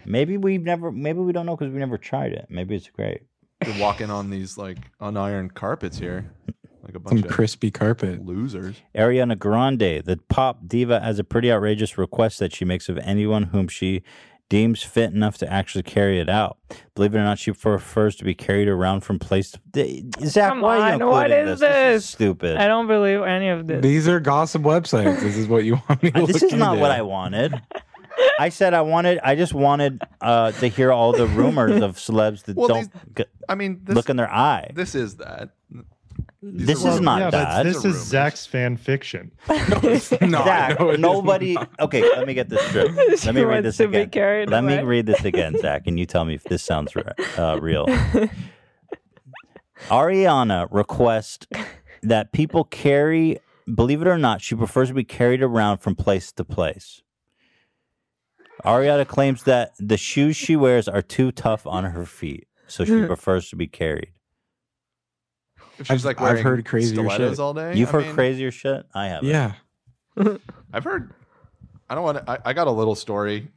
Maybe 0.04 0.36
we've 0.36 0.62
never. 0.62 0.90
Maybe 0.90 1.20
we 1.20 1.32
don't 1.32 1.46
know 1.46 1.56
because 1.56 1.72
we 1.72 1.78
never 1.78 1.98
tried 1.98 2.32
it. 2.32 2.46
Maybe 2.50 2.74
it's 2.74 2.88
great. 2.90 3.22
You're 3.64 3.78
walking 3.78 4.10
on 4.10 4.28
these 4.30 4.58
like 4.58 4.78
unironed 5.00 5.54
carpets 5.54 5.98
here, 5.98 6.30
like 6.84 6.94
a 6.94 6.98
bunch 7.00 7.20
Some 7.20 7.24
of 7.24 7.30
crispy 7.34 7.70
carpet. 7.70 8.24
losers. 8.24 8.76
Ariana 8.94 9.38
Grande, 9.38 10.02
the 10.04 10.18
pop 10.28 10.60
diva, 10.66 11.00
has 11.00 11.18
a 11.18 11.24
pretty 11.24 11.50
outrageous 11.50 11.96
request 11.98 12.38
that 12.40 12.52
she 12.54 12.64
makes 12.64 12.88
of 12.88 12.98
anyone 12.98 13.44
whom 13.44 13.68
she 13.68 14.02
deems 14.50 14.82
fit 14.82 15.10
enough 15.12 15.38
to 15.38 15.50
actually 15.50 15.82
carry 15.82 16.20
it 16.20 16.28
out. 16.28 16.58
Believe 16.94 17.14
it 17.14 17.18
or 17.18 17.24
not, 17.24 17.38
she 17.38 17.50
prefers 17.52 18.14
to 18.16 18.24
be 18.24 18.34
carried 18.34 18.68
around 18.68 19.00
from 19.00 19.18
place 19.18 19.50
to. 19.52 19.60
D- 19.72 20.04
Zach, 20.24 20.50
Come 20.50 20.60
why 20.60 20.76
are 20.92 20.96
you 20.98 21.02
on, 21.02 21.08
what 21.10 21.30
including 21.30 21.52
is 21.54 21.60
this? 21.60 21.70
This 21.70 22.04
is 22.04 22.08
stupid. 22.10 22.56
I 22.58 22.66
don't 22.68 22.86
believe 22.86 23.22
any 23.22 23.48
of 23.48 23.66
this. 23.66 23.82
These 23.82 24.06
are 24.06 24.20
gossip 24.20 24.62
websites. 24.62 25.20
This 25.20 25.36
is 25.36 25.48
what 25.48 25.64
you 25.64 25.74
want 25.88 26.02
me 26.02 26.10
to 26.10 26.22
Uh, 26.22 26.26
this 26.26 26.42
look 26.42 26.52
is 26.52 26.58
not 26.58 26.78
what. 26.78 26.90
I 26.90 27.02
wanted. 27.02 27.54
I 28.38 28.50
said 28.50 28.74
I 28.74 28.82
wanted. 28.82 29.18
I 29.24 29.34
just 29.34 29.54
wanted 29.54 30.02
uh, 30.20 30.52
to 30.52 30.68
hear 30.68 30.92
all 30.92 31.12
the 31.12 31.26
rumors 31.26 31.80
of 31.82 31.96
celebs 31.96 32.44
that 32.44 32.54
Well, 32.56 32.68
don't 32.68 32.92
these- 32.92 33.02
g- 33.16 33.24
I 33.48 33.54
mean, 33.56 33.80
this, 33.82 33.96
look 33.96 34.08
in 34.10 34.16
their 34.16 34.30
eye. 34.30 34.70
This 34.74 34.94
is 34.94 35.16
that. 35.16 35.50
These 36.52 36.66
This 36.66 36.84
is 36.84 37.00
not 37.00 37.20
yeah, 37.20 37.30
that. 37.30 37.62
this 37.62 37.84
is 37.84 37.96
Zach's 37.96 38.44
fan 38.44 38.76
fiction. 38.76 39.32
no, 39.48 39.56
Zach, 39.98 40.78
no, 40.78 40.90
it 40.90 40.94
is 40.94 41.00
nobody. 41.00 41.56
Okay, 41.80 42.02
let 42.02 42.26
me 42.26 42.34
get 42.34 42.50
this 42.50 42.60
straight. 42.68 42.92
Let 43.24 43.34
me 43.34 43.42
read 43.42 43.64
this 43.64 43.80
again. 43.80 44.10
carried 44.10 44.50
Let 44.50 44.62
me 44.64 44.78
read 44.80 45.06
this 45.06 45.24
again, 45.24 45.56
Zach, 45.58 45.86
and 45.86 45.98
you 45.98 46.04
tell 46.04 46.24
me 46.24 46.34
if 46.34 46.44
this 46.44 46.62
sounds 46.62 46.94
re- 46.94 47.04
uh, 47.38 47.58
real. 47.60 47.86
Ariana 49.88 50.68
requests 50.70 51.46
that 52.02 52.32
people 52.32 52.64
carry. 52.64 53.38
Believe 53.72 54.02
it 54.02 54.08
or 54.08 54.18
not, 54.18 54.42
she 54.42 54.54
prefers 54.54 54.88
to 54.88 54.94
be 54.94 55.04
carried 55.04 55.42
around 55.42 55.78
from 55.78 55.94
place 55.94 56.30
to 56.32 56.44
place. 56.44 57.02
Ariana 58.64 59.06
claims 59.06 59.44
that 59.44 59.72
the 59.78 59.96
shoes 59.96 60.36
she 60.36 60.56
wears 60.56 60.88
are 60.88 61.02
too 61.02 61.32
tough 61.32 61.66
on 61.66 61.84
her 61.84 62.04
feet, 62.04 62.46
so 62.66 62.84
she 62.84 63.04
prefers 63.06 63.48
to 63.48 63.56
be 63.56 63.66
carried. 63.66 64.13
If 65.78 65.86
she's 65.88 65.90
I've- 65.90 66.04
like 66.04 66.20
I've 66.20 66.40
heard 66.40 66.64
crazier 66.64 67.08
shit. 67.10 67.38
all 67.38 67.54
day. 67.54 67.74
You've 67.76 67.88
I 67.88 67.92
heard 67.92 68.06
mean, 68.06 68.14
crazier 68.14 68.50
shit. 68.50 68.86
I 68.94 69.08
have. 69.08 69.24
Yeah. 69.24 69.54
I've 70.72 70.84
heard. 70.84 71.12
I 71.88 71.94
don't 71.94 72.04
want 72.04 72.18
to. 72.18 72.30
I, 72.30 72.38
I 72.46 72.52
got 72.52 72.66
a 72.66 72.70
little 72.70 72.94
story 72.94 73.48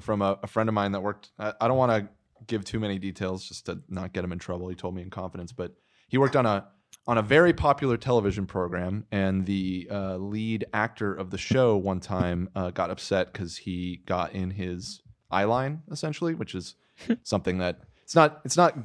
from 0.00 0.22
a, 0.22 0.38
a 0.42 0.46
friend 0.46 0.68
of 0.68 0.74
mine 0.74 0.92
that 0.92 1.00
worked. 1.00 1.30
I, 1.38 1.52
I 1.60 1.68
don't 1.68 1.76
want 1.78 1.92
to 1.92 2.08
give 2.46 2.64
too 2.64 2.80
many 2.80 2.98
details 2.98 3.46
just 3.46 3.66
to 3.66 3.80
not 3.88 4.12
get 4.12 4.24
him 4.24 4.32
in 4.32 4.38
trouble. 4.38 4.68
He 4.68 4.74
told 4.74 4.94
me 4.94 5.02
in 5.02 5.10
confidence, 5.10 5.52
but 5.52 5.72
he 6.08 6.18
worked 6.18 6.36
on 6.36 6.46
a 6.46 6.66
on 7.06 7.18
a 7.18 7.22
very 7.22 7.52
popular 7.52 7.96
television 7.96 8.46
program, 8.46 9.06
and 9.10 9.44
the 9.46 9.88
uh, 9.90 10.16
lead 10.16 10.64
actor 10.72 11.12
of 11.12 11.30
the 11.30 11.38
show 11.38 11.76
one 11.76 11.98
time 12.00 12.48
uh, 12.54 12.70
got 12.70 12.90
upset 12.90 13.32
because 13.32 13.56
he 13.56 14.02
got 14.06 14.32
in 14.32 14.50
his 14.50 15.00
eye 15.30 15.44
line, 15.44 15.82
essentially, 15.90 16.34
which 16.34 16.54
is 16.54 16.74
something 17.22 17.58
that 17.58 17.80
it's 18.04 18.14
not. 18.14 18.40
It's 18.44 18.56
not 18.56 18.76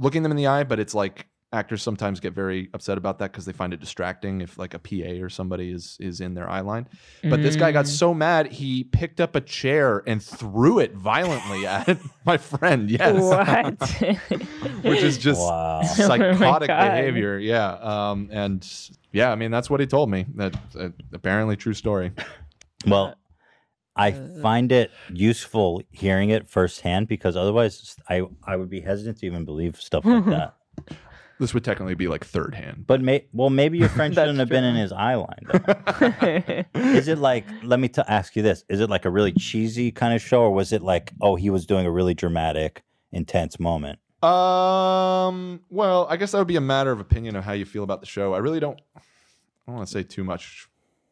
looking 0.00 0.22
them 0.22 0.30
in 0.32 0.36
the 0.36 0.46
eye, 0.46 0.62
but 0.64 0.78
it's 0.78 0.94
like 0.94 1.26
actors 1.52 1.82
sometimes 1.82 2.20
get 2.20 2.34
very 2.34 2.68
upset 2.74 2.98
about 2.98 3.18
that 3.18 3.32
because 3.32 3.46
they 3.46 3.52
find 3.52 3.72
it 3.72 3.80
distracting 3.80 4.42
if 4.42 4.58
like 4.58 4.74
a 4.74 4.78
PA 4.78 5.22
or 5.24 5.30
somebody 5.30 5.70
is 5.70 5.96
is 5.98 6.20
in 6.20 6.34
their 6.34 6.48
eye 6.48 6.60
line. 6.60 6.86
But 7.22 7.42
this 7.42 7.56
guy 7.56 7.72
got 7.72 7.86
Mm. 7.86 7.88
so 7.88 8.12
mad 8.12 8.52
he 8.52 8.84
picked 8.84 9.18
up 9.20 9.34
a 9.34 9.40
chair 9.40 10.02
and 10.06 10.22
threw 10.22 10.78
it 10.78 10.92
violently 10.94 11.66
at 11.66 11.98
my 12.26 12.36
friend. 12.36 12.90
Yes, 12.90 13.14
What? 13.22 13.80
which 14.84 15.02
is 15.02 15.16
just 15.16 15.40
Wow. 15.40 15.80
Oh 15.82 15.84
psychotic 15.84 16.68
God. 16.68 16.90
behavior. 16.90 17.38
Yeah, 17.38 17.70
um, 17.80 18.28
and 18.30 18.66
Yeah, 19.12 19.32
I 19.32 19.34
mean 19.36 19.50
that's 19.50 19.70
what 19.70 19.80
he 19.80 19.86
told 19.86 20.10
me. 20.10 20.26
That 20.34 20.54
uh, 20.78 20.90
apparently 21.12 21.56
true 21.56 21.74
story. 21.74 22.12
Well, 22.86 23.14
I 23.96 24.12
find 24.42 24.70
it 24.70 24.90
useful 25.12 25.82
hearing 25.90 26.30
it 26.30 26.46
firsthand 26.48 27.08
because 27.08 27.36
otherwise 27.36 27.96
I 28.08 28.22
I 28.46 28.56
would 28.56 28.68
be 28.68 28.80
hesitant 28.80 29.18
to 29.20 29.26
even 29.26 29.44
believe 29.46 29.76
stuff 29.80 30.04
like 30.04 30.26
that. 30.26 30.54
This 31.40 31.54
would 31.54 31.64
technically 31.64 31.94
be 31.94 32.08
like 32.08 32.24
third 32.24 32.54
hand. 32.54 32.84
But 32.86 33.00
may, 33.00 33.26
well, 33.32 33.48
maybe 33.50 33.78
your 33.78 33.88
friend 33.88 34.12
shouldn't 34.14 34.38
have 34.38 34.48
been 34.48 34.64
in 34.64 34.74
his 34.76 34.90
eye 34.92 35.14
line. 35.14 36.64
Is 36.74 37.06
it 37.08 37.18
like? 37.18 37.44
Let 37.62 37.78
me 37.78 37.88
t- 37.88 38.02
ask 38.08 38.34
you 38.36 38.42
this: 38.42 38.64
Is 38.68 38.80
it 38.80 38.90
like 38.90 39.04
a 39.04 39.10
really 39.10 39.32
cheesy 39.32 39.90
kind 39.92 40.14
of 40.14 40.20
show, 40.20 40.40
or 40.42 40.50
was 40.50 40.72
it 40.72 40.82
like, 40.82 41.12
oh, 41.20 41.36
he 41.36 41.50
was 41.50 41.64
doing 41.66 41.86
a 41.86 41.90
really 41.90 42.14
dramatic, 42.14 42.82
intense 43.12 43.60
moment? 43.60 43.98
Um. 44.22 45.60
Well, 45.70 46.06
I 46.10 46.16
guess 46.16 46.32
that 46.32 46.38
would 46.38 46.48
be 46.48 46.56
a 46.56 46.60
matter 46.60 46.90
of 46.90 46.98
opinion 47.00 47.36
of 47.36 47.44
how 47.44 47.52
you 47.52 47.64
feel 47.64 47.84
about 47.84 48.00
the 48.00 48.06
show. 48.06 48.34
I 48.34 48.38
really 48.38 48.60
don't. 48.60 48.80
I 48.96 49.00
don't 49.66 49.76
want 49.76 49.86
to 49.88 49.92
say 49.92 50.02
too 50.02 50.24
much 50.24 50.68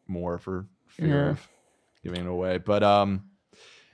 more 0.07 0.37
for 0.37 0.65
fear 0.87 1.07
Yeah. 1.07 1.29
of 1.31 1.47
giving 2.03 2.21
it 2.21 2.27
away, 2.27 2.57
but 2.57 2.83
um, 2.83 3.23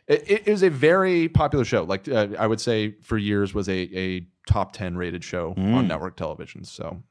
it, 0.08 0.48
was 0.48 0.64
a 0.64 0.70
very 0.70 1.28
popular 1.30 1.66
show. 1.66 1.84
Like 1.84 2.08
uh, 2.08 2.30
I 2.40 2.48
would 2.48 2.62
say, 2.62 2.92
for 3.02 3.18
years 3.18 3.54
was 3.54 3.68
a 3.70 3.74
a 3.98 4.28
top 4.48 4.74
ten 4.74 4.96
rated 4.98 5.24
show 5.24 5.52
on 5.58 5.86
Mm. 5.86 5.88
network 5.88 6.16
television. 6.18 6.64
So 6.64 7.02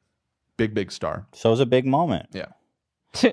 big, 0.56 0.74
big 0.74 0.90
star. 0.92 1.26
So 1.32 1.48
it 1.48 1.52
was 1.52 1.60
a 1.60 1.66
big 1.66 1.86
moment. 1.86 2.26
Yeah. 2.32 2.46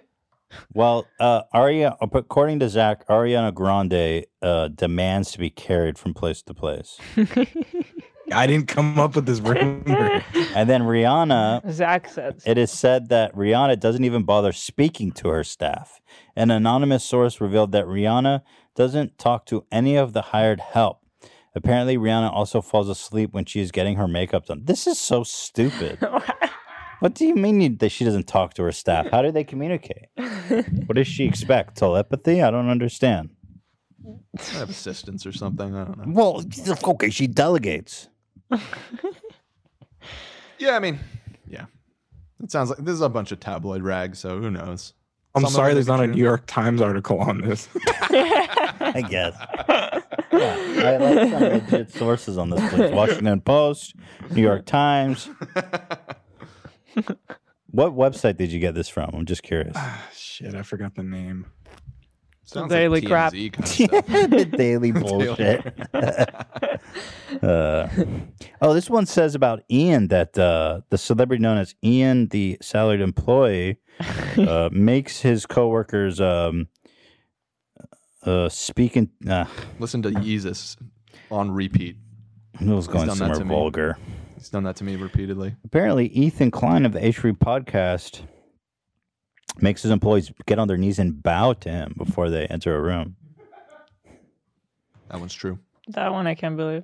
Well, 0.73 1.05
uh, 1.19 1.43
Aria, 1.53 1.95
according 2.01 2.57
to 2.61 2.69
Zach, 2.69 3.07
Ariana 3.07 3.53
Grande 3.53 4.25
uh, 4.41 4.69
demands 4.69 5.31
to 5.33 5.37
be 5.37 5.51
carried 5.51 5.99
from 5.99 6.15
place 6.15 6.41
to 6.41 6.55
place, 6.55 6.97
I 8.31 8.47
didn't 8.47 8.67
come 8.67 8.97
up 8.97 9.15
with 9.15 9.27
this 9.27 9.39
rumor. 9.41 10.23
and 10.55 10.67
then 10.67 10.81
Rihanna. 10.81 11.71
Zach 11.71 12.07
said. 12.09 12.41
It 12.47 12.57
is 12.57 12.71
said 12.71 13.09
that 13.09 13.35
Rihanna 13.35 13.79
doesn't 13.79 14.03
even 14.03 14.23
bother 14.23 14.51
speaking 14.51 15.11
to 15.13 15.29
her 15.29 15.43
staff. 15.43 16.01
An 16.35 16.49
anonymous 16.49 17.03
source 17.03 17.39
revealed 17.39 17.71
that 17.73 17.85
Rihanna 17.85 18.41
doesn't 18.75 19.19
talk 19.19 19.45
to 19.47 19.65
any 19.71 19.95
of 19.97 20.13
the 20.13 20.21
hired 20.23 20.59
help. 20.61 21.05
Apparently, 21.55 21.97
Rihanna 21.97 22.31
also 22.31 22.61
falls 22.61 22.89
asleep 22.89 23.33
when 23.33 23.45
she 23.45 23.59
is 23.59 23.71
getting 23.71 23.95
her 23.95 24.07
makeup 24.07 24.45
done. 24.45 24.61
This 24.65 24.87
is 24.87 24.99
so 24.99 25.23
stupid. 25.23 25.99
what 26.99 27.15
do 27.15 27.25
you 27.25 27.35
mean 27.35 27.61
you, 27.61 27.69
that 27.77 27.89
she 27.89 28.05
doesn't 28.05 28.27
talk 28.27 28.53
to 28.55 28.63
her 28.63 28.71
staff? 28.71 29.07
How 29.09 29.21
do 29.21 29.31
they 29.31 29.43
communicate? 29.43 30.07
what 30.85 30.95
does 30.95 31.07
she 31.07 31.25
expect? 31.25 31.77
Telepathy? 31.77 32.41
I 32.41 32.51
don't 32.51 32.69
understand. 32.69 33.31
I 34.07 34.43
have 34.53 34.69
assistants 34.69 35.25
or 35.25 35.31
something. 35.31 35.75
I 35.75 35.83
don't 35.83 35.97
know. 35.97 36.13
Well, 36.13 36.45
okay, 36.93 37.09
she 37.09 37.27
delegates. 37.27 38.09
Yeah, 40.59 40.75
I 40.75 40.79
mean, 40.79 40.99
yeah. 41.47 41.65
It 42.43 42.51
sounds 42.51 42.69
like 42.69 42.79
this 42.79 42.93
is 42.93 43.01
a 43.01 43.09
bunch 43.09 43.31
of 43.31 43.39
tabloid 43.39 43.81
rags. 43.81 44.19
So 44.19 44.39
who 44.39 44.51
knows? 44.51 44.93
I'm 45.33 45.43
Some 45.43 45.51
sorry, 45.51 45.73
there's 45.73 45.87
not 45.87 46.01
a. 46.01 46.07
New 46.07 46.21
York 46.21 46.43
Times 46.47 46.81
article 46.81 47.19
on 47.19 47.41
this. 47.41 47.69
I 48.01 49.03
guess. 49.09 49.98
Yeah, 50.31 50.55
I 50.77 50.97
like 50.97 51.31
some 51.31 51.41
legit 51.41 51.91
sources 51.91 52.37
on 52.37 52.49
this 52.49 52.73
place. 52.73 52.91
Washington 52.93 53.41
Post, 53.41 53.95
New 54.31 54.41
York 54.41 54.65
Times. 54.65 55.29
what 57.71 57.93
website 57.95 58.37
did 58.37 58.51
you 58.51 58.59
get 58.59 58.75
this 58.75 58.89
from? 58.89 59.09
I'm 59.13 59.25
just 59.25 59.43
curious. 59.43 59.75
Shit, 60.13 60.55
I 60.55 60.63
forgot 60.63 60.95
the 60.95 61.03
name. 61.03 61.45
Sounds 62.51 62.71
Daily 62.71 63.01
like 63.01 63.07
crap. 63.07 63.31
TMZ 63.31 63.91
kind 63.91 64.23
of 64.23 64.29
the 64.39 64.45
daily 64.45 64.91
bullshit. 64.93 65.71
uh, 67.43 67.87
oh, 68.59 68.73
this 68.73 68.89
one 68.89 69.05
says 69.05 69.35
about 69.35 69.61
Ian 69.69 70.07
that 70.07 70.35
uh, 70.35 70.81
the 70.89 70.97
celebrity 70.97 71.43
known 71.43 71.59
as 71.59 71.75
Ian, 71.83 72.27
the 72.29 72.57
salaried 72.59 73.01
employee, 73.01 73.77
uh, 74.35 74.69
makes 74.71 75.19
his 75.21 75.45
coworkers 75.45 76.19
um, 76.19 76.67
uh, 78.23 78.49
speaking. 78.49 79.09
Uh, 79.27 79.45
Listen 79.79 80.01
to 80.03 80.11
Jesus 80.11 80.77
on 81.31 81.51
repeat. 81.51 81.97
it 82.59 82.65
was 82.67 82.87
going 82.87 83.09
somewhere 83.09 83.37
to 83.37 83.45
me. 83.45 83.49
vulgar. 83.53 83.97
He's 84.35 84.49
done 84.49 84.63
that 84.63 84.75
to 84.77 84.83
me 84.83 84.95
repeatedly. 84.95 85.55
Apparently, 85.65 86.07
Ethan 86.07 86.51
Klein 86.51 86.85
of 86.85 86.93
the 86.93 86.99
H3 86.99 87.37
podcast 87.37 88.21
makes 89.59 89.81
his 89.81 89.91
employees 89.91 90.31
get 90.45 90.59
on 90.59 90.67
their 90.67 90.77
knees 90.77 90.99
and 90.99 91.21
bow 91.21 91.53
to 91.53 91.69
him 91.69 91.93
before 91.97 92.29
they 92.29 92.45
enter 92.47 92.75
a 92.75 92.81
room. 92.81 93.15
That 95.09 95.19
one's 95.19 95.33
true. 95.33 95.59
That 95.89 96.11
one 96.13 96.27
I 96.27 96.35
can't 96.35 96.55
believe. 96.55 96.83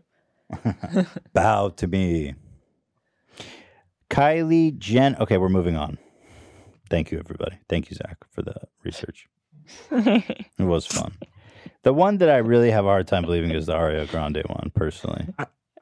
bow 1.34 1.70
to 1.70 1.88
me. 1.88 2.36
Kylie 4.10 4.78
Jen. 4.78 5.16
Okay, 5.20 5.38
we're 5.38 5.50
moving 5.50 5.76
on. 5.76 5.98
Thank 6.90 7.12
you, 7.12 7.20
everybody. 7.20 7.58
Thank 7.70 7.90
you, 7.90 7.96
Zach, 7.96 8.18
for 8.32 8.42
the 8.42 8.56
research. 8.84 9.28
It 9.92 10.48
was 10.60 10.86
fun. 10.86 11.14
The 11.84 11.94
one 11.94 12.18
that 12.18 12.30
I 12.30 12.38
really 12.38 12.72
have 12.72 12.86
a 12.86 12.90
hard 12.90 13.08
time 13.08 13.24
believing 13.24 13.52
is 13.52 13.68
the 13.68 13.74
Aria 13.76 14.06
Grande 14.08 14.44
one, 14.48 14.72
personally. 14.74 15.28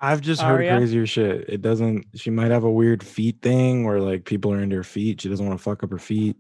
I've 0.02 0.20
just 0.20 0.42
heard 0.42 0.68
crazier 0.68 1.06
shit. 1.06 1.46
It 1.48 1.62
doesn't. 1.62 2.08
She 2.16 2.30
might 2.30 2.52
have 2.52 2.66
a 2.66 2.72
weird 2.72 3.02
feet 3.02 3.42
thing 3.42 3.86
where 3.86 4.02
like 4.02 4.26
people 4.26 4.52
are 4.52 4.60
into 4.60 4.76
her 4.76 4.84
feet. 4.84 5.22
She 5.22 5.30
doesn't 5.30 5.46
want 5.46 5.58
to 5.58 5.64
fuck 5.64 5.82
up 5.82 5.92
her 5.92 5.98
feet. 5.98 6.36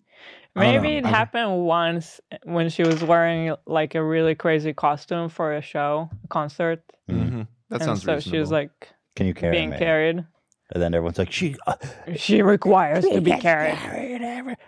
Maybe 0.56 0.98
it. 0.98 1.06
I- 1.06 1.10
happened 1.10 1.66
once 1.66 2.20
when 2.44 2.70
she 2.70 2.84
was 2.84 3.02
wearing 3.04 3.56
like 3.66 3.96
a 3.96 4.04
really 4.04 4.36
crazy 4.36 4.74
costume 4.74 5.30
for 5.30 5.54
a 5.56 5.62
show, 5.62 6.10
a 6.24 6.28
concert. 6.28 6.84
Mm-hmm. 7.10 7.44
That 7.70 7.76
and 7.76 7.84
sounds 7.84 8.04
so 8.04 8.16
reasonable. 8.16 8.32
she 8.36 8.40
was 8.40 8.52
like 8.52 8.90
Can 9.16 9.28
you 9.28 9.34
carry 9.34 9.56
being 9.56 9.70
me? 9.70 9.78
carried. 9.78 10.26
And 10.74 10.82
then 10.82 10.94
everyone's 10.94 11.18
like, 11.20 11.32
she. 11.32 11.56
uh, 11.68 11.76
She 12.16 12.42
requires 12.42 13.06
to 13.06 13.22
be 13.22 13.32
carried. 13.38 13.78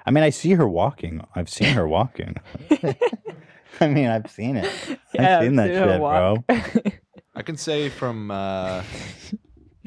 I 0.05 0.11
mean, 0.11 0.23
I 0.23 0.29
see 0.29 0.51
her 0.53 0.67
walking. 0.67 1.25
I've 1.35 1.49
seen 1.49 1.73
her 1.73 1.87
walking. 1.87 2.35
I 3.81 3.87
mean, 3.87 4.07
I've 4.07 4.29
seen 4.31 4.55
it. 4.57 4.71
Yeah, 5.13 5.39
I've 5.39 5.43
seen 5.45 5.55
that 5.57 5.71
I've 5.71 5.75
seen 5.75 5.87
shit, 5.89 5.99
bro. 5.99 6.91
I 7.35 7.41
can 7.41 7.57
say 7.57 7.89
from 7.89 8.31
uh, 8.31 8.83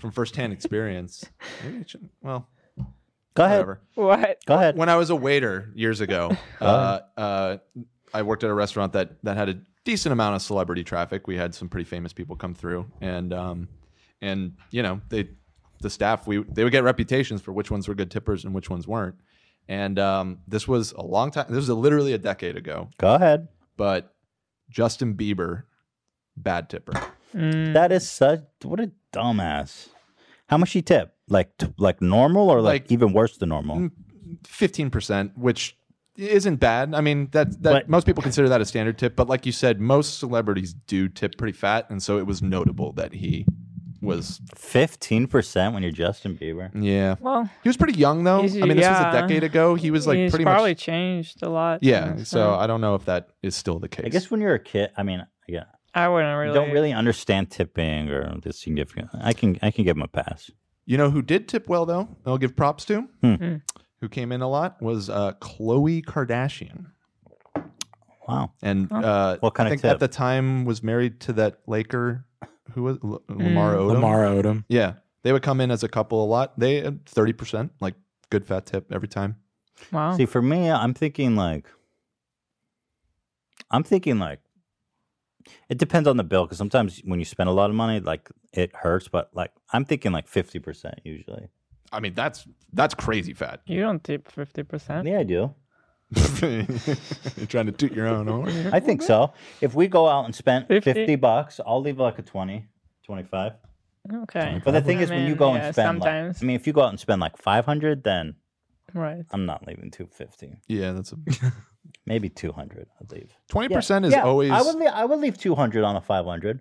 from 0.00 0.10
firsthand 0.10 0.52
experience. 0.52 1.24
Maybe 1.64 1.78
it 1.78 1.94
well, 2.22 2.48
Go 3.34 3.44
ahead. 3.44 3.58
whatever. 3.66 3.80
what? 3.94 4.44
Go 4.44 4.54
ahead. 4.56 4.76
When 4.76 4.88
I 4.90 4.96
was 4.96 5.08
a 5.10 5.16
waiter 5.16 5.70
years 5.74 6.00
ago, 6.02 6.36
uh, 6.60 6.98
uh, 7.16 7.56
I 8.12 8.22
worked 8.22 8.44
at 8.44 8.50
a 8.50 8.54
restaurant 8.54 8.92
that 8.92 9.22
that 9.22 9.36
had 9.38 9.48
a 9.48 9.58
decent 9.84 10.12
amount 10.12 10.36
of 10.36 10.42
celebrity 10.42 10.84
traffic. 10.84 11.26
We 11.26 11.36
had 11.36 11.54
some 11.54 11.68
pretty 11.70 11.84
famous 11.88 12.12
people 12.12 12.36
come 12.36 12.54
through, 12.54 12.90
and 13.00 13.32
um, 13.32 13.68
and 14.20 14.56
you 14.70 14.82
know 14.82 15.00
they 15.08 15.28
the 15.80 15.90
staff 15.90 16.26
we 16.26 16.42
they 16.44 16.64
would 16.64 16.72
get 16.72 16.82
reputations 16.84 17.40
for 17.40 17.52
which 17.52 17.70
ones 17.70 17.88
were 17.88 17.94
good 17.94 18.10
tippers 18.10 18.44
and 18.44 18.54
which 18.54 18.68
ones 18.70 18.86
weren't. 18.88 19.16
And 19.68 19.98
um, 19.98 20.38
this 20.48 20.66
was 20.66 20.92
a 20.92 21.02
long 21.02 21.30
time. 21.30 21.46
This 21.48 21.56
was 21.56 21.68
literally 21.68 22.12
a 22.14 22.18
decade 22.18 22.56
ago. 22.56 22.88
Go 22.98 23.14
ahead. 23.14 23.48
But 23.76 24.14
Justin 24.70 25.14
Bieber, 25.14 25.64
bad 26.36 26.68
tipper. 26.70 26.92
Mm, 27.34 27.74
That 27.74 27.92
is 27.92 28.08
such. 28.08 28.40
What 28.62 28.80
a 28.80 28.90
dumbass. 29.12 29.88
How 30.48 30.56
much 30.56 30.72
he 30.72 30.80
tip? 30.80 31.14
Like, 31.28 31.54
t- 31.58 31.66
like 31.76 32.00
normal 32.00 32.48
or 32.48 32.62
like, 32.62 32.84
Like- 32.84 32.92
even 32.92 33.12
worse 33.12 33.36
than 33.36 33.50
normal? 33.50 33.90
fifteen 34.46 34.90
percent, 34.90 35.36
which 35.36 35.76
isn't 36.16 36.56
bad. 36.56 36.94
I 36.94 37.00
mean, 37.02 37.28
that 37.32 37.62
that 37.62 37.72
But- 37.72 37.88
most 37.88 38.06
people 38.06 38.22
consider 38.22 38.48
that 38.48 38.60
a 38.60 38.64
standard 38.64 38.96
tip, 38.98 39.14
but 39.16 39.28
like 39.28 39.44
you 39.46 39.52
said, 39.52 39.80
most 39.80 40.18
celebrities 40.18 40.72
do 40.74 41.08
tip 41.08 41.36
pretty 41.36 41.52
fat, 41.56 41.88
and 41.90 42.02
so 42.02 42.18
it 42.18 42.26
was 42.26 42.40
notable 42.42 42.92
that 42.94 43.12
he 43.12 43.46
was. 44.00 44.40
Fifteen 44.54 45.26
percent 45.26 45.74
when 45.74 45.82
you're 45.82 45.92
Justin 45.92 46.36
Bieber. 46.36 46.70
Yeah, 46.74 47.16
well, 47.20 47.48
he 47.62 47.68
was 47.68 47.76
pretty 47.76 47.98
young 47.98 48.24
though. 48.24 48.38
I 48.40 48.42
mean, 48.42 48.76
this 48.76 48.86
was 48.86 49.00
a 49.06 49.12
decade 49.12 49.44
ago. 49.44 49.74
He 49.74 49.90
was 49.90 50.06
like 50.06 50.18
he's 50.18 50.30
pretty 50.30 50.44
probably 50.44 50.70
much. 50.72 50.78
changed 50.78 51.42
a 51.42 51.48
lot. 51.48 51.82
Yeah, 51.82 52.16
since 52.16 52.28
so 52.28 52.50
then. 52.52 52.60
I 52.60 52.66
don't 52.66 52.80
know 52.80 52.94
if 52.94 53.04
that 53.06 53.28
is 53.42 53.56
still 53.56 53.78
the 53.78 53.88
case. 53.88 54.06
I 54.06 54.08
guess 54.10 54.30
when 54.30 54.40
you're 54.40 54.54
a 54.54 54.58
kid, 54.58 54.90
I 54.96 55.02
mean, 55.02 55.26
yeah, 55.46 55.64
I 55.94 56.08
wouldn't 56.08 56.38
really. 56.38 56.54
don't 56.54 56.70
really 56.70 56.92
understand 56.92 57.50
tipping 57.50 58.10
or 58.10 58.34
the 58.42 58.52
significant. 58.52 59.10
I 59.20 59.32
can, 59.32 59.58
I 59.62 59.70
can 59.70 59.84
give 59.84 59.96
him 59.96 60.02
a 60.02 60.08
pass. 60.08 60.50
You 60.86 60.96
know 60.96 61.10
who 61.10 61.20
did 61.22 61.48
tip 61.48 61.68
well 61.68 61.84
though? 61.86 62.08
I'll 62.26 62.38
give 62.38 62.54
props 62.56 62.84
to. 62.86 63.08
Hmm. 63.22 63.34
Hmm. 63.34 63.54
Who 64.00 64.08
came 64.08 64.30
in 64.30 64.42
a 64.42 64.48
lot 64.48 64.80
was 64.80 65.10
uh, 65.10 65.32
Khloe 65.40 66.04
Kardashian, 66.04 66.86
Wow. 68.28 68.52
and 68.62 68.88
Oh. 68.90 68.96
uh, 69.00 69.36
What 69.40 69.54
kind 69.54 69.68
I 69.68 69.72
of 69.74 69.80
tip? 69.82 69.90
at 69.90 70.00
the 70.00 70.08
time 70.08 70.64
was 70.64 70.82
married 70.82 71.20
to 71.22 71.32
that 71.34 71.58
Laker. 71.66 72.24
Who 72.72 72.82
was 72.82 72.98
L- 73.02 73.22
Lamar 73.28 73.74
Mm. 73.74 73.78
Odom? 73.78 73.92
Lamar 73.94 74.18
Odom. 74.24 74.64
Yeah, 74.68 74.94
they 75.22 75.32
would 75.32 75.42
come 75.42 75.60
in 75.60 75.70
as 75.70 75.82
a 75.82 75.88
couple 75.88 76.22
a 76.24 76.26
lot. 76.26 76.58
They 76.58 76.90
thirty 77.06 77.32
percent, 77.32 77.72
like 77.80 77.94
good 78.30 78.46
fat 78.46 78.66
tip 78.66 78.92
every 78.92 79.08
time. 79.08 79.36
Wow. 79.92 80.16
See, 80.16 80.26
for 80.26 80.42
me, 80.42 80.70
I'm 80.70 80.92
thinking 80.94 81.36
like, 81.36 81.66
I'm 83.70 83.82
thinking 83.82 84.18
like, 84.18 84.40
it 85.68 85.78
depends 85.78 86.08
on 86.08 86.16
the 86.16 86.24
bill 86.24 86.44
because 86.44 86.58
sometimes 86.58 87.00
when 87.04 87.18
you 87.18 87.24
spend 87.24 87.48
a 87.48 87.52
lot 87.52 87.70
of 87.70 87.76
money, 87.76 88.00
like 88.00 88.28
it 88.52 88.74
hurts. 88.74 89.08
But 89.08 89.30
like, 89.34 89.52
I'm 89.72 89.84
thinking 89.84 90.12
like 90.12 90.26
fifty 90.28 90.58
percent 90.58 91.00
usually. 91.04 91.48
I 91.92 92.00
mean, 92.00 92.14
that's 92.14 92.46
that's 92.72 92.94
crazy 92.94 93.32
fat. 93.34 93.60
you 93.66 93.80
don't 93.80 94.02
tip 94.04 94.30
fifty 94.30 94.62
percent. 94.62 95.06
Yeah, 95.06 95.20
I 95.20 95.22
do. 95.24 95.54
You're 96.42 97.46
trying 97.46 97.66
to 97.66 97.72
toot 97.72 97.92
your 97.92 98.06
own 98.06 98.26
horn. 98.26 98.48
I 98.72 98.80
think 98.80 99.02
so. 99.02 99.32
If 99.60 99.74
we 99.74 99.88
go 99.88 100.08
out 100.08 100.24
and 100.24 100.34
spend 100.34 100.66
50? 100.66 100.92
50 100.92 101.16
bucks, 101.16 101.60
I'll 101.66 101.82
leave 101.82 101.98
like 101.98 102.18
a 102.18 102.22
20, 102.22 102.66
25. 103.04 103.52
Okay. 104.22 104.60
But 104.64 104.70
the 104.70 104.80
thing 104.80 104.98
I 104.98 105.02
is, 105.02 105.10
when 105.10 105.26
you 105.26 105.34
go 105.34 105.54
yeah, 105.54 105.66
and 105.66 105.74
spend, 105.74 106.00
like, 106.00 106.06
sometimes. 106.08 106.42
I 106.42 106.46
mean, 106.46 106.56
if 106.56 106.66
you 106.66 106.72
go 106.72 106.82
out 106.82 106.90
and 106.90 107.00
spend 107.00 107.20
like 107.20 107.36
500, 107.36 108.04
then 108.04 108.36
Right. 108.94 109.24
I'm 109.32 109.44
not 109.44 109.66
leaving 109.66 109.90
250. 109.90 110.62
Yeah, 110.66 110.92
that's 110.92 111.12
a 111.12 111.16
Maybe 112.06 112.30
200. 112.30 112.86
I'd 113.00 113.12
leave. 113.12 113.30
20% 113.50 114.06
is 114.06 114.12
Yeah, 114.12 114.22
always. 114.22 114.50
I 114.50 114.62
would 114.62 114.76
leave, 114.76 114.88
I 114.88 115.04
would 115.04 115.20
leave 115.20 115.36
200 115.36 115.84
on 115.84 115.96
a 115.96 116.00
500. 116.00 116.60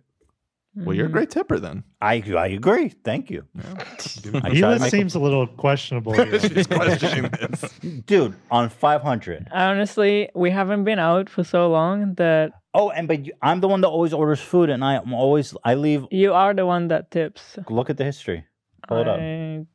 Well, 0.86 0.95
you're 0.95 1.08
a 1.08 1.10
mm. 1.10 1.14
great 1.14 1.30
tipper 1.32 1.60
then. 1.60 1.84
I 2.02 2.22
I 2.38 2.48
agree. 2.48 2.90
Thank 3.04 3.30
you. 3.32 3.45
I 3.58 3.62
try 3.62 3.80
to 3.80 4.49
Hila 4.49 4.80
make- 4.80 4.91
seems 4.91 5.16
a 5.16 5.20
little 5.20 5.48
questionable. 5.48 6.14
here. 6.18 6.40
She's 6.40 6.68
questioning 6.68 7.32
this. 7.40 7.62
dude 8.06 8.36
on 8.52 8.70
500. 8.70 9.48
Honestly, 9.52 10.30
we 10.36 10.52
haven't 10.52 10.84
been 10.84 10.99
out 10.99 11.30
for 11.30 11.44
so 11.44 11.70
long 11.70 12.14
that 12.16 12.52
Oh, 12.74 12.90
and 12.91 13.08
but 13.08 13.26
you, 13.26 13.34
I'm 13.41 13.60
the 13.60 13.68
one 13.68 13.82
that 13.82 13.88
always 13.88 14.14
orders 14.14 14.40
food, 14.40 14.70
and 14.70 14.84
I, 14.86 14.98
I'm 14.98 15.14
always 15.14 15.56
I 15.64 15.74
leave. 15.74 16.06
you 16.12 16.34
are 16.34 16.54
the 16.54 16.66
one 16.66 16.90
that 16.90 17.10
tips. 17.10 17.58
Look 17.70 17.90
at 17.90 17.98
the 17.98 18.04
history. 18.04 18.45
Hold 18.88 19.08
up. 19.08 19.20
I 19.20 19.66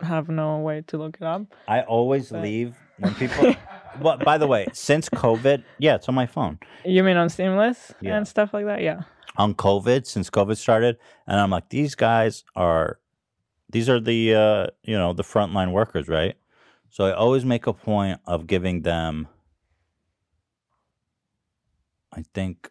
have 0.00 0.28
no 0.28 0.58
way 0.60 0.82
to 0.86 0.96
look 0.96 1.16
it 1.20 1.24
up. 1.26 1.42
I 1.68 1.82
always 1.82 2.30
But- 2.30 2.42
leave 2.42 2.74
when 2.98 3.14
people. 3.14 3.54
but 4.00 4.24
by 4.24 4.38
the 4.38 4.46
way, 4.46 4.66
since 4.72 5.08
COVID, 5.10 5.64
yeah, 5.78 5.96
it's 5.96 6.08
on 6.08 6.14
my 6.14 6.26
phone. 6.26 6.58
You 6.84 7.02
mean 7.02 7.16
on 7.18 7.28
Seamless 7.28 7.92
Yeah. 8.00 8.16
and 8.16 8.26
stuff 8.26 8.54
like 8.54 8.64
that? 8.64 8.80
Yeah. 8.82 9.02
On 9.38 9.54
COVID, 9.54 10.06
since 10.06 10.30
COVID 10.30 10.56
started, 10.56 10.96
and 11.26 11.38
I'm 11.38 11.50
like, 11.50 11.68
these 11.68 11.94
guys 11.94 12.44
are, 12.54 12.98
these 13.70 13.88
are 13.88 14.00
the 14.00 14.34
uh, 14.34 14.66
you 14.82 14.96
know 14.96 15.12
the 15.12 15.22
frontline 15.22 15.72
workers, 15.72 16.08
right? 16.08 16.34
So 16.90 17.04
I 17.04 17.12
always 17.12 17.44
make 17.44 17.66
a 17.66 17.72
point 17.72 18.20
of 18.26 18.46
giving 18.46 18.82
them. 18.82 19.28
I 22.12 22.24
think, 22.32 22.70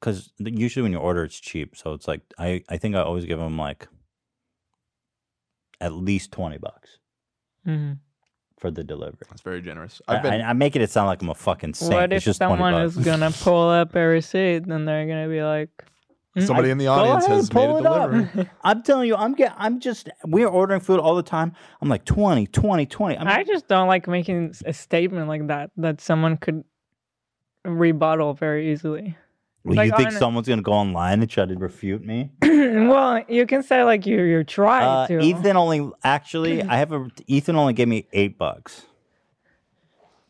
because 0.00 0.32
usually 0.38 0.82
when 0.84 0.92
you 0.92 0.98
order, 0.98 1.24
it's 1.24 1.38
cheap, 1.38 1.76
so 1.76 1.92
it's 1.92 2.08
like 2.08 2.22
I 2.38 2.62
I 2.68 2.78
think 2.78 2.94
I 2.96 3.00
always 3.00 3.24
give 3.24 3.38
them 3.38 3.58
like. 3.58 3.88
At 5.78 5.92
least 5.92 6.32
twenty 6.32 6.56
bucks 6.56 6.98
hmm 7.64 7.92
for 8.58 8.70
the 8.70 8.82
delivery. 8.82 9.18
That's 9.28 9.42
very 9.42 9.60
generous. 9.60 10.00
I, 10.08 10.16
I've 10.16 10.22
been. 10.22 10.40
I, 10.40 10.50
I'm 10.50 10.58
making 10.58 10.82
it 10.82 10.90
sound 10.90 11.08
like 11.08 11.22
I'm 11.22 11.28
a 11.30 11.34
fucking 11.34 11.74
saint. 11.74 11.92
What 11.92 12.12
it's 12.12 12.24
if 12.24 12.24
just 12.24 12.40
20 12.40 12.62
someone 12.62 12.82
is 12.82 12.96
gonna 12.96 13.30
pull 13.42 13.68
up 13.68 13.94
a 13.94 14.00
receipt 14.00 14.66
and 14.66 14.88
they're 14.88 15.06
gonna 15.06 15.28
be 15.28 15.42
like, 15.42 15.68
"Hmm, 15.78 15.86
Somebody 16.38 16.68
I- 16.68 16.72
in 16.72 16.78
the 16.78 16.86
audience 16.88 17.24
ahead, 17.24 17.36
has 17.36 17.54
made 17.54 17.60
pull 17.60 17.76
a 17.76 17.80
it 17.80 17.82
delivery. 17.82 18.50
I'm 18.64 18.82
telling 18.82 19.08
you, 19.08 19.16
I'm 19.16 19.34
get, 19.34 19.54
I'm 19.56 19.80
just 19.80 20.10
we're 20.24 20.48
ordering 20.48 20.80
food 20.80 21.00
all 21.00 21.14
the 21.14 21.22
time. 21.22 21.52
I'm 21.80 21.88
like 21.88 22.04
20, 22.04 22.46
20, 22.48 22.86
20. 22.86 23.16
I 23.16 23.18
mean, 23.20 23.28
I 23.28 23.42
just 23.44 23.68
don't 23.68 23.88
like 23.88 24.06
making 24.08 24.54
a 24.64 24.72
statement 24.72 25.28
like 25.28 25.46
that 25.46 25.70
that 25.78 26.00
someone 26.00 26.36
could 26.36 26.64
rebuttal 27.64 28.34
very 28.34 28.70
easily. 28.72 29.16
well, 29.64 29.76
like 29.76 29.90
you 29.90 29.96
think 29.96 30.12
someone's 30.12 30.46
gonna 30.48 30.62
go 30.62 30.72
online 30.72 31.20
and 31.20 31.30
try 31.30 31.46
to 31.46 31.54
refute 31.56 32.04
me? 32.04 32.30
well, 32.42 33.24
you 33.28 33.46
can 33.46 33.62
say 33.62 33.82
like 33.84 34.06
you 34.06 34.20
you're 34.22 34.44
trying 34.44 34.84
Uh, 34.86 35.06
to. 35.08 35.20
Ethan 35.20 35.56
only 35.56 35.90
actually, 36.04 36.62
I 36.62 36.76
have 36.76 36.92
a 36.92 37.08
Ethan 37.26 37.56
only 37.56 37.72
gave 37.72 37.88
me 37.88 38.06
eight 38.12 38.38
bucks. 38.38 38.84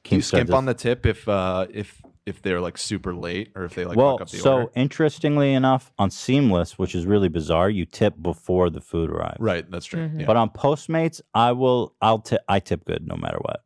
Do 0.04 0.14
you 0.16 0.22
skimp 0.22 0.52
on 0.54 0.66
the 0.66 0.74
tip 0.74 1.04
if 1.04 1.28
uh 1.28 1.66
if 1.68 2.00
if 2.26 2.42
they're 2.42 2.60
like 2.60 2.76
super 2.76 3.14
late 3.14 3.52
or 3.54 3.64
if 3.64 3.74
they 3.74 3.84
like 3.84 3.96
well, 3.96 4.18
fuck 4.18 4.22
up 4.22 4.28
the 4.30 4.36
order. 4.38 4.42
so 4.42 4.54
order? 4.62 4.72
interestingly 4.74 5.54
enough, 5.54 5.92
on 5.98 6.10
Seamless, 6.10 6.76
which 6.78 6.94
is 6.94 7.06
really 7.06 7.28
bizarre, 7.28 7.70
you 7.70 7.86
tip 7.86 8.14
before 8.20 8.68
the 8.68 8.80
food 8.80 9.10
arrives. 9.10 9.36
Right, 9.38 9.70
that's 9.70 9.86
true. 9.86 10.08
Mhm. 10.08 10.20
Yeah. 10.20 10.26
But 10.26 10.36
on 10.36 10.50
Postmates, 10.50 11.20
I 11.32 11.52
will 11.52 11.94
I'll 12.02 12.18
tip 12.18 12.40
I 12.48 12.58
tip 12.60 12.84
good 12.84 13.06
no 13.06 13.16
matter 13.16 13.38
what. 13.40 13.62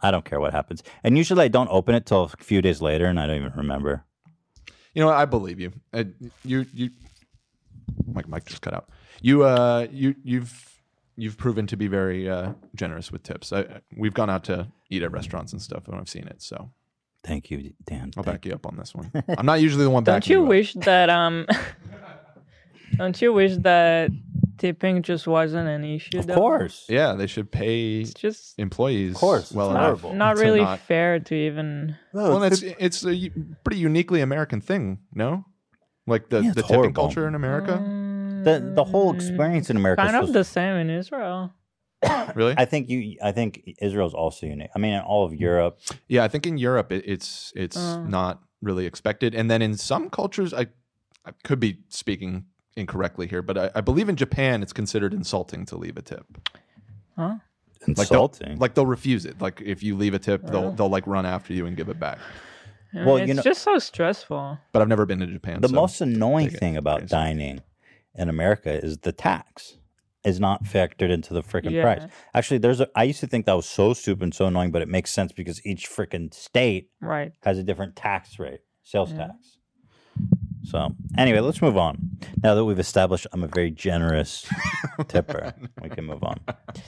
I 0.00 0.10
don't 0.10 0.24
care 0.24 0.40
what 0.40 0.52
happens. 0.52 0.82
And 1.02 1.16
usually 1.16 1.44
I 1.44 1.48
don't 1.48 1.68
open 1.70 1.94
it 1.94 2.04
till 2.04 2.24
a 2.24 2.28
few 2.28 2.60
days 2.60 2.82
later 2.82 3.06
and 3.06 3.18
I 3.18 3.26
don't 3.26 3.36
even 3.36 3.52
remember. 3.56 4.04
You 4.92 5.00
know, 5.00 5.06
what? 5.06 5.16
I 5.16 5.24
believe 5.24 5.58
you. 5.60 5.72
Uh, 5.92 6.04
you 6.44 6.66
you. 6.74 6.90
Mike, 8.06 8.28
Mike 8.28 8.44
just 8.44 8.60
cut 8.62 8.74
out. 8.74 8.88
You 9.22 9.44
uh 9.44 9.86
you 9.90 10.14
you've 10.22 10.70
you've 11.16 11.36
proven 11.38 11.66
to 11.68 11.76
be 11.76 11.86
very 11.86 12.28
uh, 12.28 12.52
generous 12.74 13.12
with 13.12 13.22
tips. 13.22 13.52
I, 13.52 13.60
I- 13.60 13.80
we've 13.96 14.14
gone 14.14 14.28
out 14.30 14.44
to 14.44 14.68
eat 14.90 15.02
at 15.02 15.12
restaurants 15.12 15.52
and 15.52 15.62
stuff, 15.62 15.86
and 15.86 15.96
I've 15.96 16.08
seen 16.08 16.26
it. 16.26 16.42
So 16.42 16.70
Thank 17.24 17.50
you, 17.50 17.72
Dan. 17.86 18.10
I'll 18.16 18.22
Thank 18.22 18.26
back 18.42 18.46
you 18.46 18.52
up 18.52 18.66
on 18.66 18.76
this 18.76 18.94
one. 18.94 19.10
I'm 19.38 19.46
not 19.46 19.60
usually 19.60 19.84
the 19.84 19.90
one 19.90 20.04
don't 20.04 20.14
backing 20.16 20.32
you 20.36 20.42
up. 20.42 20.48
wish 20.48 20.74
that 20.74 21.08
um? 21.10 21.46
don't 22.96 23.20
you 23.20 23.32
wish 23.32 23.56
that 23.58 24.10
tipping 24.58 25.02
just 25.02 25.26
wasn't 25.26 25.68
an 25.68 25.84
issue? 25.84 26.18
Of 26.18 26.26
though? 26.26 26.34
course. 26.34 26.84
Yeah, 26.88 27.14
they 27.14 27.26
should 27.26 27.50
pay 27.50 28.00
It's 28.00 28.14
just 28.14 28.58
employees. 28.58 29.12
Of 29.14 29.20
course, 29.20 29.52
well 29.52 29.70
it's 29.70 29.76
enough. 29.76 30.00
horrible. 30.00 30.14
not 30.18 30.36
really 30.36 30.60
not- 30.60 30.80
fair 30.80 31.18
to 31.20 31.34
even. 31.34 31.96
well, 32.12 32.42
it's 32.42 32.62
it's 32.62 33.04
a 33.04 33.14
u- 33.14 33.32
pretty 33.64 33.80
uniquely 33.80 34.20
American 34.20 34.60
thing, 34.60 34.98
no? 35.12 35.44
Like 36.06 36.28
the 36.28 36.42
Yeah, 36.42 36.52
the 36.52 36.62
tipping 36.62 36.76
horrible. 36.76 37.02
culture 37.04 37.26
in 37.26 37.34
America. 37.34 37.82
The 38.44 38.72
the 38.74 38.84
whole 38.84 39.14
experience 39.14 39.70
in 39.70 39.76
America 39.78 40.02
Kind 40.02 40.16
is 40.16 40.22
of 40.22 40.26
so- 40.28 40.32
the 40.34 40.44
same 40.44 40.76
in 40.76 40.90
Israel. 40.90 41.52
Really? 42.34 42.54
I 42.56 42.64
think 42.64 42.88
you 42.88 43.16
I 43.22 43.32
think 43.32 43.74
Israel's 43.80 44.14
also 44.14 44.46
unique. 44.46 44.70
I 44.74 44.78
mean 44.78 44.94
in 44.94 45.00
all 45.00 45.24
of 45.24 45.34
Europe. 45.34 45.78
Yeah, 46.08 46.24
I 46.24 46.28
think 46.28 46.46
in 46.46 46.58
Europe 46.58 46.92
it, 46.92 47.04
it's 47.06 47.52
it's 47.56 47.76
Uh. 47.76 47.98
not 48.04 48.42
really 48.62 48.86
expected, 48.86 49.34
and 49.34 49.50
then 49.50 49.60
in 49.62 49.76
some 49.76 50.08
cultures, 50.10 50.52
I 50.54 50.66
I 51.26 51.32
could 51.42 51.60
be 51.60 51.78
speaking 51.88 52.46
incorrectly 52.76 53.26
here, 53.26 53.40
but 53.42 53.56
I, 53.56 53.70
I 53.76 53.80
believe 53.80 54.08
in 54.08 54.16
Japan 54.16 54.62
it's 54.62 54.72
considered 54.72 55.14
insulting 55.14 55.64
to 55.66 55.76
leave 55.76 55.96
a 55.96 56.02
tip. 56.02 56.26
Huh? 57.16 57.36
Like 57.86 57.96
they'll, 58.08 58.24
Insulting. 58.24 58.58
like 58.58 58.74
they'll 58.74 58.86
refuse 58.86 59.26
it. 59.26 59.40
Like 59.40 59.60
if 59.64 59.82
you 59.82 59.94
leave 59.96 60.14
a 60.14 60.18
tip, 60.18 60.40
they'll 60.46 60.72
they'll 60.72 60.88
like 60.88 61.06
run 61.06 61.26
after 61.26 61.52
you 61.52 61.66
and 61.66 61.76
give 61.76 61.88
it 61.90 62.00
back. 62.00 62.18
I 62.92 62.96
mean, 62.96 63.06
Well, 63.06 63.16
it's 63.18 63.28
you 63.28 63.34
know- 63.34 63.42
just 63.42 63.62
so 63.62 63.78
stressful. 63.78 64.58
But 64.72 64.80
I've 64.82 64.88
never 64.88 65.04
been 65.06 65.18
to 65.20 65.26
Japan. 65.26 65.60
the 65.60 65.68
so 65.68 65.74
most 65.74 66.00
annoying 66.00 66.50
thing 66.50 66.76
about 66.76 67.06
dining 67.08 67.60
in 68.14 68.28
America 68.28 68.72
is 68.72 68.98
the 68.98 69.12
tax 69.12 69.76
is 70.24 70.40
not 70.40 70.64
factored 70.64 71.10
into 71.10 71.34
the 71.34 71.42
freaking 71.42 71.72
Yeah. 71.72 71.82
price. 71.82 72.10
Actually, 72.34 72.58
there's 72.58 72.80
a 72.80 72.88
I 72.94 73.04
used 73.04 73.20
to 73.20 73.26
think 73.26 73.46
that 73.46 73.54
was 73.54 73.66
so 73.66 73.92
stupid 73.92 74.22
and 74.22 74.34
so 74.34 74.46
annoying, 74.46 74.70
but 74.72 74.82
it 74.82 74.88
makes 74.88 75.10
sense 75.10 75.32
because 75.32 75.64
each 75.66 75.88
freaking 75.88 76.32
state 76.32 76.90
Right. 77.00 77.32
has 77.42 77.58
a 77.58 77.62
different 77.62 77.94
tax 77.96 78.38
rate, 78.38 78.60
sales 78.82 79.10
Yeah. 79.12 79.28
tax. 79.28 79.58
So 80.62 80.94
anyway, 81.18 81.40
let's 81.40 81.60
move 81.60 81.76
on. 81.76 82.18
Now 82.42 82.54
that 82.54 82.64
we've 82.64 82.78
established 82.78 83.26
I'm 83.32 83.42
a 83.42 83.48
very 83.48 83.70
generous 83.70 84.46
tipper, 85.08 85.52
we 85.82 85.90
can 85.90 86.04
move 86.06 86.22
on. 86.24 86.40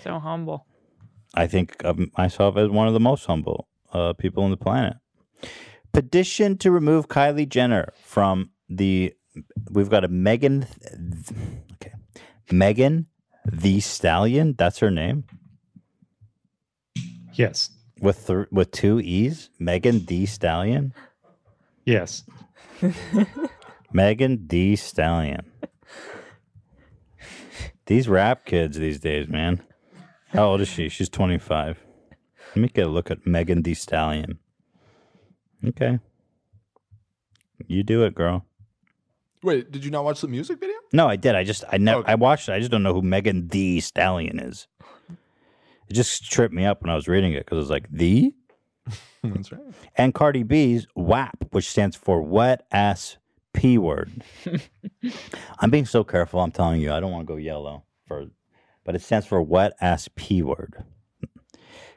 So 0.02 0.18
humble. 0.18 0.66
I 1.34 1.46
think 1.46 1.76
of 1.84 1.98
myself 2.16 2.56
as 2.56 2.70
one 2.70 2.86
of 2.88 2.94
the 2.94 3.00
most 3.00 3.26
humble 3.26 3.68
uh, 3.92 4.12
people 4.14 4.42
on 4.44 4.50
the 4.50 4.56
planet. 4.56 4.96
Petition 5.92 6.56
to 6.58 6.70
remove 6.70 7.08
Kylie 7.08 7.48
Jenner 7.48 7.92
from 8.02 8.50
the. 8.68 9.12
We've 9.70 9.90
got 9.90 10.04
a 10.04 10.08
Megan. 10.08 10.66
Okay, 11.74 11.92
Megan 12.50 13.06
Thee 13.50 13.80
Stallion. 13.80 14.54
That's 14.58 14.78
her 14.80 14.90
name 14.90 15.24
Yes. 17.34 17.70
with 18.00 18.26
th- 18.26 18.48
with 18.50 18.70
two 18.70 19.00
e's. 19.00 19.50
Megan 19.58 20.04
Thee 20.04 20.26
Stallion. 20.26 20.92
Yes. 21.84 22.24
Megan 23.92 24.46
Thee 24.48 24.76
Stallion. 24.76 25.50
These 27.86 28.08
rap 28.08 28.44
kids 28.44 28.78
these 28.78 28.98
days, 28.98 29.28
man. 29.28 29.62
How 30.28 30.48
old 30.48 30.60
is 30.60 30.68
she? 30.68 30.88
She's 30.88 31.08
25. 31.08 31.78
Let 32.50 32.56
me 32.56 32.68
get 32.68 32.86
a 32.86 32.90
look 32.90 33.10
at 33.12 33.26
Megan 33.26 33.62
Thee 33.62 33.74
Stallion. 33.74 34.38
Okay. 35.64 36.00
You 37.66 37.82
do 37.84 38.02
it, 38.04 38.14
girl. 38.14 38.44
Wait, 39.42 39.70
did 39.70 39.84
you 39.84 39.90
not 39.90 40.04
watch 40.04 40.20
the 40.20 40.28
music 40.28 40.58
video? 40.58 40.75
No, 40.96 41.08
I 41.08 41.16
did. 41.16 41.34
I 41.34 41.44
just 41.44 41.62
I 41.70 41.76
never 41.76 42.00
Okay. 42.00 42.12
I 42.12 42.14
watched 42.14 42.48
it. 42.48 42.52
I 42.52 42.58
just 42.58 42.70
don't 42.70 42.82
know 42.82 42.94
who 42.94 43.02
Megan 43.02 43.48
Thee 43.48 43.80
Stallion 43.80 44.40
is. 44.40 44.66
It 45.88 45.92
just 45.92 46.30
tripped 46.32 46.54
me 46.54 46.64
up 46.64 46.80
when 46.82 46.90
I 46.90 46.94
was 46.94 47.06
reading 47.06 47.34
it 47.34 47.40
because 47.40 47.56
it 47.56 47.60
was 47.60 47.70
like 47.70 47.86
the 47.90 48.32
That's 49.22 49.52
right. 49.52 49.60
and 49.96 50.14
Cardi 50.14 50.42
B's 50.42 50.86
WAP, 50.94 51.44
which 51.50 51.68
stands 51.68 51.96
for 51.96 52.22
wet 52.22 52.66
ass 52.72 53.18
p 53.52 53.76
word. 53.76 54.22
I'm 55.58 55.70
being 55.70 55.84
so 55.86 56.02
careful. 56.02 56.40
I'm 56.40 56.50
telling 56.50 56.80
you, 56.80 56.92
I 56.92 57.00
don't 57.00 57.12
want 57.12 57.26
to 57.26 57.32
go 57.32 57.36
yellow 57.36 57.84
for, 58.06 58.26
but 58.84 58.94
it 58.94 59.02
stands 59.02 59.26
for 59.26 59.42
wet 59.42 59.74
ass 59.82 60.08
p 60.16 60.42
word. 60.42 60.82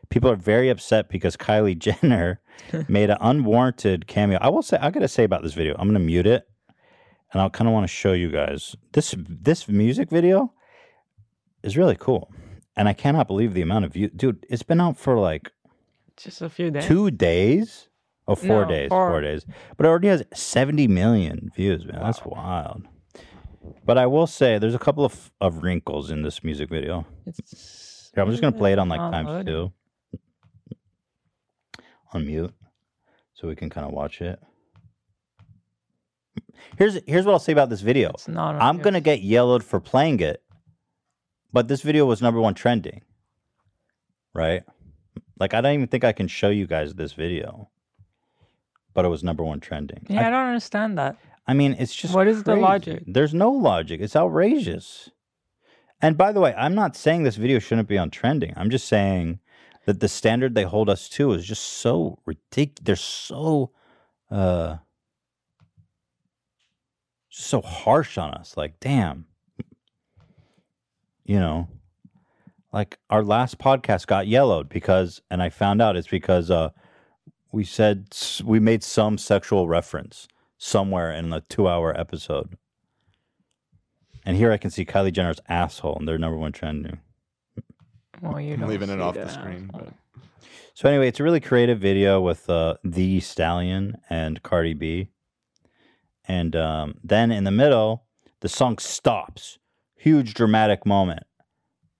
People 0.09 0.30
are 0.30 0.35
very 0.35 0.69
upset 0.69 1.07
because 1.09 1.38
Kylie 1.38 1.77
Jenner 1.85 2.41
made 2.89 3.09
an 3.09 3.17
unwarranted 3.21 4.07
cameo. 4.07 4.39
I 4.41 4.49
will 4.49 4.61
say, 4.63 4.77
I 4.81 4.89
gotta 4.91 5.07
say 5.07 5.23
about 5.23 5.41
this 5.43 5.53
video. 5.53 5.76
I'm 5.80 5.88
gonna 5.88 5.99
mute 5.99 6.27
it, 6.27 6.47
and 7.34 7.41
I 7.41 7.49
kind 7.49 7.68
of 7.68 7.73
want 7.73 7.84
to 7.84 7.88
show 7.88 8.14
you 8.14 8.30
guys 8.31 8.76
this 8.93 9.15
this 9.27 9.68
music 9.68 10.10
video 10.10 10.53
is 11.64 11.77
really 11.77 11.95
cool, 11.95 12.31
and 12.76 12.88
I 12.88 12.93
cannot 12.93 13.27
believe 13.27 13.53
the 13.53 13.61
amount 13.61 13.85
of 13.85 13.93
views. 13.93 14.11
Dude, 14.15 14.45
it's 14.49 14.64
been 14.64 14.80
out 14.81 14.97
for 14.97 15.18
like 15.19 15.51
Just 16.18 16.41
a 16.41 16.49
few 16.49 16.72
days. 16.72 16.85
two 16.85 17.11
days. 17.11 17.88
Oh, 18.27 18.35
four 18.35 18.61
No, 18.64 18.69
days. 18.69 18.89
four. 18.89 19.10
Four 19.10 19.22
days. 19.22 19.45
But 19.76 19.85
it 19.85 19.89
already 19.89 20.07
has 20.10 20.23
70 20.35 20.88
million 20.88 21.49
views, 21.56 21.84
man. 21.84 21.99
That's 22.03 22.23
wild. 22.23 22.88
But 23.84 23.97
I 23.97 24.06
will 24.06 24.27
say 24.27 24.60
there's 24.60 24.76
a 24.76 24.80
couple 24.80 25.03
of, 25.03 25.31
of 25.41 25.64
wrinkles 25.64 26.11
in 26.11 26.22
this 26.22 26.43
music 26.43 26.69
video. 26.69 27.07
It's 27.26 28.11
Here, 28.14 28.23
I'm 28.23 28.30
just 28.30 28.39
going 28.41 28.53
to 28.53 28.60
play 28.60 28.72
it 28.72 28.77
on 28.77 28.88
like 28.88 28.99
times 28.99 29.45
two. 29.47 29.72
On 32.14 32.26
mute. 32.26 32.53
So 33.34 33.47
we 33.47 33.56
can 33.56 33.69
kind 33.72 33.85
of 33.88 33.93
watch 33.93 34.22
it. 34.22 34.39
Here's 36.77 36.99
here's 37.07 37.25
what 37.25 37.33
I'll 37.33 37.39
say 37.39 37.51
about 37.53 37.69
this 37.69 37.81
video. 37.81 38.09
It's 38.11 38.27
not 38.27 38.55
on 38.55 38.61
I'm 38.61 38.77
gonna 38.79 39.01
get 39.01 39.21
yellowed 39.21 39.63
for 39.63 39.79
playing 39.79 40.19
it, 40.19 40.41
but 41.53 41.67
this 41.67 41.81
video 41.81 42.05
was 42.05 42.21
number 42.21 42.39
one 42.39 42.53
trending. 42.53 43.01
right? 44.33 44.63
Like 45.39 45.53
I 45.53 45.61
don't 45.61 45.73
even 45.73 45.87
think 45.87 46.03
I 46.03 46.11
can 46.11 46.27
show 46.27 46.49
you 46.49 46.67
guys 46.67 46.93
this 46.95 47.13
video, 47.13 47.69
but 48.93 49.05
it 49.05 49.09
was 49.09 49.23
number 49.23 49.43
one 49.43 49.59
trending. 49.59 50.05
Yeah, 50.09 50.27
I, 50.27 50.29
don't 50.29 50.47
understand 50.47 50.97
that. 50.97 51.17
I 51.47 51.53
mean, 51.53 51.75
it's 51.79 51.95
just 51.95 52.13
What 52.13 52.27
is 52.27 52.43
the 52.43 52.55
logic? 52.55 53.03
There's 53.07 53.33
no 53.33 53.49
logic. 53.51 54.01
It's 54.01 54.15
outrageous. 54.15 55.09
And 56.01 56.17
by 56.17 56.31
the 56.31 56.39
way, 56.39 56.53
I'm 56.55 56.75
not 56.75 56.95
saying 56.95 57.23
this 57.23 57.35
video 57.37 57.59
shouldn't 57.59 57.87
be 57.87 57.97
on 57.97 58.09
trending. 58.09 58.53
I'm 58.55 58.69
just 58.69 58.87
saying 58.87 59.39
that 59.85 59.99
the 59.99 60.07
standard 60.07 60.55
they 60.55 60.63
hold 60.63 60.89
us 60.89 61.09
to 61.09 61.31
is 61.33 61.45
just 61.45 61.63
so 61.63 62.19
ridiculous. 62.25 62.83
They're 62.83 62.95
so 62.95 63.71
uh 64.29 64.77
just 67.30 67.47
so 67.47 67.61
harsh 67.61 68.18
on 68.18 68.31
us. 68.34 68.57
Like, 68.57 68.80
damn. 68.80 69.26
You 71.23 71.39
know, 71.39 71.68
like 72.73 72.97
our 73.10 73.23
last 73.23 73.60
podcast 73.60 74.07
got 74.07 74.27
yellowed 74.27 74.68
because 74.69 75.22
and 75.30 75.41
I 75.43 75.49
found 75.49 75.81
out 75.81 75.95
it's 75.95 76.07
because 76.07 76.49
uh 76.49 76.69
we 77.51 77.64
said 77.64 78.07
we 78.43 78.60
made 78.60 78.84
some 78.84 79.18
sexual 79.18 79.68
reference 79.68 80.27
somewhere 80.57 81.11
in 81.11 81.30
the 81.30 81.41
2-hour 81.41 81.97
episode. 81.99 82.57
And 84.26 84.35
here 84.38 84.51
I 84.51 84.57
can 84.57 84.69
see 84.69 84.85
Kylie 84.85 85.14
Jenner's 85.14 85.39
asshole 85.47 85.97
and 85.97 86.07
their 86.07 86.18
number 86.18 86.38
one 86.38 86.51
trending. 86.51 86.99
Well, 88.22 88.39
you 88.41 88.56
I'm 88.56 88.68
leaving 88.68 88.89
it 88.89 88.99
off 88.99 89.14
the 89.14 89.22
that. 89.22 89.31
screen, 89.31 89.69
but 89.72 89.93
So 90.73 90.89
anyway, 90.89 91.07
it's 91.07 91.19
a 91.19 91.23
really 91.23 91.39
creative 91.39 91.80
video 91.80 92.19
with 92.22 92.49
uh, 92.49 92.76
Thee 92.84 93.19
Stallion 93.19 93.97
and 94.10 94.43
Cardi 94.43 94.73
B, 94.73 95.10
and 96.30 96.56
um, 96.56 96.95
then 97.03 97.31
in 97.31 97.43
the 97.43 97.51
middle, 97.51 98.03
the 98.41 98.47
song 98.47 98.77
stops. 98.77 99.57
Huge 99.95 100.35
dramatic 100.35 100.85
moment. 100.85 101.23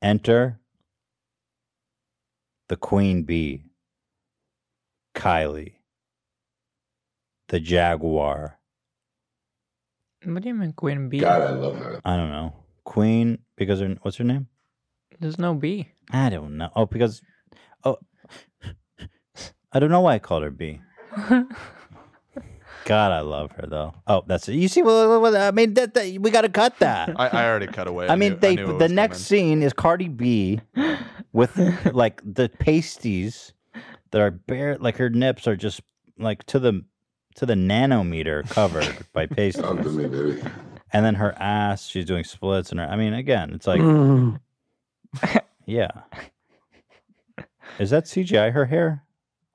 Enter 0.02 0.60
the 2.70 2.78
Queen 2.78 3.24
Bee, 3.24 3.64
Kylie, 5.16 5.74
the 7.48 7.60
Jaguar. 7.60 8.60
What 10.24 10.44
do 10.44 10.50
you 10.50 10.56
mean 10.56 10.74
Queen 10.74 11.10
Bee? 11.10 11.26
i 11.26 11.50
love 11.50 11.78
her. 11.78 12.00
I 12.06 12.16
don't 12.16 12.30
know. 12.30 12.54
Queen 12.86 13.40
because 13.58 13.80
her, 13.80 13.98
what's 14.04 14.18
her 14.18 14.24
name? 14.24 14.48
There's 15.20 15.40
no 15.40 15.56
B. 15.56 15.90
I 16.12 16.30
don't 16.30 16.56
know. 16.56 16.70
Oh, 16.76 16.86
because 16.86 17.22
oh, 17.84 17.98
I 19.74 19.80
don't 19.80 19.90
know 19.90 20.02
why 20.02 20.14
I 20.14 20.20
called 20.20 20.44
her 20.44 20.52
B. 20.52 20.80
God, 22.86 23.12
I 23.12 23.22
love 23.22 23.52
her 23.54 23.68
though. 23.68 23.94
Oh, 24.08 24.24
that's 24.26 24.48
it. 24.50 24.54
You 24.56 24.68
see, 24.68 24.82
well, 24.82 25.22
well, 25.22 25.36
I 25.36 25.52
mean, 25.52 25.74
that, 25.76 25.94
that 25.94 26.18
we 26.20 26.32
got 26.32 26.42
to 26.42 26.50
cut 26.50 26.78
that. 26.80 27.12
I, 27.20 27.28
I 27.28 27.46
already 27.48 27.68
cut 27.68 27.88
away. 27.88 28.08
I 28.08 28.16
mean, 28.16 28.34
knew- 28.34 28.40
they 28.40 28.56
knew 28.56 28.78
the 28.78 28.90
next 28.90 29.28
coming. 29.28 29.60
scene 29.60 29.64
is 29.64 29.74
Cardi 29.74 30.08
B 30.08 30.62
with 31.34 31.58
like 31.94 32.22
the 32.24 32.50
pasties 32.50 33.54
that 34.12 34.22
are 34.22 34.32
bare, 34.32 34.78
like 34.78 34.98
her 34.98 35.10
nips 35.10 35.48
are 35.48 35.56
just 35.56 35.82
like 36.18 36.44
to 36.46 36.60
the 36.60 36.84
to 37.36 37.46
the 37.46 37.54
nanometer 37.54 38.50
covered 38.50 38.98
by 39.14 39.26
pasties. 39.26 39.62
Talk 39.64 39.82
to 39.82 39.90
me, 39.90 40.08
baby. 40.08 40.42
And 40.92 41.06
then 41.06 41.16
her 41.16 41.34
ass, 41.40 41.86
she's 41.86 42.06
doing 42.06 42.24
splits, 42.24 42.72
and 42.72 42.80
her. 42.80 42.88
I 42.88 42.96
mean, 42.96 43.14
again, 43.14 43.52
it's 43.54 43.68
like, 43.68 43.80
mm. 43.80 44.40
yeah. 45.66 45.92
Is 47.78 47.92
that 47.92 48.06
CGI 48.06 48.52
her 48.52 48.66
hair, 48.66 49.04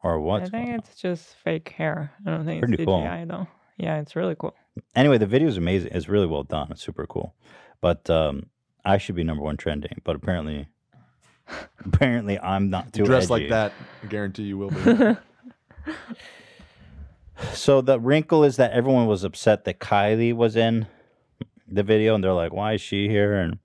or 0.05 0.21
what? 0.21 0.43
I 0.43 0.47
think 0.47 0.69
it's 0.71 0.95
just 0.95 1.35
fake 1.43 1.71
hair. 1.71 2.13
I 2.25 2.31
don't 2.31 2.45
think 2.45 2.61
Pretty 2.61 2.75
it's 2.83 2.85
cool. 2.87 3.01
CGI 3.01 3.27
though. 3.27 3.49
Yeah, 3.79 3.99
it's 3.99 4.15
really 4.15 4.37
cool. 4.39 4.55
Anyway, 4.95 5.19
the 5.19 5.27
video 5.27 5.49
is 5.49 5.57
amazing. 5.57 5.91
It's 5.93 6.09
really 6.09 6.27
well 6.27 6.45
done. 6.45 6.69
It's 6.71 6.83
super 6.83 7.07
cool. 7.07 7.35
But 7.81 8.09
um, 8.11 8.47
I 8.85 8.99
should 8.99 9.17
be 9.17 9.25
number 9.25 9.43
one 9.43 9.57
trending. 9.57 10.01
But 10.05 10.15
apparently, 10.17 10.69
apparently, 11.85 12.39
I'm 12.39 12.71
not 12.71 12.93
too 12.93 13.01
You 13.01 13.07
dress 13.07 13.25
edgy. 13.25 13.33
like 13.33 13.49
that, 13.49 13.73
I 14.03 14.07
guarantee 14.07 14.45
you 14.45 14.59
will 14.59 14.71
be. 14.71 15.17
So 17.53 17.81
the 17.81 17.99
wrinkle 17.99 18.45
is 18.45 18.57
that 18.57 18.71
everyone 18.73 19.07
was 19.07 19.25
upset 19.25 19.65
that 19.65 19.81
Kylie 19.81 20.33
was 20.33 20.55
in 20.55 20.87
the 21.67 21.83
video, 21.83 22.15
and 22.15 22.23
they're 22.23 22.33
like, 22.33 22.53
"Why 22.53 22.75
is 22.75 22.81
she 22.81 23.09
here?" 23.09 23.35
And 23.35 23.59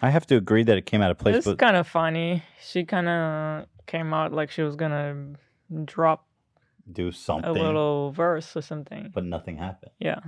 I 0.00 0.08
have 0.08 0.26
to 0.28 0.36
agree 0.36 0.62
that 0.64 0.78
it 0.78 0.86
came 0.86 1.02
out 1.02 1.10
of 1.10 1.18
place. 1.18 1.36
It's 1.36 1.46
But 1.46 1.58
kind 1.58 1.76
of 1.76 1.86
funny. 1.86 2.42
She 2.62 2.84
kind 2.84 3.06
of 3.08 3.66
came 3.86 4.14
out 4.14 4.32
like 4.32 4.50
she 4.50 4.62
was 4.62 4.74
gonna 4.74 5.34
drop 5.84 6.26
do 6.90 7.10
something, 7.12 7.48
a 7.50 7.52
little 7.52 8.12
verse 8.12 8.56
or 8.56 8.62
something. 8.62 9.10
but 9.14 9.24
nothing 9.24 9.56
happened. 9.56 9.92
Yeah. 9.98 10.20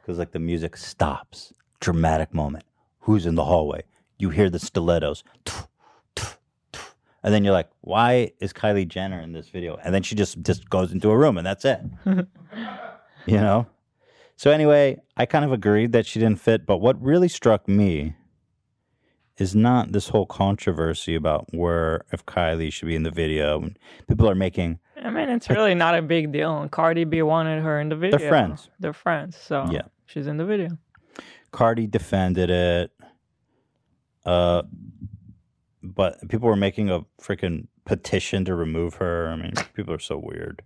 because 0.00 0.18
like 0.18 0.32
the 0.32 0.38
music 0.38 0.76
stops, 0.76 1.52
dramatic 1.80 2.32
moment. 2.32 2.64
Who's 3.00 3.26
in 3.26 3.34
the 3.34 3.44
hallway? 3.44 3.84
You 4.18 4.30
hear 4.30 4.50
the 4.50 4.58
stilettos, 4.58 5.22
and 7.22 7.34
then 7.34 7.44
you're 7.44 7.52
like, 7.52 7.68
"Why 7.80 8.32
is 8.40 8.52
Kylie 8.52 8.86
Jenner 8.88 9.20
in 9.20 9.32
this 9.32 9.48
video?" 9.48 9.78
And 9.82 9.94
then 9.94 10.02
she 10.02 10.14
just 10.14 10.42
just 10.42 10.68
goes 10.70 10.92
into 10.92 11.10
a 11.10 11.16
room, 11.16 11.38
and 11.38 11.46
that's 11.46 11.64
it. 11.64 11.80
you 13.26 13.36
know. 13.36 13.66
So 14.36 14.50
anyway, 14.50 15.00
I 15.16 15.26
kind 15.26 15.44
of 15.44 15.52
agreed 15.52 15.92
that 15.92 16.06
she 16.06 16.20
didn't 16.20 16.40
fit, 16.40 16.64
but 16.64 16.78
what 16.78 17.00
really 17.02 17.28
struck 17.28 17.66
me 17.68 18.14
is 19.38 19.54
not 19.54 19.92
this 19.92 20.08
whole 20.08 20.26
controversy 20.26 21.14
about 21.14 21.46
where 21.54 22.04
if 22.12 22.26
Kylie 22.26 22.72
should 22.72 22.88
be 22.88 22.96
in 22.96 23.04
the 23.04 23.10
video. 23.10 23.70
People 24.08 24.28
are 24.28 24.34
making 24.34 24.78
I 25.02 25.10
mean, 25.10 25.28
it's 25.28 25.48
really 25.48 25.74
not 25.74 25.94
a 25.94 26.02
big 26.02 26.32
deal. 26.32 26.68
Cardi 26.70 27.04
B 27.04 27.22
wanted 27.22 27.62
her 27.62 27.80
in 27.80 27.88
the 27.88 27.96
video. 27.96 28.18
They're 28.18 28.28
friends. 28.28 28.68
They're 28.80 28.92
friends. 28.92 29.36
So 29.36 29.66
Yeah. 29.70 29.82
she's 30.06 30.26
in 30.26 30.36
the 30.38 30.44
video. 30.44 30.76
Cardi 31.52 31.86
defended 31.86 32.50
it. 32.50 32.90
Uh, 34.24 34.62
but 35.82 36.28
people 36.28 36.48
were 36.48 36.56
making 36.56 36.90
a 36.90 37.00
freaking 37.20 37.68
petition 37.84 38.44
to 38.44 38.54
remove 38.54 38.94
her. 38.94 39.28
I 39.28 39.36
mean, 39.36 39.52
people 39.74 39.94
are 39.94 40.00
so 40.00 40.18
weird. 40.18 40.62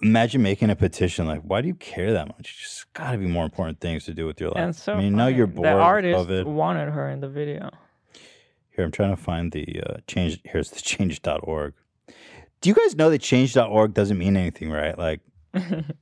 Imagine 0.00 0.42
making 0.42 0.70
a 0.70 0.76
petition 0.76 1.26
like, 1.26 1.40
why 1.42 1.60
do 1.60 1.66
you 1.68 1.74
care 1.74 2.12
that 2.12 2.28
much? 2.28 2.54
You 2.56 2.62
just 2.64 2.92
got 2.92 3.12
to 3.12 3.18
be 3.18 3.26
more 3.26 3.44
important 3.44 3.80
things 3.80 4.04
to 4.04 4.14
do 4.14 4.26
with 4.26 4.40
your 4.40 4.50
life. 4.50 4.58
And 4.62 4.76
so 4.76 4.92
I 4.94 4.98
mean, 5.00 5.16
now 5.16 5.24
funny. 5.24 5.36
you're 5.36 5.46
bored 5.48 5.66
The 5.66 5.72
artist 5.72 6.18
of 6.18 6.30
it. 6.30 6.46
wanted 6.46 6.90
her 6.90 7.08
in 7.10 7.20
the 7.20 7.28
video. 7.28 7.70
Here, 8.70 8.84
I'm 8.84 8.92
trying 8.92 9.10
to 9.16 9.20
find 9.20 9.50
the 9.50 9.82
uh, 9.84 9.96
change. 10.06 10.40
Here's 10.44 10.70
the 10.70 10.80
change.org. 10.82 11.74
Do 12.60 12.68
you 12.68 12.74
guys 12.74 12.94
know 12.94 13.10
that 13.10 13.20
change.org 13.20 13.92
doesn't 13.94 14.18
mean 14.18 14.36
anything, 14.36 14.70
right? 14.70 14.96
Like, 14.96 15.20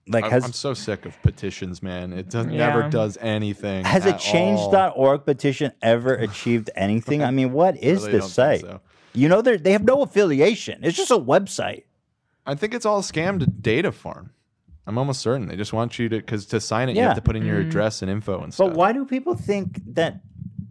like 0.08 0.24
I'm, 0.24 0.30
has 0.30 0.44
I'm 0.44 0.52
so 0.52 0.74
sick 0.74 1.06
of 1.06 1.20
petitions, 1.22 1.82
man. 1.82 2.12
It 2.12 2.28
does, 2.28 2.46
Yeah. 2.48 2.66
never 2.66 2.90
does 2.90 3.16
anything. 3.22 3.84
Has 3.84 4.04
a 4.04 4.08
at 4.08 4.14
all. 4.14 4.18
change.org 4.20 5.24
petition 5.24 5.72
ever 5.80 6.14
achieved 6.28 6.68
anything? 6.76 7.22
I 7.22 7.30
mean, 7.30 7.52
what 7.52 7.76
is 7.82 8.00
Really 8.06 8.18
this 8.18 8.32
site? 8.34 8.60
so. 8.60 8.80
You 9.14 9.30
know, 9.30 9.40
they 9.40 9.56
they 9.56 9.72
have 9.72 9.84
no 9.84 10.02
affiliation. 10.02 10.80
It's 10.82 10.98
just 10.98 11.10
a 11.10 11.16
website. 11.18 11.84
I 12.46 12.54
think 12.54 12.74
it's 12.74 12.86
all 12.86 12.98
a 12.98 13.02
scam 13.02 13.38
to 13.40 13.46
data 13.46 13.92
farm. 13.92 14.30
I'm 14.86 14.98
almost 14.98 15.20
certain 15.20 15.48
they 15.48 15.56
just 15.56 15.72
want 15.72 15.98
you 15.98 16.08
to 16.08 16.16
because 16.16 16.46
to 16.46 16.60
sign 16.60 16.88
it 16.88 16.96
you 16.96 17.02
have 17.02 17.16
to 17.16 17.22
put 17.22 17.34
in 17.36 17.44
your 17.44 17.58
Mhm. 17.58 17.66
address 17.66 18.02
and 18.02 18.10
info 18.10 18.40
and 18.42 18.54
stuff. 18.54 18.68
But 18.68 18.76
why 18.76 18.92
do 18.92 19.04
people 19.04 19.34
think 19.34 19.82
that 19.94 20.20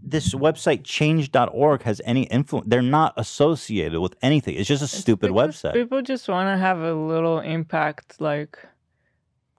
this 0.01 0.33
website 0.33 0.83
change.org 0.85 1.81
has 1.83 2.01
any 2.05 2.23
influence? 2.23 2.67
They're 2.69 2.81
not 2.81 3.13
associated 3.17 3.99
with 3.99 4.15
anything. 4.21 4.55
It's 4.55 4.69
just 4.69 4.81
a 4.83 4.87
stupid 4.87 5.31
website. 5.31 5.73
People 5.73 6.01
just 6.01 6.29
want 6.29 6.47
to 6.47 6.57
have 6.57 6.79
a 6.79 6.93
little 6.93 7.39
impact. 7.39 8.21
Like, 8.21 8.57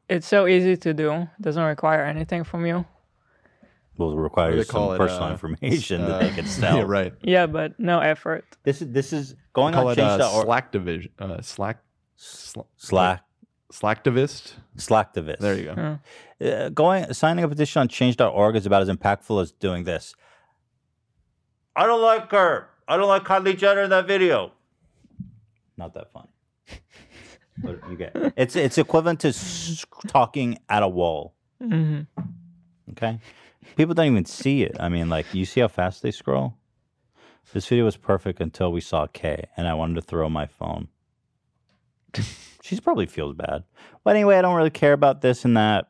it's 0.09 0.27
so 0.27 0.47
easy 0.47 0.77
to 0.79 0.95
do. 0.95 1.29
Doesn't 1.39 1.63
require 1.63 2.05
anything 2.05 2.43
from 2.45 2.65
you. 2.65 2.87
Will 3.99 4.15
What 4.15 4.23
require 4.23 4.51
do 4.53 4.57
they 4.59 4.65
some 4.65 4.73
call 4.73 4.93
it, 4.93 4.99
personal 4.99 5.25
uh, 5.25 5.33
information 5.33 6.03
that 6.03 6.11
uh, 6.15 6.19
they 6.19 6.31
can 6.31 6.47
sell. 6.47 6.77
yeah, 6.79 6.85
right. 6.87 7.13
Yeah, 7.23 7.47
but 7.47 7.79
no 7.81 8.01
effort. 8.01 8.45
This 8.63 8.81
is 8.83 8.91
this 8.93 9.13
is 9.13 9.35
going 9.55 9.73
Call 9.75 9.89
on 9.89 9.93
it 9.93 9.99
uh, 9.99 10.19
change.org. 10.19 10.45
Slack 10.47 10.73
division. 10.73 11.11
Uh, 11.19 11.41
Slack. 11.41 11.79
Sla- 12.19 12.67
Slack. 12.77 13.23
Slacktivist. 13.73 14.53
Slacktivist. 14.77 15.39
There 15.39 15.57
you 15.59 15.75
go. 15.75 15.99
Uh, 16.41 16.69
going 16.71 17.13
signing 17.13 17.45
a 17.45 17.49
petition 17.49 17.81
on 17.81 17.89
change.org 17.89 18.57
is 18.57 18.65
about 18.67 18.83
as 18.83 18.89
impactful 18.89 19.43
as 19.43 19.53
doing 19.53 19.85
this. 19.85 20.15
I 21.75 21.85
don't 21.87 22.01
like 22.01 22.31
her. 22.31 22.69
I 22.89 22.97
don't 22.97 23.09
like 23.09 23.25
Kylie 23.25 23.57
Jenner 23.59 23.83
in 23.83 23.91
that 23.91 24.07
video. 24.07 24.53
Not 25.77 25.95
that 25.95 26.13
funny. 26.13 26.29
But 27.59 27.81
you 27.91 27.97
get 27.97 28.15
it's 28.37 28.55
it's 28.55 28.77
equivalent 28.77 29.21
to 29.21 29.33
talking 30.09 30.59
at 30.69 30.83
a 30.83 30.89
wall. 30.89 31.35
hmm 31.59 32.01
Okay, 32.91 33.19
people 33.77 33.95
don't 33.95 34.07
even 34.07 34.27
see 34.27 34.63
it. 34.63 34.77
I 34.79 34.91
mean, 34.91 35.09
like 35.09 35.33
you 35.33 35.47
see 35.47 35.61
how 35.61 35.69
fast 35.69 36.03
they 36.03 36.11
scroll. 36.11 36.55
This 37.55 37.67
video 37.67 37.87
was 37.87 37.97
perfect 37.97 38.41
until 38.43 38.71
we 38.73 38.83
saw 38.83 39.07
K, 39.07 39.47
and 39.57 39.67
I 39.67 39.73
wanted 39.73 39.95
to 39.95 40.03
throw 40.03 40.29
my 40.29 40.45
phone. 40.47 40.89
She 42.67 42.81
probably 42.81 43.07
feels 43.07 43.37
bad. 43.37 43.63
But 44.03 44.17
anyway, 44.17 44.39
I 44.39 44.43
don't 44.43 44.57
really 44.57 44.71
care 44.71 44.93
about 44.93 45.21
this 45.21 45.45
and 45.45 45.57
that. 45.57 45.87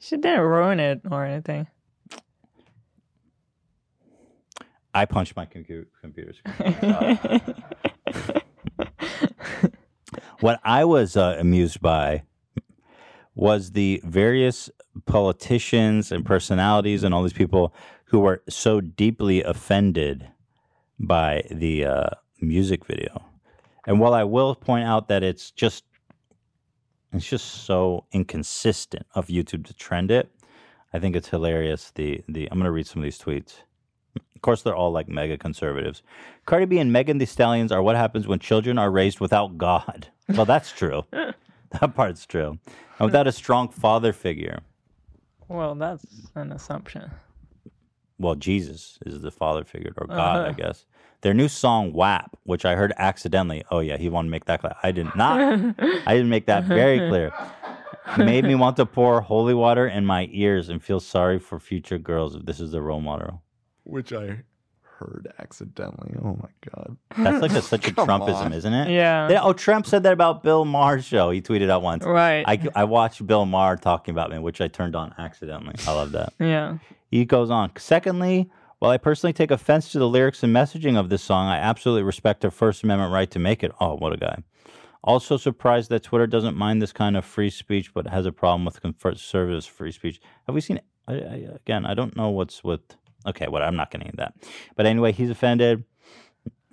She 0.00 0.18
didn't 0.18 0.40
ruin 0.40 0.78
it 0.78 1.00
or 1.10 1.24
anything. 1.24 1.66
I 4.92 5.06
punched 5.06 5.34
my 5.34 5.46
computer 5.46 6.34
screen. 6.34 6.74
what 10.40 10.60
I 10.62 10.84
was 10.84 11.16
uh, 11.16 11.36
amused 11.38 11.80
by 11.80 12.24
was 13.34 13.72
the 13.72 14.02
various 14.04 14.68
politicians 15.06 16.12
and 16.12 16.26
personalities 16.26 17.02
and 17.02 17.14
all 17.14 17.22
these 17.22 17.32
people 17.32 17.72
who 18.06 18.20
were 18.20 18.42
so 18.46 18.82
deeply 18.82 19.42
offended 19.42 20.28
by 20.98 21.44
the 21.50 21.86
uh, 21.86 22.10
music 22.42 22.84
video. 22.84 23.29
And 23.86 23.98
while 24.00 24.14
I 24.14 24.24
will 24.24 24.54
point 24.54 24.84
out 24.86 25.08
that 25.08 25.22
it's 25.22 25.50
just 25.50 25.84
it's 27.12 27.28
just 27.28 27.64
so 27.64 28.04
inconsistent 28.12 29.04
of 29.14 29.26
YouTube 29.26 29.66
to 29.66 29.74
trend 29.74 30.10
it, 30.10 30.30
I 30.92 30.98
think 31.00 31.16
it's 31.16 31.28
hilarious. 31.28 31.90
The 31.94 32.22
the 32.28 32.48
I'm 32.50 32.58
gonna 32.58 32.70
read 32.70 32.86
some 32.86 33.00
of 33.02 33.04
these 33.04 33.18
tweets. 33.18 33.54
Of 34.16 34.42
course, 34.42 34.62
they're 34.62 34.76
all 34.76 34.90
like 34.92 35.08
mega 35.08 35.36
conservatives. 35.36 36.02
Cardi 36.46 36.64
B 36.66 36.78
and 36.78 36.92
Megan 36.92 37.18
Thee 37.18 37.26
Stallions 37.26 37.70
are 37.72 37.82
what 37.82 37.96
happens 37.96 38.26
when 38.26 38.38
children 38.38 38.78
are 38.78 38.90
raised 38.90 39.20
without 39.20 39.58
God. 39.58 40.08
Well, 40.30 40.46
that's 40.46 40.70
true. 40.70 41.02
that 41.12 41.94
part's 41.96 42.24
true. 42.24 42.58
And 43.00 43.06
without 43.06 43.26
a 43.26 43.32
strong 43.32 43.68
father 43.68 44.12
figure. 44.12 44.60
Well, 45.48 45.74
that's 45.74 46.06
an 46.36 46.52
assumption. 46.52 47.10
well, 48.16 48.36
Jesus 48.36 48.98
is 49.04 49.20
the 49.22 49.32
father 49.32 49.64
figure 49.64 49.92
or 49.98 50.06
God, 50.06 50.36
I 50.38 50.42
Uh-huh. 50.50 50.52
guess. 50.52 50.86
Their 51.22 51.34
new 51.34 51.48
song 51.48 51.92
WAP, 51.92 52.38
which 52.44 52.64
I 52.64 52.74
heard 52.76 52.92
accidentally. 52.96 53.62
Oh 53.70 53.80
yeah, 53.80 53.96
he 53.98 54.08
wanted 54.08 54.28
to 54.28 54.30
make 54.32 54.46
that 54.46 54.60
clear. 54.60 54.74
I 54.82 54.90
did 54.92 55.14
not. 55.14 55.40
I 55.78 56.14
didn't 56.14 56.30
make 56.30 56.46
that 56.46 56.64
very 56.64 56.98
clear. 57.10 57.32
Made 58.18 58.44
me 58.44 58.54
want 58.54 58.76
to 58.78 58.86
pour 58.86 59.20
holy 59.20 59.54
water 59.54 59.86
in 59.86 60.04
my 60.06 60.28
ears 60.32 60.68
and 60.68 60.82
feel 60.82 60.98
sorry 61.00 61.38
for 61.38 61.60
future 61.60 61.98
girls 61.98 62.34
if 62.34 62.44
this 62.46 62.58
is 62.58 62.72
the 62.72 62.80
role 62.80 63.00
model. 63.00 63.42
Which 63.84 64.12
I 64.12 64.42
heard 64.82 65.32
accidentally. 65.38 66.14
Oh 66.22 66.36
my 66.42 66.48
god. 66.74 66.96
That's 67.18 67.40
like 67.42 67.52
a, 67.52 67.62
such 67.62 67.86
a 67.88 67.92
Come 67.94 68.08
Trumpism, 68.08 68.46
on. 68.46 68.52
isn't 68.52 68.72
it? 68.72 68.90
Yeah. 68.90 69.28
They- 69.28 69.36
oh, 69.36 69.52
Trump 69.52 69.86
said 69.86 70.02
that 70.04 70.12
about 70.12 70.42
Bill 70.42 70.64
Maher's 70.64 71.04
show. 71.04 71.30
He 71.30 71.40
tweeted 71.42 71.70
out 71.70 71.82
once. 71.82 72.04
Right. 72.04 72.44
I, 72.46 72.66
I 72.74 72.84
watched 72.84 73.26
Bill 73.26 73.44
Maher 73.46 73.76
talking 73.76 74.12
about 74.12 74.30
me, 74.30 74.38
which 74.38 74.60
I 74.60 74.68
turned 74.68 74.96
on 74.96 75.14
accidentally. 75.18 75.74
I 75.86 75.92
love 75.94 76.12
that. 76.12 76.32
Yeah. 76.38 76.78
He 77.10 77.24
goes 77.24 77.50
on. 77.50 77.70
Secondly, 77.76 78.50
while 78.80 78.90
I 78.90 78.96
personally 78.96 79.34
take 79.34 79.50
offense 79.50 79.92
to 79.92 79.98
the 79.98 80.08
lyrics 80.08 80.42
and 80.42 80.56
messaging 80.56 80.98
of 80.98 81.10
this 81.10 81.22
song, 81.22 81.48
I 81.48 81.58
absolutely 81.58 82.02
respect 82.02 82.40
their 82.40 82.50
First 82.50 82.82
Amendment 82.82 83.12
right 83.12 83.30
to 83.30 83.38
make 83.38 83.62
it. 83.62 83.72
Oh, 83.78 83.94
what 83.96 84.14
a 84.14 84.16
guy. 84.16 84.42
Also 85.04 85.36
surprised 85.36 85.90
that 85.90 86.02
Twitter 86.02 86.26
doesn't 86.26 86.56
mind 86.56 86.80
this 86.80 86.92
kind 86.92 87.14
of 87.14 87.24
free 87.24 87.50
speech, 87.50 87.92
but 87.92 88.06
has 88.06 88.24
a 88.24 88.32
problem 88.32 88.64
with 88.64 88.80
conservative 88.80 89.66
free 89.66 89.92
speech. 89.92 90.18
Have 90.46 90.54
we 90.54 90.62
seen? 90.62 90.80
I, 91.06 91.12
I, 91.12 91.48
again, 91.54 91.84
I 91.84 91.92
don't 91.92 92.16
know 92.16 92.30
what's 92.30 92.64
with. 92.64 92.80
Okay, 93.26 93.48
what 93.48 93.62
I'm 93.62 93.76
not 93.76 93.90
getting 93.90 94.06
into 94.06 94.16
that. 94.16 94.34
But 94.76 94.86
anyway, 94.86 95.12
he's 95.12 95.28
offended. 95.28 95.84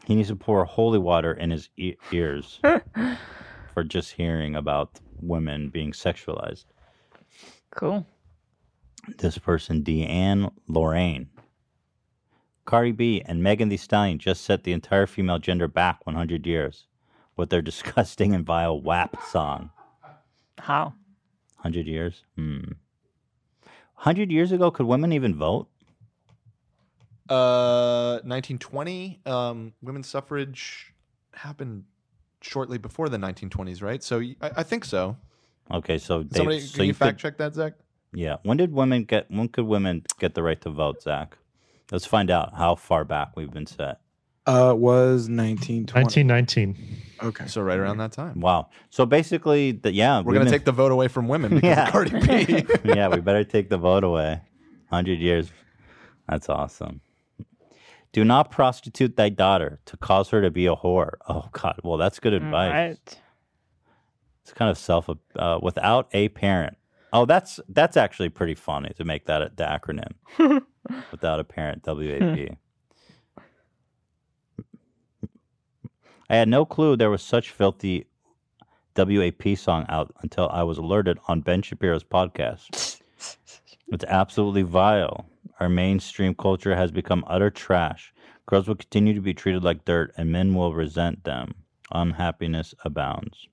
He 0.06 0.16
needs 0.16 0.30
to 0.30 0.38
pour 0.38 0.64
holy 0.64 1.00
water 1.00 1.34
in 1.34 1.52
his 1.52 1.70
e- 1.76 1.96
ears 2.14 2.62
for 3.74 3.84
just 3.84 4.14
hearing 4.14 4.56
about 4.56 5.02
women 5.20 5.70
being 5.70 5.92
sexualized. 5.92 6.66
Cool. 7.72 8.08
This 9.18 9.38
person, 9.38 9.84
Deanne 9.84 10.54
Lorraine. 10.70 11.28
Cardi 12.68 12.92
B 12.92 13.22
and 13.26 13.42
Megan 13.42 13.70
Thee 13.70 13.78
Stallion 13.78 14.20
just 14.20 14.44
set 14.44 14.66
the 14.66 14.74
entire 14.74 15.08
female 15.08 15.40
gender 15.40 15.70
back 15.70 16.06
100 16.06 16.46
years 16.46 16.86
with 17.38 17.50
their 17.50 17.62
disgusting 17.64 18.36
and 18.36 18.46
vile 18.46 18.80
WAP 18.80 19.16
song. 19.24 19.72
How? 20.60 20.94
100 21.62 21.88
years? 21.88 22.24
Hmm. 22.36 22.74
100 23.96 24.32
years 24.32 24.52
ago, 24.52 24.70
could 24.70 24.86
women 24.86 25.14
even 25.14 25.34
vote? 25.34 25.68
Uh, 27.30 28.20
1920, 28.24 29.22
um, 29.26 29.74
women's 29.82 30.08
suffrage 30.08 30.94
happened 31.34 31.86
shortly 32.42 32.78
before 32.78 33.08
the 33.08 33.18
1920s, 33.18 33.82
right? 33.82 34.04
So 34.04 34.22
I 34.42 34.64
think 34.64 34.84
so. 34.84 35.18
Okay, 35.72 35.98
so 35.98 36.24
they, 36.24 36.38
Somebody, 36.38 36.60
so 36.60 36.76
can 36.76 36.86
you 36.86 36.94
could- 36.94 36.98
fact 37.00 37.20
check 37.20 37.38
that, 37.38 37.56
Zach? 37.56 37.74
Yeah. 38.14 38.38
When 38.44 38.58
did 38.58 38.72
women 38.74 39.04
get? 39.04 39.30
When 39.30 39.50
could 39.50 39.66
women 39.66 40.04
get 40.20 40.34
the 40.34 40.42
right 40.42 40.60
to 40.62 40.70
vote, 40.70 41.02
Zach? 41.02 41.38
Let's 41.92 42.06
find 42.06 42.30
out 42.30 42.54
how 42.56 42.76
far 42.76 43.06
back 43.06 43.36
we've 43.36 43.52
been 43.52 43.66
set. 43.66 44.02
Uh, 44.46 44.72
it 44.72 44.78
was 44.80 45.30
1920. 45.30 46.04
1919. 46.26 46.78
Okay. 47.24 47.48
So 47.48 47.62
right 47.62 47.78
around 47.78 47.98
that 47.98 48.12
time. 48.14 48.40
Wow. 48.40 48.70
So 48.90 49.06
basically, 49.06 49.74
the, 49.74 49.92
yeah, 49.92 50.22
We're 50.22 50.34
gonna 50.34 50.50
take 50.50 50.66
the 50.66 50.72
vote 50.72 50.92
away 50.92 51.08
from 51.10 51.28
women 51.28 51.56
because 51.56 51.68
Yeah. 51.68 51.86
of 51.88 51.92
Cardi 51.92 52.62
B. 52.62 52.66
yeah, 52.86 53.08
we 53.10 53.20
better 53.20 53.44
take 53.44 53.70
the 53.70 53.78
vote 53.78 54.04
away. 54.04 54.42
100 54.90 55.20
years. 55.20 55.52
That's 56.30 56.48
awesome. 56.50 57.02
Do 58.14 58.24
not 58.24 58.52
prostitute 58.52 59.18
thy 59.18 59.30
daughter 59.30 59.80
to 59.86 59.98
cause 59.98 60.30
her 60.30 60.42
to 60.42 60.50
be 60.50 60.66
a 60.66 60.76
whore. 60.76 61.16
Oh, 61.28 61.50
God. 61.52 61.80
Well, 61.84 61.98
that's 61.98 62.20
good 62.20 62.34
advice. 62.34 62.72
Right. 62.72 63.20
It's 64.44 64.54
kind 64.54 64.72
of 64.72 64.78
self 64.78 65.10
uh, 65.36 65.60
without 65.62 66.08
a 66.14 66.30
parent. 66.30 66.78
Oh, 67.12 67.26
that's 67.26 67.60
that's 67.70 67.98
actually 67.98 68.30
pretty 68.30 68.56
funny 68.56 68.92
to 68.98 69.04
make 69.04 69.26
that 69.26 69.58
the 69.58 69.64
acronym. 69.66 70.62
without 71.12 71.40
a 71.40 71.44
parent, 71.44 71.84
WAP. 71.86 72.20
Hmm. 72.22 73.44
I 76.30 76.36
had 76.36 76.50
no 76.50 76.66
clue 76.66 76.98
there 76.98 77.10
was 77.10 77.22
such 77.22 77.52
filthy 77.52 78.06
WAP 78.96 79.58
song 79.58 79.86
out 79.88 80.14
until 80.22 80.50
I 80.50 80.64
was 80.64 80.78
alerted 80.78 81.20
on 81.28 81.42
Ben 81.42 81.62
Shapiro's 81.62 82.04
podcast. 82.04 83.02
It's 83.90 84.04
absolutely 84.04 84.64
vile. 84.64 85.26
Our 85.62 85.70
mainstream 85.70 86.36
culture 86.36 86.76
has 86.76 86.92
become 86.92 87.24
utter 87.28 87.50
trash. 87.50 88.14
Girls 88.46 88.68
will 88.68 88.76
continue 88.76 89.14
to 89.14 89.22
be 89.22 89.34
treated 89.34 89.64
like 89.64 89.86
dirt, 89.86 90.14
and 90.18 90.30
men 90.32 90.54
will 90.54 90.74
resent 90.74 91.24
them. 91.24 91.56
Unhappiness 91.92 92.76
abounds. 92.84 93.48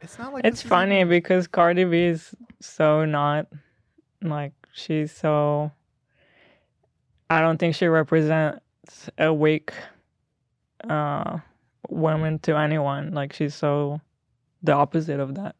It's 0.00 0.18
not 0.18 0.32
like 0.32 0.44
It's 0.44 0.60
funny 0.60 1.04
because 1.04 1.46
Cardi 1.46 1.84
B 1.84 2.04
is 2.06 2.34
so 2.60 3.04
not 3.04 3.46
like 4.22 4.54
she's 4.72 5.12
so. 5.12 5.70
I 7.28 7.40
don't 7.40 7.58
think 7.58 7.74
she 7.74 7.86
represents 7.86 8.60
awake 9.18 9.72
uh, 10.88 11.38
women 11.88 12.38
to 12.40 12.56
anyone. 12.56 13.12
Like 13.12 13.32
she's 13.32 13.54
so 13.54 14.00
the 14.62 14.72
opposite 14.72 15.20
of 15.20 15.34
that. 15.34 15.56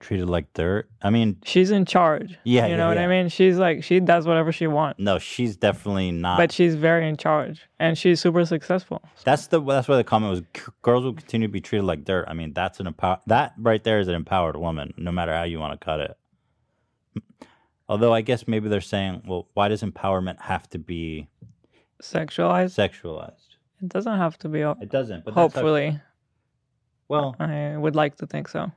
Treated 0.00 0.28
like 0.28 0.52
dirt. 0.52 0.90
I 1.00 1.10
mean, 1.10 1.36
She's 1.44 1.70
in 1.70 1.84
charge. 1.84 2.36
Yeah, 2.42 2.64
you 2.66 2.72
yeah, 2.72 2.76
know 2.76 2.88
what 2.88 2.96
yeah. 2.96 3.04
I 3.04 3.06
mean. 3.06 3.28
She's 3.28 3.56
like 3.56 3.84
she 3.84 4.00
does 4.00 4.26
whatever 4.26 4.50
she 4.50 4.66
wants, 4.66 4.98
no, 4.98 5.20
she's 5.20 5.56
definitely 5.56 6.10
not. 6.10 6.38
but 6.38 6.50
she's 6.50 6.74
very 6.74 7.08
in 7.08 7.16
charge 7.16 7.68
and 7.78 7.96
she's 7.96 8.18
super 8.20 8.44
successful. 8.44 9.00
That's 9.22 9.46
the 9.46 9.60
that's 9.62 9.86
why 9.86 9.96
the 9.96 10.02
comment 10.02 10.30
was 10.30 10.42
girls 10.82 11.04
will 11.04 11.14
continue 11.14 11.46
to 11.46 11.52
be 11.52 11.60
treated 11.60 11.84
like 11.84 12.04
dirt. 12.04 12.24
I 12.26 12.34
mean, 12.34 12.52
that's 12.52 12.80
an 12.80 12.88
empower 12.88 13.20
that 13.28 13.52
right 13.58 13.82
there 13.84 14.00
is 14.00 14.08
an 14.08 14.16
empowered 14.16 14.56
woman, 14.56 14.92
no 14.96 15.12
matter 15.12 15.32
how 15.32 15.44
you 15.44 15.60
want 15.60 15.80
to 15.80 15.84
cut 15.84 16.00
it. 16.00 16.16
Although 17.92 18.14
I 18.14 18.22
guess 18.22 18.48
maybe 18.48 18.70
they're 18.70 18.80
saying, 18.80 19.22
well, 19.26 19.48
why 19.52 19.68
does 19.68 19.82
empowerment 19.82 20.40
have 20.40 20.66
to 20.70 20.78
be 20.78 21.28
Sexualized. 22.02 22.72
sexualized? 22.74 23.56
It 23.82 23.90
doesn't 23.90 24.16
have 24.16 24.38
to 24.38 24.48
be. 24.48 24.62
It 24.62 24.88
doesn't. 24.88 25.26
But 25.26 25.34
that's 25.34 25.52
Hopefully. 25.54 26.00
well, 27.08 27.36
I 27.38 27.76
would 27.76 27.94
like 27.94 28.16
to 28.16 28.26
think 28.26 28.48
so, 28.48 28.72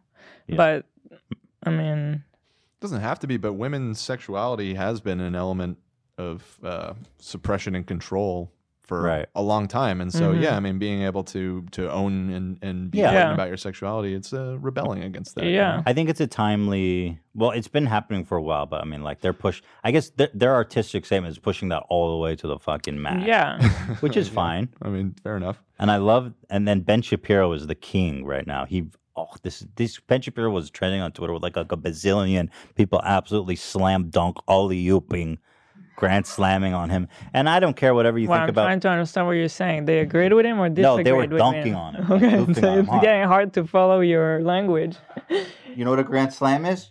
Yeah. 0.48 0.58
but 0.58 0.86
I 1.64 1.70
mean, 1.70 2.24
it 2.26 2.82
doesn't 2.82 3.00
have 3.00 3.20
to 3.20 3.28
be, 3.28 3.38
but 3.38 3.54
women's 3.54 4.02
sexuality 4.02 4.74
has 4.74 5.00
been 5.00 5.22
an 5.22 5.34
element 5.34 5.78
of 6.18 6.60
uh, 6.62 6.94
suppression 7.18 7.74
and 7.74 7.88
control 7.88 8.52
for 8.86 9.02
Right. 9.02 9.26
a 9.36 9.42
long 9.42 9.68
time. 9.68 10.00
And 10.02 10.12
so, 10.14 10.34
Mhm. 10.34 10.42
yeah, 10.44 10.56
I 10.56 10.60
mean, 10.60 10.78
being 10.80 11.02
able 11.04 11.24
to 11.26 11.64
to 11.72 11.92
own 11.92 12.30
and 12.30 12.58
and 12.62 12.92
be 12.92 13.00
Yeah. 13.00 13.12
Yeah. 13.14 13.34
about 13.34 13.48
your 13.48 13.58
sexuality, 13.58 14.14
it's 14.14 14.32
uh, 14.34 14.58
rebelling 14.60 15.04
against 15.04 15.36
that. 15.36 15.46
you 15.46 15.52
Yeah. 15.52 15.78
know? 15.78 15.84
I 15.86 15.94
think 15.94 16.10
it's 16.10 16.22
a 16.22 16.28
timely. 16.28 17.20
Well, 17.34 17.52
it's 17.52 17.68
been 17.68 17.86
happening 17.88 18.24
for 18.26 18.38
a 18.38 18.42
while, 18.42 18.66
but 18.66 18.82
I 18.82 18.86
mean, 18.86 19.04
like 19.04 19.22
they're 19.22 19.34
push. 19.34 19.62
I 19.84 19.92
guess 19.92 20.10
their, 20.12 20.30
their 20.34 20.54
artistic 20.54 21.06
statement 21.06 21.32
is 21.32 21.40
pushing 21.40 21.70
that 21.70 21.84
all 21.90 22.12
the 22.12 22.18
way 22.18 22.36
to 22.36 22.48
the 22.48 22.60
fucking 22.60 23.02
max. 23.02 23.26
yeah. 23.28 23.60
which 24.02 24.16
is 24.18 24.28
Yeah. 24.28 24.34
fine. 24.36 24.70
I 24.82 24.90
mean, 24.90 25.16
fair 25.24 25.36
enough. 25.38 25.62
And 25.80 25.92
I 25.92 25.98
love, 25.98 26.32
and 26.50 26.68
then 26.68 26.82
Ben 26.82 27.02
Shapiro 27.02 27.52
is 27.52 27.68
the 27.68 27.76
king 27.76 28.24
right 28.24 28.48
now. 28.48 28.66
He, 28.66 28.86
oh, 29.18 29.28
this, 29.44 29.66
this 29.76 30.00
Ben 30.00 30.22
Shapiro 30.22 30.50
was 30.50 30.70
trending 30.70 31.02
on 31.02 31.12
Twitter 31.12 31.34
with 31.34 31.44
like, 31.44 31.58
like 31.58 31.72
a 31.72 31.78
bazillion 31.78 32.50
people 32.76 33.02
absolutely 33.04 33.56
slam 33.58 34.10
dunk, 34.10 34.38
all 34.48 34.68
the 34.68 34.88
ooping, 34.90 35.38
grand 35.96 36.26
slamming 36.26 36.74
on 36.74 36.90
him. 36.90 37.08
And 37.34 37.48
I 37.50 37.60
don't 37.60 37.76
care 37.76 37.94
whatever 37.94 38.18
you 38.20 38.28
well, 38.28 38.38
think 38.40 38.44
I'm 38.44 38.50
about. 38.50 38.64
trying 38.66 38.80
to 38.82 38.90
understand 38.90 39.28
what 39.28 39.34
you're 39.34 39.48
saying. 39.50 39.86
They 39.86 40.00
agreed 40.00 40.34
with 40.34 40.46
him 40.46 40.60
or 40.60 40.70
disagreed? 40.70 40.84
No, 40.84 40.98
disagreed 40.98 41.06
they 41.06 41.12
were 41.12 41.28
with 41.34 41.38
dunking 41.38 41.74
him? 41.74 41.78
on 41.80 41.96
him, 41.96 42.12
Okay, 42.12 42.30
hoofing 42.38 42.56
so 42.56 42.70
on 42.72 42.80
it's 42.80 42.90
hard. 42.90 43.02
getting 43.04 43.28
hard 43.28 43.54
to 43.54 43.66
follow 43.66 44.00
your 44.02 44.42
language. 44.42 44.96
You 45.76 45.84
know 45.86 45.90
what 45.92 46.00
a 46.00 46.04
grand 46.04 46.34
slam 46.34 46.66
is? 46.66 46.90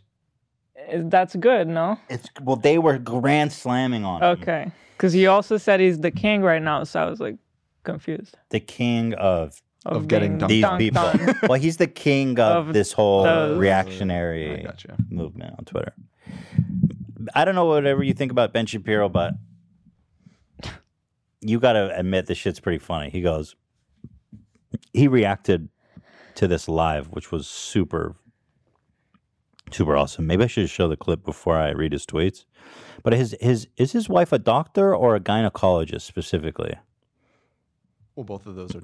Is- 0.90 1.04
That's 1.08 1.34
good, 1.36 1.68
no? 1.68 1.98
It's 2.08 2.28
well, 2.42 2.56
they 2.56 2.78
were 2.78 2.98
grand 2.98 3.52
slamming 3.52 4.04
on 4.04 4.22
him. 4.22 4.28
Okay, 4.40 4.72
because 4.96 5.12
he 5.12 5.26
also 5.26 5.56
said 5.56 5.80
he's 5.80 6.00
the 6.00 6.10
king 6.10 6.42
right 6.42 6.62
now, 6.62 6.84
so 6.84 7.00
I 7.00 7.08
was 7.10 7.20
like 7.20 7.36
confused. 7.84 8.36
The 8.50 8.60
king 8.60 9.14
of 9.14 9.60
Of, 9.86 9.96
Of 9.96 10.08
getting 10.08 10.38
dunked 10.38 10.48
these 10.48 10.64
dunked 10.64 10.78
people. 10.78 11.02
on. 11.02 11.34
well, 11.48 11.60
he's 11.60 11.76
the 11.76 11.86
king 11.86 12.38
of, 12.40 12.68
Of 12.68 12.72
this 12.74 12.92
whole 12.92 13.24
those. 13.24 13.58
Reactionary 13.58 14.62
gotcha. 14.62 14.96
movement 15.10 15.54
on 15.58 15.64
Twitter. 15.66 15.92
I 17.34 17.44
don't 17.44 17.54
know 17.54 17.66
whatever 17.66 18.02
you 18.02 18.14
think 18.14 18.32
about 18.32 18.52
Ben 18.52 18.66
Shapiro, 18.66 19.08
but 19.08 19.34
you 21.40 21.60
got 21.60 21.74
to 21.74 21.96
admit 21.96 22.26
this 22.26 22.38
shit's 22.38 22.60
pretty 22.60 22.78
funny. 22.78 23.10
He 23.10 23.20
goes, 23.20 23.54
he 24.92 25.08
reacted 25.08 25.68
to 26.36 26.48
this 26.48 26.68
live, 26.68 27.06
which 27.08 27.30
was 27.30 27.46
super, 27.46 28.16
super 29.70 29.96
awesome. 29.96 30.26
Maybe 30.26 30.44
I 30.44 30.46
should 30.46 30.68
show 30.70 30.88
the 30.88 30.96
clip 30.96 31.24
before 31.24 31.56
I 31.56 31.70
read 31.70 31.92
his 31.92 32.06
tweets. 32.06 32.44
But 33.02 33.12
his 33.12 33.36
his 33.40 33.68
is 33.76 33.92
his 33.92 34.08
wife 34.08 34.32
a 34.32 34.38
doctor 34.38 34.94
or 34.96 35.14
a 35.14 35.20
gynecologist 35.20 36.02
specifically? 36.02 36.74
Well, 38.16 38.24
both 38.24 38.46
of 38.46 38.54
those 38.54 38.74
are 38.74 38.82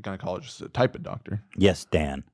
gynecologist, 0.00 0.60
a 0.62 0.68
type 0.68 0.94
of 0.94 1.02
doctor. 1.02 1.44
Yes, 1.56 1.84
Dan. 1.84 2.24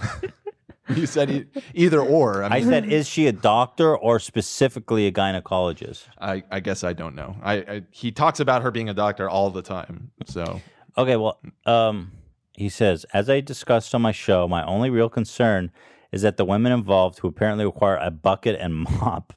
You 0.94 1.06
said 1.06 1.30
e- 1.30 1.46
either 1.74 2.00
or. 2.00 2.44
I 2.44 2.60
mean- 2.60 2.68
said, 2.68 2.84
is 2.86 3.08
she 3.08 3.26
a 3.26 3.32
doctor 3.32 3.96
or 3.96 4.20
specifically 4.20 5.06
a 5.06 5.12
gynecologist? 5.12 6.04
I, 6.18 6.42
I 6.50 6.60
guess 6.60 6.84
I 6.84 6.92
don't 6.92 7.14
know. 7.14 7.36
I, 7.42 7.54
I 7.54 7.82
he 7.90 8.12
talks 8.12 8.40
about 8.40 8.62
her 8.62 8.70
being 8.70 8.88
a 8.88 8.94
doctor 8.94 9.28
all 9.28 9.50
the 9.50 9.62
time. 9.62 10.10
So 10.26 10.60
Okay, 10.98 11.16
well, 11.16 11.38
um, 11.66 12.12
he 12.54 12.68
says, 12.70 13.04
as 13.12 13.28
I 13.28 13.40
discussed 13.40 13.94
on 13.94 14.00
my 14.00 14.12
show, 14.12 14.48
my 14.48 14.64
only 14.64 14.88
real 14.88 15.10
concern 15.10 15.70
is 16.10 16.22
that 16.22 16.38
the 16.38 16.44
women 16.44 16.72
involved 16.72 17.18
who 17.18 17.28
apparently 17.28 17.66
require 17.66 17.96
a 17.96 18.10
bucket 18.10 18.58
and 18.58 18.74
mop 19.00 19.34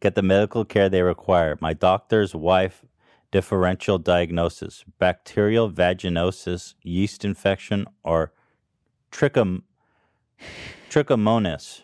get 0.00 0.14
the 0.14 0.22
medical 0.22 0.64
care 0.64 0.88
they 0.88 1.02
require. 1.02 1.58
My 1.60 1.72
doctor's 1.72 2.34
wife 2.34 2.84
differential 3.32 3.98
diagnosis, 3.98 4.84
bacterial 4.98 5.70
vaginosis, 5.70 6.74
yeast 6.82 7.24
infection, 7.24 7.84
or 8.04 8.32
trichom 9.10 9.62
trichomonas. 10.90 11.82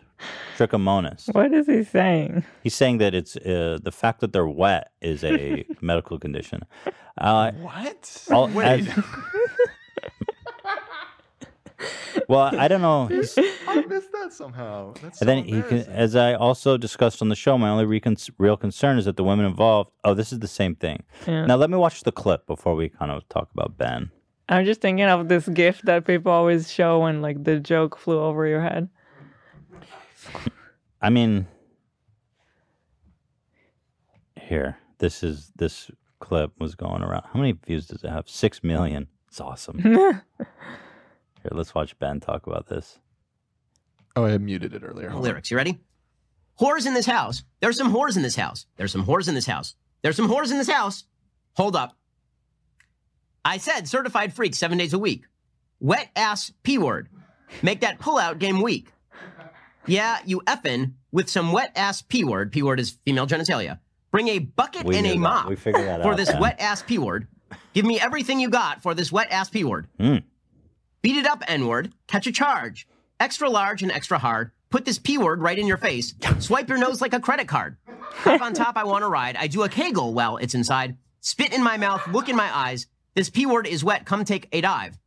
Trichomonas. 0.57 1.33
What 1.35 1.53
is 1.53 1.67
he 1.67 1.83
saying? 1.83 2.45
He's 2.63 2.75
saying 2.75 2.99
that 2.99 3.15
it's 3.15 3.37
uh, 3.37 3.79
the 3.83 3.91
fact 3.93 4.21
that 4.21 4.33
they're 4.33 4.47
wet 4.47 4.93
is 5.01 5.25
a 5.25 5.65
medical 5.81 6.19
condition. 6.19 6.63
Uh, 7.19 7.51
what? 7.53 8.27
I'll- 8.31 8.49
Wait. 8.49 8.89
as- 8.89 9.05
well, 12.29 12.55
I 12.57 12.69
don't 12.69 12.83
know. 12.83 13.07
He's- 13.07 13.37
I 13.67 13.81
missed 13.87 14.13
that 14.13 14.33
somehow. 14.33 14.95
That's 15.03 15.19
so 15.19 15.23
and 15.23 15.29
then 15.29 15.45
he 15.45 15.63
can, 15.63 15.79
as 15.91 16.15
I 16.15 16.35
also 16.35 16.77
discussed 16.77 17.21
on 17.23 17.29
the 17.29 17.35
show, 17.35 17.59
my 17.59 17.69
only 17.71 17.85
recon- 17.87 18.17
real 18.39 18.57
concern 18.57 18.99
is 18.99 19.07
that 19.07 19.17
the 19.17 19.25
women 19.25 19.45
involved. 19.47 19.91
Oh, 20.05 20.15
this 20.15 20.33
is 20.33 20.39
the 20.39 20.49
same 20.49 20.77
thing. 20.77 21.03
Yeah. 21.27 21.47
Now 21.47 21.57
let 21.57 21.71
me 21.71 21.77
watch 21.77 22.03
the 22.05 22.13
clip 22.13 22.47
before 22.47 22.75
we 22.77 22.89
kind 22.91 23.11
of 23.11 23.29
talk 23.29 23.49
about 23.53 23.77
Ben. 23.77 24.11
I'm 24.53 24.67
just 24.67 24.83
thinking 24.83 25.07
of 25.07 25.29
this 25.29 25.49
gift 25.49 25.87
that 25.87 26.05
people 26.05 26.31
always 26.31 26.71
show 26.71 27.01
when 27.01 27.23
like 27.23 27.43
the 27.43 27.59
joke 27.59 27.97
flew 27.97 28.21
over 28.21 28.47
your 28.47 28.61
head. 28.61 28.91
I 31.01 31.09
mean, 31.09 31.47
here, 34.37 34.77
this 34.99 35.23
is 35.23 35.51
this 35.57 35.91
clip 36.21 36.53
was 36.59 36.75
going 36.75 37.03
around. 37.03 37.25
How 37.33 37.41
many 37.41 37.53
views 37.53 37.87
does 37.87 38.05
it 38.05 38.11
have? 38.11 38.29
Six 38.29 38.63
million. 38.63 39.09
It's 39.29 39.41
awesome. 39.41 39.79
here, 39.81 40.23
let's 41.51 41.75
watch 41.75 41.99
Ben 41.99 42.21
talk 42.21 42.47
about 42.47 42.67
this. 42.67 42.99
Oh, 44.15 44.27
I 44.27 44.37
muted 44.37 44.75
it 44.75 44.83
earlier. 44.85 45.09
Hold 45.09 45.21
on. 45.21 45.29
lyrics. 45.31 45.51
You 45.51 45.57
ready? 45.57 45.81
Whores 46.61 46.87
in 46.87 46.93
this 46.93 47.07
house. 47.07 47.43
There's 47.61 47.79
some 47.79 47.91
whores 47.91 48.17
in 48.17 48.23
this 48.23 48.37
house. 48.37 48.67
There's 48.77 48.93
some 48.93 49.07
whores 49.07 49.29
in 49.29 49.35
this 49.35 49.47
house. 49.47 49.75
There's 50.03 50.17
some 50.17 50.29
whores 50.29 50.51
in 50.51 50.59
this 50.59 50.69
house. 50.69 51.05
Hold 51.55 51.75
up. 51.75 51.97
I 53.45 53.59
said 53.59 53.89
certified 53.89 54.33
freak 54.33 54.55
seven 54.55 54.79
days 54.79 54.93
a 54.93 54.99
week. 54.99 55.25
Wet 55.81 56.11
ass 56.15 56.53
P 56.63 56.79
word. 56.79 57.09
Make 57.63 57.81
that 57.81 57.99
pullout 57.99 58.39
game 58.39 58.61
weak. 58.63 58.93
Yeah, 59.87 60.19
you 60.25 60.41
effin' 60.47 60.93
with 61.11 61.29
some 61.29 61.53
wet 61.53 61.73
ass 61.75 62.03
P 62.03 62.25
word. 62.25 62.53
P 62.53 62.63
word 62.63 62.79
is 62.79 62.99
female 63.05 63.27
genitalia. 63.27 63.81
Bring 64.13 64.29
a 64.29 64.39
bucket 64.39 64.85
We 64.85 64.97
and 64.97 65.07
a 65.07 65.17
mop 65.17 65.49
We 65.49 65.57
figured 65.57 65.87
that 65.87 66.03
for 66.03 66.13
out, 66.13 66.17
this 66.17 66.33
wet 66.39 66.61
ass 66.61 66.83
P 66.83 66.99
word. 66.99 67.27
Give 67.73 67.85
me 67.85 67.99
everything 67.99 68.39
you 68.39 68.49
got 68.49 68.83
for 68.83 68.95
this 68.95 69.11
wet 69.11 69.31
ass 69.31 69.51
P 69.51 69.65
word. 69.65 69.89
Mm. 69.99 70.23
Beat 71.03 71.17
it 71.17 71.27
up, 71.27 71.43
N 71.49 71.67
word. 71.67 71.93
Catch 72.07 72.27
a 72.29 72.33
charge. 72.33 72.87
Extra 73.19 73.51
large 73.51 73.83
and 73.83 73.91
extra 73.91 74.19
hard. 74.19 74.53
Put 74.71 74.85
this 74.85 74.99
P 74.99 75.19
word 75.19 75.41
right 75.43 75.59
in 75.59 75.67
your 75.67 75.77
face. 75.77 76.15
Swipe 76.39 76.69
your 76.69 76.79
nose 76.79 77.01
like 77.01 77.13
a 77.13 77.21
credit 77.21 77.49
card. 77.49 77.77
Up 78.25 78.41
on 78.41 78.55
top, 78.55 78.77
I 78.77 78.85
want 78.85 79.03
to 79.03 79.09
ride. 79.09 79.37
I 79.37 79.47
do 79.49 79.63
a 79.65 79.69
kegel 79.69 80.15
while 80.15 80.37
it's 80.37 80.55
inside. 80.55 80.97
Spit 81.21 81.53
in 81.53 81.63
my 81.63 81.77
mouth, 81.77 82.07
look 82.09 82.29
in 82.29 82.37
my 82.37 82.55
eyes. 82.57 82.87
This 83.15 83.31
P 83.31 83.47
word 83.47 83.67
is 83.67 83.85
wet. 83.85 84.07
Come 84.07 84.25
take 84.25 84.49
a 84.53 84.61
dive. 84.61 84.99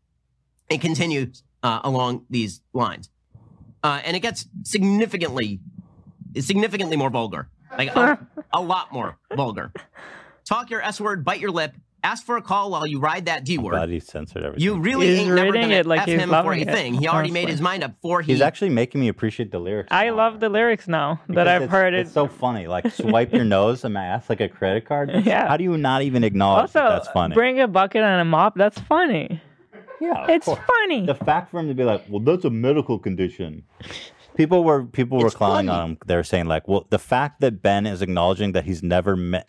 It 0.69 0.81
continues 0.81 1.43
uh, 1.63 1.79
along 1.83 2.25
these 2.29 2.61
lines. 2.73 3.09
Uh, 3.83 4.01
and 4.03 4.15
it 4.15 4.19
gets 4.19 4.47
significantly, 4.63 5.59
significantly 6.39 6.97
more 6.97 7.09
vulgar. 7.09 7.49
Like 7.77 7.95
a, 7.95 8.25
a 8.53 8.61
lot 8.61 8.91
more 8.91 9.17
vulgar. 9.35 9.71
Talk 10.45 10.69
your 10.69 10.81
S 10.81 11.01
word, 11.01 11.25
bite 11.25 11.39
your 11.39 11.51
lip. 11.51 11.73
Ask 12.05 12.23
for 12.23 12.37
a 12.37 12.41
call 12.41 12.69
while 12.69 12.85
you 12.85 12.99
ride 12.99 13.25
that 13.25 13.43
D 13.45 13.57
word. 13.57 13.71
Glad 13.71 13.89
he 13.89 13.99
censored 13.99 14.43
everything. 14.43 14.63
You 14.63 14.77
really 14.77 15.07
He's 15.07 15.19
ain't 15.21 15.29
never 15.33 15.47
reading 15.51 15.61
gonna 15.69 15.73
it 15.73 15.85
like 15.87 16.01
F 16.01 16.05
he's 16.05 16.19
him 16.21 16.29
for 16.29 16.53
a 16.53 16.59
it, 16.59 16.67
thing. 16.69 16.93
He 16.93 17.07
already 17.07 17.31
made 17.31 17.49
his 17.49 17.61
mind 17.61 17.83
up 17.83 17.95
for 17.99 18.21
he. 18.21 18.31
He's 18.33 18.41
actually 18.41 18.69
making 18.69 19.01
me 19.01 19.07
appreciate 19.07 19.49
the 19.51 19.57
lyrics. 19.57 19.87
I 19.91 20.11
love 20.11 20.39
the 20.39 20.47
lyrics 20.49 20.87
now 20.87 21.19
that 21.29 21.45
Because 21.45 21.47
I've 21.63 21.69
heard 21.69 21.95
it. 21.95 22.01
It's 22.01 22.11
so 22.11 22.27
funny. 22.27 22.67
Like 22.67 22.91
swipe 22.91 23.33
your 23.33 23.43
nose 23.43 23.83
in 23.83 23.93
my 23.93 24.05
ass 24.05 24.29
like 24.29 24.39
a 24.39 24.47
credit 24.47 24.85
card. 24.85 25.09
Yeah. 25.25 25.47
How 25.47 25.57
do 25.57 25.63
you 25.63 25.75
not 25.79 26.03
even 26.03 26.23
acknowledge 26.23 26.61
also, 26.75 26.79
that 26.79 26.89
that's 26.89 27.07
funny? 27.07 27.33
bring 27.33 27.59
a 27.59 27.67
bucket 27.67 28.03
and 28.03 28.21
a 28.21 28.25
mop. 28.25 28.53
That's 28.55 28.77
funny. 28.81 29.41
Yeah, 29.99 30.27
it's 30.29 30.45
course. 30.45 30.59
funny. 30.67 31.05
the 31.07 31.15
fact 31.15 31.49
for 31.49 31.59
him 31.59 31.67
to 31.69 31.73
be 31.73 31.83
like, 31.83 32.03
well, 32.07 32.19
that's 32.19 32.45
a 32.45 32.49
medical 32.51 32.99
condition. 32.99 33.63
People 34.35 34.63
were 34.63 34.83
people 34.83 35.17
were 35.17 35.27
It's 35.27 35.35
clowning 35.35 35.67
funny. 35.67 35.79
on 35.81 35.89
him. 35.91 35.97
They 36.05 36.15
were 36.17 36.23
saying 36.23 36.45
like, 36.45 36.67
well, 36.67 36.85
the 36.91 36.99
fact 36.99 37.39
that 37.41 37.61
Ben 37.63 37.85
is 37.87 38.01
acknowledging 38.03 38.51
that 38.51 38.65
he's 38.65 38.83
never 38.83 39.15
met 39.15 39.47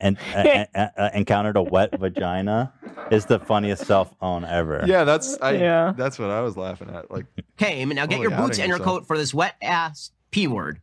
and 0.00 0.16
uh, 0.34 0.64
uh, 0.74 0.86
uh, 0.96 1.10
encountered 1.14 1.56
a 1.56 1.62
wet 1.62 1.98
vagina 1.98 2.72
is 3.10 3.26
the 3.26 3.38
funniest 3.38 3.86
self 3.86 4.14
own 4.20 4.44
ever. 4.44 4.84
Yeah, 4.86 5.04
that's 5.04 5.38
I. 5.40 5.52
Yeah. 5.52 5.92
That's 5.96 6.18
what 6.18 6.30
I 6.30 6.40
was 6.40 6.56
laughing 6.56 6.90
at. 6.90 7.10
Like, 7.10 7.26
came. 7.56 7.88
Now 7.90 8.06
get 8.06 8.20
your 8.20 8.30
boots 8.30 8.58
and 8.58 8.68
your 8.68 8.78
coat 8.78 9.06
for 9.06 9.16
this 9.16 9.32
wet 9.34 9.56
ass 9.62 10.10
P 10.30 10.46
word. 10.46 10.80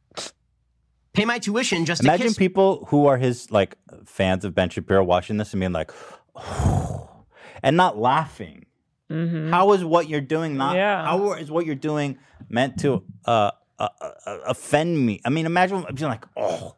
Pay 1.13 1.23
my 1.25 1.39
tuition 1.39 1.85
just 1.85 2.01
to 2.01 2.07
Imagine 2.07 2.27
kiss. 2.27 2.37
people 2.37 2.85
who 2.89 3.05
are 3.07 3.17
his 3.17 3.49
like 3.49 3.77
fans 4.05 4.43
of 4.43 4.53
Ben 4.53 4.69
Shapiro 4.69 5.01
watching 5.03 5.37
this 5.37 5.53
and 5.53 5.61
being 5.61 5.71
like, 5.71 5.91
and 7.63 7.77
not 7.77 7.97
laughing. 7.97 8.65
hmm 9.09 9.49
How 9.49 9.71
is 9.71 9.83
what 9.85 10.09
you're 10.09 10.19
doing 10.19 10.57
not? 10.57 10.75
Yeah. 10.75 11.05
How 11.05 11.33
is 11.33 11.49
what 11.49 11.65
you're 11.65 11.75
doing 11.75 12.17
meant 12.49 12.79
to 12.79 13.03
uh, 13.25 13.51
uh, 13.79 13.87
uh, 14.01 14.39
offend 14.45 15.05
me? 15.05 15.21
I 15.23 15.29
mean, 15.29 15.45
imagine 15.45 15.85
being 15.93 16.09
like, 16.09 16.25
oh, 16.35 16.75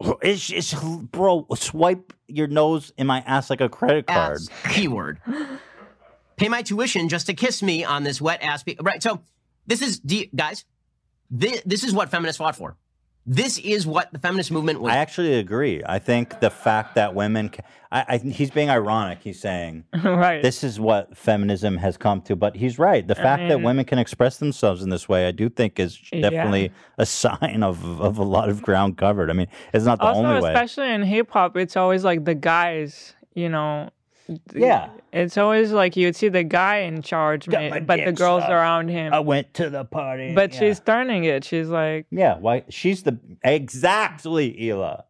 it's, 0.00 0.50
it's 0.50 0.74
bro, 0.74 1.46
swipe 1.54 2.12
your 2.26 2.46
nose 2.46 2.92
in 2.96 3.06
my 3.06 3.20
ass 3.20 3.50
like 3.50 3.60
a 3.60 3.68
credit 3.68 4.06
card. 4.06 4.38
ass 4.38 4.48
P 4.64 4.88
word. 4.88 5.20
Pay 6.36 6.48
my 6.48 6.62
tuition 6.62 7.08
just 7.08 7.26
to 7.26 7.34
kiss 7.34 7.62
me 7.62 7.84
on 7.84 8.04
this 8.04 8.20
wet 8.20 8.42
ass 8.42 8.62
P. 8.62 8.76
Right. 8.80 9.02
So 9.02 9.20
this 9.66 9.82
is 9.82 9.98
D- 9.98 10.30
guys. 10.34 10.64
This, 11.30 11.62
this 11.66 11.84
is 11.84 11.92
what 11.92 12.10
feminists 12.10 12.38
fought 12.38 12.56
for. 12.56 12.76
This 13.30 13.58
is 13.58 13.86
what 13.86 14.10
the 14.10 14.18
feminist 14.18 14.50
movement 14.50 14.80
was. 14.80 14.90
I 14.90 14.96
actually 14.96 15.34
agree. 15.34 15.82
I 15.84 15.98
think 15.98 16.40
the 16.40 16.48
fact 16.48 16.94
that 16.94 17.14
women, 17.14 17.50
ca- 17.50 17.62
I, 17.92 18.04
I, 18.08 18.16
he's 18.16 18.50
being 18.50 18.70
ironic. 18.70 19.18
He's 19.22 19.38
saying 19.38 19.84
right. 20.02 20.40
this 20.42 20.64
is 20.64 20.80
what 20.80 21.14
feminism 21.14 21.76
has 21.76 21.98
come 21.98 22.22
to, 22.22 22.34
but 22.36 22.56
he's 22.56 22.78
right. 22.78 23.06
The 23.06 23.14
fact 23.14 23.48
that 23.50 23.60
women 23.60 23.84
can 23.84 23.98
express 23.98 24.38
themselves 24.38 24.82
in 24.82 24.88
this 24.88 25.10
way, 25.10 25.28
I 25.28 25.32
do 25.32 25.50
think, 25.50 25.78
is 25.78 26.00
Yeah. 26.10 26.30
definitely 26.30 26.72
a 26.96 27.04
sign 27.04 27.62
of 27.62 28.00
of 28.00 28.16
a 28.16 28.24
lot 28.24 28.48
of 28.48 28.62
ground 28.62 28.96
covered. 28.96 29.28
I 29.28 29.34
mean, 29.34 29.48
it's 29.74 29.84
not 29.84 29.98
the 29.98 30.04
also, 30.06 30.24
only 30.24 30.40
way. 30.40 30.52
especially 30.54 30.90
in 30.90 31.02
hip 31.02 31.30
hop, 31.30 31.54
it's 31.58 31.76
always 31.76 32.04
like 32.04 32.24
the 32.24 32.34
guys, 32.34 33.14
you 33.34 33.50
know. 33.50 33.90
Yeah. 34.54 34.90
It's 35.12 35.38
always 35.38 35.72
like 35.72 35.96
you'd 35.96 36.16
see 36.16 36.28
the 36.28 36.44
guy 36.44 36.78
in 36.78 37.02
charge, 37.02 37.48
ma- 37.48 37.80
but 37.80 38.04
the 38.04 38.12
girls 38.12 38.42
sucked. 38.42 38.52
around 38.52 38.88
him. 38.88 39.12
I 39.14 39.20
went 39.20 39.54
to 39.54 39.70
the 39.70 39.84
party, 39.84 40.34
but 40.34 40.52
yeah. 40.52 40.58
she's 40.58 40.80
turning 40.80 41.24
it. 41.24 41.44
She's 41.44 41.68
like, 41.68 42.06
Yeah, 42.10 42.36
why 42.38 42.64
she's 42.68 43.02
the 43.04 43.18
exactly 43.44 44.52
Hila. 44.52 45.04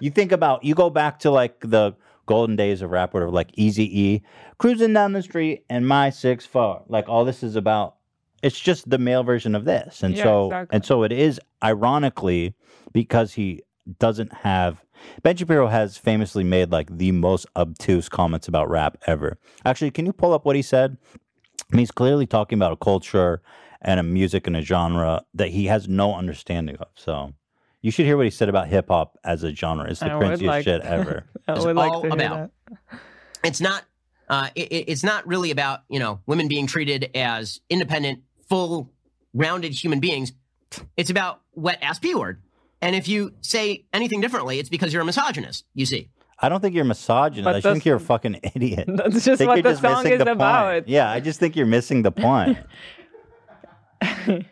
You 0.00 0.10
think 0.10 0.32
about 0.32 0.64
you 0.64 0.74
go 0.74 0.90
back 0.90 1.18
to 1.20 1.30
like 1.30 1.60
the 1.60 1.94
golden 2.26 2.56
days 2.56 2.82
of 2.82 2.90
rap, 2.90 3.14
whatever, 3.14 3.30
like 3.30 3.50
Easy 3.54 4.00
E, 4.00 4.22
cruising 4.58 4.92
down 4.92 5.12
the 5.12 5.22
street 5.22 5.64
and 5.68 5.86
my 5.86 6.10
six 6.10 6.46
four. 6.46 6.82
Like 6.88 7.08
all 7.08 7.24
this 7.24 7.42
is 7.42 7.56
about 7.56 7.96
it's 8.42 8.58
just 8.58 8.88
the 8.90 8.98
male 8.98 9.22
version 9.22 9.54
of 9.54 9.64
this. 9.64 10.02
And 10.02 10.16
Yeah, 10.16 10.24
so 10.24 10.46
exactly. 10.46 10.76
and 10.76 10.84
so 10.84 11.02
it 11.02 11.12
is 11.12 11.40
ironically 11.62 12.54
because 12.92 13.32
he 13.34 13.62
doesn't 13.98 14.32
have 14.32 14.82
Ben 15.22 15.36
Shapiro 15.36 15.68
has 15.68 15.96
famously 15.96 16.44
made 16.44 16.70
like 16.72 16.96
the 16.96 17.12
most 17.12 17.46
obtuse 17.56 18.08
comments 18.08 18.48
about 18.48 18.68
rap 18.70 18.96
ever. 19.06 19.38
Actually, 19.64 19.90
can 19.90 20.06
you 20.06 20.12
pull 20.12 20.32
up 20.32 20.44
what 20.44 20.56
he 20.56 20.62
said? 20.62 20.96
I 21.14 21.76
mean, 21.76 21.80
he's 21.80 21.90
clearly 21.90 22.26
talking 22.26 22.58
about 22.58 22.72
a 22.72 22.76
culture 22.76 23.40
and 23.80 23.98
a 23.98 24.02
music 24.02 24.46
and 24.46 24.56
a 24.56 24.62
genre 24.62 25.24
that 25.34 25.48
he 25.48 25.66
has 25.66 25.88
no 25.88 26.14
understanding 26.14 26.76
of. 26.76 26.88
So 26.94 27.32
you 27.80 27.90
should 27.90 28.06
hear 28.06 28.16
what 28.16 28.26
he 28.26 28.30
said 28.30 28.48
about 28.48 28.68
hip 28.68 28.86
hop 28.88 29.18
as 29.24 29.42
a 29.42 29.54
genre. 29.54 29.90
It's 29.90 30.00
the 30.00 30.12
I 30.12 30.16
would 30.16 30.26
cringiest 30.38 30.46
like- 30.46 30.64
shit 30.64 30.80
ever. 30.82 31.24
I 31.48 31.52
It's 31.52 31.64
like 31.64 31.90
all 31.92 32.02
to 32.02 32.12
about. 32.12 32.50
that. 32.68 33.00
it's 33.42 33.60
not 33.60 33.84
uh, 34.28 34.48
it, 34.54 34.70
it- 34.72 34.88
it's 34.88 35.02
not 35.02 35.26
really 35.26 35.50
about 35.50 35.80
you 35.88 35.98
know 35.98 36.20
women 36.26 36.46
being 36.48 36.66
treated 36.66 37.10
as 37.14 37.60
independent 37.68 38.20
full 38.48 38.90
rounded 39.34 39.72
human 39.72 39.98
beings 39.98 40.32
it's 40.96 41.10
about 41.10 41.40
wet 41.54 41.78
ass 41.82 41.98
p 41.98 42.14
word 42.14 42.40
and 42.82 42.94
if 42.94 43.08
you 43.08 43.32
say 43.40 43.84
anything 43.94 44.20
differently 44.20 44.58
it's 44.58 44.68
because 44.68 44.92
you're 44.92 45.02
a 45.02 45.06
misogynist 45.06 45.64
you 45.74 45.86
see 45.86 46.08
I 46.44 46.48
don't 46.48 46.60
think 46.60 46.74
you're 46.74 46.82
misogynist. 46.84 47.44
But 47.44 47.54
I 47.54 47.60
think 47.60 47.84
you're 47.84 47.98
a 47.98 48.00
fucking 48.00 48.40
idiot. 48.42 48.86
That's 48.88 49.24
just 49.24 49.38
think 49.38 49.48
what 49.48 49.62
the 49.62 49.70
just 49.70 49.80
song 49.80 50.02
missing 50.02 50.12
is 50.14 50.24
the 50.24 50.32
about. 50.32 50.72
Point. 50.72 50.88
Yeah, 50.88 51.08
I 51.08 51.20
just 51.20 51.38
think 51.38 51.54
you're 51.54 51.66
missing 51.66 52.02
the 52.02 52.10
point. 52.10 52.58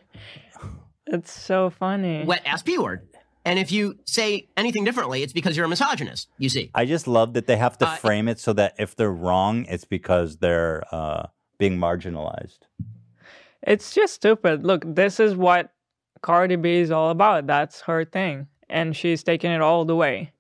It's 1.13 1.33
so 1.33 1.71
funny. 1.71 2.25
wet 2.25 2.43
ass 2.47 2.63
p 2.63 2.79
word 2.79 3.09
And 3.45 3.59
if 3.59 3.73
you 3.73 3.99
say 4.07 4.47
anything 4.57 4.85
differently, 4.85 5.23
it's 5.25 5.33
because 5.33 5.57
you're 5.57 5.67
a 5.67 5.69
misogynist, 5.69 6.29
you 6.39 6.49
see. 6.49 6.71
I 6.75 6.85
just 6.85 7.09
love 7.09 7.33
that 7.35 7.47
they 7.49 7.57
have 7.57 7.77
to 7.79 7.89
Uh, 7.89 7.97
frame 7.97 8.29
it 8.29 8.39
so 8.39 8.53
that 8.53 8.75
if 8.79 8.95
they're 8.95 9.11
wrong, 9.11 9.65
it's 9.69 9.85
because 9.85 10.37
they're 10.37 10.85
uh, 10.93 11.27
being 11.59 11.77
marginalized. 11.79 12.61
It's 13.63 13.93
just 13.93 14.15
stupid. 14.15 14.65
Look, 14.65 14.85
this 14.87 15.19
is 15.19 15.35
what 15.35 15.73
Cardi 16.23 16.57
B 16.57 16.79
is 16.81 16.91
all 16.91 17.11
about. 17.11 17.47
That's 17.47 17.81
her 17.83 18.05
thing. 18.05 18.47
And 18.69 18.97
she's 18.97 19.23
taking 19.23 19.51
it 19.51 19.61
all 19.61 19.85
the 19.85 19.97
way. 19.97 20.33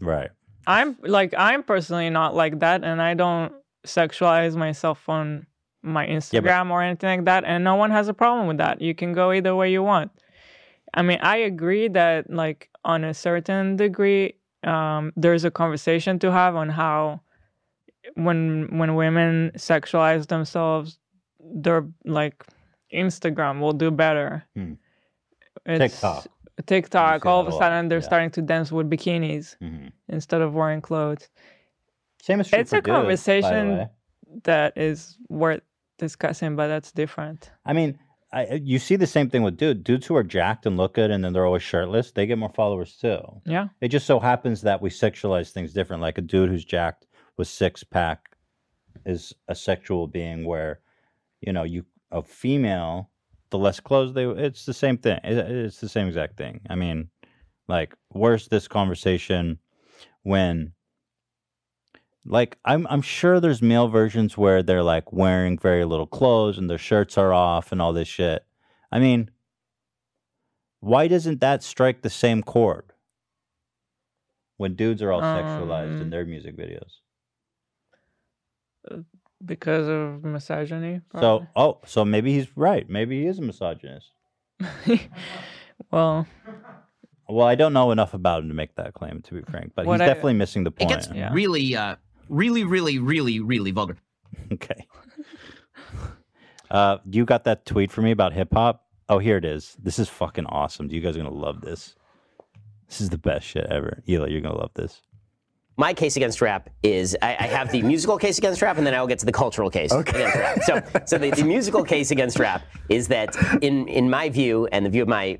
Right. 0.00 0.30
I'm 0.66 0.96
like 1.02 1.34
I'm 1.38 1.62
personally 1.62 2.10
not 2.10 2.34
like 2.34 2.58
that 2.60 2.82
and 2.82 3.00
I 3.00 3.14
don't 3.14 3.52
sexualize 3.86 4.56
myself 4.56 5.08
on 5.08 5.46
my 5.82 6.06
Instagram 6.06 6.70
or 6.70 6.82
anything 6.82 7.20
like 7.20 7.24
that 7.26 7.44
and 7.44 7.62
no 7.62 7.76
one 7.76 7.92
has 7.92 8.08
a 8.08 8.14
problem 8.14 8.48
with 8.48 8.58
that. 8.58 8.80
You 8.80 8.94
can 8.94 9.12
go 9.12 9.32
either 9.32 9.54
way 9.54 9.70
you 9.70 9.82
want. 9.82 10.10
I 10.92 11.02
mean, 11.02 11.18
I 11.20 11.36
agree 11.36 11.88
that 11.88 12.28
like 12.30 12.68
on 12.84 13.04
a 13.04 13.14
certain 13.14 13.76
degree 13.76 14.34
um 14.64 15.12
there's 15.16 15.44
a 15.44 15.50
conversation 15.50 16.18
to 16.18 16.32
have 16.32 16.56
on 16.56 16.68
how 16.68 17.20
when 18.14 18.78
when 18.78 18.94
women 18.96 19.52
sexualize 19.56 20.26
themselves 20.26 20.98
their 21.40 21.86
like 22.04 22.44
Instagram 22.92 23.60
will 23.60 23.72
do 23.72 23.90
better. 23.90 24.44
Hmm. 24.54 24.74
It's- 25.66 25.92
TikTok. 25.92 26.26
TikTok, 26.66 27.26
all 27.26 27.40
of 27.40 27.48
a 27.48 27.52
sudden 27.52 27.88
they're 27.88 27.98
yeah. 27.98 28.04
starting 28.04 28.30
to 28.30 28.40
dance 28.42 28.72
with 28.72 28.88
bikinis 28.88 29.56
Mhm. 29.58 29.92
instead 30.08 30.40
of 30.40 30.54
wearing 30.54 30.80
clothes. 30.80 31.28
Same 32.22 32.40
as 32.40 32.50
It's 32.52 32.72
a 32.72 32.76
dudes, 32.76 32.86
conversation 32.86 33.88
that 34.44 34.76
is 34.76 35.18
worth 35.28 35.60
discussing, 35.98 36.56
but 36.56 36.68
that's 36.68 36.92
different. 36.92 37.50
I 37.66 37.72
mean, 37.74 37.98
I, 38.32 38.54
you 38.64 38.78
see 38.78 38.96
the 38.96 39.06
same 39.06 39.28
thing 39.30 39.42
with 39.42 39.56
dudes. 39.58 39.82
Dudes 39.82 40.06
who 40.06 40.16
are 40.16 40.22
jacked 40.24 40.64
and 40.66 40.76
look 40.78 40.94
good 40.94 41.10
and 41.10 41.22
then 41.24 41.32
they're 41.32 41.46
always 41.46 41.62
shirtless, 41.62 42.10
they 42.12 42.26
get 42.26 42.38
more 42.38 42.48
followers 42.50 42.96
too. 42.96 43.20
Yeah. 43.44 43.68
It 43.82 43.88
just 43.88 44.06
so 44.06 44.18
happens 44.18 44.62
that 44.62 44.80
we 44.80 44.88
sexualize 44.90 45.50
things 45.50 45.72
different. 45.74 46.00
Like 46.02 46.16
a 46.18 46.22
dude 46.22 46.48
who's 46.48 46.64
jacked 46.64 47.06
with 47.36 47.48
six 47.48 47.84
pack 47.84 48.34
is 49.04 49.34
a 49.46 49.54
sexual 49.54 50.06
being, 50.08 50.44
where 50.46 50.80
you 51.42 51.52
know 51.52 51.62
you 51.64 51.84
a 52.10 52.22
female, 52.22 53.10
the 53.50 53.58
less 53.58 53.80
clothes 53.80 54.12
they, 54.14 54.24
it's 54.26 54.66
the 54.66 54.74
same 54.74 54.98
thing. 54.98 55.18
It, 55.24 55.38
it's 55.38 55.80
the 55.80 55.88
same 55.88 56.08
exact 56.08 56.36
thing. 56.36 56.60
I 56.68 56.74
mean, 56.74 57.10
like, 57.68 57.94
where's 58.08 58.48
this 58.48 58.68
conversation 58.68 59.58
when? 60.22 60.72
Like 62.28 62.58
I'm 62.64 62.88
I'm 62.88 63.02
sure 63.02 63.38
there's 63.38 63.62
male 63.62 63.86
versions 63.86 64.36
where 64.36 64.60
they're 64.60 64.82
like 64.82 65.12
wearing 65.12 65.56
very 65.58 65.84
little 65.84 66.08
clothes 66.08 66.58
and 66.58 66.68
their 66.68 66.76
shirts 66.76 67.16
are 67.16 67.32
off 67.32 67.70
and 67.70 67.80
all 67.80 67.92
this 67.92 68.08
shit. 68.08 68.44
I 68.90 68.98
mean, 68.98 69.30
why 70.80 71.06
doesn't 71.06 71.40
that 71.40 71.62
strike 71.62 72.02
the 72.02 72.10
same 72.10 72.42
chord 72.42 72.92
when 74.56 74.74
dudes 74.74 75.02
are 75.02 75.12
all 75.12 75.20
sexualized 75.22 75.96
in 75.96 76.02
Um, 76.02 76.10
their 76.10 76.24
music 76.24 76.56
videos? 76.56 77.00
Because 79.44 79.86
of 79.86 80.24
misogyny. 80.24 81.02
So, 81.20 81.46
oh, 81.54 81.78
so 81.86 82.04
maybe 82.04 82.32
he's 82.32 82.48
right. 82.56 82.88
Maybe 82.88 83.20
he 83.22 83.26
is 83.26 83.38
a 83.38 83.42
misogynist. 83.42 84.12
well, 85.90 86.26
Well, 87.28 87.46
I 87.46 87.54
don't 87.54 87.72
know 87.72 87.90
enough 87.90 88.14
about 88.14 88.42
him 88.42 88.48
to 88.48 88.54
make 88.54 88.74
that 88.76 88.94
claim, 88.94 89.20
to 89.22 89.34
be 89.34 89.42
frank, 89.42 89.72
but 89.74 89.84
he's 89.86 90.00
I- 90.00 90.06
definitely 90.06 90.34
missing 90.34 90.64
the 90.64 90.70
point. 90.70 90.90
It 90.90 90.94
point. 90.94 91.14
gets 91.14 91.34
really, 91.34 91.76
uh, 91.76 91.96
really, 92.28 92.64
really, 92.64 92.98
really, 92.98 93.40
really 93.40 93.70
vulgar. 93.72 93.96
Okay. 94.52 94.86
Uh, 96.70 96.98
you 97.08 97.24
got 97.24 97.44
that 97.44 97.64
tweet 97.64 97.90
for 97.92 98.02
me 98.02 98.10
about 98.10 98.32
hip 98.32 98.48
hop? 98.52 98.86
Oh, 99.08 99.18
here 99.18 99.36
it 99.36 99.44
is. 99.44 99.76
This 99.80 99.98
is 99.98 100.08
fucking 100.08 100.46
awesome. 100.46 100.90
You 100.90 101.00
guys 101.00 101.14
are 101.16 101.20
gonna 101.22 101.30
love 101.30 101.60
this. 101.60 101.94
This 102.88 103.00
is 103.00 103.08
the 103.10 103.18
best 103.18 103.46
shit 103.46 103.66
ever. 103.70 104.02
Eli, 104.08 104.28
you're 104.28 104.40
gonna 104.40 104.58
love 104.58 104.72
this. 104.74 105.00
My 105.78 105.92
case 105.92 106.16
against 106.16 106.40
rap 106.40 106.70
is 106.82 107.16
I, 107.20 107.36
I 107.38 107.46
have 107.46 107.70
the 107.70 107.82
musical 107.82 108.16
case 108.16 108.38
against 108.38 108.62
rap, 108.62 108.78
and 108.78 108.86
then 108.86 108.94
I 108.94 109.00
will 109.00 109.08
get 109.08 109.18
to 109.18 109.26
the 109.26 109.32
cultural 109.32 109.70
case 109.70 109.92
against 109.92 110.36
rap. 110.36 110.62
So, 110.62 110.82
so 111.04 111.18
the, 111.18 111.30
the 111.30 111.44
musical 111.44 111.84
case 111.84 112.10
against 112.10 112.38
rap 112.38 112.62
is 112.88 113.08
that, 113.08 113.36
in 113.62 113.86
in 113.88 114.08
my 114.08 114.30
view, 114.30 114.66
and 114.72 114.86
the 114.86 114.90
view 114.90 115.02
of 115.02 115.08
my 115.08 115.38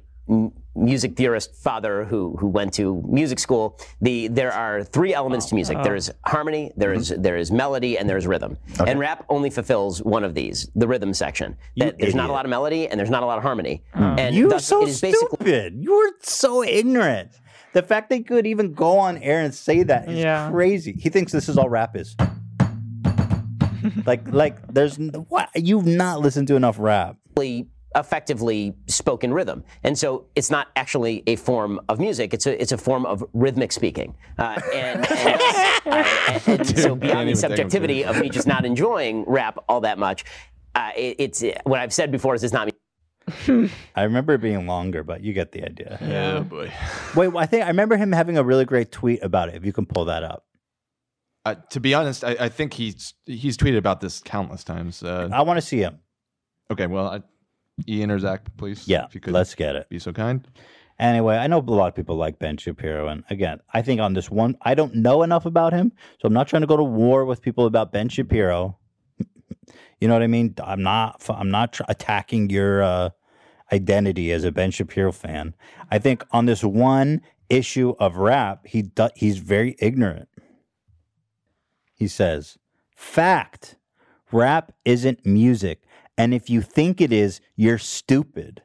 music 0.75 1.17
theorist 1.17 1.55
father, 1.55 2.05
who 2.05 2.37
who 2.39 2.49
went 2.49 2.75
to 2.75 3.03
music 3.09 3.39
school, 3.39 3.81
the 4.03 4.29
there 4.29 4.53
are 4.53 4.85
three 4.85 5.15
elements 5.15 5.47
to 5.47 5.55
oh. 5.55 5.57
music. 5.57 5.79
There 5.83 5.97
is 5.97 6.13
harmony, 6.27 6.71
there 6.77 6.93
is 6.93 7.11
mm-hmm. 7.11 7.23
there 7.23 7.39
is 7.39 7.51
melody, 7.51 7.97
and 7.97 8.07
there 8.07 8.19
is 8.19 8.27
rhythm. 8.27 8.59
okay. 8.79 8.91
And 8.91 9.01
rap 9.01 9.25
only 9.31 9.49
fulfills 9.49 10.03
one 10.03 10.23
of 10.23 10.35
these, 10.35 10.69
the 10.75 10.87
rhythm 10.87 11.15
section. 11.15 11.57
That 11.79 11.99
there's 11.99 12.15
not 12.15 12.29
a 12.29 12.33
lot 12.33 12.45
of 12.45 12.51
melody 12.51 12.89
and 12.89 13.01
there's 13.01 13.11
not 13.11 13.23
a 13.23 13.27
lot 13.27 13.39
of 13.39 13.43
harmony. 13.43 13.83
Mm. 13.95 14.19
And 14.19 14.37
You're 14.37 14.51
thus 14.51 14.67
so 14.67 14.83
it 14.83 14.91
is 14.91 15.01
basically 15.01 15.29
stupid. 15.29 15.77
You 15.81 15.97
were 15.97 16.13
so 16.21 16.63
ignorant. 16.63 17.31
The 17.77 17.82
fact 17.82 18.09
they 18.09 18.20
could 18.23 18.47
even 18.47 18.73
go 18.73 18.97
on 18.98 19.19
air 19.19 19.43
and 19.43 19.55
say 19.55 19.82
that 19.82 20.09
is 20.09 20.19
Yeah. 20.19 20.51
crazy. 20.51 20.94
He 20.98 21.11
thinks 21.11 21.31
this 21.31 21.47
is 21.47 21.59
all 21.59 21.69
rap 21.69 21.94
is. 21.94 22.16
like, 24.07 24.27
like, 24.32 24.57
there's 24.73 24.97
what 25.28 25.51
you've 25.55 25.85
not 25.85 26.20
listened 26.20 26.48
to 26.48 26.57
enough 26.57 26.77
rap. 26.78 27.16
effectively 27.94 28.74
spoken 28.86 29.32
rhythm, 29.32 29.62
and 29.85 29.98
so 29.98 30.24
it's 30.35 30.51
not 30.51 30.69
actually 30.77 31.23
a 31.27 31.36
form 31.36 31.78
of 31.90 31.98
music. 32.01 32.32
It's 32.35 32.47
a 32.47 32.61
it's 32.61 32.73
a 32.73 32.78
form 32.78 33.05
of 33.07 33.23
rhythmic 33.35 33.73
speaking, 33.73 34.15
uh, 34.39 34.59
and, 34.74 35.07
and, 35.11 35.40
uh, 35.86 36.05
and- 36.47 36.59
and 36.61 36.66
so 36.66 36.74
Dude, 36.74 36.77
can't 36.77 37.01
beyond 37.01 37.01
the 37.01 37.03
even 37.03 37.11
take 37.11 37.28
him 37.28 37.36
subjectivity 37.36 38.05
of 38.07 38.19
me 38.20 38.28
just 38.31 38.47
not 38.47 38.65
enjoying 38.66 39.24
rap 39.27 39.57
all 39.69 39.81
that 39.82 39.98
much, 39.98 40.24
uh, 40.74 40.90
it, 40.97 41.16
it's 41.19 41.44
what 41.65 41.81
I've 41.81 41.93
said 41.93 42.11
before 42.11 42.35
is 42.35 42.43
it's 42.44 42.53
not 42.55 42.66
me. 42.66 42.73
I 43.97 44.03
remember 44.05 44.35
it 44.35 44.40
being 44.40 44.66
longer, 44.66 45.03
but 45.03 45.20
you 45.23 45.32
get 45.32 45.53
the 45.53 45.65
idea. 45.65 45.98
Yeah, 46.01 46.40
boy. 46.40 46.73
Wait, 47.16 47.35
I 47.35 47.47
think 47.47 47.65
I 47.65 47.69
remember 47.69 47.97
him 47.97 48.12
having 48.12 48.39
a 48.39 48.44
really 48.44 48.65
great 48.65 48.93
tweet 48.93 49.23
about 49.23 49.48
it. 49.48 49.57
If 49.57 49.65
you 49.65 49.73
can 49.73 49.86
pull 49.86 50.05
that 50.07 50.23
up, 50.23 50.44
Uh, 51.44 51.55
to 51.70 51.81
be 51.81 51.94
honest, 51.94 52.24
I, 52.24 52.36
I 52.40 52.48
think 52.48 52.73
he's 52.74 53.15
he's 53.24 53.57
tweeted 53.57 53.78
about 53.78 54.01
this 54.01 54.20
countless 54.20 54.65
times. 54.65 55.03
Uh, 55.03 55.28
I 55.32 55.43
want 55.43 55.57
to 55.59 55.66
see 55.66 55.78
him. 55.78 55.98
Okay, 56.70 56.86
well, 56.86 57.07
I, 57.09 57.23
Ian 57.89 58.11
or 58.11 58.19
Zach, 58.19 58.43
please. 58.57 58.86
Yeah, 58.89 59.07
if 59.07 59.15
you 59.15 59.20
could 59.20 59.35
let's 59.35 59.55
get 59.55 59.77
it. 59.77 59.89
Be 59.89 59.98
so 59.98 60.12
kind. 60.12 60.47
Anyway, 60.98 61.36
I 61.36 61.47
know 61.47 61.59
a 61.59 61.61
lot 61.61 61.89
of 61.89 61.94
people 61.94 62.16
like 62.16 62.39
Ben 62.39 62.57
Shapiro, 62.57 63.09
and 63.09 63.23
again, 63.28 63.59
I 63.74 63.82
think 63.82 64.01
on 64.01 64.15
this 64.15 64.31
one, 64.31 64.57
I 64.62 64.74
don't 64.74 64.94
know 64.94 65.23
enough 65.23 65.44
about 65.47 65.73
him, 65.74 65.93
so 66.19 66.27
I'm 66.27 66.32
not 66.32 66.48
trying 66.48 66.62
to 66.62 66.66
go 66.66 66.77
to 66.77 66.82
war 66.85 67.27
with 67.27 67.43
people 67.43 67.66
about 67.66 67.93
Ben 67.93 68.09
Shapiro. 68.09 68.78
You 70.01 70.09
know 70.09 70.14
what 70.14 70.23
I 70.23 70.27
mean? 70.27 70.55
I'm 70.62 70.82
not. 70.82 71.24
I'm 71.28 71.51
not 71.51 71.73
tr- 71.74 71.82
attacking 71.89 72.51
your 72.51 72.82
uh, 72.82 73.10
identity 73.73 74.32
as 74.32 74.44
a 74.44 74.52
Ben 74.52 74.70
Shapiro 74.70 75.12
fan. 75.12 75.55
I 75.90 75.98
think 75.98 76.24
on 76.31 76.47
this 76.47 76.62
one 76.62 77.23
issue 77.48 77.94
of 77.98 78.16
rap, 78.16 78.66
he 78.66 78.82
do, 78.82 79.09
he's 79.14 79.39
very 79.39 79.77
ignorant. 79.78 80.28
He 81.94 82.09
says, 82.09 82.59
"Fact: 82.94 83.77
Rap 84.31 84.73
isn't 84.85 85.24
music, 85.24 85.82
and 86.18 86.35
if 86.35 86.51
you 86.51 86.60
think 86.62 87.01
it 87.01 87.12
is, 87.12 87.40
you're 87.56 87.78
stupid." 87.78 88.62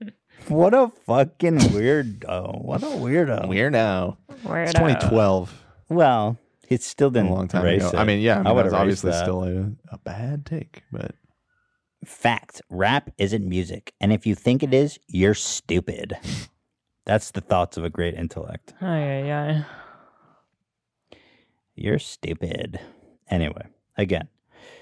What 0.48 0.74
a 0.74 0.90
fucking 1.06 1.58
weirdo! 1.58 2.64
What 2.64 2.82
a 2.82 2.86
weirdo! 2.86 3.46
Weirdo. 3.46 4.16
It's 4.64 4.72
2012. 4.74 5.64
Well, 5.88 6.36
he 6.72 6.76
still 6.78 7.10
didn't 7.10 7.30
a 7.30 7.34
long 7.34 7.48
time 7.48 7.62
erase 7.64 7.82
ago. 7.88 7.96
it. 7.98 8.00
I 8.00 8.04
mean, 8.04 8.20
yeah, 8.20 8.40
I 8.40 8.42
mean, 8.42 8.54
would 8.54 8.64
that's 8.66 8.74
obviously 8.74 9.10
that. 9.12 9.22
still 9.24 9.44
a, 9.44 9.70
a 9.94 9.98
bad 9.98 10.44
take, 10.46 10.82
but 10.92 11.14
Fact: 12.04 12.60
Rap 12.68 13.10
isn't 13.18 13.48
music, 13.48 13.92
and 14.00 14.12
if 14.12 14.26
you 14.26 14.34
think 14.34 14.62
it 14.62 14.74
is, 14.74 14.98
you're 15.06 15.34
stupid. 15.34 16.16
That's 17.04 17.32
the 17.32 17.40
thoughts 17.40 17.76
of 17.76 17.84
a 17.84 17.90
great 17.90 18.14
intellect. 18.14 18.74
Oh, 18.80 18.86
yeah, 18.86 19.24
yeah. 19.24 19.64
You're 21.74 21.98
stupid. 21.98 22.78
Anyway, 23.28 23.66
again. 23.96 24.28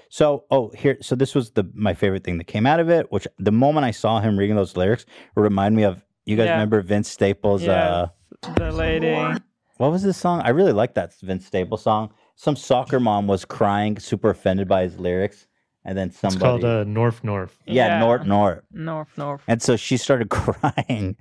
So, 0.09 0.43
oh, 0.51 0.71
here. 0.77 0.97
So 1.01 1.15
this 1.15 1.33
was 1.33 1.51
the 1.51 1.63
my 1.73 1.93
favorite 1.93 2.23
thing 2.23 2.37
that 2.37 2.43
came 2.45 2.65
out 2.67 2.79
of 2.79 2.89
it. 2.89 3.11
Which 3.11 3.27
the 3.39 3.51
moment 3.51 3.85
I 3.85 3.91
saw 3.91 4.19
him 4.19 4.37
reading 4.37 4.55
those 4.55 4.75
lyrics, 4.77 5.03
it 5.35 5.39
reminded 5.39 5.77
me 5.77 5.83
of. 5.83 6.03
You 6.25 6.37
guys 6.37 6.45
Yeah. 6.45 6.53
remember 6.53 6.81
Vince 6.81 7.09
Staples? 7.09 7.67
Uh, 7.67 8.09
The 8.55 8.71
lady. 8.71 9.39
What 9.81 9.91
was 9.91 10.03
this 10.03 10.15
song? 10.15 10.41
I 10.41 10.49
really 10.49 10.73
like 10.73 10.93
that 10.93 11.11
Vince 11.21 11.47
Staples 11.47 11.81
song. 11.81 12.13
Some 12.35 12.55
soccer 12.55 12.99
mom 12.99 13.25
was 13.25 13.45
crying, 13.45 13.97
super 13.97 14.29
offended 14.29 14.67
by 14.67 14.83
his 14.83 14.99
lyrics, 14.99 15.47
and 15.83 15.97
then 15.97 16.09
It's 16.09 16.19
somebody. 16.19 16.39
called 16.39 16.63
uh, 16.63 16.83
Norf 16.85 17.21
Norf. 17.23 17.49
yeah, 17.65 17.87
Yeah. 17.87 17.99
Norf 17.99 18.23
Norf. 18.23 18.61
North, 18.71 19.17
north. 19.17 19.41
And 19.47 19.59
so 19.59 19.75
she 19.75 19.97
started 19.97 20.29
crying, 20.29 21.17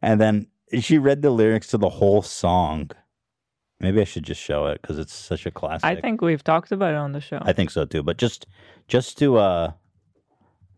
and 0.00 0.18
then 0.18 0.46
she 0.80 0.96
read 0.96 1.20
the 1.20 1.28
lyrics 1.28 1.66
to 1.66 1.76
the 1.76 1.90
whole 1.90 2.22
song. 2.22 2.92
Maybe 3.78 4.00
I 4.00 4.04
should 4.04 4.24
just 4.24 4.40
show 4.40 4.68
it 4.68 4.80
because 4.80 4.98
it's 4.98 5.12
such 5.12 5.44
a 5.44 5.50
classic. 5.50 5.84
I 5.84 5.94
think 6.00 6.22
we've 6.22 6.42
talked 6.42 6.72
about 6.72 6.94
it 6.94 6.96
on 6.96 7.12
the 7.12 7.20
show. 7.20 7.40
I 7.42 7.52
think 7.52 7.70
so 7.70 7.84
too. 7.84 8.02
But 8.02 8.16
just 8.16 8.46
just 8.88 9.18
to 9.18 9.36
uh 9.36 9.72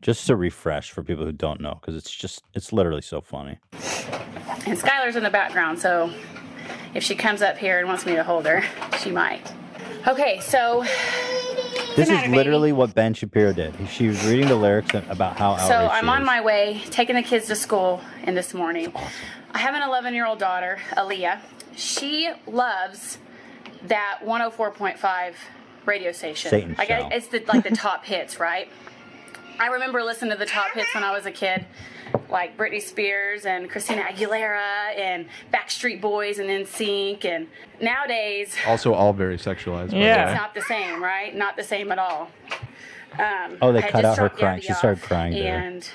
just 0.03 0.27
to 0.27 0.35
refresh 0.35 0.91
for 0.91 1.05
people 1.05 1.25
who 1.27 1.31
don't 1.33 1.61
know, 1.61 1.79
because 1.81 1.95
it's 1.95 2.11
just 2.11 2.43
it's 2.55 2.73
literally 2.73 3.03
so 3.03 3.21
funny. 3.21 3.61
And 4.67 4.77
Skylar's 4.77 5.15
in 5.15 5.23
the 5.23 5.31
background, 5.31 5.79
so 5.79 6.13
if 6.95 7.03
she 7.03 7.15
comes 7.15 7.43
up 7.43 7.59
here 7.59 7.79
and 7.79 7.89
wants 7.89 8.07
me 8.07 8.15
to 8.15 8.25
hold 8.25 8.47
her, 8.47 8.65
she 8.99 9.11
might. 9.11 9.53
Okay, 10.07 10.41
so 10.41 10.85
This 11.97 12.09
is 12.09 12.29
literally 12.29 12.73
what 12.73 12.95
Ben 12.95 13.15
Shapiro 13.15 13.53
did. 13.53 13.75
She 13.89 14.09
was 14.09 14.25
reading 14.27 14.49
the 14.49 14.57
lyrics 14.57 14.95
about 15.09 15.37
how 15.37 15.57
so 15.57 15.75
I'm 15.75 16.09
on 16.09 16.23
is. 16.23 16.27
my 16.27 16.41
way, 16.41 16.83
taking 16.91 17.17
the 17.17 17.23
kids 17.23 17.47
to 17.49 17.57
school 17.57 18.01
in 18.25 18.35
this 18.35 18.55
morning. 18.55 18.93
I 19.53 19.59
have 19.59 19.75
an 19.75 19.83
11 19.83 20.15
year 20.15 20.27
old 20.27 20.39
daughter, 20.39 20.79
Aaliyah. 20.93 21.41
She 21.77 22.31
loves 22.47 23.19
that 23.87 24.21
104.5 24.25 25.35
radio 25.87 26.13
station. 26.13 26.51
Satan 26.51 26.75
I 26.79 26.87
show. 26.87 27.09
it's 27.11 27.29
the, 27.29 27.45
like 27.47 27.65
the 27.65 27.71
top 27.77 28.05
hits, 28.05 28.39
right? 28.39 28.69
I 29.59 29.67
remember 29.69 30.03
listening 30.03 30.31
to 30.33 30.37
the 30.39 30.47
top 30.47 30.73
hits 30.73 30.95
when 30.95 31.05
I 31.05 31.13
was 31.13 31.27
a 31.27 31.31
kid, 31.31 31.67
like 32.31 32.57
Britney 32.57 32.81
Spears 32.81 33.45
and 33.45 33.69
Christina 33.69 34.03
Aguilera 34.03 34.97
and 34.99 35.27
Backstreet 35.53 36.01
Boys 36.01 36.39
and 36.39 36.49
NSYNC. 36.49 37.25
And 37.25 37.49
nowadays, 37.81 38.55
Also, 38.67 38.95
all 38.95 39.13
very 39.13 39.37
sexualized. 39.37 39.91
by 39.91 39.99
the 39.99 40.23
it's 40.31 40.35
not 40.35 40.55
the 40.55 40.63
same, 40.63 41.03
right? 41.03 41.35
Not 41.35 41.57
the 41.57 41.65
same 41.65 41.93
at 41.93 41.99
all. 41.99 42.31
Um, 43.19 43.59
Oh, 43.61 43.73
they 43.73 43.83
I 43.83 43.91
cut 43.91 44.05
out 44.05 44.19
her 44.19 44.29
crying. 44.29 44.61
She 44.63 44.73
started 44.73 45.03
crying 45.03 45.33
there. 45.35 45.59
And 45.59 45.89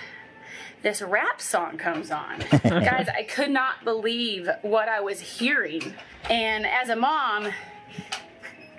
this 0.83 1.01
rap 1.01 1.41
song 1.41 1.77
comes 1.77 2.11
on. 2.11 2.39
Guys, 2.63 3.07
I 3.15 3.23
could 3.23 3.49
not 3.49 3.83
believe 3.83 4.47
what 4.61 4.87
I 4.89 4.99
was 4.99 5.19
hearing. 5.19 5.95
And 6.29 6.67
as 6.67 6.89
a 6.89 6.95
mom, 6.95 7.47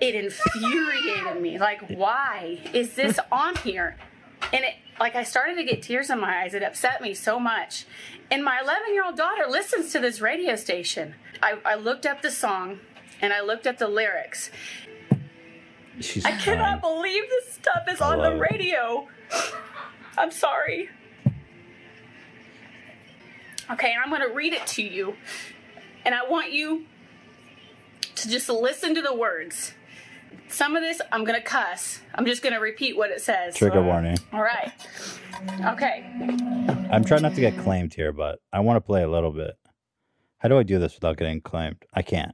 it 0.00 0.14
infuriated 0.14 1.40
me. 1.40 1.58
Like, 1.58 1.80
why 1.88 2.60
is 2.72 2.94
this 2.94 3.18
on 3.32 3.56
here? 3.56 3.96
And 4.52 4.64
it, 4.64 4.74
like, 4.98 5.14
I 5.16 5.22
started 5.22 5.56
to 5.56 5.64
get 5.64 5.82
tears 5.82 6.10
in 6.10 6.20
my 6.20 6.42
eyes. 6.42 6.54
It 6.54 6.62
upset 6.62 7.00
me 7.00 7.14
so 7.14 7.38
much. 7.38 7.86
And 8.30 8.44
my 8.44 8.60
11 8.62 8.92
year 8.92 9.04
old 9.04 9.16
daughter 9.16 9.46
listens 9.48 9.92
to 9.92 10.00
this 10.00 10.20
radio 10.20 10.56
station. 10.56 11.14
I, 11.42 11.58
I 11.64 11.74
looked 11.74 12.06
up 12.06 12.22
the 12.22 12.30
song 12.30 12.80
and 13.20 13.32
I 13.32 13.40
looked 13.42 13.66
up 13.66 13.78
the 13.78 13.88
lyrics. 13.88 14.50
She's 16.00 16.24
I 16.24 16.32
cannot 16.32 16.80
believe 16.80 17.24
this 17.28 17.54
stuff 17.54 17.84
is 17.88 18.00
on 18.00 18.18
the 18.18 18.32
it. 18.32 18.38
radio. 18.38 19.08
I'm 20.18 20.30
sorry. 20.30 20.90
Okay, 23.70 23.92
and 23.92 24.02
I'm 24.02 24.10
going 24.10 24.28
to 24.28 24.34
read 24.34 24.52
it 24.52 24.66
to 24.68 24.82
you. 24.82 25.16
And 26.04 26.14
I 26.14 26.28
want 26.28 26.52
you 26.52 26.84
to 28.14 28.28
just 28.28 28.48
listen 28.48 28.94
to 28.94 29.02
the 29.02 29.14
words. 29.14 29.72
Some 30.48 30.76
of 30.76 30.82
this 30.82 31.00
I'm 31.12 31.24
going 31.24 31.38
to 31.38 31.44
cuss. 31.44 32.00
I'm 32.14 32.24
just 32.26 32.42
going 32.42 32.52
to 32.54 32.60
repeat 32.60 32.96
what 32.96 33.10
it 33.10 33.20
says. 33.20 33.54
Trigger 33.54 33.82
warning. 33.82 34.18
All 34.32 34.42
right. 34.42 34.72
Okay. 35.66 36.06
I'm 36.90 37.04
trying 37.04 37.22
not 37.22 37.34
to 37.34 37.40
get 37.40 37.58
claimed 37.58 37.92
here, 37.94 38.12
but 38.12 38.38
I 38.52 38.60
want 38.60 38.76
to 38.76 38.80
play 38.80 39.02
a 39.02 39.08
little 39.08 39.32
bit. 39.32 39.52
How 40.38 40.48
do 40.48 40.58
I 40.58 40.62
do 40.62 40.78
this 40.78 40.94
without 40.94 41.16
getting 41.16 41.40
claimed? 41.40 41.76
I 41.92 42.02
can't. 42.02 42.32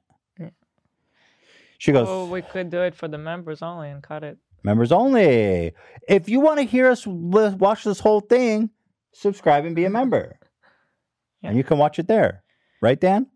She 1.78 1.90
goes, 1.90 2.06
Oh, 2.08 2.26
we 2.26 2.42
could 2.42 2.70
do 2.70 2.80
it 2.82 2.94
for 2.94 3.08
the 3.08 3.18
members 3.18 3.60
only 3.60 3.88
and 3.90 4.02
cut 4.02 4.22
it. 4.22 4.38
members 4.62 4.92
only. 4.92 5.72
If 6.08 6.28
you 6.28 6.38
want 6.40 6.58
to 6.60 6.64
hear 6.64 6.88
us 6.88 7.04
li- 7.08 7.54
watch 7.56 7.82
this 7.82 7.98
whole 7.98 8.20
thing, 8.20 8.70
subscribe 9.12 9.64
and 9.64 9.74
be 9.74 9.84
a 9.84 9.90
member. 9.90 10.38
And 11.42 11.56
you 11.56 11.64
can 11.64 11.78
watch 11.78 11.98
it 11.98 12.06
there. 12.06 12.44
Right, 12.80 13.00
Dan? 13.00 13.26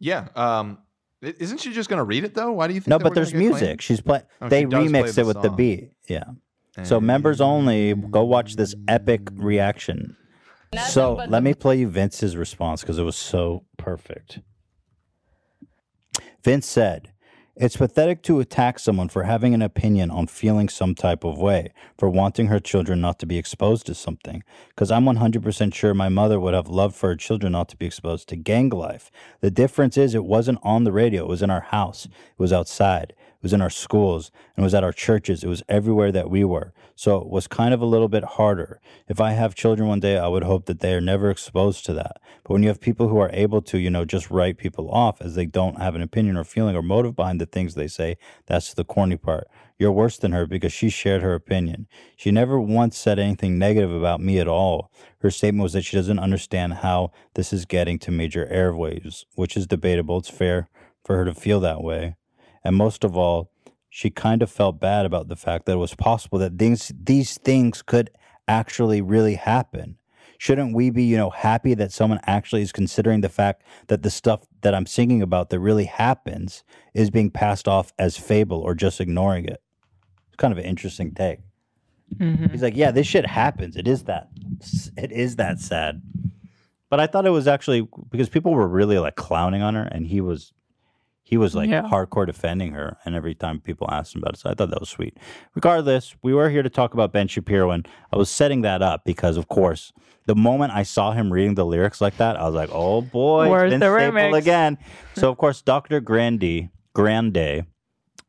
Yeah. 0.00 0.26
Um, 0.34 0.78
i- 0.78 0.89
isn't 1.22 1.58
she 1.58 1.72
just 1.72 1.88
going 1.88 1.98
to 1.98 2.04
read 2.04 2.24
it 2.24 2.34
though? 2.34 2.52
Why 2.52 2.66
do 2.68 2.74
you 2.74 2.80
think? 2.80 2.88
No, 2.88 2.98
but 2.98 3.14
there's 3.14 3.34
music. 3.34 3.58
claimed? 3.58 3.82
She's 3.82 4.00
play. 4.00 4.22
Oh, 4.40 4.48
they 4.48 4.62
she 4.62 4.66
does 4.66 4.90
play 4.90 5.02
remixed 5.02 5.18
it 5.18 5.26
with 5.26 5.42
the 5.42 5.50
beat. 5.50 5.92
Yeah. 6.08 6.24
So 6.82 7.00
members 7.00 7.40
only. 7.40 7.94
Go 7.94 8.24
watch 8.24 8.56
this 8.56 8.74
epic 8.88 9.28
reaction. 9.34 10.16
So 10.88 11.14
let 11.28 11.42
me 11.42 11.52
play 11.52 11.78
you 11.78 11.88
Vince's 11.88 12.36
response 12.36 12.80
because 12.80 12.98
it 12.98 13.02
was 13.02 13.16
so 13.16 13.64
perfect. 13.76 14.40
Vince 16.42 16.66
said, 16.66 17.12
It's 17.56 17.76
pathetic 17.76 18.22
to 18.22 18.38
attack 18.38 18.78
someone 18.78 19.08
for 19.08 19.24
having 19.24 19.54
an 19.54 19.60
opinion 19.60 20.10
on 20.10 20.28
feeling 20.28 20.68
some 20.68 20.94
type 20.94 21.24
of 21.24 21.36
way, 21.36 21.72
for 21.98 22.08
wanting 22.08 22.46
her 22.46 22.60
children 22.60 23.00
not 23.00 23.18
to 23.18 23.26
be 23.26 23.38
exposed 23.38 23.86
to 23.86 23.94
something. 23.94 24.44
Because 24.68 24.92
I'm 24.92 25.04
100% 25.04 25.74
sure 25.74 25.92
my 25.92 26.08
mother 26.08 26.38
would 26.38 26.54
have 26.54 26.68
loved 26.68 26.94
for 26.94 27.08
her 27.08 27.16
children 27.16 27.52
not 27.52 27.68
to 27.70 27.76
be 27.76 27.86
exposed 27.86 28.28
to 28.28 28.36
gang 28.36 28.70
life. 28.70 29.10
The 29.40 29.50
difference 29.50 29.98
is 29.98 30.14
it 30.14 30.24
wasn't 30.24 30.60
on 30.62 30.84
the 30.84 30.92
radio, 30.92 31.24
it 31.24 31.28
was 31.28 31.42
in 31.42 31.50
our 31.50 31.60
house, 31.60 32.06
it 32.06 32.38
was 32.38 32.52
outside, 32.52 33.14
it 33.40 33.44
was 33.44 33.54
in 33.54 33.62
our 33.62 33.70
schools, 33.70 34.30
and 34.54 34.62
was 34.62 34.74
at 34.74 34.84
our 34.84 34.92
churches, 34.92 35.42
it 35.42 35.48
was 35.48 35.62
everywhere 35.66 36.12
that 36.12 36.28
we 36.28 36.44
were. 36.44 36.74
So 36.94 37.16
it 37.16 37.30
was 37.30 37.46
kind 37.46 37.72
of 37.72 37.80
a 37.80 37.86
little 37.86 38.08
bit 38.08 38.22
harder. 38.22 38.82
If 39.08 39.18
I 39.18 39.30
have 39.32 39.54
children 39.54 39.88
one 39.88 40.00
day, 40.00 40.18
I 40.18 40.28
would 40.28 40.42
hope 40.42 40.66
that 40.66 40.80
they 40.80 40.92
are 40.92 41.00
never 41.00 41.30
exposed 41.30 41.86
to 41.86 41.94
that. 41.94 42.20
But 42.42 42.52
when 42.52 42.62
you 42.62 42.68
have 42.68 42.82
people 42.82 43.08
who 43.08 43.16
are 43.16 43.30
able 43.32 43.62
to, 43.62 43.78
you 43.78 43.88
know, 43.88 44.04
just 44.04 44.30
write 44.30 44.58
people 44.58 44.90
off 44.90 45.22
as 45.22 45.36
they 45.36 45.46
don't 45.46 45.80
have 45.80 45.94
an 45.94 46.02
opinion 46.02 46.36
or 46.36 46.44
feeling 46.44 46.76
or 46.76 46.82
motive 46.82 47.16
behind 47.16 47.40
the 47.40 47.46
things 47.46 47.74
they 47.74 47.88
say, 47.88 48.18
that's 48.44 48.74
the 48.74 48.84
corny 48.84 49.16
part. 49.16 49.48
You're 49.78 49.90
worse 49.90 50.18
than 50.18 50.32
her 50.32 50.46
because 50.46 50.74
she 50.74 50.90
shared 50.90 51.22
her 51.22 51.32
opinion. 51.32 51.86
She 52.14 52.30
never 52.30 52.60
once 52.60 52.98
said 52.98 53.18
anything 53.18 53.58
negative 53.58 53.90
about 53.90 54.20
me 54.20 54.38
at 54.38 54.46
all. 54.46 54.92
Her 55.20 55.30
statement 55.30 55.62
was 55.62 55.72
that 55.72 55.86
she 55.86 55.96
doesn't 55.96 56.18
understand 56.18 56.74
how 56.74 57.12
this 57.34 57.50
is 57.50 57.64
getting 57.64 57.98
to 58.00 58.10
major 58.10 58.46
airwaves, 58.52 59.24
which 59.36 59.56
is 59.56 59.66
debatable. 59.66 60.18
It's 60.18 60.28
fair 60.28 60.68
for 61.02 61.16
her 61.16 61.24
to 61.24 61.32
feel 61.32 61.60
that 61.60 61.82
way. 61.82 62.16
And 62.64 62.76
most 62.76 63.04
of 63.04 63.16
all, 63.16 63.50
she 63.88 64.10
kind 64.10 64.42
of 64.42 64.50
felt 64.50 64.80
bad 64.80 65.06
about 65.06 65.28
the 65.28 65.36
fact 65.36 65.66
that 65.66 65.72
it 65.72 65.76
was 65.76 65.94
possible 65.94 66.38
that 66.38 66.58
things 66.58 66.92
these 67.02 67.38
things 67.38 67.82
could 67.82 68.10
actually 68.46 69.00
really 69.00 69.34
happen. 69.34 69.96
Shouldn't 70.38 70.74
we 70.74 70.90
be, 70.90 71.04
you 71.04 71.16
know, 71.18 71.30
happy 71.30 71.74
that 71.74 71.92
someone 71.92 72.20
actually 72.26 72.62
is 72.62 72.72
considering 72.72 73.20
the 73.20 73.28
fact 73.28 73.62
that 73.88 74.02
the 74.02 74.10
stuff 74.10 74.46
that 74.62 74.74
I'm 74.74 74.86
singing 74.86 75.20
about 75.20 75.50
that 75.50 75.60
really 75.60 75.84
happens 75.84 76.64
is 76.94 77.10
being 77.10 77.30
passed 77.30 77.68
off 77.68 77.92
as 77.98 78.16
fable 78.16 78.58
or 78.58 78.74
just 78.74 79.00
ignoring 79.00 79.44
it? 79.44 79.60
It's 80.28 80.36
kind 80.36 80.52
of 80.52 80.58
an 80.58 80.64
interesting 80.64 81.12
take. 81.12 81.40
Mm-hmm. 82.16 82.46
He's 82.46 82.62
like, 82.62 82.74
yeah, 82.76 82.90
this 82.90 83.06
shit 83.06 83.26
happens. 83.26 83.76
It 83.76 83.86
is 83.86 84.04
that. 84.04 84.28
It 84.96 85.12
is 85.12 85.36
that 85.36 85.60
sad. 85.60 86.00
But 86.88 87.00
I 87.00 87.06
thought 87.06 87.26
it 87.26 87.30
was 87.30 87.46
actually 87.46 87.86
because 88.10 88.28
people 88.28 88.52
were 88.52 88.66
really 88.66 88.98
like 88.98 89.16
clowning 89.16 89.62
on 89.62 89.74
her, 89.74 89.82
and 89.82 90.06
he 90.06 90.20
was, 90.20 90.52
he 91.30 91.36
was 91.36 91.54
like 91.54 91.70
Yeah. 91.70 91.82
hardcore 91.82 92.26
defending 92.26 92.72
her. 92.72 92.98
And 93.04 93.14
every 93.14 93.36
time 93.36 93.60
people 93.60 93.86
asked 93.88 94.16
him 94.16 94.22
about 94.22 94.34
it, 94.34 94.40
so 94.40 94.50
I 94.50 94.54
thought 94.54 94.70
that 94.70 94.80
was 94.80 94.88
sweet. 94.88 95.16
Regardless, 95.54 96.16
we 96.22 96.34
were 96.34 96.50
here 96.50 96.64
to 96.64 96.68
talk 96.68 96.92
about 96.92 97.12
Ben 97.12 97.28
Shapiro, 97.28 97.70
and 97.70 97.86
I 98.12 98.16
was 98.16 98.28
setting 98.28 98.62
that 98.62 98.82
up 98.82 99.04
because, 99.04 99.36
of 99.36 99.46
course, 99.46 99.92
the 100.26 100.34
moment 100.34 100.72
I 100.72 100.82
saw 100.82 101.12
him 101.12 101.32
reading 101.32 101.54
the 101.54 101.64
lyrics 101.64 102.00
like 102.00 102.16
that, 102.16 102.36
I 102.36 102.42
was 102.46 102.54
like, 102.56 102.70
oh 102.72 103.00
boy, 103.00 103.48
Where's 103.48 103.70
Vince 103.70 103.80
the 103.80 103.94
Staple 103.96 104.18
remix? 104.18 104.36
again. 104.38 104.78
So 105.14 105.30
of 105.30 105.38
course, 105.38 105.62
Dr. 105.62 106.00
Grande, 106.00 106.70
Grande 106.94 107.64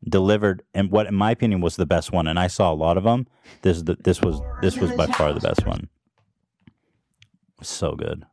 delivered 0.08 0.62
and 0.72 0.90
what 0.92 1.06
in 1.08 1.14
my 1.14 1.32
opinion 1.32 1.60
was 1.60 1.76
the 1.76 1.86
best 1.86 2.10
one 2.10 2.26
and 2.26 2.36
i 2.36 2.48
saw 2.48 2.72
a 2.72 2.74
lot 2.74 2.96
of 2.96 3.04
them 3.04 3.24
this 3.62 3.76
is 3.76 3.84
the, 3.84 3.94
this 4.02 4.20
was 4.20 4.40
this 4.60 4.76
was 4.76 4.90
by 4.94 5.06
far 5.06 5.32
the 5.32 5.38
best 5.38 5.64
one 5.64 5.88
so 7.62 7.94
good 7.94 8.26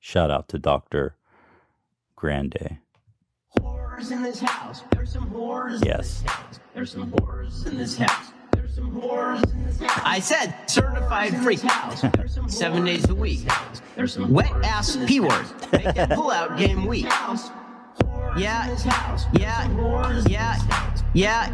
shout 0.00 0.30
out 0.30 0.48
to 0.48 0.58
dr 0.58 1.14
grande 2.16 2.78
Whores 3.96 4.12
in 4.12 4.22
this 4.22 4.40
house. 4.40 4.82
There's 4.92 5.10
some 5.10 5.30
whores. 5.30 5.82
yes 5.84 6.22
There's 6.74 6.90
some 6.92 7.10
whores 7.10 7.66
in 7.66 7.78
this 7.78 7.96
house. 7.96 8.26
There's 8.52 8.74
some 8.74 8.90
whores 8.92 9.42
in 9.54 9.64
this 9.66 9.80
house. 9.80 10.02
I 10.04 10.20
said 10.20 10.54
certified 10.66 11.34
freak. 11.38 11.60
Seven 12.46 12.84
days 12.84 13.08
a 13.08 13.14
week. 13.14 13.48
There's 13.94 14.12
some 14.12 14.32
wet 14.32 14.52
ass 14.64 14.98
p 15.06 15.20
word. 15.20 15.46
Make 15.72 15.94
that 15.94 16.10
pull 16.14 16.30
out 16.30 16.58
game 16.58 16.84
weak. 16.84 17.06
Yeah, 18.36 18.76
yeah, 19.32 19.66
yeah, 20.28 20.60
yeah, 21.14 21.50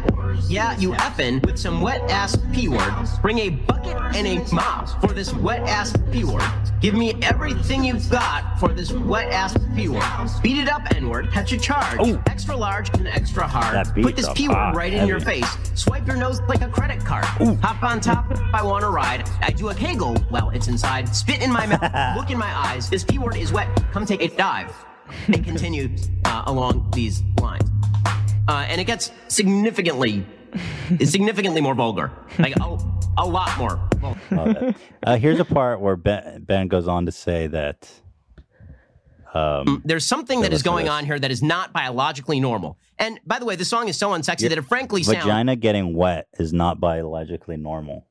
yeah, 0.49 0.77
you 0.77 0.91
effing 0.91 1.45
with 1.45 1.57
some 1.57 1.79
wet 1.79 2.01
ass 2.11 2.37
p 2.53 2.67
word. 2.67 2.93
Bring 3.21 3.39
a 3.39 3.49
bucket 3.51 3.95
and 4.15 4.27
a 4.27 4.53
mop 4.53 4.89
for 4.99 5.13
this 5.13 5.33
wet 5.33 5.61
ass 5.61 5.95
p 6.11 6.25
word. 6.25 6.43
Give 6.81 6.93
me 6.93 7.13
everything 7.21 7.85
you've 7.85 8.09
got 8.09 8.59
for 8.59 8.73
this 8.73 8.91
wet 8.91 9.31
ass 9.31 9.55
p 9.75 9.87
word. 9.87 10.03
Beat 10.41 10.57
it 10.57 10.69
up 10.69 10.81
n 10.93 11.07
word. 11.07 11.31
Catch 11.31 11.53
a 11.53 11.57
charge. 11.57 12.05
Ooh. 12.05 12.21
Extra 12.27 12.57
large 12.57 12.89
and 12.97 13.07
extra 13.07 13.47
hard. 13.47 13.73
That 13.73 13.95
beat's 13.95 14.05
Put 14.05 14.15
this 14.17 14.29
p 14.33 14.49
word 14.49 14.55
hot, 14.55 14.75
right 14.75 14.93
in 14.93 15.07
your 15.07 15.21
face. 15.21 15.47
Swipe 15.75 16.05
your 16.05 16.17
nose 16.17 16.41
like 16.49 16.61
a 16.61 16.67
credit 16.67 16.99
card. 16.99 17.25
Ooh. 17.41 17.55
Hop 17.61 17.81
on 17.81 18.01
top. 18.01 18.29
if 18.29 18.41
I 18.53 18.61
want 18.61 18.81
to 18.81 18.89
ride. 18.89 19.29
I 19.41 19.51
do 19.51 19.69
a 19.69 19.73
kegel. 19.75 20.17
Well, 20.29 20.49
it's 20.49 20.67
inside. 20.67 21.07
Spit 21.15 21.41
in 21.41 21.51
my 21.51 21.65
mouth. 21.65 22.17
Look 22.17 22.29
in 22.29 22.37
my 22.37 22.53
eyes. 22.53 22.89
This 22.89 23.05
p 23.05 23.17
word 23.19 23.37
is 23.37 23.53
wet. 23.53 23.69
Come 23.93 24.05
take 24.05 24.21
a 24.21 24.27
dive. 24.27 24.73
It 25.27 25.43
continues 25.43 26.09
uh, 26.25 26.43
along 26.47 26.91
these 26.91 27.23
lines, 27.41 27.69
uh, 28.47 28.65
and 28.67 28.79
it 28.81 28.85
gets 28.85 29.11
significantly, 29.27 30.25
significantly 31.05 31.61
more 31.61 31.75
vulgar. 31.75 32.11
Like 32.39 32.55
a, 32.59 32.77
a 33.17 33.25
lot 33.25 33.57
more. 33.57 33.79
vulgar. 34.29 34.75
Uh, 35.03 35.17
here's 35.17 35.39
a 35.39 35.45
part 35.45 35.79
where 35.79 35.95
ben, 35.95 36.43
ben 36.43 36.67
goes 36.67 36.87
on 36.87 37.05
to 37.05 37.11
say 37.11 37.47
that 37.47 37.89
um, 39.33 39.81
There's 39.85 40.05
something 40.05 40.41
that 40.41 40.51
Yeah, 40.51 40.55
is 40.55 40.59
listen 40.59 40.63
to 40.63 40.69
going 40.83 40.89
on 40.89 41.05
here 41.05 41.17
that 41.19 41.31
is 41.31 41.41
not 41.41 41.73
biologically 41.73 42.39
normal. 42.39 42.77
And 42.99 43.19
by 43.25 43.39
the 43.39 43.45
way, 43.45 43.55
the 43.55 43.65
song 43.65 43.87
is 43.87 43.97
so 43.97 44.09
unsexy 44.11 44.47
that 44.49 44.57
it 44.57 44.65
frankly 44.65 45.01
sounds. 45.03 45.17
vagina 45.23 45.55
getting 45.55 45.95
wet 45.95 46.27
is 46.39 46.53
not 46.53 46.79
biologically 46.79 47.57
normal 47.57 48.07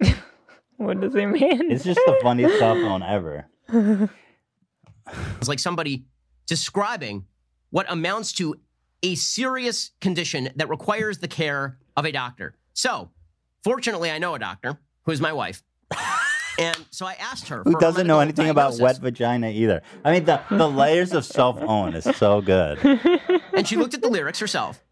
What 0.76 1.00
does 1.00 1.14
it 1.14 1.26
mean? 1.26 1.70
it's 1.70 1.84
just 1.84 2.00
the 2.06 2.18
funniest 2.22 2.58
self 2.58 2.78
own 2.78 3.02
ever 3.02 3.46
It's 5.38 5.48
like 5.48 5.58
somebody 5.58 6.04
describing 6.46 7.26
what 7.70 7.86
amounts 7.90 8.32
to 8.34 8.56
a 9.02 9.14
serious 9.14 9.92
condition 10.00 10.50
that 10.56 10.68
requires 10.68 11.18
the 11.18 11.28
care 11.28 11.78
of 11.96 12.04
a 12.04 12.12
doctor. 12.12 12.56
So, 12.72 13.10
fortunately, 13.62 14.10
I 14.10 14.18
know 14.18 14.34
a 14.34 14.38
doctor 14.38 14.80
who 15.04 15.12
is 15.12 15.20
my 15.20 15.32
wife. 15.32 15.62
And 16.58 16.76
so 16.90 17.06
I 17.06 17.14
asked 17.14 17.48
her. 17.48 17.62
Who 17.62 17.78
doesn't 17.78 18.06
know 18.06 18.18
anything 18.18 18.50
about 18.50 18.80
wet 18.80 18.98
vagina 18.98 19.48
either? 19.50 19.80
I 20.04 20.12
mean, 20.12 20.24
the, 20.24 20.42
the 20.50 20.68
layers 20.68 21.12
of 21.12 21.24
self 21.24 21.56
own 21.60 21.94
is 21.94 22.04
so 22.16 22.40
good. 22.40 22.78
and 23.52 23.66
she 23.66 23.76
looked 23.76 23.94
at 23.94 24.02
the 24.02 24.08
lyrics 24.08 24.40
herself. 24.40 24.82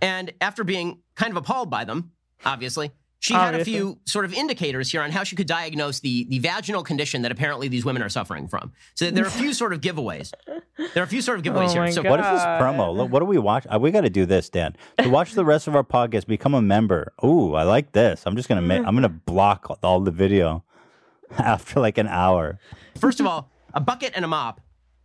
And 0.00 0.32
after 0.40 0.62
being 0.62 1.02
kind 1.16 1.32
of 1.32 1.36
appalled 1.36 1.68
by 1.68 1.84
them, 1.84 2.12
obviously, 2.44 2.92
she 3.24 3.32
had 3.32 3.54
a 3.54 3.64
few 3.64 3.98
sort 4.04 4.26
of 4.26 4.34
indicators 4.34 4.90
here 4.92 5.00
on 5.00 5.10
how 5.10 5.24
she 5.24 5.34
could 5.34 5.46
diagnose 5.46 6.00
the, 6.00 6.26
the 6.28 6.40
vaginal 6.40 6.82
condition 6.82 7.22
that 7.22 7.32
apparently 7.32 7.68
these 7.68 7.82
women 7.82 8.02
are 8.02 8.10
suffering 8.10 8.46
from. 8.48 8.70
So 8.94 9.10
there 9.10 9.24
are 9.24 9.28
a 9.28 9.30
few 9.30 9.54
sort 9.54 9.72
of 9.72 9.80
giveaways. 9.80 10.30
There 10.76 11.02
are 11.02 11.04
a 11.04 11.06
few 11.06 11.22
sort 11.22 11.38
of 11.38 11.44
giveaways 11.46 11.70
Oh 11.70 11.72
here. 11.72 11.82
my 11.84 11.90
So 11.90 12.02
What 12.02 12.20
is 12.20 12.26
this 12.26 12.42
promo? 12.42 12.94
Look, 12.94 13.10
what 13.10 13.20
do 13.20 13.24
we 13.24 13.38
watch? 13.38 13.66
Uh, 13.72 13.78
we 13.78 13.90
got 13.92 14.02
to 14.02 14.10
do 14.10 14.26
this, 14.26 14.50
Dan. 14.50 14.76
To 14.98 15.08
watch 15.08 15.32
the 15.32 15.44
rest 15.44 15.66
of 15.66 15.74
our 15.74 15.82
podcast, 15.82 16.26
become 16.26 16.52
a 16.52 16.60
member. 16.60 17.14
Ooh, 17.24 17.54
I 17.54 17.62
like 17.62 17.92
this. 17.92 18.24
I'm 18.26 18.36
just 18.36 18.46
gonna 18.46 18.60
make. 18.60 18.86
I'm 18.86 18.94
gonna 18.94 19.08
block 19.08 19.78
all 19.82 20.00
the 20.00 20.10
video 20.10 20.62
after 21.38 21.80
like 21.80 21.96
an 21.96 22.08
hour. 22.08 22.58
first 22.98 23.20
of 23.20 23.26
all, 23.26 23.50
a 23.72 23.80
bucket 23.80 24.12
and 24.14 24.26
a 24.26 24.28
mop 24.28 24.60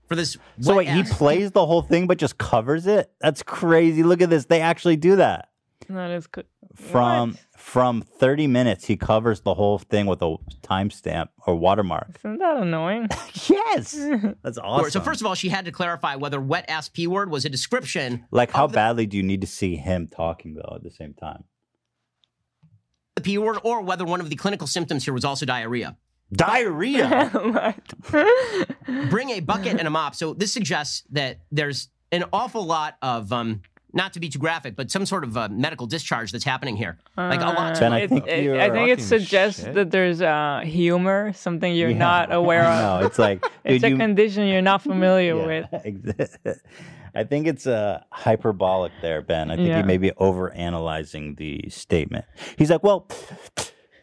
for 0.08 0.16
this. 0.16 0.36
So 0.60 0.76
wet 0.76 0.88
wait, 0.88 0.90
he 0.90 1.04
plays 1.04 1.52
the 1.52 1.66
whole 1.66 1.84
thing 1.84 2.06
but 2.06 2.18
just 2.18 2.38
covers 2.38 2.86
it? 2.86 3.10
That's 3.22 3.44
crazy. 3.44 4.04
Look 4.04 4.22
at 4.22 4.30
this. 4.30 4.44
They 4.46 4.60
actually 4.60 4.98
do 4.98 5.16
that. 5.16 5.48
That 5.88 6.12
is 6.12 6.28
good. 6.28 6.46
From 6.76 7.38
from 7.60 8.02
30 8.02 8.48
minutes, 8.48 8.86
he 8.86 8.98
covers 8.98 9.41
the 9.41 9.53
whole 9.53 9.77
thing 9.77 10.06
with 10.06 10.22
a 10.22 10.38
timestamp 10.64 11.27
or 11.45 11.56
watermark. 11.56 12.19
Isn't 12.19 12.40
that 12.40 12.57
annoying? 12.57 13.10
yes. 13.48 13.94
That's 14.44 14.57
awesome. 14.57 14.91
So 14.91 15.02
first 15.02 15.22
of 15.22 15.27
all, 15.27 15.36
she 15.36 15.49
had 15.49 15.65
to 15.65 15.72
clarify 15.72 16.15
whether 16.15 16.40
wet 16.40 16.65
ass 16.69 16.90
p 16.90 17.07
word 17.07 17.30
was 17.30 17.45
a 17.45 17.49
description 17.49 18.26
like, 18.31 18.52
how 18.52 18.68
badly 18.68 19.06
do 19.06 19.18
you 19.18 19.23
need 19.23 19.41
to 19.41 19.48
see 19.48 19.76
him 19.76 20.07
talking 20.07 20.56
though 20.56 20.76
at 20.76 20.84
the 20.84 20.91
same 20.91 21.14
time? 21.14 21.44
the 23.19 23.23
p 23.23 23.38
word 23.38 23.57
or 23.64 23.81
whether 23.81 24.06
one 24.06 24.22
of 24.22 24.30
the 24.30 24.36
clinical 24.36 24.65
symptoms 24.65 25.03
here 25.03 25.14
was 25.14 25.26
also 25.26 25.45
diarrhea. 25.45 25.98
Diarrhea. 26.31 27.76
Bring 29.10 29.31
a 29.31 29.40
bucket 29.41 29.77
and 29.77 29.88
a 29.88 29.90
mop. 29.90 30.15
So 30.15 30.34
this 30.34 30.53
suggests 30.53 31.03
that 31.11 31.41
there's 31.52 31.90
an 32.11 32.23
awful 32.31 32.65
lot 32.65 32.95
of 33.02 33.34
um 33.34 33.61
not 33.94 34.14
to 34.14 34.20
be 34.20 34.30
too 34.30 34.40
graphic, 34.40 34.76
but 34.76 34.91
some 34.91 35.06
sort 35.06 35.24
of 35.24 35.36
uh, 35.36 35.48
medical 35.49 35.88
discharge 35.88 36.32
that's 36.32 36.44
happening 36.44 36.76
here. 36.78 36.98
Like 37.18 37.41
a 37.41 37.45
lot. 37.45 37.82
Uh, 37.82 37.95
it- 37.95 38.11
it- 38.11 38.60
I 38.60 38.70
think 38.70 38.90
it 38.90 39.02
suggests 39.02 39.64
that 39.64 39.91
there's 39.91 40.22
uh, 40.22 40.61
humor, 40.64 41.34
something 41.34 41.74
you're 41.74 41.90
Yeah. 41.90 41.98
not 41.98 42.32
aware 42.41 42.64
of. 42.66 43.02
No, 43.02 43.07
it's 43.07 43.18
like 43.20 43.44
it's 43.64 43.82
dude, 43.82 43.84
a 43.84 43.90
you- 43.90 43.98
condition 43.98 44.48
you're 44.48 44.61
not 44.61 44.82
familiar 44.84 45.36
with. 45.36 45.66
I 47.16 47.24
think 47.24 47.48
it's 47.48 47.66
uh, 47.66 48.03
hyperbolic 48.11 48.91
there, 49.02 49.22
Ben. 49.24 49.49
I 49.49 49.56
think 49.56 49.68
Yeah. 49.70 49.78
he 49.78 49.84
may 49.84 49.98
be 49.98 50.11
over 50.18 50.53
analyzing 50.53 51.36
the 51.36 51.66
statement. 51.70 52.26
He's 52.57 52.70
like, 52.70 52.84
well, 52.84 53.07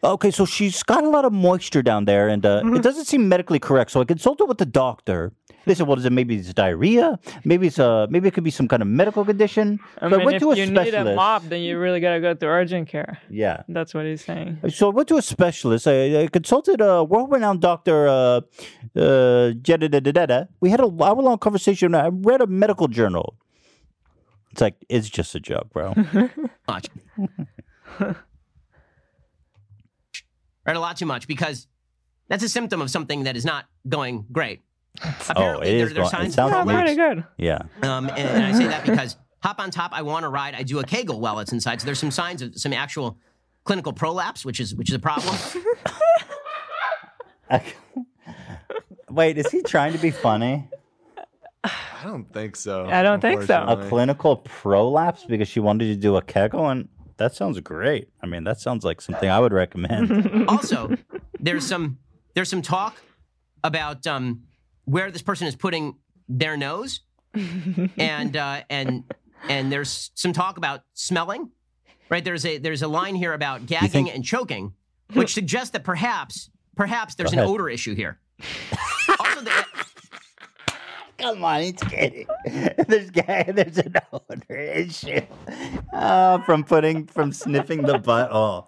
okay, 0.03 0.31
so 0.31 0.45
she's 0.45 0.83
got 0.83 1.03
a 1.03 1.09
lot 1.09 1.25
of 1.25 1.33
moisture 1.33 1.81
down 1.81 2.05
there, 2.05 2.27
and 2.27 2.45
uh, 2.45 2.61
it 2.65 2.81
doesn't 2.81 3.05
seem 3.05 3.27
medically 3.29 3.59
correct. 3.59 3.91
So 3.91 4.01
I 4.01 4.05
consulted 4.05 4.45
with 4.45 4.57
the 4.57 4.65
doctor. 4.65 5.33
They 5.65 5.75
said, 5.75 5.85
well, 5.85 5.97
is 5.97 6.05
it 6.05 6.13
maybe 6.13 6.37
it's 6.37 6.53
diarrhea? 6.53 7.19
Maybe 7.43 7.67
it's 7.67 7.77
uh, 7.77 8.07
maybe 8.09 8.29
it 8.29 8.33
could 8.33 8.45
be 8.45 8.51
some 8.51 8.69
kind 8.69 8.81
of 8.81 8.87
medical 8.87 9.25
condition. 9.25 9.79
I 9.99 10.09
so 10.09 10.19
I 10.19 10.23
went 10.23 10.35
if 10.37 10.41
to 10.43 10.51
a 10.51 10.55
you 10.55 10.65
specialist. 10.65 11.05
need 11.05 11.11
a 11.11 11.15
mop, 11.15 11.43
then 11.43 11.61
you 11.61 11.77
really 11.77 11.99
gotta 11.99 12.21
go 12.21 12.33
to 12.33 12.45
urgent 12.45 12.87
care. 12.87 13.19
Yeah. 13.29 13.63
That's 13.67 13.93
what 13.93 14.05
he's 14.05 14.23
saying. 14.23 14.59
So 14.69 14.89
I 14.89 14.93
went 14.93 15.09
to 15.09 15.17
a 15.17 15.21
specialist. 15.21 15.85
I, 15.87 16.23
I 16.23 16.27
consulted 16.27 16.79
a 16.79 17.03
world-renowned 17.03 17.59
doctor. 17.59 18.07
Uh, 18.07 18.41
uh, 18.95 19.51
we 20.61 20.69
had 20.69 20.79
a 20.79 21.03
hour-long 21.03 21.37
conversation. 21.39 21.93
I 21.95 22.07
read 22.07 22.39
a 22.39 22.47
medical 22.47 22.87
journal. 22.87 23.35
It's 24.51 24.61
like 24.61 24.75
it's 24.87 25.09
just 25.09 25.35
a 25.35 25.39
joke, 25.39 25.69
bro. 25.73 25.93
much. 30.67 30.73
right, 30.73 30.77
a 30.77 30.79
lot 30.79 30.97
too 30.97 31.05
much 31.05 31.27
because 31.27 31.67
that's 32.27 32.43
a 32.43 32.49
symptom 32.49 32.81
of 32.81 32.89
something 32.89 33.23
that 33.23 33.35
is 33.37 33.45
not 33.45 33.65
going 33.87 34.25
great. 34.31 34.61
oh, 35.35 35.59
it 35.59 35.67
is. 35.67 35.89
there- 35.89 35.89
there 35.89 35.89
are 35.89 35.93
Going, 35.93 36.05
it 36.05 36.09
signs 36.09 36.35
sounds 36.35 36.53
of 36.53 36.65
like 36.67 36.77
pretty 36.77 36.95
good. 36.95 37.23
Yeah. 37.37 37.59
Um, 37.83 38.09
and, 38.09 38.17
and 38.19 38.43
I 38.45 38.51
say 38.51 38.67
that 38.67 38.85
because 38.85 39.15
hop 39.41 39.59
on 39.59 39.71
top, 39.71 39.91
I 39.93 40.01
want 40.01 40.23
to 40.23 40.29
ride. 40.29 40.55
I 40.55 40.63
do 40.63 40.79
a 40.79 40.83
Kegel 40.83 41.19
while 41.19 41.39
it's 41.39 41.51
inside. 41.51 41.79
So 41.81 41.85
there's 41.85 41.99
some 41.99 42.11
signs 42.11 42.41
of 42.41 42.57
some 42.57 42.73
actual 42.73 43.17
clinical 43.63 43.93
prolapse, 43.93 44.43
which 44.45 44.59
is 44.59 44.73
which 44.75 44.89
is 44.89 44.95
a 44.95 44.99
problem. 44.99 45.35
Wait, 49.09 49.37
is 49.37 49.49
he 49.51 49.61
trying 49.61 49.93
to 49.93 49.99
be 49.99 50.11
funny? 50.11 50.69
I 51.63 52.03
don't 52.03 52.31
think 52.31 52.55
so. 52.55 52.85
I 52.85 53.01
don't 53.03 53.19
think 53.21 53.41
so. 53.43 53.63
A 53.67 53.87
clinical 53.87 54.37
prolapse 54.37 55.25
because 55.25 55.47
she 55.47 55.59
wanted 55.59 55.87
to 55.87 55.95
do 55.95 56.15
a 56.17 56.21
kegel, 56.21 56.69
and 56.69 56.87
that 57.17 57.35
sounds 57.35 57.59
great. 57.59 58.09
I 58.21 58.25
mean, 58.27 58.43
that 58.43 58.59
sounds 58.59 58.83
like 58.83 59.01
something 59.01 59.29
I 59.29 59.39
would 59.39 59.53
recommend. 59.53 60.45
also, 60.47 60.95
there's 61.39 61.65
some 61.65 61.99
there's 62.33 62.49
some 62.49 62.61
talk 62.61 62.97
about 63.63 64.05
um, 64.07 64.43
where 64.85 65.11
this 65.11 65.21
person 65.21 65.47
is 65.47 65.55
putting 65.55 65.97
their 66.29 66.57
nose, 66.57 67.01
and 67.97 68.37
uh, 68.37 68.61
and 68.69 69.03
and 69.49 69.71
there's 69.71 70.11
some 70.15 70.33
talk 70.33 70.57
about 70.57 70.81
smelling. 70.93 71.51
Right 72.09 72.23
there's 72.23 72.45
a 72.45 72.57
there's 72.57 72.83
a 72.83 72.87
line 72.87 73.15
here 73.15 73.33
about 73.33 73.65
gagging 73.65 73.89
think- 73.89 74.15
and 74.15 74.23
choking, 74.23 74.73
which 75.13 75.33
suggests 75.33 75.71
that 75.71 75.83
perhaps 75.83 76.49
perhaps 76.75 77.15
there's 77.15 77.33
an 77.33 77.39
odor 77.39 77.69
issue 77.69 77.95
here. 77.95 78.19
also, 79.19 79.41
the, 79.41 79.65
Come 81.17 81.43
on, 81.43 81.61
he's 81.61 81.73
kidding. 81.73 82.27
There's 82.87 83.09
ga- 83.09 83.45
there's 83.51 83.77
an 83.79 83.95
odor 84.13 84.55
issue 84.55 85.21
uh, 85.93 86.39
from 86.43 86.63
putting 86.63 87.07
from 87.07 87.33
sniffing 87.33 87.81
the 87.83 87.97
butt. 87.97 88.29
Oh, 88.31 88.67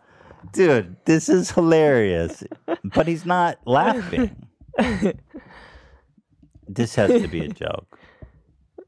dude, 0.52 0.96
this 1.06 1.30
is 1.30 1.52
hilarious. 1.52 2.44
But 2.84 3.08
he's 3.08 3.26
not 3.26 3.60
laughing. 3.66 4.48
This 6.68 6.96
has 6.96 7.10
to 7.10 7.28
be 7.28 7.42
a 7.46 7.50
joke. 7.50 8.00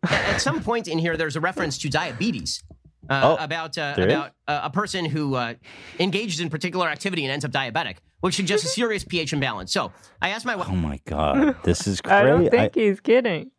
at 0.04 0.38
some 0.38 0.64
point 0.64 0.88
in 0.88 0.98
here, 1.00 1.16
there's 1.18 1.36
a 1.36 1.40
reference 1.42 1.78
to 1.80 1.90
diabetes. 1.90 2.64
Uh, 3.12 3.36
Oh, 3.38 3.44
about 3.44 3.78
uh, 3.78 3.94
about 3.98 4.32
uh, 4.48 4.62
a 4.64 4.70
person 4.70 5.04
who 5.04 5.36
uh, 5.36 5.56
engages 6.00 6.40
in 6.40 6.50
particular 6.50 6.88
activity 6.88 7.26
and 7.26 7.32
ends 7.32 7.44
up 7.44 7.52
diabetic, 7.52 7.98
which 8.22 8.36
suggests 8.36 8.66
a 8.66 8.70
serious 8.70 9.04
pH 9.04 9.34
imbalance. 9.34 9.74
So 9.74 9.92
I 10.22 10.30
asked 10.30 10.46
my 10.46 10.56
wife. 10.56 10.68
Oh 10.70 10.76
my 10.76 10.98
god, 11.06 11.58
this 11.64 11.88
is 11.88 12.00
crazy! 12.00 12.16
I 12.16 12.24
don't 12.24 12.40
crazy. 12.48 12.50
think 12.58 12.76
he's 12.76 13.00
kidding. 13.02 13.52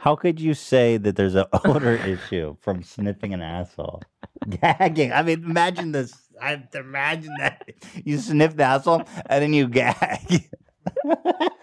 How 0.00 0.16
could 0.16 0.38
you 0.38 0.52
say 0.52 0.98
that 0.98 1.16
there's 1.16 1.34
an 1.34 1.46
odor 1.64 1.94
issue 2.06 2.56
from 2.60 2.82
sniffing 2.82 3.32
an 3.32 3.40
asshole? 3.40 4.02
Gagging. 4.60 5.12
I 5.12 5.22
mean, 5.22 5.44
imagine 5.44 5.92
this. 5.92 6.12
i've 6.40 6.64
imagine 6.74 7.32
that 7.38 7.68
you 8.04 8.18
sniff 8.18 8.54
the 8.56 8.64
asshole 8.64 9.04
and 9.30 9.42
then 9.42 9.52
you 9.54 9.66
gag. 9.66 10.48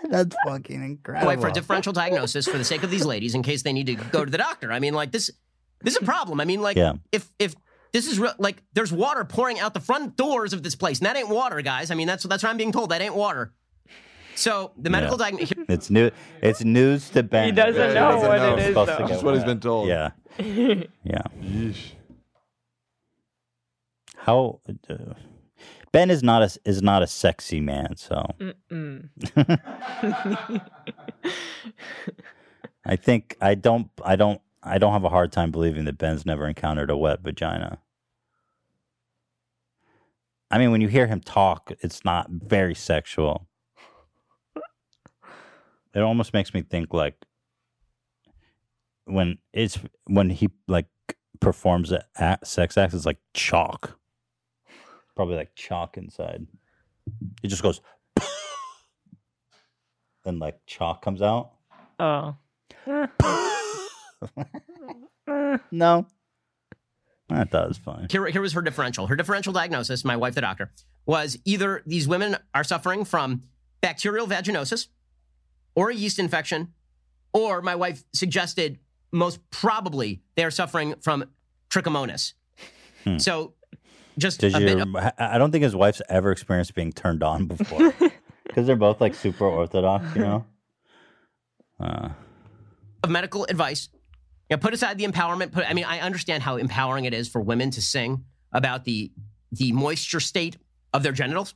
That's 0.09 0.35
fucking 0.45 0.83
incredible. 0.83 1.27
Wait 1.27 1.39
for 1.39 1.47
a 1.47 1.51
differential 1.51 1.93
diagnosis 1.93 2.47
for 2.47 2.57
the 2.57 2.63
sake 2.63 2.83
of 2.83 2.89
these 2.91 3.05
ladies 3.05 3.35
in 3.35 3.43
case 3.43 3.63
they 3.63 3.73
need 3.73 3.87
to 3.87 3.95
go 3.95 4.23
to 4.25 4.31
the 4.31 4.37
doctor. 4.37 4.71
I 4.71 4.79
mean, 4.79 4.93
like 4.93 5.11
this, 5.11 5.29
this 5.81 5.95
is 5.95 6.01
a 6.01 6.05
problem. 6.05 6.39
I 6.41 6.45
mean, 6.45 6.61
like 6.61 6.77
Yeah. 6.77 6.93
if 7.11 7.29
if 7.39 7.55
this 7.93 8.07
is 8.07 8.19
real, 8.19 8.33
like 8.37 8.61
there's 8.73 8.91
water 8.91 9.23
pouring 9.23 9.59
out 9.59 9.73
the 9.73 9.79
front 9.79 10.15
doors 10.17 10.53
of 10.53 10.61
this 10.63 10.75
place, 10.75 10.99
and 10.99 11.05
that 11.07 11.15
ain't 11.17 11.29
water, 11.29 11.61
guys. 11.61 11.89
I 11.91 11.95
mean, 11.95 12.07
that's 12.07 12.23
that's 12.23 12.43
what 12.43 12.49
I'm 12.49 12.57
being 12.57 12.71
told. 12.71 12.89
That 12.91 13.01
ain't 13.01 13.15
water. 13.15 13.53
So 14.35 14.71
the 14.77 14.89
medical 14.91 15.17
Yeah. 15.17 15.29
diagnosis. 15.31 15.57
It's 15.67 15.89
new. 15.89 16.11
It's 16.43 16.63
news 16.63 17.09
to 17.11 17.23
Ben. 17.23 17.45
He 17.45 17.51
doesn't 17.53 17.75
Yeah, 17.81 17.87
he 17.87 17.93
know 17.95 18.11
doesn't 18.11 18.27
what 18.29 18.37
know. 18.37 18.53
it 18.53 18.59
is, 18.59 18.65
Supposed 18.67 18.91
to 18.91 18.97
though. 19.03 19.07
That's 19.07 19.23
what 19.23 19.33
he's 19.33 19.39
with 19.43 19.47
been 19.47 19.59
told. 19.59 19.87
Yeah, 19.87 20.11
yeah. 20.39 21.23
Yeesh. 21.41 21.91
How 24.17 24.59
uh, 24.89 24.95
Ben 25.91 26.11
is 26.11 26.21
not 26.21 26.43
a 26.43 26.59
is 26.69 26.81
not 26.83 27.01
a 27.01 27.07
sexy 27.07 27.59
man, 27.61 27.95
so 27.95 28.25
I 32.85 32.95
think 32.95 33.35
I 33.41 33.55
don't 33.55 33.89
I 34.03 34.15
don't 34.15 34.41
I 34.67 34.77
don't 34.77 34.93
have 34.93 35.03
a 35.03 35.09
hard 35.09 35.31
time 35.31 35.51
believing 35.51 35.85
that 35.85 35.97
Ben's 35.97 36.25
never 36.25 36.47
encountered 36.47 36.89
a 36.89 36.97
wet 36.97 37.21
vagina. 37.21 37.79
I 40.49 40.57
mean, 40.57 40.71
when 40.71 40.81
you 40.81 40.87
hear 40.87 41.07
him 41.07 41.19
talk, 41.19 41.71
it's 41.81 42.05
not 42.05 42.29
very 42.29 42.75
sexual. 42.75 43.47
It 45.93 46.01
almost 46.01 46.33
makes 46.33 46.53
me 46.53 46.61
think 46.61 46.93
like 46.93 47.15
when 49.05 49.39
it's 49.53 49.79
when 50.05 50.29
he 50.29 50.49
like 50.67 50.87
performs 51.39 51.91
a 51.91 52.05
act, 52.17 52.45
sex 52.47 52.77
acts, 52.77 52.93
it's 52.93 53.05
like 53.05 53.17
chalk. 53.33 53.97
Probably 55.15 55.35
like 55.35 55.55
chalk 55.55 55.97
inside. 55.97 56.45
It 57.41 57.47
just 57.47 57.63
goes, 57.63 57.81
and 60.25 60.39
like 60.39 60.59
chalk 60.67 61.01
comes 61.01 61.21
out. 61.21 61.51
Oh. 61.99 62.35
No, 65.71 66.07
I 67.29 67.43
thought 67.43 67.65
it 67.65 67.67
was 67.67 67.77
fine. 67.77 68.07
Here, 68.09 68.25
here 68.27 68.41
was 68.41 68.53
her 68.53 68.61
differential. 68.61 69.07
Her 69.07 69.17
differential 69.17 69.51
diagnosis, 69.51 70.05
my 70.05 70.15
wife, 70.15 70.35
the 70.35 70.41
doctor, 70.41 70.71
was 71.05 71.37
either 71.43 71.83
these 71.85 72.07
women 72.07 72.37
are 72.53 72.63
suffering 72.63 73.03
from 73.03 73.43
bacterial 73.81 74.25
vaginosis 74.25 74.87
or 75.75 75.89
a 75.89 75.93
yeast 75.93 76.17
infection, 76.17 76.73
or 77.33 77.61
my 77.61 77.75
wife 77.75 78.05
suggested 78.13 78.79
most 79.11 79.39
probably 79.51 80.21
they 80.35 80.45
are 80.45 80.51
suffering 80.51 80.95
from 81.01 81.25
trichomonas. 81.69 82.33
Hmm. 83.03 83.17
So 83.17 83.53
just 84.17 84.39
Did 84.39 84.55
a 84.55 84.59
bit 84.59 84.77
you? 84.77 84.83
of, 84.83 84.95
I 84.95 85.13
I 85.19 85.37
don't 85.37 85.51
think 85.51 85.63
his 85.63 85.75
wife's 85.75 86.01
ever 86.07 86.31
experienced 86.31 86.73
being 86.73 86.93
turned 86.93 87.23
on 87.23 87.47
before. 87.47 87.93
because 88.47 88.65
they're 88.65 88.75
both 88.75 88.99
like 89.01 89.13
super 89.13 89.45
orthodox, 89.45 90.15
you 90.15 90.21
know. 90.21 90.45
Uh, 91.79 92.09
of 93.03 93.09
medical 93.09 93.45
advice. 93.49 93.89
You 94.49 94.55
know, 94.55 94.61
put 94.61 94.73
aside 94.73 94.97
the 94.97 95.05
empowerment. 95.05 95.51
Put, 95.51 95.69
I 95.69 95.73
mean, 95.73 95.85
I 95.85 95.99
understand 95.99 96.43
how 96.43 96.57
empowering 96.57 97.05
it 97.05 97.13
is 97.13 97.27
for 97.27 97.41
women 97.41 97.71
to 97.71 97.81
sing 97.81 98.23
about 98.51 98.85
the 98.85 99.11
the 99.51 99.71
moisture 99.71 100.19
state 100.19 100.57
of 100.93 101.03
their 101.03 101.11
genitals, 101.11 101.53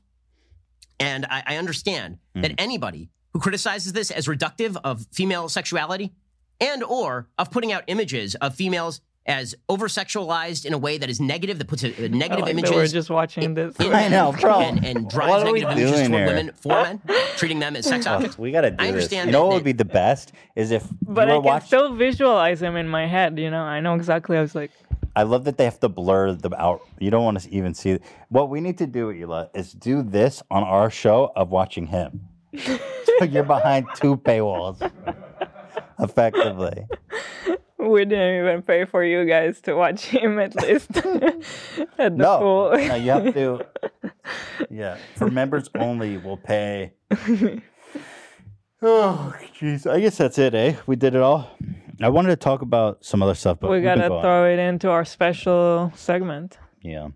and 0.99 1.25
I, 1.25 1.43
I 1.45 1.57
understand 1.57 2.19
that 2.35 2.43
mm-hmm. 2.43 2.55
anybody 2.57 3.09
who 3.33 3.39
criticizes 3.39 3.93
this 3.93 4.11
as 4.11 4.27
reductive 4.27 4.77
of 4.83 5.05
female 5.11 5.49
sexuality 5.49 6.11
and 6.59 6.83
or 6.83 7.27
of 7.37 7.49
putting 7.49 7.71
out 7.71 7.83
images 7.87 8.35
of 8.35 8.55
females 8.55 9.01
as 9.25 9.53
over 9.69 9.87
sexualized 9.87 10.65
in 10.65 10.73
a 10.73 10.77
way 10.77 10.97
that 10.97 11.09
is 11.09 11.19
negative, 11.19 11.59
that 11.59 11.67
puts 11.67 11.83
a, 11.83 11.87
a 12.01 12.05
I 12.05 12.07
negative 12.07 12.45
like 12.45 12.45
that 12.45 12.51
images 12.51 12.71
we're 12.71 12.87
just 12.87 13.09
watching 13.09 13.53
this. 13.53 13.75
in 13.79 13.93
I 13.93 14.07
know, 14.07 14.33
bro. 14.39 14.61
and, 14.61 14.83
and 14.83 15.09
drives 15.09 15.29
What 15.43 15.47
are 15.47 15.51
we 15.53 15.61
negative 15.61 15.77
images 15.83 15.91
doing 15.99 16.09
toward 16.11 16.19
here? 16.27 16.35
women 16.37 16.51
for 16.55 16.69
men, 16.69 17.01
treating 17.37 17.59
them 17.59 17.75
as 17.75 17.85
sex 17.85 18.07
oh, 18.07 18.13
objects. 18.13 18.37
we 18.39 18.51
gotta 18.51 18.71
do 18.71 18.77
I 18.79 18.87
this. 18.87 18.93
understand 18.93 19.27
You 19.27 19.33
know 19.33 19.45
what 19.47 19.55
would 19.55 19.63
be 19.63 19.73
the 19.73 19.85
best 19.85 20.31
is 20.55 20.71
if 20.71 20.87
But 21.03 21.27
you 21.27 21.33
I 21.33 21.37
can 21.37 21.43
watching. 21.43 21.67
still 21.67 21.93
visualize 21.95 22.61
him 22.61 22.75
in 22.75 22.87
my 22.87 23.05
head. 23.05 23.37
You 23.37 23.51
know, 23.51 23.61
I 23.61 23.79
know 23.79 23.93
exactly. 23.95 24.37
I 24.37 24.41
was 24.41 24.55
like, 24.55 24.71
I 25.15 25.23
love 25.23 25.43
that 25.43 25.57
they 25.57 25.65
have 25.65 25.79
to 25.81 25.89
blur 25.89 26.33
the 26.33 26.55
out. 26.59 26.81
You 26.99 27.11
don't 27.11 27.23
want 27.23 27.39
to 27.41 27.53
even 27.53 27.73
see 27.73 27.91
it. 27.91 28.03
What 28.29 28.49
we 28.49 28.59
need 28.61 28.77
to 28.79 28.87
do, 28.87 29.07
Hila, 29.13 29.49
is 29.53 29.73
do 29.73 30.01
this 30.03 30.41
on 30.49 30.63
our 30.63 30.89
show 30.89 31.31
of 31.35 31.49
watching 31.49 31.87
him. 31.87 32.21
so 32.57 33.25
you're 33.25 33.43
behind 33.43 33.87
two 33.95 34.17
paywalls, 34.17 34.79
effectively. 35.99 36.87
We 37.89 38.05
didn't 38.05 38.43
even 38.43 38.61
pay 38.61 38.85
for 38.85 39.03
you 39.03 39.25
guys 39.25 39.59
to 39.61 39.73
watch 39.75 40.05
him 40.15 40.39
at 40.39 40.55
least 40.55 40.95
at 40.97 41.03
the 41.97 42.09
No, 42.11 42.37
pool. 42.39 42.71
no, 42.73 42.95
you 42.95 43.11
have 43.11 43.33
to. 43.33 43.65
Yeah, 44.69 44.97
for 45.15 45.29
members 45.29 45.69
only, 45.75 46.17
we'll 46.17 46.37
pay. 46.37 46.93
Oh, 48.81 49.33
jeez. 49.59 49.89
I 49.89 49.99
guess 49.99 50.17
that's 50.17 50.37
it, 50.37 50.55
eh? 50.55 50.75
We 50.87 50.95
did 50.95 51.13
it 51.13 51.21
all. 51.21 51.49
I 52.01 52.09
wanted 52.09 52.29
to 52.29 52.35
talk 52.35 52.61
about 52.61 53.03
some 53.05 53.21
other 53.21 53.35
stuff, 53.35 53.59
but 53.59 53.69
we 53.69 53.81
gotta 53.81 54.07
throw 54.07 54.45
it 54.51 54.57
into 54.59 54.89
our 54.89 55.05
special 55.05 55.91
segment. 55.95 56.57
Yeah. 56.81 57.09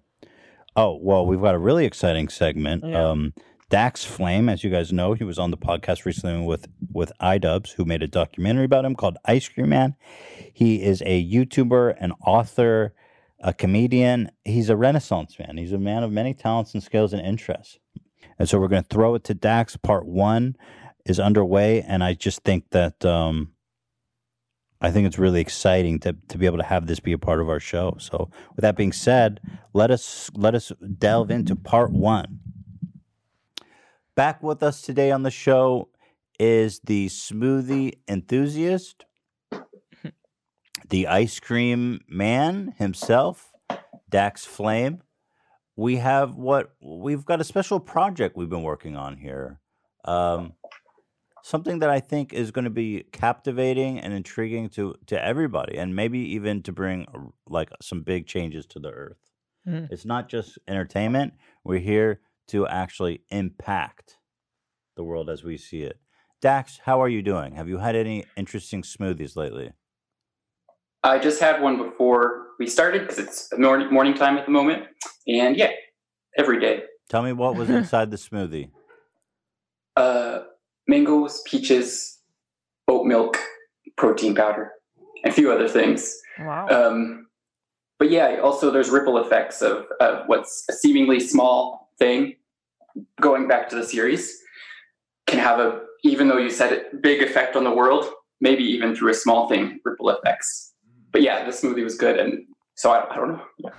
Oh, 0.76 1.00
well, 1.02 1.26
we've 1.26 1.42
got 1.42 1.56
a 1.56 1.60
really 1.60 1.86
exciting 1.86 2.28
segment. 2.28 2.84
Yeah. 2.86 3.10
Um, 3.10 3.34
Dax 3.70 4.06
Flame, 4.06 4.48
as 4.48 4.64
you 4.64 4.70
guys 4.70 4.94
know, 4.94 5.14
he 5.14 5.24
was 5.24 5.40
on 5.40 5.50
the 5.50 5.58
podcast 5.58 6.06
recently 6.06 6.46
with 6.46 6.68
with 6.92 7.12
iDubbbz, 7.20 7.74
who 7.74 7.86
made 7.86 8.04
a 8.04 8.08
documentary 8.08 8.66
about 8.66 8.86
him 8.86 8.96
called 8.96 9.18
Ice 9.26 9.50
Cream 9.50 9.70
Man. 9.70 9.96
He 10.54 10.84
is 10.84 11.02
a 11.06 11.24
YouTuber, 11.28 11.96
an 12.00 12.14
author, 12.26 12.94
a 13.40 13.54
comedian. 13.54 14.30
He's 14.44 14.70
a 14.70 14.78
renaissance 14.78 15.40
man. 15.40 15.58
He's 15.58 15.74
a 15.74 15.80
man 15.80 16.04
of 16.04 16.12
many 16.12 16.36
talents 16.36 16.76
and 16.76 16.84
skills 16.84 17.12
and 17.12 17.26
interests. 17.26 17.80
And 18.38 18.48
so 18.48 18.60
we're 18.60 18.68
going 18.68 18.84
to 18.84 18.90
throw 18.90 19.16
it 19.16 19.24
to 19.26 19.34
Dax. 19.34 19.78
Part 19.78 20.06
one 20.06 20.56
is 21.06 21.20
underway, 21.20 21.82
and 21.82 22.04
I 22.04 22.14
just 22.14 22.44
think 22.44 22.70
that 22.70 23.04
um, 23.04 23.54
I 24.80 24.92
think 24.92 25.08
it's 25.08 25.18
really 25.18 25.42
exciting 25.42 26.00
to 26.02 26.16
to 26.28 26.38
be 26.38 26.46
able 26.46 26.58
to 26.60 26.64
have 26.64 26.86
this 26.86 27.00
be 27.00 27.14
a 27.14 27.18
part 27.18 27.42
of 27.42 27.50
our 27.50 27.60
show. 27.60 27.98
So, 28.00 28.30
with 28.56 28.62
that 28.62 28.76
being 28.78 28.92
said, 28.92 29.40
let 29.74 29.90
us 29.90 30.30
let 30.36 30.54
us 30.54 30.72
delve 31.00 31.32
into 31.32 31.56
part 31.56 31.92
one. 31.92 32.42
Back 34.16 34.42
with 34.42 34.64
us 34.64 34.82
today 34.82 35.12
on 35.12 35.24
the 35.24 35.32
show 35.32 35.90
is 36.40 36.80
the 36.86 37.08
smoothie 37.08 37.96
enthusiast, 38.08 39.04
the 40.90 41.08
ice 41.08 41.42
cream 41.42 42.00
man 42.08 42.76
himself, 42.78 43.52
Dax 44.10 44.46
Flame. 44.46 45.02
We 45.76 45.98
have 45.98 46.36
what 46.36 46.72
we've 46.82 47.26
got 47.26 47.42
a 47.42 47.44
special 47.44 47.82
project 47.82 48.38
we've 48.38 48.50
been 48.50 48.64
working 48.64 48.96
on 48.96 49.18
here. 49.18 49.60
Um, 50.06 50.54
something 51.44 51.80
that 51.80 51.90
I 51.90 52.00
think 52.00 52.32
is 52.32 52.52
going 52.52 52.64
to 52.64 52.72
be 52.72 53.04
captivating 53.12 54.00
and 54.00 54.14
intriguing 54.14 54.70
to 54.70 54.96
to 55.08 55.22
everybody, 55.22 55.78
and 55.78 55.94
maybe 55.94 56.20
even 56.20 56.64
to 56.64 56.72
bring 56.72 57.06
like 57.50 57.70
some 57.82 58.02
big 58.02 58.28
changes 58.28 58.66
to 58.68 58.80
the 58.80 58.92
earth. 58.92 59.18
Mm. 59.68 59.92
It's 59.92 60.06
not 60.06 60.30
just 60.30 60.58
entertainment. 60.70 61.34
We're 61.66 61.80
here 61.80 62.22
to 62.48 62.68
actually 62.68 63.22
impact 63.30 64.18
the 64.96 65.04
world 65.04 65.30
as 65.30 65.44
we 65.44 65.58
see 65.58 65.82
it. 65.82 66.00
Dax, 66.42 66.80
how 66.86 67.02
are 67.02 67.10
you 67.10 67.22
doing? 67.22 67.56
Have 67.56 67.68
you 67.68 67.80
had 67.80 67.96
any 67.96 68.26
interesting 68.38 68.82
smoothies 68.82 69.36
lately? 69.36 69.72
I 71.04 71.20
just 71.20 71.40
had 71.40 71.62
one 71.62 71.78
before 71.78 72.48
we 72.60 72.68
started 72.68 73.02
because 73.02 73.20
it's 73.20 73.50
morning, 73.58 73.92
morning 73.92 74.14
time 74.14 74.38
at 74.38 74.46
the 74.46 74.52
moment. 74.52 74.84
And 75.28 75.56
yeah, 75.56 75.72
every 76.38 76.60
day. 76.60 76.84
Tell 77.10 77.24
me 77.24 77.34
what 77.34 77.56
was 77.56 77.70
inside 77.72 78.12
the 78.12 78.18
smoothie. 78.18 78.72
Uh, 79.96 80.40
mangoes, 80.88 81.42
peaches, 81.46 82.20
oat 82.88 83.06
milk, 83.06 83.38
protein 83.98 84.36
powder, 84.36 84.72
and 85.24 85.32
a 85.32 85.36
few 85.36 85.52
other 85.52 85.68
things. 85.68 86.16
Wow. 86.40 86.68
Um, 86.68 87.28
but 87.98 88.10
yeah, 88.10 88.40
also 88.44 88.72
there's 88.72 88.90
ripple 88.90 89.18
effects 89.18 89.62
of, 89.62 89.86
of 90.00 90.24
what's 90.28 90.66
a 90.70 90.74
seemingly 90.74 91.20
small 91.20 91.85
thing 92.00 92.36
going 93.22 93.48
back 93.48 93.70
to 93.70 93.76
the 93.76 93.84
series 93.84 94.40
can 95.28 95.40
have 95.40 95.60
a, 95.60 95.82
even 96.04 96.28
though 96.28 96.38
you 96.38 96.50
said 96.50 96.72
it, 96.72 97.02
big 97.02 97.22
effect 97.22 97.56
on 97.56 97.64
the 97.64 97.72
world, 97.74 98.06
maybe 98.42 98.64
even 98.64 98.96
through 98.96 99.12
a 99.12 99.16
small 99.16 99.48
thing, 99.50 99.80
ripple 99.84 100.10
effects. 100.10 100.74
But 101.12 101.22
yeah, 101.22 101.46
the 101.46 101.52
smoothie 101.52 101.84
was 101.84 101.96
good. 101.96 102.20
And 102.20 102.46
so 102.76 102.92
I, 102.92 103.12
I 103.12 103.16
don't 103.16 103.30
know. 103.34 103.42
Yeah. 103.58 103.70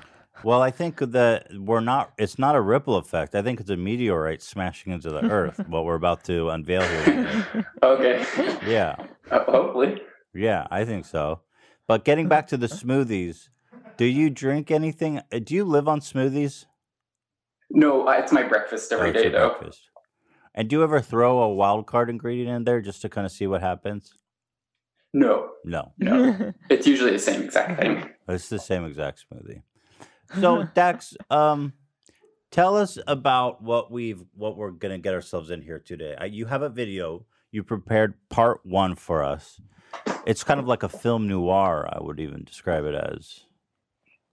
Well, 0.45 0.61
I 0.61 0.71
think 0.71 0.99
that 0.99 1.47
we're 1.59 1.81
not. 1.81 2.13
It's 2.19 2.39
not 2.39 2.55
a 2.57 2.61
ripple 2.61 2.97
effect. 2.97 3.35
I 3.35 3.41
think 3.43 3.59
it's 3.59 3.71
a 3.71 3.77
meteorite 3.77 4.43
smashing 4.43 4.93
into 4.93 5.09
the 5.11 5.25
earth. 5.31 5.59
what 5.69 5.85
we're 5.87 5.95
about 5.95 6.25
to 6.25 6.51
unveil 6.51 6.83
here. 6.83 7.67
Okay. 7.83 8.25
Yeah, 8.67 8.97
Uh, 9.31 9.45
hopefully. 9.45 10.01
yeah, 10.35 10.67
I 10.71 10.85
think 10.85 11.07
so. 11.07 11.41
But 11.87 12.05
getting 12.05 12.29
back 12.29 12.49
to 12.49 12.57
the 12.59 12.67
smoothies, 12.81 13.49
do 13.97 14.05
you 14.05 14.29
drink 14.29 14.71
anything? 14.71 15.21
uh, 15.33 15.39
Do 15.43 15.55
you 15.55 15.65
live 15.65 15.89
on 15.89 16.01
smoothies? 16.01 16.67
No, 17.71 18.09
it's 18.11 18.33
my 18.33 18.43
breakfast 18.43 18.93
every 18.93 19.11
Oh, 19.11 19.13
day 19.13 19.29
though. 19.29 19.49
breakfast. 19.51 19.91
And 20.55 20.69
do 20.69 20.77
you 20.77 20.83
ever 20.83 21.01
throw 21.01 21.41
a 21.41 21.53
wild 21.53 21.87
card 21.87 22.09
ingredient 22.09 22.49
in 22.51 22.65
there 22.65 22.81
just 22.81 23.03
to 23.03 23.09
kind 23.09 23.27
of 23.27 23.33
see 23.33 23.47
what 23.47 23.61
happens? 23.61 24.13
No, 25.13 25.51
No, 25.65 25.93
no. 25.99 26.53
it's 26.71 26.87
usually 26.87 27.11
the 27.11 27.19
same 27.19 27.43
exact 27.43 27.81
thing. 27.81 28.11
it's 28.29 28.49
the 28.49 28.59
same 28.59 28.85
exact 28.85 29.25
smoothie. 29.31 29.63
So 30.41 30.65
Dax, 30.75 31.15
um, 31.31 31.73
tell 32.51 32.77
us 32.77 32.99
about 33.07 33.63
what 33.63 33.91
we've 33.91 34.23
what 34.35 34.57
we're 34.57 34.73
gonna 34.73 34.99
get 34.99 35.15
ourselves 35.15 35.51
in 35.51 35.63
here 35.63 35.79
today. 35.79 36.15
I, 36.19 36.27
you 36.27 36.47
have 36.47 36.63
a 36.63 36.69
video. 36.69 37.25
You 37.53 37.63
prepared 37.63 38.15
part 38.29 38.61
one 38.65 38.97
for 38.97 39.23
us. 39.23 39.61
It's 40.27 40.45
kind 40.45 40.61
of 40.61 40.67
like 40.67 40.83
a 40.83 40.89
film 40.89 41.29
noir. 41.29 41.89
I 41.91 42.03
would 42.03 42.21
even 42.21 42.45
describe 42.45 42.85
it 42.85 42.95
as. 42.95 43.45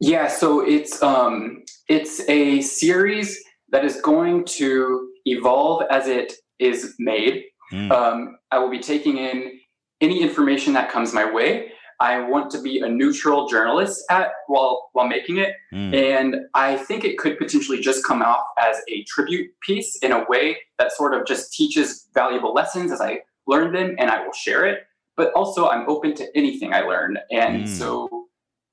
Yeah, 0.06 0.28
so 0.28 0.60
it's 0.60 1.02
um 1.02 1.64
it's 1.88 2.28
a 2.30 2.60
series 2.62 3.42
that 3.70 3.86
is 3.86 4.02
going 4.02 4.44
to 4.60 5.10
evolve 5.26 5.84
as 5.90 6.08
it 6.08 6.34
is 6.60 6.94
made. 7.00 7.46
Mm. 7.72 7.90
Um, 7.92 8.38
I 8.52 8.60
will 8.60 8.70
be 8.70 8.80
taking 8.80 9.18
in 9.18 9.60
any 10.02 10.22
information 10.22 10.74
that 10.74 10.92
comes 10.92 11.14
my 11.14 11.24
way. 11.38 11.72
I 12.02 12.20
want 12.20 12.52
to 12.52 12.62
be 12.62 12.82
a 12.82 12.90
neutral 12.90 13.48
journalist 13.48 14.04
at 14.10 14.28
while 14.48 14.90
while 14.92 15.08
making 15.08 15.38
it, 15.38 15.52
Mm. 15.74 15.94
and 15.96 16.36
I 16.54 16.76
think 16.76 17.06
it 17.06 17.18
could 17.18 17.38
potentially 17.38 17.80
just 17.80 18.06
come 18.06 18.22
off 18.22 18.44
as 18.60 18.76
a 18.90 19.06
tribute 19.06 19.52
piece 19.66 19.96
in 20.06 20.12
a 20.12 20.26
way 20.28 20.58
that 20.80 20.92
sort 20.92 21.14
of 21.14 21.26
just 21.26 21.54
teaches 21.54 22.10
valuable 22.14 22.54
lessons 22.54 22.92
as 22.92 23.00
I 23.00 23.22
learn 23.48 23.72
them, 23.72 23.96
and 24.00 24.12
I 24.12 24.18
will 24.26 24.34
share 24.34 24.66
it. 24.66 24.80
But 25.16 25.32
also, 25.34 25.70
I'm 25.70 25.88
open 25.88 26.14
to 26.16 26.26
anything 26.36 26.74
I 26.74 26.82
learn, 26.82 27.12
and 27.32 27.64
Mm. 27.64 27.68
so 27.80 27.90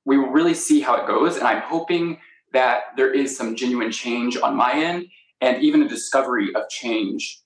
we 0.05 0.19
will 0.19 0.29
really 0.31 0.55
see 0.55 0.81
how 0.81 0.97
it 0.97 1.07
goes. 1.07 1.37
And 1.37 1.47
I'm 1.47 1.63
hoping 1.63 2.19
that 2.53 2.83
there 2.97 3.13
is 3.13 3.37
some 3.37 3.55
genuine 3.57 3.93
change 3.93 4.37
on 4.37 4.57
my 4.57 4.73
end, 4.73 5.07
and 5.41 5.63
even 5.63 5.83
a 5.83 5.89
discovery 5.89 6.55
of 6.55 6.69
change 6.69 7.41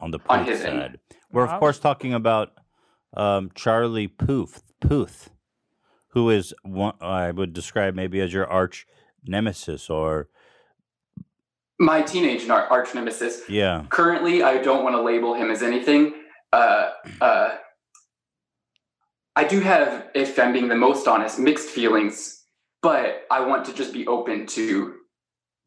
on 0.00 0.10
the 0.10 0.18
on 0.28 0.40
Puth 0.44 0.48
his 0.48 0.60
end. 0.62 0.80
side. 0.80 0.98
We're 1.30 1.46
of 1.46 1.58
course 1.60 1.78
talking 1.78 2.14
about 2.14 2.52
um, 3.16 3.50
Charlie 3.54 4.08
Puth, 4.08 4.62
Puth, 4.80 5.30
who 6.08 6.30
is 6.30 6.54
one 6.62 6.94
I 7.00 7.30
would 7.30 7.52
describe 7.52 7.94
maybe 7.94 8.20
as 8.20 8.32
your 8.32 8.46
arch 8.46 8.86
nemesis, 9.24 9.90
or 9.90 10.28
My 11.78 12.00
teenage 12.02 12.48
arch 12.48 12.94
nemesis. 12.94 13.42
yeah, 13.48 13.84
Currently, 13.90 14.42
I 14.42 14.58
don't 14.62 14.82
want 14.82 14.94
to 14.96 15.02
label 15.02 15.34
him 15.34 15.50
as 15.50 15.62
anything. 15.62 16.14
Uh, 16.52 16.90
uh, 17.20 17.56
I 19.36 19.44
do 19.44 19.60
have, 19.60 20.08
if 20.14 20.38
I'm 20.38 20.54
being 20.54 20.68
the 20.68 20.74
most 20.74 21.06
honest, 21.06 21.38
mixed 21.38 21.68
feelings, 21.68 22.42
but 22.82 23.26
I 23.30 23.46
want 23.46 23.66
to 23.66 23.74
just 23.74 23.92
be 23.92 24.06
open 24.06 24.46
to 24.46 24.94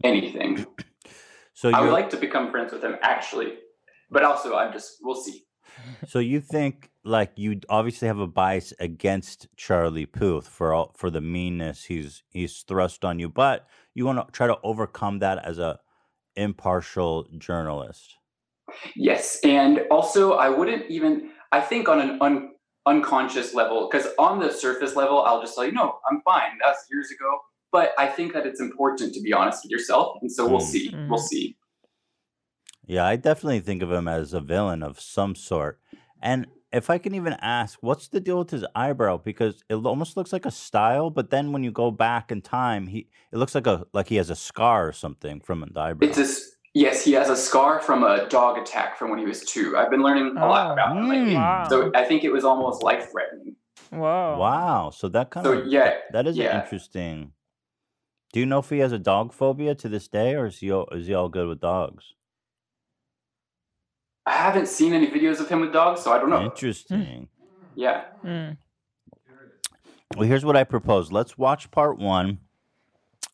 anything. 0.04 0.66
So 1.54 1.72
I 1.72 1.82
would 1.82 1.92
like 1.92 2.10
to 2.12 2.16
become 2.16 2.52
friends 2.52 2.72
with 2.72 2.82
him, 2.82 2.96
actually, 3.02 3.56
but 4.10 4.24
also 4.24 4.56
I'm 4.56 4.72
just 4.72 4.96
we'll 5.02 5.22
see. 5.22 5.44
so 6.08 6.20
you 6.20 6.40
think 6.40 6.90
like 7.04 7.34
you 7.36 7.60
obviously 7.68 8.08
have 8.08 8.18
a 8.18 8.28
bias 8.28 8.72
against 8.80 9.50
Charlie 9.58 10.06
Puth 10.06 10.48
for 10.48 10.74
all 10.74 10.94
for 10.96 11.10
the 11.10 11.20
meanness 11.20 11.84
he's 11.84 12.24
he's 12.30 12.62
thrust 12.62 13.04
on 13.04 13.20
you, 13.20 13.28
but 13.28 13.68
you 13.94 14.06
want 14.06 14.26
to 14.26 14.32
try 14.32 14.48
to 14.48 14.58
overcome 14.64 15.20
that 15.20 15.44
as 15.44 15.60
a 15.60 15.82
impartial 16.38 17.28
journalist. 17.38 18.16
Yes, 18.96 19.40
and 19.44 19.82
also 19.92 20.36
I 20.36 20.48
wouldn't 20.48 20.90
even. 20.90 21.32
I 21.52 21.60
think 21.60 21.90
on 21.90 22.00
an 22.00 22.20
un, 22.22 22.52
unconscious 22.92 23.54
level, 23.54 23.78
because 23.90 24.08
on 24.18 24.40
the 24.40 24.52
surface 24.52 24.94
level, 25.02 25.18
I'll 25.28 25.42
just 25.42 25.58
like, 25.58 25.74
no, 25.74 26.00
I'm 26.10 26.22
fine. 26.32 26.52
That's 26.64 26.82
years 26.92 27.10
ago. 27.16 27.30
But 27.72 27.88
I 27.98 28.08
think 28.08 28.34
that 28.34 28.46
it's 28.50 28.62
important 28.70 29.14
to 29.16 29.22
be 29.22 29.32
honest 29.40 29.64
with 29.64 29.72
yourself, 29.72 30.18
and 30.22 30.32
so 30.32 30.42
we'll 30.52 30.60
Mm. 30.68 30.74
see. 30.74 30.86
We'll 31.10 31.26
see. 31.32 31.46
Yeah, 32.86 33.06
I 33.06 33.16
definitely 33.18 33.60
think 33.60 33.84
of 33.84 33.92
him 33.92 34.08
as 34.08 34.34
a 34.34 34.42
villain 34.42 34.82
of 34.82 35.00
some 35.00 35.36
sort. 35.36 35.80
And 36.22 36.48
if 36.74 36.90
I 36.90 36.98
can 36.98 37.14
even 37.14 37.34
ask, 37.34 37.78
what's 37.82 38.08
the 38.08 38.20
deal 38.20 38.40
with 38.40 38.50
his 38.50 38.66
eyebrow? 38.76 39.18
Because 39.18 39.64
it 39.70 39.76
almost 39.76 40.18
looks 40.18 40.34
like 40.34 40.46
a 40.46 40.52
style, 40.52 41.10
but 41.12 41.30
then 41.30 41.52
when 41.52 41.64
you 41.64 41.72
go 41.72 41.92
back 41.92 42.32
in 42.32 42.42
time, 42.42 42.88
he 42.88 43.08
it 43.32 43.38
looks 43.38 43.54
like 43.54 43.68
a 43.68 43.86
like 43.94 44.08
he 44.08 44.16
has 44.16 44.30
a 44.32 44.36
scar 44.36 44.88
or 44.88 44.92
something 44.92 45.40
from 45.40 45.60
the 45.72 45.80
eyebrow. 45.80 46.08
It's 46.08 46.18
a 46.18 46.22
s- 46.24 46.52
yes. 46.74 47.04
He 47.04 47.14
has 47.14 47.30
a 47.30 47.36
scar 47.36 47.80
from 47.80 48.04
a 48.04 48.28
dog 48.30 48.58
attack 48.58 48.98
from 48.98 49.10
when 49.10 49.20
he 49.20 49.26
was 49.26 49.42
two. 49.42 49.78
I've 49.78 49.90
been 49.90 50.02
learning 50.02 50.38
a 50.38 50.46
lot 50.46 50.72
about 50.72 50.98
him 50.98 51.10
lately. 51.10 51.36
Mm. 51.36 51.70
So 51.70 51.92
I 51.96 52.04
think 52.04 52.24
it 52.24 52.32
was 52.32 52.44
almost 52.44 52.84
life 52.84 53.12
threatening. 53.12 53.56
Wow. 53.92 54.40
Wow. 54.40 54.90
So 54.92 55.10
that 55.10 55.32
kind 55.32 55.46
So 55.46 55.60
of 55.60 55.68
yeah, 55.68 55.96
that 56.12 56.28
is 56.28 56.38
yeah. 56.38 56.62
interesting. 56.62 57.34
Do 58.32 58.40
you 58.40 58.46
know 58.46 58.60
if 58.60 58.70
he 58.70 58.80
has 58.80 58.92
a 58.92 59.00
dog 59.00 59.34
phobia 59.34 59.74
to 59.76 59.90
this 59.90 60.08
day, 60.08 60.36
or 60.36 60.46
is 60.46 60.60
he 60.60 60.72
all, 60.72 60.88
is 60.92 61.08
he 61.08 61.14
all 61.16 61.30
good 61.30 61.48
with 61.48 61.60
dogs? 61.60 62.14
I 64.26 64.34
haven't 64.34 64.68
seen 64.68 64.94
any 64.94 65.08
videos 65.08 65.40
of 65.40 65.50
him 65.50 65.62
with 65.62 65.74
dogs, 65.74 66.02
so 66.02 66.12
I 66.12 66.20
don't 66.20 66.30
know. 66.30 66.44
Interesting. 66.44 67.30
Yeah. 67.74 68.04
Hmm. 68.22 68.52
Well, 70.16 70.28
here's 70.28 70.46
what 70.46 70.56
I 70.56 70.64
propose. 70.64 71.12
Let's 71.12 71.38
watch 71.38 71.72
part 71.72 71.98
one, 71.98 72.40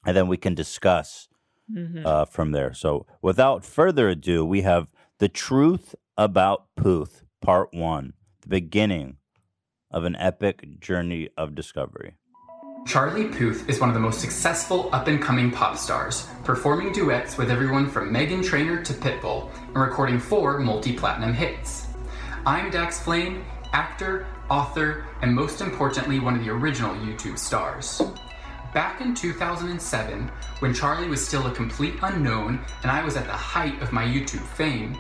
and 0.06 0.16
then 0.16 0.30
we 0.30 0.38
can 0.38 0.56
discuss 0.56 1.28
Mhm. 1.72 2.06
uh, 2.06 2.26
from 2.26 2.52
there. 2.52 2.74
So, 2.74 3.06
without 3.22 3.64
further 3.66 4.10
ado, 4.10 4.46
we 4.46 4.62
have 4.62 4.88
the 5.20 5.28
truth 5.30 5.96
about 6.18 6.68
Puth, 6.76 7.24
part 7.42 7.74
one, 7.74 8.14
the 8.42 8.50
beginning 8.50 9.18
of 9.92 10.04
an 10.04 10.16
epic 10.18 10.80
journey 10.80 11.30
of 11.38 11.56
discovery. 11.56 12.16
Charlie 12.86 13.30
Puth 13.30 13.68
is 13.68 13.80
one 13.80 13.90
of 13.90 13.96
the 13.96 14.00
most 14.00 14.20
successful 14.22 14.90
up 14.94 15.08
and 15.08 15.20
coming 15.20 15.50
pop 15.50 15.76
stars, 15.78 16.28
performing 16.44 16.92
duets 16.92 17.36
with 17.36 17.50
everyone 17.50 17.90
from 17.90 18.14
Meghan 18.14 18.44
Trainor 18.46 18.84
to 18.84 18.94
Pitbull, 18.94 19.50
and 19.68 19.78
recording 19.78 20.20
four 20.20 20.60
multi 20.60 20.94
platinum 20.94 21.34
hits. 21.34 21.88
I'm 22.46 22.70
Dax 22.70 23.02
Flame, 23.02 23.44
actor, 23.74 24.28
author, 24.52 25.04
and 25.24 25.34
most 25.34 25.62
importantly, 25.62 26.20
one 26.20 26.36
of 26.36 26.44
the 26.44 26.52
original 26.52 26.94
YouTube 26.96 27.40
stars. 27.40 28.00
Back 28.76 29.00
in 29.00 29.16
2007, 29.16 30.30
when 30.60 30.74
Charlie 30.74 31.08
was 31.08 31.26
still 31.26 31.48
a 31.48 31.56
complete 31.56 31.94
unknown 32.02 32.60
and 32.84 32.92
I 32.92 33.06
was 33.06 33.16
at 33.16 33.26
the 33.26 33.32
height 33.32 33.82
of 33.82 33.94
my 33.94 34.04
YouTube 34.04 34.46
fame, 34.46 34.98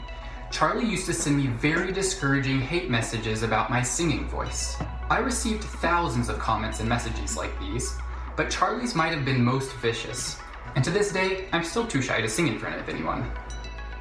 Charlie 0.49 0.85
used 0.85 1.07
to 1.07 1.13
send 1.13 1.35
me 1.35 1.47
very 1.47 1.91
discouraging 1.91 2.61
hate 2.61 2.89
messages 2.89 3.43
about 3.43 3.69
my 3.69 3.81
singing 3.81 4.29
voice. 4.29 4.77
I 5.09 5.17
received 5.17 5.65
thousands 5.65 6.29
of 6.29 6.39
comments 6.39 6.79
and 6.79 6.87
messages 6.87 7.35
like 7.35 7.51
these, 7.59 7.97
but 8.37 8.49
Charlie's 8.49 8.95
might 8.95 9.13
have 9.13 9.25
been 9.25 9.43
most 9.43 9.73
vicious. 9.73 10.39
And 10.75 10.83
to 10.85 10.89
this 10.89 11.11
day, 11.11 11.49
I'm 11.51 11.65
still 11.65 11.85
too 11.85 12.01
shy 12.01 12.21
to 12.21 12.29
sing 12.29 12.47
in 12.47 12.57
front 12.57 12.79
of 12.79 12.87
anyone. 12.87 13.29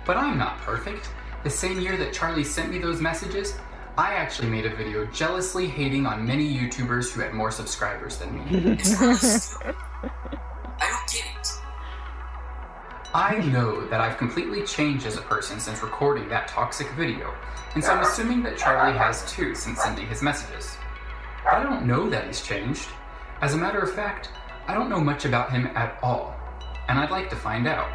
But 0.06 0.16
I'm 0.16 0.38
not 0.38 0.58
perfect. 0.58 1.10
The 1.42 1.50
same 1.50 1.80
year 1.80 1.96
that 1.96 2.12
Charlie 2.12 2.44
sent 2.44 2.70
me 2.70 2.78
those 2.78 3.00
messages, 3.00 3.58
I 3.96 4.14
actually 4.14 4.48
made 4.48 4.66
a 4.66 4.74
video 4.74 5.06
jealously 5.06 5.68
hating 5.68 6.04
on 6.04 6.26
many 6.26 6.52
YouTubers 6.52 7.12
who 7.12 7.20
had 7.20 7.32
more 7.32 7.52
subscribers 7.52 8.18
than 8.18 8.34
me. 8.34 8.40
I 8.50 8.76
don't 10.90 11.08
get 11.12 11.24
it. 11.38 11.48
I 13.14 13.38
know 13.52 13.86
that 13.86 14.00
I've 14.00 14.18
completely 14.18 14.64
changed 14.64 15.06
as 15.06 15.16
a 15.16 15.20
person 15.20 15.60
since 15.60 15.80
recording 15.80 16.28
that 16.30 16.48
toxic 16.48 16.90
video, 16.94 17.32
and 17.76 17.84
so 17.84 17.92
I'm 17.92 18.02
assuming 18.02 18.42
that 18.42 18.58
Charlie 18.58 18.98
has 18.98 19.30
too 19.30 19.54
since 19.54 19.80
sending 19.80 20.08
his 20.08 20.22
messages. 20.22 20.76
But 21.44 21.54
I 21.54 21.62
don't 21.62 21.86
know 21.86 22.10
that 22.10 22.26
he's 22.26 22.42
changed. 22.42 22.88
As 23.42 23.54
a 23.54 23.56
matter 23.56 23.78
of 23.78 23.94
fact, 23.94 24.30
I 24.66 24.74
don't 24.74 24.90
know 24.90 24.98
much 24.98 25.24
about 25.24 25.52
him 25.52 25.68
at 25.76 26.00
all, 26.02 26.34
and 26.88 26.98
I'd 26.98 27.12
like 27.12 27.30
to 27.30 27.36
find 27.36 27.68
out. 27.68 27.88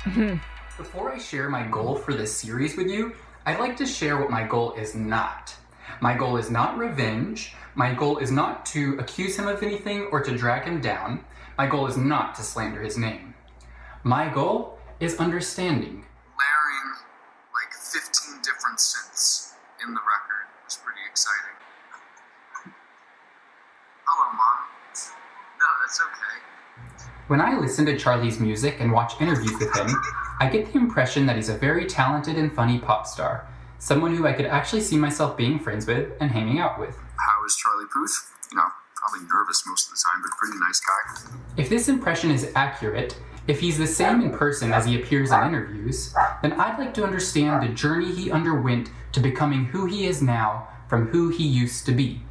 Before 0.78 1.12
I 1.12 1.18
share 1.18 1.50
my 1.50 1.66
goal 1.66 1.94
for 1.94 2.14
this 2.14 2.34
series 2.34 2.74
with 2.74 2.86
you, 2.86 3.12
I'd 3.44 3.60
like 3.60 3.76
to 3.76 3.86
share 3.86 4.18
what 4.18 4.30
my 4.30 4.44
goal 4.44 4.72
is 4.72 4.94
not. 4.94 5.54
My 6.00 6.16
goal 6.16 6.38
is 6.38 6.50
not 6.50 6.78
revenge. 6.78 7.54
My 7.74 7.92
goal 7.92 8.16
is 8.16 8.30
not 8.30 8.64
to 8.66 8.96
accuse 8.98 9.38
him 9.38 9.46
of 9.46 9.62
anything 9.62 10.08
or 10.10 10.22
to 10.22 10.34
drag 10.34 10.64
him 10.64 10.80
down. 10.80 11.24
My 11.58 11.66
goal 11.66 11.86
is 11.86 11.98
not 11.98 12.34
to 12.36 12.42
slander 12.42 12.80
his 12.80 12.96
name. 12.96 13.34
My 14.02 14.32
goal 14.32 14.78
is 15.00 15.16
understanding. 15.16 16.06
Layering 16.40 16.90
like 17.52 17.74
15 17.74 18.40
different 18.40 18.78
synths 18.78 19.52
in 19.86 19.92
the 19.92 20.00
record 20.00 20.48
was 20.64 20.76
pretty 20.76 21.00
exciting. 21.10 21.60
Hello, 24.06 24.32
Mom. 24.32 24.64
No, 25.60 25.66
that's 25.82 26.00
okay. 26.00 26.59
When 27.30 27.40
I 27.40 27.56
listen 27.56 27.86
to 27.86 27.96
Charlie's 27.96 28.40
music 28.40 28.78
and 28.80 28.90
watch 28.90 29.12
interviews 29.20 29.56
with 29.56 29.72
him, 29.76 29.86
I 30.40 30.50
get 30.50 30.72
the 30.72 30.78
impression 30.80 31.26
that 31.26 31.36
he's 31.36 31.48
a 31.48 31.56
very 31.56 31.86
talented 31.86 32.36
and 32.36 32.52
funny 32.52 32.80
pop 32.80 33.06
star, 33.06 33.46
someone 33.78 34.16
who 34.16 34.26
I 34.26 34.32
could 34.32 34.46
actually 34.46 34.80
see 34.80 34.96
myself 34.96 35.36
being 35.36 35.60
friends 35.60 35.86
with 35.86 36.10
and 36.20 36.28
hanging 36.28 36.58
out 36.58 36.80
with. 36.80 36.96
How 36.96 37.46
is 37.46 37.54
Charlie 37.54 37.86
Puth? 37.94 38.34
You 38.50 38.56
know, 38.56 38.66
probably 38.96 39.28
nervous 39.28 39.62
most 39.64 39.86
of 39.86 39.92
the 39.92 40.02
time, 40.10 40.22
but 40.22 40.36
pretty 40.38 40.58
nice 40.58 40.80
guy. 40.80 41.62
If 41.62 41.68
this 41.68 41.88
impression 41.88 42.32
is 42.32 42.50
accurate, 42.56 43.16
if 43.46 43.60
he's 43.60 43.78
the 43.78 43.86
same 43.86 44.22
in 44.22 44.32
person 44.32 44.72
as 44.72 44.84
he 44.84 45.00
appears 45.00 45.30
in 45.30 45.40
interviews, 45.40 46.12
then 46.42 46.54
I'd 46.54 46.80
like 46.80 46.92
to 46.94 47.04
understand 47.04 47.62
the 47.62 47.72
journey 47.72 48.10
he 48.10 48.32
underwent 48.32 48.90
to 49.12 49.20
becoming 49.20 49.66
who 49.66 49.86
he 49.86 50.08
is 50.08 50.20
now 50.20 50.66
from 50.88 51.06
who 51.06 51.28
he 51.28 51.46
used 51.46 51.86
to 51.86 51.92
be. 51.92 52.22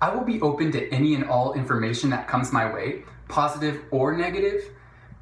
I 0.00 0.12
will 0.12 0.24
be 0.24 0.40
open 0.40 0.72
to 0.72 0.92
any 0.92 1.14
and 1.14 1.24
all 1.24 1.52
information 1.52 2.10
that 2.10 2.26
comes 2.26 2.52
my 2.52 2.74
way, 2.74 3.04
positive 3.32 3.82
or 3.90 4.16
negative, 4.16 4.70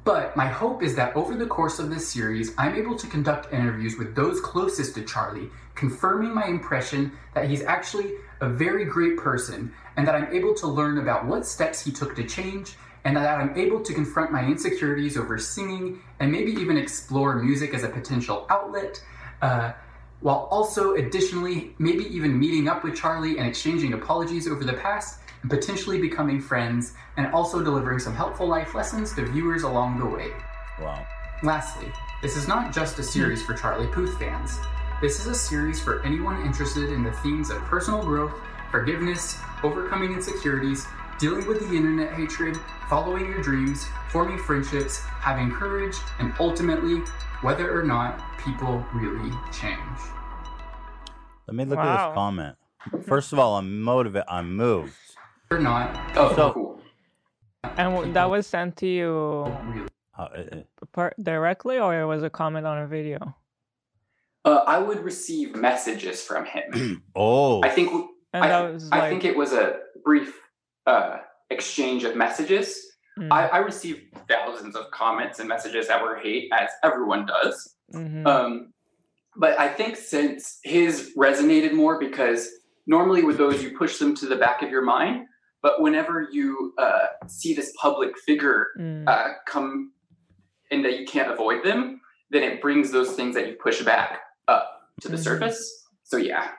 but 0.03 0.35
my 0.35 0.47
hope 0.47 0.83
is 0.83 0.95
that 0.95 1.15
over 1.15 1.35
the 1.35 1.45
course 1.45 1.79
of 1.79 1.89
this 1.89 2.07
series, 2.07 2.53
I'm 2.57 2.75
able 2.75 2.95
to 2.97 3.07
conduct 3.07 3.53
interviews 3.53 3.97
with 3.97 4.15
those 4.15 4.41
closest 4.41 4.95
to 4.95 5.03
Charlie, 5.03 5.49
confirming 5.75 6.33
my 6.33 6.45
impression 6.45 7.13
that 7.33 7.49
he's 7.49 7.63
actually 7.63 8.11
a 8.41 8.49
very 8.49 8.83
great 8.83 9.17
person 9.17 9.71
and 9.95 10.05
that 10.07 10.15
I'm 10.15 10.33
able 10.33 10.53
to 10.55 10.67
learn 10.67 10.97
about 10.97 11.25
what 11.25 11.45
steps 11.45 11.85
he 11.85 11.91
took 11.91 12.15
to 12.15 12.23
change 12.23 12.75
and 13.05 13.15
that 13.15 13.39
I'm 13.39 13.57
able 13.57 13.81
to 13.81 13.93
confront 13.93 14.31
my 14.31 14.43
insecurities 14.43 15.17
over 15.17 15.37
singing 15.37 16.01
and 16.19 16.31
maybe 16.31 16.51
even 16.51 16.77
explore 16.77 17.35
music 17.35 17.73
as 17.73 17.83
a 17.83 17.89
potential 17.89 18.45
outlet. 18.49 19.01
Uh, 19.41 19.71
while 20.19 20.47
also 20.51 20.93
additionally 20.95 21.73
maybe 21.79 22.05
even 22.15 22.39
meeting 22.39 22.67
up 22.67 22.83
with 22.83 22.95
Charlie 22.95 23.37
and 23.37 23.47
exchanging 23.47 23.93
apologies 23.93 24.47
over 24.47 24.63
the 24.63 24.73
past 24.73 25.20
potentially 25.49 25.99
becoming 25.99 26.39
friends 26.39 26.93
and 27.17 27.33
also 27.33 27.63
delivering 27.63 27.99
some 27.99 28.13
helpful 28.13 28.47
life 28.47 28.75
lessons 28.75 29.13
to 29.15 29.25
viewers 29.25 29.63
along 29.63 29.99
the 29.99 30.05
way. 30.05 30.31
Wow. 30.79 31.05
Lastly, 31.43 31.91
this 32.21 32.37
is 32.37 32.47
not 32.47 32.73
just 32.73 32.99
a 32.99 33.03
series 33.03 33.43
for 33.43 33.53
Charlie 33.53 33.87
Puth 33.87 34.17
fans. 34.19 34.59
This 35.01 35.19
is 35.19 35.25
a 35.25 35.35
series 35.35 35.81
for 35.81 36.05
anyone 36.05 36.45
interested 36.45 36.91
in 36.91 37.03
the 37.03 37.11
themes 37.11 37.49
of 37.49 37.57
personal 37.63 38.03
growth, 38.03 38.33
forgiveness, 38.69 39.37
overcoming 39.63 40.13
insecurities, 40.13 40.85
dealing 41.19 41.47
with 41.47 41.59
the 41.59 41.75
internet 41.75 42.13
hatred, 42.13 42.57
following 42.89 43.25
your 43.25 43.41
dreams, 43.41 43.85
forming 44.09 44.37
friendships, 44.37 44.99
having 44.99 45.51
courage, 45.51 45.95
and 46.19 46.33
ultimately, 46.39 46.99
whether 47.41 47.75
or 47.75 47.83
not 47.83 48.21
people 48.37 48.85
really 48.93 49.31
change. 49.51 49.99
Let 51.47 51.55
me 51.55 51.65
look 51.65 51.79
at 51.79 52.07
this 52.07 52.15
comment. 52.15 52.55
First 53.07 53.33
of 53.33 53.39
all, 53.39 53.57
I'm 53.57 53.81
motivated. 53.81 54.27
I'm 54.29 54.55
moved. 54.55 54.93
Or 55.51 55.59
not. 55.59 55.99
Oh, 56.15 56.33
so, 56.33 56.79
And 57.75 58.15
that 58.15 58.29
was 58.29 58.47
sent 58.47 58.77
to 58.77 58.87
you 58.87 59.87
par- 60.93 61.13
directly, 61.21 61.77
or 61.77 61.99
it 61.99 62.05
was 62.05 62.23
a 62.23 62.29
comment 62.29 62.65
on 62.65 62.77
a 62.77 62.87
video? 62.87 63.35
Uh, 64.45 64.63
I 64.65 64.77
would 64.79 65.03
receive 65.03 65.53
messages 65.53 66.23
from 66.23 66.45
him. 66.45 67.03
oh, 67.17 67.61
I 67.63 67.69
think 67.69 67.91
And 68.33 68.45
I, 68.45 68.47
that 68.47 68.73
was 68.73 68.89
I 68.93 69.09
think 69.09 69.25
it 69.25 69.35
was 69.35 69.51
a 69.51 69.79
brief 70.05 70.39
uh, 70.87 71.17
exchange 71.49 72.05
of 72.05 72.15
messages. 72.15 72.87
Mm. 73.19 73.27
I, 73.29 73.47
I 73.47 73.57
received 73.57 74.03
thousands 74.29 74.77
of 74.77 74.89
comments 74.91 75.39
and 75.39 75.49
messages 75.49 75.89
that 75.89 76.01
were 76.01 76.15
hate, 76.15 76.49
as 76.53 76.69
everyone 76.81 77.25
does. 77.25 77.75
Mhm. 77.93 78.25
Um, 78.25 78.73
but 79.35 79.59
I 79.59 79.67
think 79.67 79.97
since 79.97 80.59
his 80.63 81.11
resonated 81.17 81.73
more 81.73 81.99
because 81.99 82.49
normally 82.87 83.21
with 83.21 83.37
those 83.37 83.61
you 83.61 83.77
push 83.77 83.97
them 83.97 84.15
to 84.15 84.27
the 84.27 84.37
back 84.37 84.61
of 84.61 84.69
your 84.69 84.81
mind, 84.81 85.27
but 85.61 85.81
whenever 85.81 86.27
you 86.31 86.73
uh, 86.77 87.07
see 87.27 87.53
this 87.53 87.73
public 87.81 88.17
figure 88.25 88.67
Mm. 88.79 89.07
uh, 89.07 89.29
come 89.47 89.91
and 90.71 90.83
that 90.85 90.99
you 90.99 91.05
can't 91.05 91.31
avoid 91.31 91.63
them, 91.63 92.01
then 92.29 92.43
it 92.43 92.61
brings 92.61 92.91
those 92.91 93.11
things 93.13 93.35
that 93.35 93.47
you 93.47 93.55
push 93.61 93.83
back 93.83 94.19
up 94.47 94.81
to 95.01 95.09
the 95.09 95.17
Mhm. 95.17 95.23
surface. 95.23 95.85
So 96.03 96.17
yeah, 96.17 96.51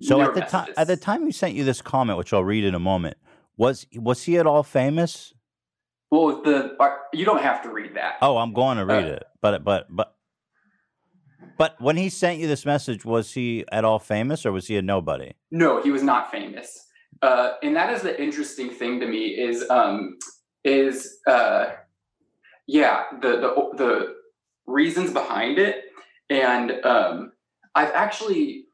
So 0.00 0.16
newer 0.16 0.28
at 0.28 0.34
the 0.34 0.40
time, 0.42 0.60
messages. 0.62 0.78
at 0.78 0.86
the 0.86 0.96
time 0.96 1.26
he 1.26 1.32
sent 1.32 1.54
you 1.54 1.64
this 1.64 1.82
comment, 1.82 2.16
which 2.18 2.32
I'll 2.32 2.44
read 2.44 2.64
in 2.64 2.74
a 2.74 2.78
moment, 2.78 3.16
was 3.56 3.86
was 3.94 4.22
he 4.24 4.38
at 4.38 4.46
all 4.46 4.62
famous? 4.62 5.34
Well, 6.10 6.42
the 6.42 6.76
uh, 6.80 6.96
you 7.12 7.24
don't 7.24 7.42
have 7.42 7.62
to 7.62 7.70
read 7.70 7.94
that. 7.94 8.14
Oh, 8.22 8.38
I'm 8.38 8.52
going 8.52 8.78
to 8.78 8.86
read 8.86 9.04
Uh, 9.06 9.12
it, 9.16 9.24
but 9.42 9.62
but 9.64 9.86
but 9.90 10.16
but 11.58 11.78
when 11.80 11.96
he 11.96 12.08
sent 12.08 12.38
you 12.40 12.48
this 12.48 12.64
message, 12.64 13.04
was 13.04 13.34
he 13.34 13.64
at 13.70 13.84
all 13.84 13.98
famous 13.98 14.46
or 14.46 14.52
was 14.52 14.66
he 14.66 14.76
a 14.78 14.82
nobody? 14.82 15.32
No, 15.50 15.82
he 15.82 15.90
was 15.90 16.02
not 16.02 16.30
famous. 16.30 16.86
Uh, 17.22 17.52
and 17.62 17.76
that 17.76 17.92
is 17.92 18.02
the 18.02 18.20
interesting 18.22 18.70
thing 18.70 18.98
to 19.00 19.06
me 19.06 19.26
is 19.28 19.68
um, 19.68 20.16
is 20.64 21.18
uh, 21.26 21.66
yeah 22.66 23.04
the 23.20 23.28
the 23.40 23.76
the 23.76 24.14
reasons 24.66 25.12
behind 25.12 25.58
it, 25.58 25.84
and 26.30 26.72
um, 26.84 27.32
I've 27.74 27.92
actually 27.92 28.64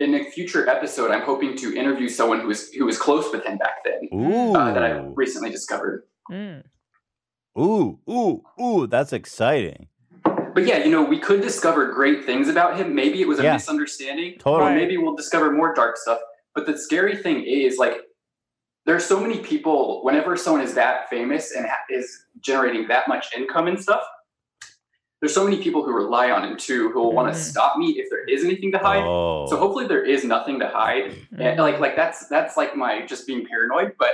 in 0.00 0.14
a 0.14 0.24
future 0.24 0.68
episode 0.68 1.10
I'm 1.10 1.22
hoping 1.22 1.56
to 1.58 1.76
interview 1.76 2.08
someone 2.08 2.40
who 2.40 2.48
was 2.48 2.70
who 2.70 2.86
was 2.86 2.98
close 2.98 3.30
with 3.32 3.44
him 3.44 3.58
back 3.58 3.84
then 3.84 4.08
uh, 4.56 4.72
that 4.72 4.82
I 4.82 5.00
recently 5.14 5.50
discovered. 5.50 6.04
ooh, 7.58 8.00
ooh, 8.10 8.42
ooh, 8.60 8.86
that's 8.86 9.12
exciting. 9.12 9.88
But 10.54 10.66
yeah, 10.66 10.78
you 10.84 10.90
know, 10.90 11.02
we 11.02 11.18
could 11.18 11.40
discover 11.42 11.92
great 11.92 12.24
things 12.24 12.48
about 12.48 12.76
him. 12.78 12.94
Maybe 12.94 13.20
it 13.20 13.28
was 13.28 13.40
a 13.40 13.42
Yeah. 13.42 13.54
misunderstanding. 13.54 14.38
Totally. 14.38 14.70
Or 14.70 14.74
maybe 14.74 14.96
we'll 14.96 15.16
discover 15.16 15.50
more 15.52 15.74
dark 15.74 15.96
stuff. 15.96 16.20
But 16.54 16.66
the 16.66 16.78
scary 16.78 17.16
thing 17.16 17.44
is, 17.44 17.78
like, 17.78 17.96
there's 18.86 19.04
so 19.04 19.18
many 19.20 19.38
people. 19.38 20.04
Whenever 20.04 20.36
someone 20.36 20.62
is 20.62 20.74
that 20.74 21.08
famous 21.08 21.52
and 21.52 21.66
ha- 21.66 21.84
is 21.90 22.26
generating 22.40 22.86
that 22.88 23.08
much 23.08 23.26
income 23.36 23.66
and 23.66 23.80
stuff, 23.80 24.02
there's 25.24 25.32
so 25.32 25.42
many 25.42 25.62
people 25.62 25.82
who 25.82 25.90
rely 25.90 26.30
on 26.30 26.46
him 26.46 26.54
too, 26.58 26.90
who 26.90 27.00
will 27.00 27.12
want 27.12 27.32
to 27.32 27.38
mm-hmm. 27.38 27.50
stop 27.50 27.78
me 27.78 27.92
if 27.92 28.10
there 28.10 28.24
is 28.26 28.44
anything 28.44 28.70
to 28.72 28.78
hide. 28.78 29.04
Oh. 29.04 29.46
So 29.48 29.56
hopefully 29.56 29.86
there 29.86 30.04
is 30.04 30.22
nothing 30.22 30.58
to 30.60 30.68
hide. 30.68 31.16
And 31.38 31.58
like, 31.58 31.80
like 31.80 31.96
that's 31.96 32.28
that's 32.28 32.58
like 32.58 32.76
my 32.76 33.06
just 33.06 33.26
being 33.26 33.46
paranoid. 33.46 33.94
But 33.98 34.10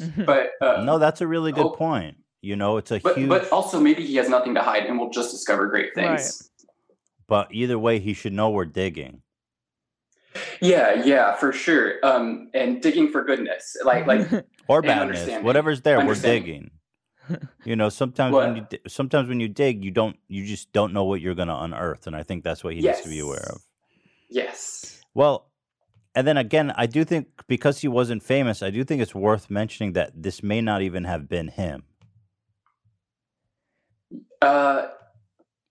mm-hmm. 0.00 0.24
but 0.24 0.50
uh, 0.60 0.84
no, 0.84 0.98
that's 0.98 1.20
a 1.20 1.26
really 1.26 1.50
good 1.50 1.66
oh. 1.66 1.70
point. 1.70 2.16
You 2.42 2.54
know, 2.54 2.76
it's 2.76 2.92
a 2.92 3.00
but 3.00 3.16
huge. 3.16 3.28
but 3.28 3.50
also 3.50 3.80
maybe 3.80 4.06
he 4.06 4.14
has 4.16 4.28
nothing 4.28 4.54
to 4.54 4.62
hide, 4.62 4.84
and 4.84 5.00
we'll 5.00 5.10
just 5.10 5.32
discover 5.32 5.66
great 5.66 5.94
things. 5.96 6.48
but 7.26 7.52
either 7.52 7.76
way, 7.76 7.98
he 7.98 8.14
should 8.14 8.32
know 8.32 8.50
we're 8.50 8.64
digging. 8.64 9.22
Yeah, 10.60 11.02
yeah, 11.04 11.34
for 11.34 11.52
sure. 11.52 11.94
Um, 12.02 12.50
and 12.54 12.80
digging 12.80 13.10
for 13.10 13.24
goodness, 13.24 13.76
like 13.84 14.06
like 14.06 14.28
or 14.68 14.82
badness, 14.82 15.42
whatever's 15.42 15.82
there, 15.82 16.04
we're 16.04 16.14
digging. 16.14 16.70
You 17.64 17.76
know, 17.76 17.88
sometimes 17.88 18.34
when 18.34 18.56
you 18.56 18.66
di- 18.68 18.80
sometimes 18.88 19.28
when 19.28 19.40
you 19.40 19.48
dig, 19.48 19.84
you 19.84 19.90
don't 19.90 20.16
you 20.28 20.44
just 20.44 20.72
don't 20.72 20.92
know 20.92 21.04
what 21.04 21.20
you're 21.20 21.34
going 21.34 21.48
to 21.48 21.56
unearth, 21.56 22.06
and 22.06 22.16
I 22.16 22.22
think 22.22 22.44
that's 22.44 22.64
what 22.64 22.74
he 22.74 22.80
needs 22.80 23.00
to 23.02 23.08
be 23.08 23.20
aware 23.20 23.46
of. 23.48 23.62
Yes. 24.28 25.02
Well, 25.14 25.50
and 26.14 26.26
then 26.26 26.36
again, 26.36 26.72
I 26.76 26.86
do 26.86 27.04
think 27.04 27.28
because 27.46 27.80
he 27.80 27.88
wasn't 27.88 28.22
famous, 28.22 28.62
I 28.62 28.70
do 28.70 28.84
think 28.84 29.00
it's 29.02 29.14
worth 29.14 29.50
mentioning 29.50 29.92
that 29.92 30.10
this 30.20 30.42
may 30.42 30.60
not 30.60 30.82
even 30.82 31.04
have 31.04 31.28
been 31.28 31.48
him. 31.48 31.84
Uh, 34.40 34.88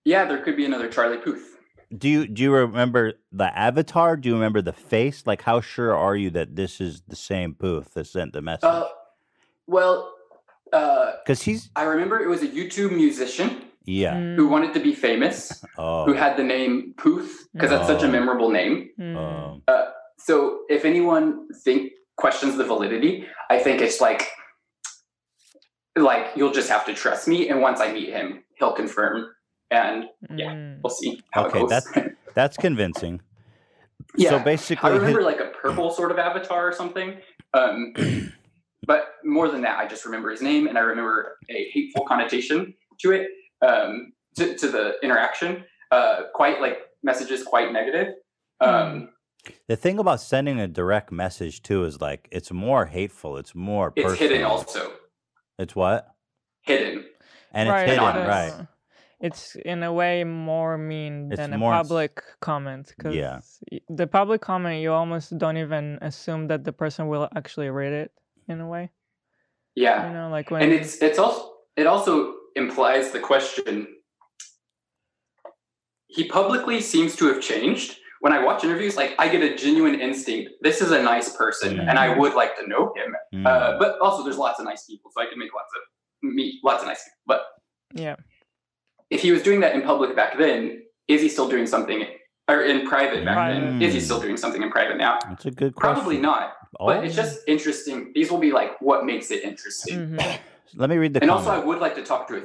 yeah, 0.05 0.25
there 0.25 0.41
could 0.41 0.55
be 0.55 0.65
another 0.65 0.89
Charlie 0.89 1.17
Puth. 1.17 1.57
Do 1.97 2.07
you 2.09 2.27
do 2.27 2.41
you 2.41 2.53
remember 2.53 3.13
the 3.31 3.57
avatar? 3.57 4.15
Do 4.15 4.29
you 4.29 4.35
remember 4.35 4.61
the 4.61 4.73
face? 4.73 5.23
Like, 5.27 5.41
how 5.41 5.59
sure 5.61 5.95
are 5.95 6.15
you 6.15 6.29
that 6.31 6.55
this 6.55 6.79
is 6.79 7.01
the 7.07 7.15
same 7.15 7.53
Puth 7.53 7.93
that 7.95 8.07
sent 8.07 8.33
the 8.33 8.41
message? 8.41 8.63
Uh, 8.63 8.87
well, 9.67 10.13
uh, 10.71 11.13
Because 11.25 11.41
he's 11.41 11.69
I 11.75 11.83
remember 11.83 12.19
it 12.19 12.27
was 12.29 12.43
a 12.43 12.47
YouTube 12.47 12.91
musician 12.95 13.63
yeah. 13.85 14.17
who 14.35 14.47
wanted 14.47 14.73
to 14.75 14.79
be 14.79 14.93
famous, 14.95 15.63
Oh. 15.77 16.05
who 16.05 16.13
had 16.13 16.37
the 16.37 16.43
name 16.43 16.93
Puth 16.97 17.47
because 17.53 17.69
that's 17.71 17.87
such 17.87 18.03
a 18.03 18.07
Oh. 18.07 18.11
memorable 18.11 18.49
name. 18.51 18.89
Um, 18.99 19.61
Uh, 19.67 19.85
so 20.17 20.61
if 20.69 20.85
anyone 20.85 21.47
think 21.63 21.91
questions 22.15 22.55
the 22.55 22.63
validity, 22.63 23.25
I 23.49 23.59
think 23.59 23.81
it's 23.81 23.99
like 23.99 24.27
like 25.97 26.27
you'll 26.37 26.53
just 26.53 26.69
have 26.69 26.85
to 26.85 26.93
trust 26.93 27.27
me, 27.27 27.49
and 27.49 27.59
once 27.61 27.81
I 27.81 27.91
meet 27.91 28.09
him, 28.09 28.43
he'll 28.57 28.71
confirm. 28.73 29.27
And 29.71 30.05
yeah, 30.35 30.75
we'll 30.83 30.91
see 30.91 31.23
how 31.31 31.47
okay, 31.47 31.59
it 31.59 31.61
goes. 31.61 31.69
that's 31.69 31.91
that's 32.35 32.57
convincing. 32.57 33.21
Yeah, 34.17 34.31
So 34.31 34.39
basically, 34.39 34.89
I 34.91 34.93
remember 34.95 35.19
his- 35.19 35.25
like 35.25 35.39
a 35.39 35.51
purple 35.61 35.91
sort 35.91 36.11
of 36.11 36.19
avatar 36.19 36.67
or 36.67 36.73
something. 36.73 37.17
Um, 37.53 37.93
but 38.85 39.15
more 39.23 39.49
than 39.49 39.61
that, 39.61 39.79
I 39.79 39.87
just 39.87 40.05
remember 40.05 40.29
his 40.29 40.41
name 40.41 40.67
and 40.67 40.77
I 40.77 40.81
remember 40.81 41.37
a 41.49 41.69
hateful 41.71 42.05
connotation 42.05 42.73
to 43.01 43.11
it, 43.11 43.27
um, 43.61 44.11
to, 44.35 44.57
to 44.57 44.67
the 44.67 44.95
interaction. 45.03 45.63
Uh, 45.91 46.23
quite 46.33 46.61
like 46.61 46.79
messages, 47.03 47.43
quite 47.43 47.71
negative. 47.71 48.13
Um, 48.59 49.09
the 49.67 49.75
thing 49.75 49.99
about 49.99 50.21
sending 50.21 50.59
a 50.59 50.67
direct 50.67 51.11
message 51.11 51.63
too 51.63 51.83
is 51.85 51.99
like 51.99 52.27
it's 52.31 52.51
more 52.51 52.85
hateful. 52.85 53.37
It's 53.37 53.55
more. 53.55 53.93
it's 53.95 54.13
hidden 54.13 54.43
also. 54.43 54.91
It's 55.57 55.75
what? 55.75 56.07
Hidden. 56.63 57.05
And 57.51 57.69
it's 57.69 57.89
hidden, 57.89 58.27
right? 58.27 58.67
It's 59.21 59.55
in 59.55 59.83
a 59.83 59.93
way 59.93 60.23
more 60.23 60.77
mean 60.77 61.29
It's 61.31 61.37
than 61.37 61.53
a 61.53 61.57
more 61.57 61.73
s- 61.75 61.81
public 61.87 62.23
comment. 62.39 62.93
Cause 62.99 63.13
Yeah. 63.15 63.39
the 63.89 64.07
public 64.07 64.41
comment, 64.41 64.81
you 64.81 64.91
almost 64.93 65.37
don't 65.37 65.57
even 65.57 65.99
assume 66.01 66.47
that 66.47 66.63
the 66.63 66.73
person 66.73 67.07
will 67.07 67.27
actually 67.35 67.69
read 67.69 67.93
it 67.93 68.11
in 68.47 68.59
a 68.61 68.67
way. 68.67 68.89
Yeah. 69.75 70.07
You 70.07 70.13
know, 70.13 70.29
like 70.29 70.49
when 70.51 70.63
and 70.63 70.71
it's 70.73 70.97
it's 71.01 71.19
also 71.19 71.53
it 71.77 71.85
also 71.87 72.33
implies 72.55 73.11
the 73.11 73.19
question 73.19 73.87
he 76.07 76.27
publicly 76.27 76.81
seems 76.81 77.15
to 77.15 77.25
have 77.31 77.39
changed 77.41 77.97
when 78.19 78.33
i 78.33 78.43
watch 78.43 78.63
interviews 78.65 78.97
like 78.97 79.11
i 79.17 79.29
get 79.29 79.41
a 79.41 79.55
genuine 79.55 79.95
instinct 80.07 80.51
this 80.61 80.81
is 80.81 80.91
a 80.91 81.01
nice 81.01 81.33
person 81.37 81.79
and 81.79 81.97
i 81.97 82.07
would 82.19 82.33
like 82.33 82.53
to 82.59 82.67
know 82.67 82.93
him 82.97 83.15
uh, 83.45 83.79
but 83.79 83.97
also 84.01 84.21
there's 84.23 84.37
lots 84.37 84.59
of 84.59 84.65
nice 84.65 84.83
people 84.85 85.09
so 85.13 85.21
i 85.21 85.25
can 85.29 85.39
make 85.39 85.53
lots 85.53 85.71
of 85.77 85.81
meet 86.35 86.55
lots 86.63 86.81
of 86.83 86.87
nice 86.89 87.01
people 87.05 87.23
but 87.25 87.41
yeah. 87.93 88.15
If 89.11 89.21
he 89.21 89.31
was 89.31 89.43
doing 89.43 89.59
that 89.59 89.75
in 89.75 89.81
public 89.83 90.15
back 90.15 90.37
then 90.37 90.81
is 91.07 91.21
he 91.21 91.29
still 91.29 91.47
doing 91.49 91.67
something 91.67 91.99
or 92.49 92.61
in 92.63 92.87
private 92.87 93.23
back 93.23 93.37
then 93.53 93.81
is 93.81 93.93
he 93.93 93.99
still 93.99 94.19
doing 94.19 94.37
something 94.37 94.63
in 94.63 94.71
private 94.71 94.97
now 94.97 95.19
That's 95.29 95.45
a 95.45 95.51
good 95.51 95.75
question. 95.75 95.95
probably 95.95 96.17
not 96.17 96.53
but 96.79 97.03
it's 97.05 97.15
just 97.15 97.39
interesting 97.47 98.11
these 98.15 98.31
will 98.31 98.39
be 98.49 98.51
like 98.51 98.79
what 98.81 99.05
makes 99.05 99.29
it 99.31 99.43
interesting 99.43 100.17
Let 100.75 100.89
me 100.89 100.95
read 100.95 101.13
the 101.13 101.21
and 101.21 101.29
comment. 101.29 101.47
also, 101.49 101.61
I 101.61 101.65
would 101.65 101.79
like 101.79 101.95
to 101.95 102.03
talk 102.11 102.29
to 102.29 102.37
a 102.37 102.43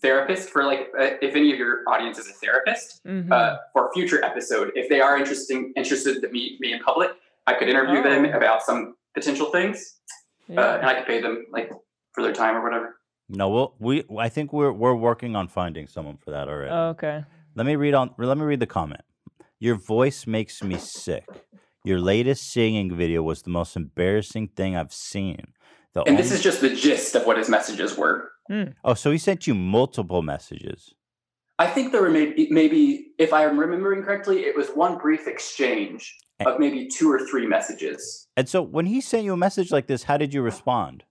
therapist 0.00 0.50
for 0.50 0.64
like 0.64 0.82
uh, 0.98 1.10
if 1.20 1.34
any 1.34 1.52
of 1.52 1.58
your 1.58 1.80
audience 1.88 2.16
is 2.18 2.28
a 2.28 2.32
therapist 2.34 3.04
Mhm. 3.04 3.32
uh, 3.32 3.56
for 3.72 3.88
a 3.88 3.92
future 3.92 4.24
episode. 4.24 4.70
If 4.76 4.88
they 4.88 5.00
are 5.00 5.16
interesting 5.18 5.72
interested 5.76 6.20
to 6.22 6.28
meet 6.28 6.60
me 6.60 6.72
in 6.72 6.78
public, 6.80 7.10
I 7.48 7.54
could 7.54 7.68
interview 7.68 8.00
them 8.00 8.26
Oh. 8.32 8.36
about 8.36 8.62
some 8.62 8.94
potential 9.14 9.50
things, 9.50 9.96
uh, 10.56 10.78
and 10.80 10.86
I 10.86 10.94
could 10.94 11.06
pay 11.06 11.20
them 11.20 11.46
like 11.50 11.68
for 12.12 12.22
their 12.22 12.32
time 12.32 12.54
or 12.56 12.62
whatever. 12.62 12.96
No, 13.28 13.48
we'll, 13.48 13.74
we 13.78 14.04
I 14.18 14.28
think 14.28 14.52
we're 14.52 14.72
we're 14.72 14.94
working 14.94 15.36
on 15.36 15.48
finding 15.48 15.86
someone 15.86 16.16
for 16.16 16.30
that 16.32 16.48
already. 16.48 16.70
Oh, 16.70 16.88
okay. 16.90 17.24
Let 17.54 17.66
me 17.66 17.76
read 17.76 17.94
on. 17.94 18.14
Let 18.18 18.38
me 18.38 18.44
read 18.44 18.60
the 18.60 18.66
comment. 18.66 19.02
Your 19.58 19.76
voice 19.76 20.26
makes 20.26 20.62
me 20.62 20.76
sick. 20.78 21.24
Your 21.84 21.98
latest 21.98 22.52
singing 22.52 22.96
video 22.96 23.22
was 23.22 23.42
the 23.42 23.50
most 23.50 23.76
embarrassing 23.76 24.48
thing 24.48 24.76
I've 24.76 24.92
seen. 24.92 25.52
The 25.94 26.02
And 26.02 26.18
this 26.18 26.32
is 26.32 26.42
just 26.42 26.60
the 26.60 26.74
gist 26.74 27.14
of 27.14 27.26
what 27.26 27.36
his 27.36 27.48
messages 27.48 27.96
were. 27.96 28.30
Hmm. 28.48 28.70
oh, 28.84 28.94
so 28.94 29.10
he 29.10 29.18
sent 29.18 29.46
you 29.46 29.54
multiple 29.54 30.22
messages. 30.22 30.94
I 31.58 31.68
think 31.68 31.92
there 31.92 32.02
were 32.02 32.10
maybe 32.10 32.48
maybe 32.50 33.12
if 33.18 33.32
I'm 33.32 33.58
remembering 33.58 34.02
correctly, 34.02 34.40
it 34.40 34.56
was 34.56 34.68
one 34.70 34.98
brief 34.98 35.28
exchange 35.28 36.16
of 36.44 36.58
maybe 36.58 36.88
two 36.88 37.10
or 37.10 37.20
three 37.26 37.46
messages. 37.46 38.26
And 38.36 38.48
so 38.48 38.62
when 38.62 38.86
he 38.86 39.00
sent 39.00 39.24
you 39.24 39.32
a 39.32 39.36
message 39.36 39.70
like 39.70 39.86
this, 39.86 40.02
how 40.04 40.16
did 40.16 40.34
you 40.34 40.42
respond? 40.42 41.04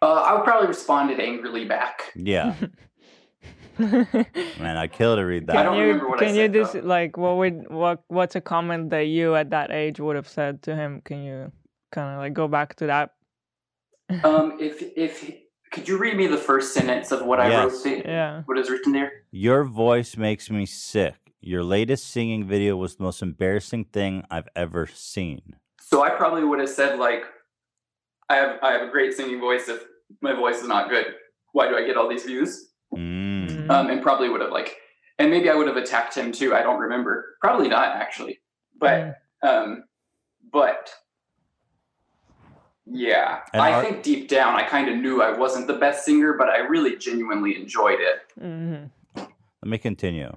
Uh, 0.00 0.22
I 0.26 0.34
would 0.34 0.44
probably 0.44 0.68
responded 0.68 1.20
angrily 1.20 1.64
back. 1.64 2.12
Yeah. 2.14 2.54
Man, 3.78 4.76
I'd 4.76 4.92
kill 4.92 5.16
to 5.16 5.22
read 5.22 5.46
that. 5.46 5.56
I 5.56 5.62
don't 5.62 5.74
Can 5.74 5.82
you 5.82 5.86
remember 5.88 6.08
what 6.08 6.22
I 6.22 6.26
can 6.26 6.34
you 6.34 6.42
said, 6.42 6.52
just 6.52 6.74
like 6.74 7.16
what 7.16 7.36
would 7.36 7.70
what 7.70 8.02
what's 8.08 8.34
a 8.34 8.40
comment 8.40 8.90
that 8.90 9.06
you 9.06 9.36
at 9.36 9.50
that 9.50 9.70
age 9.70 10.00
would 10.00 10.16
have 10.16 10.28
said 10.28 10.62
to 10.62 10.74
him? 10.74 11.00
Can 11.04 11.22
you 11.22 11.52
kind 11.92 12.14
of 12.14 12.18
like 12.18 12.32
go 12.32 12.48
back 12.48 12.74
to 12.76 12.86
that? 12.86 13.14
um, 14.24 14.56
if 14.58 14.82
if 14.96 15.32
could 15.70 15.88
you 15.88 15.98
read 15.98 16.16
me 16.16 16.26
the 16.26 16.36
first 16.36 16.74
sentence 16.74 17.12
of 17.12 17.24
what 17.24 17.40
I 17.40 17.54
wrote? 17.54 17.72
there? 17.84 18.02
Yeah. 18.04 18.42
What 18.46 18.58
is 18.58 18.70
written 18.70 18.92
there? 18.92 19.12
Your 19.30 19.64
voice 19.64 20.16
makes 20.16 20.50
me 20.50 20.66
sick. 20.66 21.14
Your 21.40 21.62
latest 21.62 22.08
singing 22.08 22.46
video 22.46 22.76
was 22.76 22.96
the 22.96 23.04
most 23.04 23.22
embarrassing 23.22 23.84
thing 23.86 24.24
I've 24.30 24.48
ever 24.56 24.88
seen. 24.92 25.56
So 25.80 26.02
I 26.02 26.10
probably 26.10 26.44
would 26.44 26.58
have 26.58 26.68
said 26.68 26.98
like, 26.98 27.24
I 28.28 28.36
have 28.36 28.58
I 28.62 28.72
have 28.72 28.82
a 28.82 28.90
great 28.90 29.14
singing 29.14 29.40
voice. 29.40 29.68
If 29.68 29.84
my 30.20 30.32
voice 30.34 30.56
is 30.60 30.68
not 30.68 30.88
good, 30.90 31.06
why 31.52 31.68
do 31.68 31.76
I 31.76 31.84
get 31.86 31.96
all 31.96 32.08
these 32.08 32.24
views? 32.24 32.70
Mm. 32.94 33.70
Um, 33.70 33.90
and 33.90 34.02
probably 34.02 34.28
would 34.28 34.40
have 34.40 34.50
like, 34.50 34.76
and 35.18 35.30
maybe 35.30 35.50
I 35.50 35.54
would 35.54 35.66
have 35.66 35.76
attacked 35.76 36.14
him 36.14 36.32
too. 36.32 36.54
I 36.54 36.62
don't 36.62 36.80
remember. 36.80 37.36
Probably 37.40 37.68
not 37.68 37.96
actually, 37.96 38.40
but 38.78 39.16
um, 39.42 39.84
but 40.52 40.90
yeah, 42.90 43.40
And 43.52 43.60
I 43.60 43.72
are- 43.72 43.82
think 43.84 44.02
deep 44.02 44.28
down 44.28 44.54
I 44.54 44.62
kind 44.62 44.88
of 44.88 44.96
knew 44.96 45.20
I 45.22 45.36
wasn't 45.36 45.66
the 45.66 45.74
best 45.74 46.04
singer, 46.04 46.34
but 46.38 46.48
I 46.48 46.58
really 46.58 46.96
genuinely 46.96 47.56
enjoyed 47.60 47.98
it. 48.00 48.20
Mm-hmm. 48.40 48.86
Let 49.16 49.70
me 49.70 49.78
continue. 49.78 50.32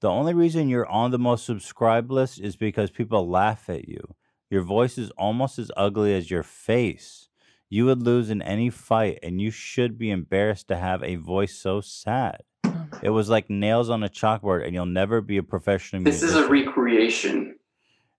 The 0.00 0.08
only 0.08 0.34
reason 0.34 0.68
you're 0.68 0.88
on 0.88 1.10
the 1.10 1.18
most 1.18 1.44
subscribed 1.44 2.10
list 2.10 2.40
is 2.40 2.56
because 2.56 2.90
people 2.90 3.28
laugh 3.28 3.68
at 3.68 3.86
you. 3.86 4.14
Your 4.50 4.62
voice 4.62 4.98
is 4.98 5.10
almost 5.12 5.58
as 5.58 5.70
ugly 5.76 6.14
as 6.14 6.30
your 6.30 6.42
face. 6.42 7.28
You 7.68 7.86
would 7.86 8.02
lose 8.02 8.30
in 8.30 8.42
any 8.42 8.68
fight, 8.68 9.20
and 9.22 9.40
you 9.40 9.50
should 9.52 9.96
be 9.96 10.10
embarrassed 10.10 10.66
to 10.68 10.76
have 10.76 11.04
a 11.04 11.14
voice 11.14 11.54
so 11.56 11.80
sad. 11.80 12.42
Oh, 12.64 12.88
it 13.00 13.10
was 13.10 13.28
like 13.28 13.48
nails 13.48 13.88
on 13.88 14.02
a 14.02 14.08
chalkboard, 14.08 14.64
and 14.66 14.74
you'll 14.74 14.86
never 14.86 15.20
be 15.20 15.36
a 15.36 15.42
professional 15.44 16.02
This 16.02 16.16
is 16.16 16.32
musician. 16.34 16.44
a 16.44 16.50
recreation. 16.50 17.54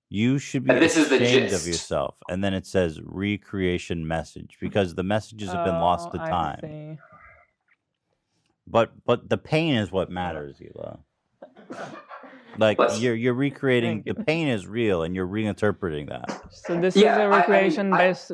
You 0.08 0.40
should 0.40 0.64
be 0.66 0.72
And 0.72 0.82
this 0.82 0.96
is 0.98 1.10
the 1.10 1.22
ashamed 1.22 1.52
of 1.54 1.68
yourself. 1.68 2.16
And 2.30 2.42
then 2.44 2.54
it 2.54 2.66
says 2.66 3.00
recreation 3.04 4.08
message 4.08 4.58
because 4.60 4.96
the 4.96 5.04
messages 5.04 5.52
have 5.52 5.66
been 5.66 5.76
oh, 5.76 5.82
lost 5.82 6.10
Oh, 6.14 6.18
to 6.18 6.24
I 6.24 6.30
time. 6.30 6.60
see. 6.62 7.00
But 8.68 8.92
but 9.06 9.30
the 9.30 9.38
pain 9.38 9.76
is 9.76 9.92
what 9.92 10.10
matters, 10.10 10.58
Hila. 10.60 11.00
Like 12.58 12.78
you're 13.00 13.16
you're 13.16 13.34
recreating 13.34 14.04
the 14.06 14.14
pain 14.14 14.48
is 14.48 14.68
real 14.68 15.04
and 15.04 15.16
you're 15.16 15.28
reinterpreting 15.28 16.10
that. 16.10 16.42
So 16.52 16.80
this 16.80 16.96
Yeah, 16.96 17.14
is 17.16 17.20
a 17.26 17.30
recreation 17.30 17.94
I- 17.94 17.98
based 17.98 18.32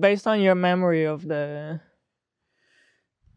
based 0.00 0.26
on 0.26 0.40
your 0.40 0.54
memory 0.54 1.04
of 1.04 1.22
the. 1.26 1.80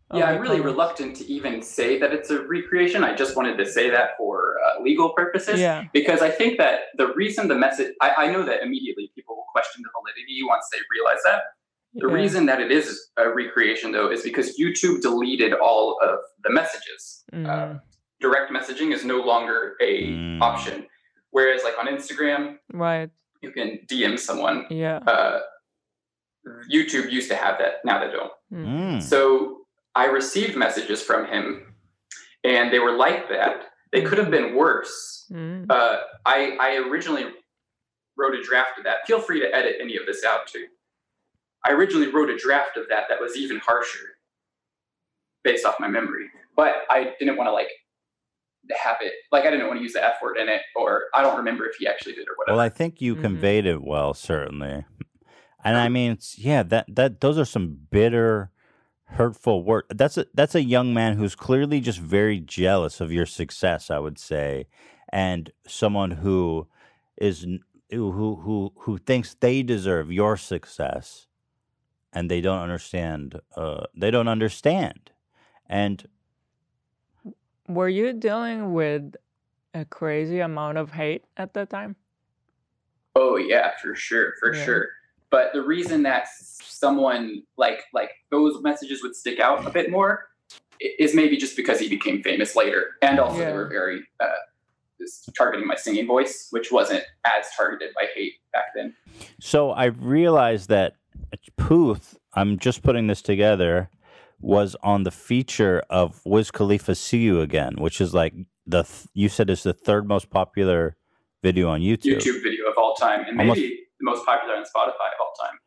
of 0.09 0.19
Yeah, 0.19 0.25
the 0.31 0.35
I'm 0.37 0.41
really 0.41 0.57
comments. 0.57 0.65
reluctant 0.65 1.15
to 1.17 1.25
even 1.31 1.61
say 1.61 1.97
that 1.99 2.11
it's 2.13 2.29
a 2.31 2.41
recreation. 2.45 3.03
I 3.03 3.13
just 3.15 3.35
wanted 3.37 3.57
to 3.57 3.65
say 3.65 3.89
that 3.91 4.09
for 4.17 4.55
uh, 4.65 4.81
legal 4.81 5.09
purposes. 5.13 5.59
Yeah. 5.59 5.85
Because 5.93 6.21
I 6.21 6.29
think 6.29 6.57
that 6.57 6.75
the 6.97 7.07
reason 7.13 7.47
the 7.47 7.55
message, 7.55 7.93
I, 8.01 8.09
I 8.23 8.31
know 8.31 8.43
that 8.43 8.61
immediately 8.63 9.11
people 9.15 9.35
will 9.37 9.49
question 9.53 9.83
the 9.83 9.89
validity 9.97 10.39
once 10.47 10.65
they 10.73 10.79
realize 10.95 11.21
that. 11.25 11.41
The 11.93 12.07
Yeah. 12.07 12.13
reason 12.21 12.45
that 12.47 12.59
it 12.61 12.71
is 12.71 13.09
a 13.17 13.29
recreation, 13.29 13.91
though, 13.91 14.09
is 14.11 14.21
because 14.23 14.57
YouTube 14.59 15.01
deleted 15.01 15.53
all 15.53 15.97
of 16.01 16.19
the 16.43 16.49
messages. 16.49 17.23
Mhm. 17.33 17.81
Direct 18.22 18.52
messaging 18.52 18.93
is 18.93 19.03
no 19.03 19.18
longer 19.18 19.76
a 19.81 20.07
Mm. 20.07 20.41
option. 20.41 20.88
Whereas, 21.31 21.64
like 21.64 21.77
on 21.80 21.88
Instagram, 21.88 22.60
Right. 22.72 23.10
you 23.41 23.52
can 23.52 23.80
DM 23.88 24.18
someone. 24.18 24.68
Yeah. 24.69 24.98
Uh, 24.98 25.41
YouTube 26.72 27.11
used 27.11 27.30
to 27.30 27.35
have 27.35 27.57
that. 27.60 27.84
Now 27.84 27.99
they 28.03 28.11
don't. 28.11 28.31
Mm. 28.53 29.02
So 29.02 29.65
I 29.95 30.06
received 30.06 30.56
messages 30.56 31.02
from 31.03 31.26
him, 31.26 31.73
and 32.43 32.72
they 32.72 32.80
were 32.80 32.91
like 32.91 33.30
that. 33.30 33.65
They 33.91 34.02
could 34.02 34.18
have 34.18 34.31
been 34.31 34.56
worse. 34.56 35.26
Mm. 35.31 35.65
Uh, 35.69 36.02
I, 36.26 36.57
I 36.60 36.76
originally 36.89 37.26
wrote 38.18 38.35
a 38.35 38.41
draft 38.43 38.77
of 38.77 38.84
that. 38.85 39.06
Feel 39.07 39.19
free 39.19 39.39
to 39.39 39.53
edit 39.56 39.77
any 39.81 39.95
of 39.98 40.06
this 40.06 40.23
out 40.23 40.48
too. 40.48 40.65
I 41.65 41.72
originally 41.72 42.07
wrote 42.11 42.30
a 42.30 42.38
draft 42.38 42.77
of 42.77 42.88
that 42.89 43.06
that 43.10 43.19
was 43.22 43.35
even 43.38 43.57
harsher, 43.60 44.18
based 45.43 45.65
off 45.65 45.80
my 45.80 45.88
memory. 45.88 46.30
But 46.56 46.84
I 46.89 47.14
didn't 47.19 47.38
want 47.38 47.48
to 47.48 47.52
like 47.53 47.69
have 48.69 48.97
it 49.01 49.13
like 49.31 49.45
I 49.45 49.51
didn't 49.51 49.67
want 49.67 49.79
to 49.79 49.83
use 49.83 49.93
the 49.93 50.03
F 50.03 50.15
word 50.21 50.38
in 50.38 50.47
it, 50.49 50.61
or 50.75 51.05
I 51.13 51.21
don't 51.21 51.38
remember 51.38 51.65
if 51.65 51.75
he 51.77 51.88
actually 51.88 52.13
did 52.13 52.27
or 52.27 52.35
whatever. 52.38 52.57
Well, 52.57 52.65
I 52.65 52.69
think 52.69 53.01
you 53.01 53.15
conveyed 53.15 53.65
it 53.65 53.81
well, 53.83 54.13
certainly. 54.13 54.85
And 55.63 55.77
I 55.77 55.89
mean, 55.89 56.17
yeah, 56.38 56.63
that 56.63 56.88
that 56.95 57.21
those 57.21 57.38
are 57.38 57.45
some 57.45 57.77
bitter, 57.91 58.49
hurtful 59.05 59.63
words. 59.63 59.88
That's 59.91 60.17
a 60.17 60.25
that's 60.33 60.55
a 60.55 60.63
young 60.63 60.93
man 60.93 61.17
who's 61.17 61.35
clearly 61.35 61.79
just 61.79 61.99
very 61.99 62.39
jealous 62.39 62.99
of 62.99 63.11
your 63.11 63.27
success. 63.27 63.91
I 63.91 63.99
would 63.99 64.17
say, 64.17 64.67
and 65.09 65.51
someone 65.67 66.11
who 66.11 66.67
is 67.17 67.45
who 67.91 68.11
who 68.11 68.35
who, 68.38 68.73
who 68.79 68.97
thinks 68.97 69.35
they 69.35 69.61
deserve 69.61 70.11
your 70.11 70.35
success, 70.35 71.27
and 72.11 72.29
they 72.29 72.41
don't 72.41 72.59
understand. 72.59 73.39
Uh, 73.55 73.85
they 73.95 74.09
don't 74.09 74.27
understand, 74.27 75.11
and 75.67 76.07
Were 77.73 77.89
you 77.89 78.14
dealing 78.14 78.73
with 78.73 79.15
a 79.73 79.85
crazy 79.85 80.39
amount 80.39 80.77
of 80.77 80.91
hate 80.91 81.23
at 81.38 81.53
that 81.53 81.69
time? 81.69 81.95
Oh 83.15 83.38
yeah, 83.38 83.72
for 83.81 83.95
sure, 83.95 84.34
for 84.39 84.53
Yeah. 84.53 84.64
sure. 84.65 84.89
But 85.30 85.53
the 85.53 85.61
reason 85.61 86.03
that 86.03 86.27
someone 86.35 87.43
like 87.57 87.84
like 87.93 88.11
those 88.30 88.61
messages 88.61 89.02
would 89.02 89.15
stick 89.15 89.39
out 89.39 89.65
a 89.65 89.69
bit 89.69 89.89
more 89.89 90.27
is 90.80 91.14
maybe 91.14 91.38
just 91.38 91.56
because 91.56 91.80
he 91.80 91.88
became 91.88 92.22
famous 92.22 92.56
later, 92.56 92.91
and 93.02 93.19
also 93.19 93.38
they 93.39 93.53
were 93.53 93.69
very 93.69 94.02
uh, 94.19 94.27
just 94.99 95.30
targeting 95.38 95.68
my 95.68 95.76
singing 95.76 96.07
voice, 96.07 96.48
which 96.49 96.72
wasn't 96.72 97.03
as 97.26 97.45
targeted 97.56 97.93
by 97.95 98.07
hate 98.14 98.34
back 98.52 98.65
then. 98.76 98.93
So 99.39 99.72
I 99.72 99.85
realized 99.85 100.68
that 100.69 100.95
Puth, 101.56 102.18
I'm 102.34 102.60
just 102.60 102.84
putting 102.84 103.07
this 103.07 103.22
together, 103.22 103.89
was 104.41 104.76
on 104.84 105.03
the 105.03 105.11
feature 105.11 105.81
of 105.89 106.22
Wiz 106.26 106.51
Khalifa 106.51 106.95
"See 106.95 107.19
You 107.19 107.41
Again," 107.41 107.76
which 107.77 108.01
is 108.01 108.13
like 108.13 108.34
the 108.65 108.84
th- 108.84 109.07
you 109.13 109.30
said 109.30 109.49
is 109.49 109.63
the 109.63 109.73
third 109.73 110.07
most 110.07 110.30
popular 110.30 110.95
video 111.43 111.69
on 111.69 111.81
YouTube. 111.81 112.18
YouTube 112.18 112.41
video 112.43 112.65
of 112.69 112.77
all 112.77 112.93
time, 112.95 113.22
and 113.27 113.39
Almost- 113.39 113.59
maybe 113.59 113.80
the 113.99 114.05
most 114.05 114.26
popular 114.26 114.55
on 114.55 114.63
Spotify 114.63 114.89
of 115.13 115.19
all 115.19 115.34
time. 115.47 115.57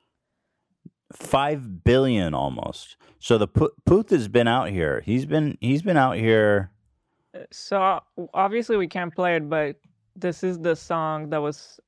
Five 1.12 1.84
billion 1.84 2.34
almost. 2.34 2.96
So 3.20 3.38
the 3.38 3.46
Pu- 3.46 3.70
Puth 3.86 4.10
has 4.10 4.28
been 4.28 4.48
out 4.48 4.68
here. 4.70 5.02
He's 5.04 5.26
been 5.26 5.56
he's 5.60 5.82
been 5.82 5.96
out 5.96 6.16
here. 6.16 6.70
So 7.52 8.00
obviously 8.32 8.76
we 8.76 8.88
can't 8.88 9.14
play 9.14 9.36
it, 9.36 9.48
but 9.48 9.76
this 10.16 10.42
is 10.44 10.58
the 10.58 10.74
song 10.76 11.30
that 11.30 11.38
was 11.38 11.78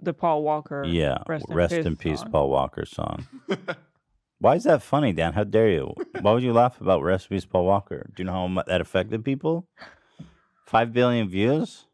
the 0.00 0.12
Paul 0.12 0.42
Walker. 0.42 0.84
Yeah, 0.86 1.18
Rest 1.26 1.46
in 1.48 1.54
rest 1.56 1.74
Peace 1.74 1.86
in 1.86 1.96
peace, 1.96 2.20
song. 2.20 2.30
Paul 2.30 2.50
Walker 2.50 2.84
song. 2.84 3.26
Why 4.44 4.56
is 4.56 4.64
that 4.64 4.82
funny, 4.82 5.14
Dan? 5.14 5.32
How 5.32 5.44
dare 5.44 5.70
you? 5.70 5.94
Why 6.20 6.32
would 6.34 6.42
you 6.42 6.52
laugh 6.52 6.78
about 6.78 7.02
recipes 7.02 7.44
in 7.44 7.48
Paul 7.48 7.64
Walker? 7.64 8.10
Do 8.14 8.22
you 8.22 8.26
know 8.26 8.32
how 8.32 8.46
mu- 8.46 8.62
that 8.66 8.82
affected 8.82 9.24
people? 9.24 9.66
Five 10.66 10.92
billion 10.92 11.30
views. 11.30 11.86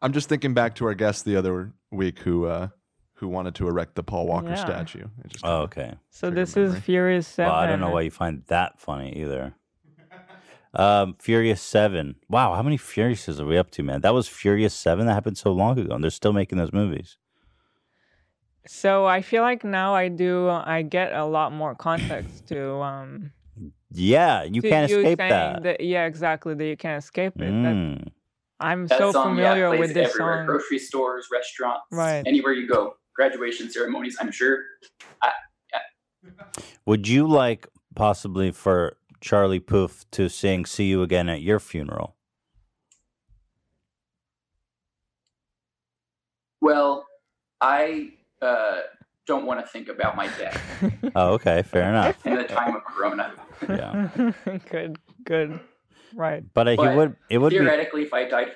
I'm 0.00 0.12
just 0.12 0.28
thinking 0.28 0.52
back 0.52 0.74
to 0.76 0.86
our 0.86 0.94
guest 0.94 1.24
the 1.24 1.36
other 1.36 1.72
week 1.92 2.18
who 2.18 2.46
uh, 2.46 2.70
who 3.14 3.28
wanted 3.28 3.54
to 3.54 3.68
erect 3.68 3.94
the 3.94 4.02
Paul 4.02 4.26
Walker 4.26 4.48
Yeah. 4.48 4.54
statue. 4.56 5.04
It 5.24 5.28
just 5.30 5.46
Oh, 5.46 5.58
okay. 5.60 5.94
So 6.10 6.28
this 6.28 6.56
is 6.56 6.76
Furious 6.76 7.28
Seven. 7.28 7.52
Well, 7.52 7.60
I 7.60 7.68
don't 7.68 7.78
know 7.78 7.90
why 7.90 8.00
you 8.00 8.10
find 8.10 8.42
that 8.48 8.80
funny 8.80 9.16
either. 9.22 9.54
Um, 10.74 11.14
Furious 11.20 11.62
Seven. 11.62 12.16
Wow, 12.28 12.54
how 12.56 12.64
many 12.64 12.78
Furiouses 12.78 13.38
are 13.38 13.46
we 13.46 13.56
up 13.56 13.70
to, 13.72 13.84
man? 13.84 14.00
That 14.00 14.12
was 14.12 14.26
Furious 14.26 14.74
Seven. 14.74 15.06
That 15.06 15.14
happened 15.14 15.38
so 15.38 15.52
long 15.52 15.78
ago, 15.78 15.94
and 15.94 16.02
they're 16.02 16.10
still 16.10 16.32
making 16.32 16.58
those 16.58 16.72
movies. 16.72 17.16
So 18.66 19.04
I 19.06 19.22
feel 19.22 19.42
like 19.42 19.64
now 19.64 19.94
I 19.94 20.08
do. 20.08 20.48
I 20.48 20.82
get 20.82 21.12
a 21.12 21.24
lot 21.24 21.52
more 21.52 21.74
context 21.74 22.46
to. 22.48 22.74
um 22.82 23.32
Yeah, 23.90 24.44
you 24.44 24.62
to 24.62 24.68
can't 24.68 24.90
escape 24.90 25.18
saying 25.18 25.62
that. 25.62 25.80
Yeah, 25.80 26.06
exactly. 26.06 26.54
That 26.54 26.64
you 26.66 26.76
can't 26.76 27.02
escape 27.02 27.34
it. 27.40 27.50
That- 27.62 27.76
Mm. 27.76 28.08
I'm 28.60 28.86
That 28.86 28.98
so 28.98 29.10
song, 29.10 29.34
familiar 29.34 29.68
plays 29.70 29.80
with 29.80 29.94
this 29.94 30.10
everywhere. 30.10 30.38
song. 30.38 30.46
Grocery 30.46 30.78
stores, 30.78 31.26
restaurants, 31.32 31.82
Right. 31.90 32.22
anywhere 32.24 32.52
you 32.52 32.68
go, 32.68 32.94
graduation 33.16 33.68
ceremonies. 33.68 34.16
I'm 34.20 34.30
sure. 34.30 34.62
I, 35.20 35.32
Would 36.86 37.08
you 37.08 37.26
like 37.26 37.66
possibly 37.96 38.52
for 38.52 38.96
Charlie 39.20 39.58
Puth 39.58 40.08
to 40.12 40.28
sing 40.28 40.64
"See 40.64 40.84
You 40.84 41.02
Again" 41.02 41.28
at 41.28 41.42
your 41.42 41.58
funeral? 41.58 42.14
Well, 46.60 47.06
I 47.60 48.12
uh, 48.42 48.80
don't 49.26 49.46
want 49.46 49.60
to 49.60 49.66
think 49.66 49.88
about 49.88 50.16
my 50.16 50.26
death 50.36 50.60
Oh, 51.14 51.34
okay, 51.34 51.62
fair 51.62 51.88
enough. 51.88 52.26
in 52.26 52.34
the 52.34 52.44
time 52.44 52.74
of 52.76 52.84
Corona. 52.84 53.32
Yeah, 53.68 54.32
good, 54.70 54.98
good. 55.24 55.60
Right. 56.14 56.42
but 56.52 56.68
uh, 56.68 56.70
he 56.90 56.96
would. 56.96 57.16
It 57.30 57.38
would 57.38 57.50
be. 57.50 57.58
theoretically, 57.58 58.02
if 58.02 58.12
I 58.12 58.28
died, 58.28 58.48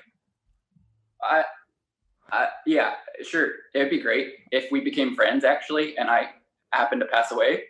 I, 1.23 1.45
I, 2.31 2.49
yeah, 2.67 2.95
sure, 3.23 3.51
it'd 3.75 3.91
be 3.91 4.01
great 4.01 4.35
if 4.51 4.71
we 4.71 4.81
became 4.81 5.15
friends 5.15 5.45
actually, 5.45 5.97
and 5.97 6.11
I 6.11 6.31
happened 6.73 7.01
to 7.01 7.07
pass 7.07 7.31
away 7.33 7.63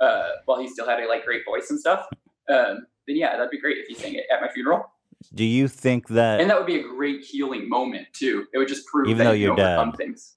uh, 0.00 0.28
while 0.46 0.60
he 0.60 0.68
still 0.68 0.86
had 0.86 1.00
a 1.00 1.08
like 1.08 1.24
great 1.24 1.42
voice 1.46 1.70
and 1.70 1.78
stuff. 1.78 2.06
Um, 2.50 2.86
then 3.06 3.16
yeah, 3.16 3.36
that'd 3.36 3.50
be 3.50 3.60
great 3.60 3.78
if 3.78 3.86
he 3.86 3.94
sang 3.94 4.14
it 4.14 4.24
at 4.32 4.40
my 4.40 4.48
funeral, 4.48 4.90
Do 5.34 5.44
you 5.44 5.68
think 5.68 6.08
that? 6.08 6.40
and 6.40 6.50
that 6.50 6.58
would 6.58 6.66
be 6.66 6.80
a 6.80 6.82
great 6.82 7.22
healing 7.24 7.68
moment 7.68 8.08
too. 8.12 8.46
It 8.52 8.58
would 8.58 8.68
just 8.68 8.86
prove 8.86 9.06
Even 9.08 9.18
that 9.18 9.24
though 9.24 9.30
you 9.32 9.44
you're 9.46 9.52
overcome 9.52 9.90
dead. 9.92 9.96
things. 9.96 10.34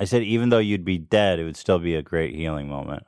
I 0.00 0.04
said, 0.04 0.22
even 0.22 0.48
though 0.48 0.58
you'd 0.58 0.84
be 0.84 0.96
dead, 0.98 1.38
it 1.38 1.44
would 1.44 1.56
still 1.58 1.78
be 1.78 1.94
a 1.94 2.02
great 2.02 2.34
healing 2.34 2.68
moment. 2.68 3.02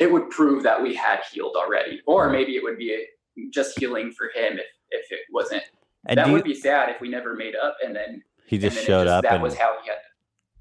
It 0.00 0.10
would 0.12 0.28
prove 0.30 0.64
that 0.64 0.82
we 0.82 0.94
had 0.94 1.20
healed 1.32 1.54
already, 1.56 2.02
or 2.04 2.28
maybe 2.30 2.56
it 2.56 2.62
would 2.64 2.76
be 2.78 2.92
a, 2.92 3.48
just 3.50 3.78
healing 3.78 4.10
for 4.12 4.26
him 4.34 4.58
if 4.58 4.66
if 4.90 5.12
it 5.12 5.20
wasn't. 5.32 5.62
And 6.06 6.18
that 6.18 6.28
would 6.28 6.38
you- 6.46 6.54
be 6.54 6.60
sad 6.60 6.88
if 6.90 7.00
we 7.00 7.08
never 7.08 7.34
made 7.34 7.54
up, 7.54 7.76
and 7.84 7.94
then 7.94 8.22
He 8.46 8.58
just 8.58 8.76
then 8.76 8.84
showed 8.86 9.06
up 9.06 9.22
That 9.22 9.34
and 9.34 9.42
was 9.42 9.56
how 9.56 9.76
he 9.82 9.88
had. 9.88 9.98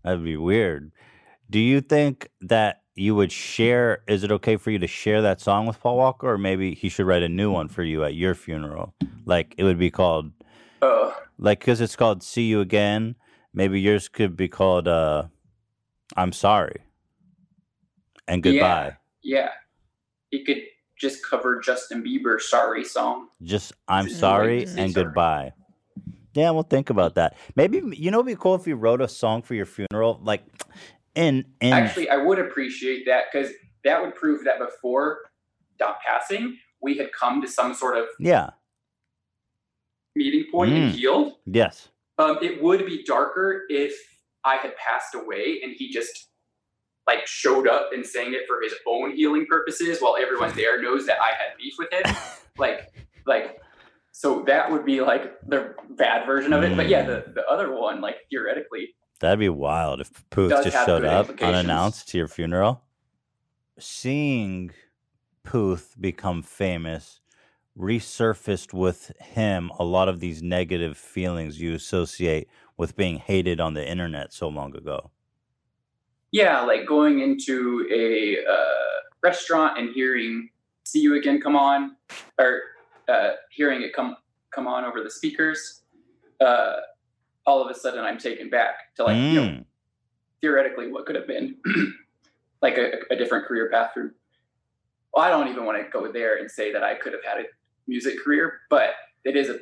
That'd 0.04 0.24
be 0.24 0.38
weird. 0.38 0.92
Do 1.50 1.58
you 1.60 1.82
think 1.82 2.30
that 2.42 2.84
you 2.96 3.16
would 3.16 3.32
share? 3.32 4.04
Is 4.08 4.24
it 4.24 4.32
okay 4.32 4.56
for 4.58 4.70
you 4.70 4.78
to 4.80 4.88
share 4.88 5.22
that 5.24 5.42
song 5.42 5.66
with 5.66 5.80
Paul 5.80 5.98
Walker, 5.98 6.30
or 6.30 6.38
maybe 6.38 6.76
he 6.76 6.90
should 6.90 7.08
write 7.08 7.24
a 7.24 7.30
new 7.30 7.52
one 7.52 7.68
for 7.70 7.82
you 7.82 8.04
at 8.04 8.14
your 8.14 8.36
funeral? 8.36 8.94
Like 9.26 9.56
it 9.58 9.64
would 9.64 9.80
be 9.80 9.90
called, 9.90 10.32
Uh, 10.82 11.12
like 11.40 11.60
because 11.60 11.82
it's 11.82 11.96
called 11.96 12.22
"See 12.22 12.44
You 12.44 12.62
Again." 12.62 13.16
Maybe 13.52 13.82
yours 13.82 14.10
could 14.10 14.36
be 14.38 14.48
called 14.48 14.88
uh, 14.88 15.24
"I'm 16.18 16.32
Sorry" 16.32 16.78
and 18.28 18.42
goodbye. 18.44 18.98
Yeah, 19.24 19.50
he 20.32 20.44
could 20.44 20.62
just 20.98 21.26
cover 21.26 21.60
Justin 21.60 22.04
Bieber's 22.04 22.50
"Sorry" 22.50 22.84
song. 22.84 23.28
Just 23.44 23.74
I'm 23.88 24.08
Just 24.08 24.20
sorry 24.20 24.66
like 24.66 24.78
and 24.78 24.92
sorry. 24.92 25.06
goodbye. 25.06 25.54
Yeah, 26.36 26.52
we'll 26.52 26.64
think 26.64 26.90
about 26.90 27.16
that. 27.16 27.36
Maybe 27.56 27.82
you 27.96 28.12
know, 28.12 28.20
it'd 28.20 28.28
be 28.28 28.36
cool 28.36 28.56
if 28.56 28.68
you 28.68 28.76
wrote 28.76 29.02
a 29.02 29.08
song 29.08 29.42
for 29.42 29.56
your 29.56 29.66
funeral, 29.66 30.20
like 30.24 30.44
in 31.16 31.46
in. 31.62 31.74
Actually, 31.74 32.10
I 32.10 32.18
would 32.18 32.40
appreciate 32.40 33.06
that 33.08 33.26
because 33.32 33.52
that 33.84 34.02
would 34.02 34.16
prove 34.16 34.44
that 34.46 34.60
before 34.60 35.20
Dom 35.80 35.96
passing, 36.06 36.58
we 36.82 36.96
had 36.98 37.12
come 37.14 37.42
to 37.42 37.48
some 37.48 37.74
sort 37.74 37.98
of 37.98 38.06
yeah. 38.20 38.52
meeting 40.16 40.46
point 40.52 40.74
and 40.74 40.92
Mm. 40.92 40.96
healed. 40.96 41.34
Yes. 41.46 41.90
Um, 42.18 42.38
it 42.42 42.62
would 42.62 42.86
be 42.86 43.04
darker 43.04 43.64
if 43.70 43.94
I 44.46 44.56
had 44.56 44.76
passed 44.78 45.16
away 45.16 45.60
and 45.64 45.74
he 45.78 45.90
just 45.90 46.28
like 47.08 47.26
showed 47.26 47.68
up 47.68 47.90
and 47.94 48.06
sang 48.06 48.34
it 48.34 48.42
for 48.48 48.62
his 48.62 48.74
own 48.88 49.16
healing 49.16 49.46
purposes 49.48 50.00
while 50.00 50.16
everyone 50.22 50.54
there 50.56 50.82
knows 50.82 51.06
that 51.08 51.18
I 51.22 51.30
had 51.30 51.58
beef 51.58 51.74
with 51.80 51.92
him. 51.92 52.16
like, 52.58 52.94
like, 53.26 53.60
so 54.12 54.44
that 54.44 54.72
would 54.72 54.86
be 54.86 55.02
like 55.02 55.40
the 55.48 55.74
bad 55.92 56.26
version 56.26 56.54
of 56.54 56.64
it. 56.64 56.76
But 56.76 56.88
yeah, 56.90 57.06
the, 57.06 57.14
mm. 57.14 57.34
the 57.34 57.46
other 57.48 57.72
one, 57.76 58.02
like 58.02 58.18
theoretically, 58.30 58.90
That'd 59.20 59.40
be 59.40 59.50
wild 59.50 60.00
if 60.00 60.12
Puth 60.30 60.64
just 60.64 60.86
showed 60.86 61.04
up 61.04 61.30
unannounced 61.42 62.08
to 62.10 62.18
your 62.18 62.30
funeral. 62.30 62.82
Seeing 63.78 64.72
Puth 65.44 65.96
become 66.00 66.42
famous 66.42 67.20
resurfaced 67.78 68.74
with 68.74 69.12
him 69.20 69.72
a 69.80 69.84
lot 69.84 70.10
of 70.10 70.20
these 70.20 70.44
negative 70.44 70.98
feelings 70.98 71.62
you 71.62 71.74
associate 71.74 72.50
with 72.80 72.96
being 72.96 73.18
hated 73.18 73.60
on 73.60 73.74
the 73.74 73.86
internet 73.88 74.32
so 74.34 74.48
long 74.48 74.74
ago. 74.76 75.12
yeah, 76.32 76.62
like 76.62 76.88
going 76.88 77.20
into 77.20 77.86
a 77.92 78.38
uh, 78.50 79.00
restaurant 79.22 79.78
and 79.78 79.90
hearing 79.94 80.50
"See 80.86 81.02
You 81.02 81.16
Again" 81.16 81.42
come 81.42 81.56
on, 81.58 81.98
or 82.40 82.62
uh, 83.10 83.32
hearing 83.52 83.82
it 83.82 83.92
come 83.94 84.16
come 84.56 84.66
on 84.66 84.86
over 84.86 85.04
the 85.04 85.12
speakers. 85.12 85.82
Uh, 86.40 86.78
all 87.46 87.62
of 87.62 87.70
a 87.70 87.78
sudden, 87.78 88.00
I'm 88.04 88.18
taken 88.18 88.50
back 88.50 88.96
to 88.96 89.04
like 89.04 89.18
you 89.18 89.34
know, 89.42 89.48
Mm. 89.50 89.66
theoretically 90.42 90.88
what 90.92 91.06
could 91.06 91.16
have 91.18 91.28
been 91.28 91.58
like 92.62 92.78
a, 92.78 92.92
a 93.12 93.16
different 93.18 93.46
career 93.46 93.70
path 93.70 93.92
through. 93.94 94.12
Well, 95.14 95.26
I 95.26 95.30
don't 95.30 95.50
even 95.50 95.66
want 95.66 95.78
to 95.84 95.90
go 95.92 96.10
there 96.12 96.38
and 96.38 96.50
say 96.50 96.72
that 96.72 96.84
I 96.84 96.94
could 96.96 97.12
have 97.12 97.24
had 97.26 97.40
a 97.44 97.48
music 97.88 98.24
career, 98.24 98.62
but 98.70 98.92
it 99.26 99.36
is 99.36 99.50
a 99.50 99.58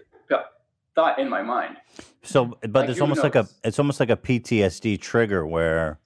thought 0.97 1.19
in 1.19 1.29
my 1.29 1.43
mind. 1.43 1.77
So, 2.23 2.45
but 2.45 2.73
Like, 2.73 2.85
there's 2.87 2.97
who 2.97 3.03
almost 3.03 3.23
like 3.23 3.35
a 3.35 3.47
it's 3.63 3.79
almost 3.79 3.99
like 3.99 4.09
a 4.09 4.17
PTSD 4.17 4.99
trigger 4.99 5.45
where 5.45 5.99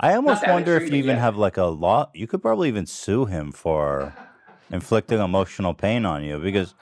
I 0.00 0.14
almost 0.14 0.46
wonder 0.48 0.76
if 0.76 0.90
you 0.90 0.96
even 0.96 1.16
yeah. 1.16 1.22
have 1.22 1.36
like 1.36 1.58
a 1.58 1.66
law. 1.66 2.10
You 2.14 2.26
could 2.26 2.42
probably 2.42 2.68
even 2.68 2.86
sue 2.86 3.26
him 3.26 3.52
for 3.52 4.14
inflicting 4.70 5.20
emotional 5.20 5.74
pain 5.74 6.06
on 6.06 6.24
you 6.24 6.38
because, 6.38 6.74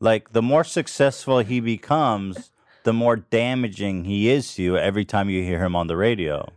like, 0.00 0.32
the 0.32 0.42
more 0.42 0.64
successful 0.64 1.38
he 1.38 1.60
becomes, 1.60 2.50
the 2.82 2.92
more 2.92 3.16
damaging 3.16 4.04
he 4.04 4.28
is 4.28 4.54
to 4.56 4.62
you 4.62 4.76
every 4.76 5.04
time 5.04 5.30
you 5.30 5.42
hear 5.42 5.64
him 5.64 5.74
on 5.74 5.86
the 5.86 5.96
radio. 5.96 6.48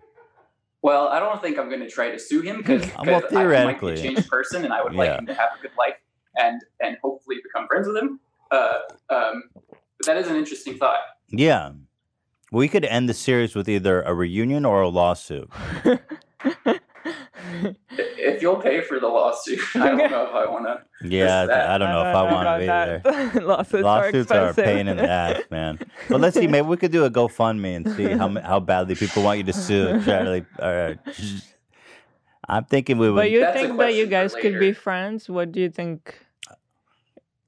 Well, 0.81 1.07
I 1.09 1.19
don't 1.19 1.41
think 1.41 1.59
I'm 1.59 1.69
going 1.69 1.81
to 1.81 1.89
try 1.89 2.09
to 2.09 2.19
sue 2.19 2.41
him 2.41 2.57
because 2.57 2.81
Well, 2.97 2.97
I 2.97 3.11
might 3.11 3.29
be 3.29 3.35
a 3.35 3.39
theoretically. 3.39 3.97
changed 3.97 4.27
person, 4.27 4.65
and 4.65 4.73
I 4.73 4.81
would 4.81 4.95
like 4.95 5.19
him 5.19 5.27
to 5.27 5.35
have 5.35 5.49
a 5.57 5.61
good 5.61 5.71
life 5.77 5.95
and 6.35 6.61
and 6.79 6.97
hopefully 7.03 7.37
become 7.43 7.67
friends 7.67 7.87
with 7.87 7.97
him. 7.97 8.19
Uh, 8.51 8.79
um, 9.09 9.43
but 9.99 10.05
that 10.07 10.17
is 10.17 10.27
an 10.27 10.35
interesting 10.35 10.77
thought. 10.77 10.99
Yeah. 11.29 11.71
We 12.51 12.67
could 12.67 12.85
end 12.85 13.07
the 13.07 13.13
series 13.13 13.53
with 13.53 13.69
either 13.69 14.01
a 14.01 14.13
reunion 14.13 14.65
or 14.65 14.81
a 14.81 14.89
lawsuit. 14.89 15.49
If 18.31 18.41
you'll 18.41 18.57
pay 18.57 18.81
for 18.81 18.99
the 18.99 19.07
lawsuit, 19.07 19.59
I 19.75 19.89
don't 19.89 20.11
know 20.11 20.23
if 20.25 20.33
I 20.33 20.45
want 20.47 20.65
to. 20.65 21.07
Yeah, 21.07 21.45
that. 21.45 21.69
I 21.69 21.77
don't 21.77 21.89
know 21.89 22.01
if 22.01 22.15
I 22.15 22.23
want 22.23 22.47
to 22.47 22.59
be 22.59 22.65
there. 22.65 23.45
Lawsuits, 23.45 23.83
Lawsuits 23.83 24.31
are 24.31 24.45
are 24.45 24.49
a 24.49 24.53
pain 24.53 24.87
in 24.87 24.97
the 24.97 25.09
ass, 25.09 25.41
man. 25.51 25.79
But 26.07 26.21
let's 26.21 26.37
see, 26.37 26.47
maybe 26.47 26.67
we 26.67 26.77
could 26.77 26.91
do 26.91 27.05
a 27.05 27.11
GoFundMe 27.11 27.75
and 27.75 27.91
see 27.95 28.05
how 28.05 28.29
how 28.41 28.59
badly 28.59 28.95
people 28.95 29.23
want 29.23 29.37
you 29.39 29.43
to 29.45 29.53
sue. 29.53 30.01
Charlie, 30.05 30.45
uh, 30.59 30.95
I'm 32.47 32.65
thinking 32.65 32.97
we 32.97 33.09
would. 33.09 33.15
But 33.15 33.31
you 33.31 33.45
think 33.53 33.77
that 33.77 33.93
you 33.93 34.07
guys 34.07 34.33
could 34.35 34.59
be 34.59 34.73
friends? 34.73 35.29
What 35.29 35.51
do 35.51 35.59
you 35.59 35.69
think? 35.69 36.17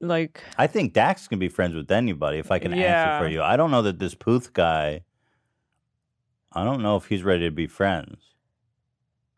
Like, 0.02 0.42
I 0.58 0.66
think 0.66 0.92
Dax 0.94 1.28
can 1.28 1.38
be 1.38 1.48
friends 1.48 1.74
with 1.76 1.90
anybody 1.90 2.38
if 2.38 2.50
I 2.50 2.58
can 2.58 2.74
answer 2.74 3.24
for 3.24 3.30
you. 3.30 3.40
I 3.40 3.56
don't 3.56 3.70
know 3.70 3.82
that 3.82 3.98
this 4.00 4.14
Puth 4.14 4.52
guy. 4.52 5.04
I 6.52 6.64
don't 6.64 6.82
know 6.82 6.96
if 6.96 7.06
he's 7.06 7.22
ready 7.22 7.44
to 7.44 7.50
be 7.52 7.66
friends. 7.68 8.18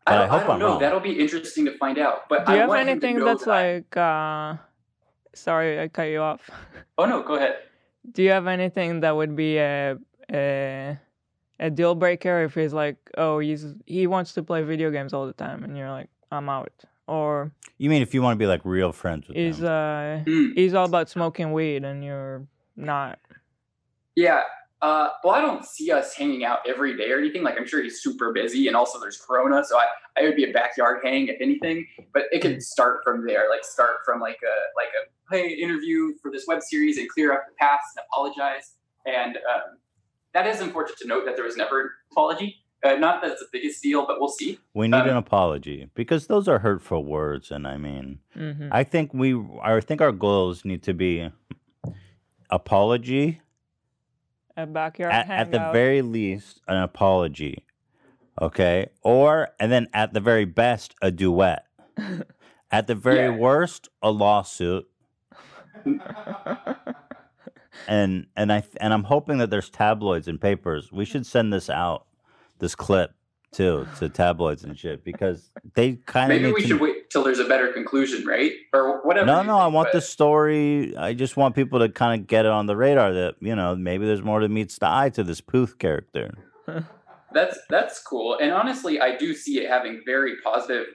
I 0.07 0.11
But 0.11 0.13
I, 0.13 0.17
don't, 0.17 0.25
I 0.25 0.31
hope 0.31 0.41
don't 0.41 0.51
I'm 0.51 0.59
know. 0.59 0.67
wrong. 0.69 0.79
That'll 0.79 0.99
be 0.99 1.19
interesting 1.19 1.65
to 1.65 1.77
find 1.77 1.97
out. 1.99 2.27
But 2.29 2.45
do 2.45 2.51
I 2.51 2.55
you 2.55 2.59
have 2.61 2.69
want 2.69 2.81
him 2.89 2.99
to 2.99 3.07
anything 3.07 3.23
that's 3.23 3.45
that 3.45 3.51
I- 3.51 3.73
like? 3.73 3.97
uh 3.97 4.57
Sorry, 5.35 5.79
I 5.81 5.87
cut 5.89 6.03
you 6.03 6.21
off. 6.21 6.49
oh 6.97 7.05
no, 7.05 7.21
go 7.21 7.35
ahead. 7.35 7.57
Do 8.11 8.23
you 8.23 8.31
have 8.31 8.47
anything 8.47 9.01
that 9.01 9.15
would 9.15 9.35
be 9.35 9.57
a 9.57 9.97
a 10.31 10.97
a 11.59 11.69
deal 11.69 11.93
breaker 11.95 12.43
if 12.43 12.55
he's 12.55 12.73
like, 12.73 12.97
oh, 13.17 13.39
he's 13.39 13.65
he 13.85 14.07
wants 14.07 14.33
to 14.33 14.43
play 14.43 14.63
video 14.63 14.89
games 14.91 15.13
all 15.13 15.27
the 15.27 15.33
time, 15.33 15.63
and 15.63 15.77
you're 15.77 15.91
like, 15.91 16.09
I'm 16.31 16.49
out, 16.49 16.71
or 17.07 17.51
You 17.77 17.89
mean 17.89 18.01
if 18.01 18.13
you 18.13 18.21
want 18.21 18.35
to 18.35 18.39
be 18.39 18.47
like 18.47 18.61
real 18.63 18.91
friends 18.91 19.27
with 19.27 19.37
he's 19.37 19.61
uh 19.61 20.21
Hmm. 20.25 20.51
he's 20.55 20.73
all 20.73 20.85
about 20.85 21.09
smoking 21.09 21.51
weed, 21.53 21.83
and 21.83 22.03
you're 22.03 22.47
not. 22.75 23.19
Yeah. 24.15 24.41
Uh, 24.81 25.09
well, 25.23 25.33
I 25.33 25.41
don't 25.41 25.65
see 25.65 25.89
us 25.91 26.13
hanging 26.13 26.43
out 26.43 26.59
every 26.67 26.95
day 26.95 27.09
or 27.09 27.17
anything. 27.17 27.41
Like, 27.41 27.55
I'm 27.57 27.65
sure 27.65 27.81
he's 27.81 28.03
super 28.03 28.31
busy, 28.33 28.67
and 28.67 28.75
also 28.75 28.99
there's 28.99 29.17
Corona, 29.17 29.63
so 29.63 29.77
I, 29.79 29.85
I 30.17 30.23
would 30.23 30.35
be 30.35 30.43
a 30.47 30.51
backyard 30.51 30.99
hang 31.03 31.27
if 31.27 31.37
anything. 31.41 31.87
But 32.13 32.23
it 32.31 32.41
could 32.41 32.61
start 32.61 32.99
from 33.03 33.25
there, 33.25 33.49
like 33.49 33.63
start 33.63 33.97
from 34.05 34.19
like 34.19 34.37
a 34.43 34.55
like 34.75 34.89
a 34.89 35.35
hey 35.35 35.53
interview 35.53 36.13
for 36.21 36.29
this 36.29 36.45
web 36.47 36.61
series 36.61 36.97
and 36.97 37.09
clear 37.09 37.33
up 37.33 37.45
the 37.47 37.55
past 37.59 37.83
and 37.95 38.05
apologize. 38.11 38.73
And 39.07 39.37
um, 39.37 39.77
that 40.33 40.45
is 40.45 40.61
important 40.61 40.97
to 40.99 41.07
note 41.07 41.25
that 41.25 41.35
there 41.35 41.45
was 41.45 41.57
never 41.57 41.81
an 41.81 41.89
apology. 42.11 42.57
Uh, 42.85 42.95
not 42.97 43.21
that 43.21 43.31
it's 43.31 43.41
the 43.41 43.47
biggest 43.51 43.81
deal, 43.81 44.05
but 44.05 44.19
we'll 44.19 44.29
see. 44.29 44.59
We 44.75 44.87
need 44.87 44.97
Um, 44.99 45.09
an 45.09 45.17
apology 45.17 45.89
because 45.95 46.27
those 46.27 46.47
are 46.47 46.59
hurtful 46.59 47.03
words, 47.03 47.49
and 47.49 47.67
I 47.67 47.77
mean, 47.77 48.19
Mhm. 48.35 48.69
I 48.71 48.83
think 48.83 49.11
we, 49.11 49.33
I 49.63 49.79
think 49.79 50.01
our 50.01 50.11
goals 50.11 50.63
need 50.63 50.83
to 50.83 50.93
be 50.93 51.31
apology 52.51 53.41
A 54.57 54.65
backyard 54.67 55.11
at, 55.13 55.29
at 55.29 55.51
the 55.51 55.59
very 55.71 56.01
least 56.03 56.61
an 56.67 56.77
apology, 56.77 57.65
okay, 58.39 58.87
or 59.01 59.49
and 59.59 59.71
then 59.71 59.87
at 59.93 60.13
the 60.13 60.19
very 60.21 60.45
best 60.45 60.93
a 61.01 61.09
duet, 61.09 61.65
at 62.71 62.85
the 62.87 62.93
very 62.95 63.25
Yeah. 63.33 63.35
worst 63.35 63.89
a 64.03 64.11
lawsuit, 64.11 64.87
and 67.87 68.27
and 68.35 68.53
I 68.53 68.63
and 68.79 68.93
I'm 68.93 69.03
hoping 69.05 69.39
that 69.39 69.49
there's 69.49 69.69
tabloids 69.69 70.27
and 70.27 70.39
papers. 70.39 70.91
We 70.91 71.03
should 71.05 71.25
send 71.25 71.51
this 71.51 71.69
out, 71.69 72.05
this 72.59 72.75
clip 72.75 73.11
too, 73.51 73.87
to 73.99 74.09
tabloids 74.09 74.63
and 74.63 74.77
shit 74.77 75.03
because 75.03 75.49
they 75.75 75.93
kind 75.93 76.31
of 76.31 76.41
Maybe 76.41 76.53
we 76.53 76.61
should 76.65 76.81
wait 76.81 77.09
till 77.09 77.23
there's 77.23 77.39
a 77.39 77.45
better 77.45 77.71
conclusion, 77.71 78.25
right? 78.25 78.51
Or 78.73 79.01
whatever. 79.05 79.25
No, 79.25 79.41
you 79.41 79.47
no, 79.47 79.57
I 79.57 79.67
want 79.67 79.87
but- 79.87 79.93
the 79.93 80.01
story. 80.01 80.95
I 80.97 81.13
just 81.13 81.37
want 81.37 81.55
people 81.55 81.79
to 81.79 81.89
kind 81.89 82.19
of 82.19 82.27
get 82.27 82.45
it 82.45 82.51
on 82.51 82.65
the 82.65 82.75
radar 82.75 83.13
that 83.13 83.35
you 83.39 83.55
know 83.55 83.75
maybe 83.75 84.05
there's 84.05 84.21
more 84.23 84.41
to 84.41 84.49
meets 84.49 84.77
the 84.77 84.89
eye 84.89 85.09
to 85.11 85.23
this 85.23 85.41
Puth 85.41 85.79
character. 85.79 86.33
That's 87.33 87.59
that's 87.69 88.01
cool. 88.01 88.37
And 88.41 88.53
honestly, 88.53 89.01
I 89.01 89.17
do 89.17 89.33
see 89.33 89.59
it 89.59 89.69
having 89.69 90.03
very 90.05 90.35
positive. 90.41 90.85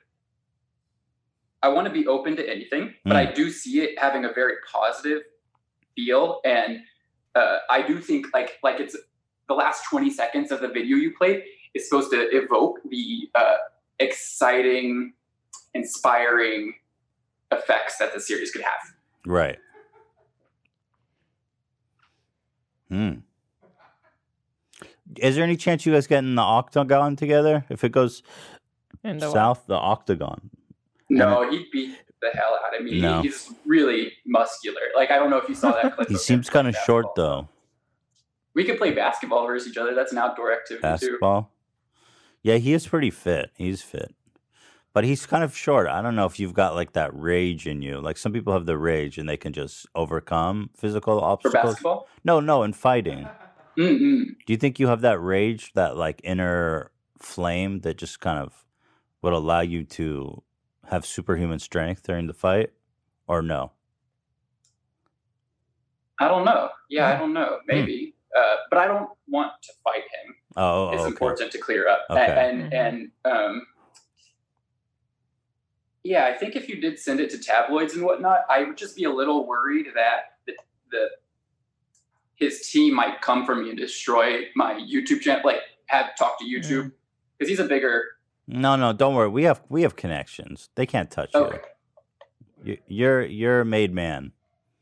I 1.63 1.69
want 1.69 1.87
to 1.87 1.93
be 1.93 2.07
open 2.07 2.35
to 2.37 2.51
anything, 2.51 2.95
but 3.05 3.15
I 3.15 3.31
do 3.31 3.51
see 3.51 3.83
it 3.83 3.99
having 3.99 4.25
a 4.25 4.33
very 4.33 4.55
positive 4.73 5.21
feel, 5.95 6.41
and 6.47 6.79
uh, 7.35 7.59
I 7.69 7.87
do 7.87 8.01
think 8.01 8.29
like 8.33 8.59
like 8.63 8.81
it's 8.81 8.97
the 9.51 9.55
last 9.55 9.83
twenty 9.91 10.11
seconds 10.11 10.53
of 10.53 10.61
the 10.61 10.69
video 10.69 10.97
you 10.97 11.13
played 11.13 11.43
is 11.75 11.89
supposed 11.89 12.11
to 12.13 12.29
evoke 12.31 12.79
the 12.89 13.29
uh, 13.35 13.57
exciting, 13.99 15.13
inspiring 15.75 16.75
effects 17.51 17.99
that 17.99 18.15
the 18.15 18.21
series 18.21 18.53
could 18.53 18.63
have. 18.63 18.81
Right. 19.27 19.59
Hmm. 22.89 23.15
Is 25.17 25.35
there 25.35 25.43
any 25.43 25.57
chance 25.57 25.85
you 25.85 25.93
guys 25.93 26.07
get 26.07 26.21
in 26.21 26.37
the 26.37 26.43
octagon 26.43 27.17
together? 27.17 27.65
If 27.69 27.83
it 27.83 27.91
goes 27.91 28.23
In 29.03 29.19
the 29.19 29.27
what? 29.27 29.35
south, 29.35 29.67
the 29.67 29.75
octagon. 29.75 30.51
No, 31.09 31.51
he'd 31.51 31.67
beat 31.73 31.97
the 32.23 32.31
hell 32.35 32.57
out 32.65 32.79
of 32.79 32.85
me. 32.85 33.01
No. 33.01 33.23
He's 33.23 33.53
really 33.67 34.13
muscular. 34.25 34.81
Like 34.95 35.11
I 35.11 35.19
don't 35.19 35.31
know 35.31 35.39
if 35.39 35.49
you 35.49 35.57
saw 35.57 35.73
that 35.73 35.93
clip. 35.97 36.09
He 36.09 36.17
seems 36.17 36.49
kind 36.49 36.69
of 36.69 36.77
short 36.87 37.07
though. 37.17 37.49
We 38.61 38.67
could 38.67 38.77
play 38.77 38.91
basketball 38.91 39.47
versus 39.47 39.71
each 39.71 39.79
other. 39.79 39.95
That's 39.95 40.13
an 40.13 40.19
outdoor 40.19 40.53
activity 40.53 40.83
too. 40.83 40.91
Basketball. 40.91 41.51
Yeah, 42.43 42.57
he 42.57 42.75
is 42.75 42.87
pretty 42.87 43.09
fit. 43.09 43.51
He's 43.57 43.81
fit. 43.81 44.15
But 44.93 45.05
he's 45.05 45.25
kind 45.25 45.43
of 45.43 45.57
short. 45.57 45.89
I 45.89 46.03
don't 46.03 46.15
know 46.15 46.27
if 46.27 46.39
you've 46.39 46.53
got 46.53 46.75
like 46.75 46.93
that 46.93 47.11
rage 47.19 47.67
in 47.67 47.81
you. 47.81 48.03
Like 48.03 48.19
some 48.19 48.35
people 48.35 48.53
have 48.53 48.67
the 48.67 48.77
rage 48.77 49.17
and 49.17 49.27
they 49.27 49.39
can 49.39 49.55
just 49.55 49.87
overcome 49.95 50.69
physical 50.77 51.23
obstacles. 51.23 51.63
For 51.63 51.69
basketball? 51.69 52.09
No, 52.23 52.39
no, 52.39 52.63
in 52.63 52.75
fighting. 52.75 53.27
Mm-mm. 53.79 54.25
Do 54.47 54.53
you 54.53 54.59
think 54.59 54.79
you 54.79 54.89
have 54.89 55.01
that 55.01 55.23
rage, 55.23 55.73
that 55.73 55.97
like 55.97 56.21
inner 56.23 56.91
flame 57.19 57.81
that 57.81 57.97
just 57.97 58.21
kind 58.21 58.39
of 58.39 58.67
would 59.23 59.33
allow 59.33 59.61
you 59.61 59.85
to 59.85 60.43
have 60.91 61.07
superhuman 61.07 61.61
strength 61.61 62.03
during 62.03 62.27
the 62.27 62.35
fight, 62.35 62.73
or 63.27 63.41
no? 63.41 63.73
I 66.19 66.29
don't 66.29 66.45
know. 66.45 66.69
Yeah, 66.91 67.09
I 67.09 67.17
don't 67.17 67.33
know. 67.33 67.61
Hmm. 67.61 67.67
Maybe, 67.67 68.15
uh, 68.37 68.57
but 68.69 68.79
I 68.79 68.87
don't 68.87 69.11
want 69.29 69.53
to 69.63 69.73
fight 69.83 70.03
him. 70.03 70.35
Oh, 70.57 70.91
it's 70.91 71.03
okay. 71.03 71.09
important 71.11 71.53
to 71.53 71.59
clear 71.59 71.89
up. 71.89 72.07
Okay. 72.11 72.49
And 72.51 72.73
and 72.73 73.11
um, 73.25 73.67
yeah, 76.03 76.27
I 76.27 76.33
think 76.33 76.57
if 76.57 76.69
you 76.69 76.81
did 76.81 76.99
send 76.99 77.21
it 77.21 77.31
to 77.31 77.39
tabloids 77.39 77.95
and 77.95 78.05
whatnot, 78.05 78.41
I 78.49 78.65
would 78.65 78.77
just 78.77 78.97
be 78.97 79.05
a 79.05 79.11
little 79.11 79.47
worried 79.47 79.87
that 79.95 80.37
the, 80.47 80.55
the 80.91 81.09
his 82.37 82.69
team 82.69 82.95
might 82.95 83.21
come 83.21 83.45
for 83.45 83.55
me 83.55 83.69
and 83.69 83.79
destroy 83.79 84.45
my 84.57 84.75
YouTube 84.75 85.21
channel, 85.21 85.43
like 85.45 85.61
have 85.87 86.17
talk 86.17 86.39
to 86.39 86.45
YouTube 86.45 86.93
because 87.39 87.51
he's 87.51 87.61
a 87.61 87.65
bigger. 87.65 88.05
No, 88.47 88.77
no, 88.77 88.93
don't 88.93 89.15
worry. 89.15 89.29
We 89.29 89.45
have 89.45 89.63
we 89.69 89.83
have 89.83 89.97
connections. 89.97 90.71
They 90.75 90.87
can't 90.87 91.11
touch 91.11 91.35
Okay. 91.35 91.59
you. 92.65 92.73
you. 92.73 92.79
You're 92.89 93.23
you're 93.23 93.61
a 93.61 93.65
made 93.65 93.93
man. 93.93 94.33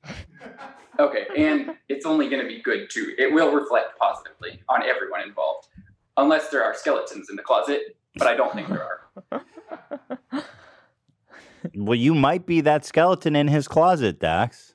Okay, 1.00 1.26
and 1.36 1.70
it's 1.88 2.04
only 2.04 2.28
going 2.28 2.42
to 2.42 2.48
be 2.48 2.60
good 2.60 2.90
too. 2.90 3.14
It 3.18 3.32
will 3.32 3.52
reflect 3.52 3.96
positively 3.98 4.60
on 4.68 4.82
everyone 4.82 5.22
involved, 5.22 5.68
unless 6.16 6.48
there 6.48 6.64
are 6.64 6.74
skeletons 6.74 7.30
in 7.30 7.36
the 7.36 7.42
closet. 7.42 7.96
But 8.16 8.26
I 8.26 8.34
don't 8.34 8.52
think 8.54 8.68
there 8.68 8.82
are. 9.32 9.44
Well, 11.74 11.96
you 11.96 12.14
might 12.14 12.46
be 12.46 12.60
that 12.62 12.84
skeleton 12.84 13.34
in 13.34 13.48
his 13.48 13.66
closet, 13.66 14.20
Dax. 14.20 14.74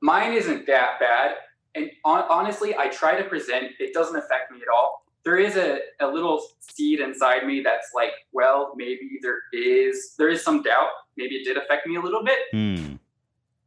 Mine 0.00 0.32
isn't 0.34 0.66
that 0.66 1.00
bad, 1.00 1.32
and 1.74 1.90
hon- 2.04 2.24
honestly, 2.30 2.74
I 2.76 2.88
try 2.88 3.20
to 3.20 3.28
present. 3.28 3.72
It 3.80 3.92
doesn't 3.92 4.16
affect 4.16 4.52
me 4.52 4.58
at 4.58 4.68
all. 4.74 5.04
There 5.24 5.36
is 5.36 5.56
a, 5.56 5.80
a 6.00 6.06
little 6.06 6.40
seed 6.60 7.00
inside 7.00 7.44
me 7.46 7.60
that's 7.62 7.90
like, 7.94 8.12
well, 8.32 8.72
maybe 8.76 9.18
there 9.20 9.40
is 9.52 10.14
there 10.16 10.28
is 10.28 10.42
some 10.44 10.62
doubt. 10.62 10.88
Maybe 11.16 11.34
it 11.36 11.44
did 11.44 11.56
affect 11.56 11.86
me 11.86 11.96
a 11.96 12.00
little 12.00 12.22
bit, 12.24 12.38
Hmm. 12.52 12.94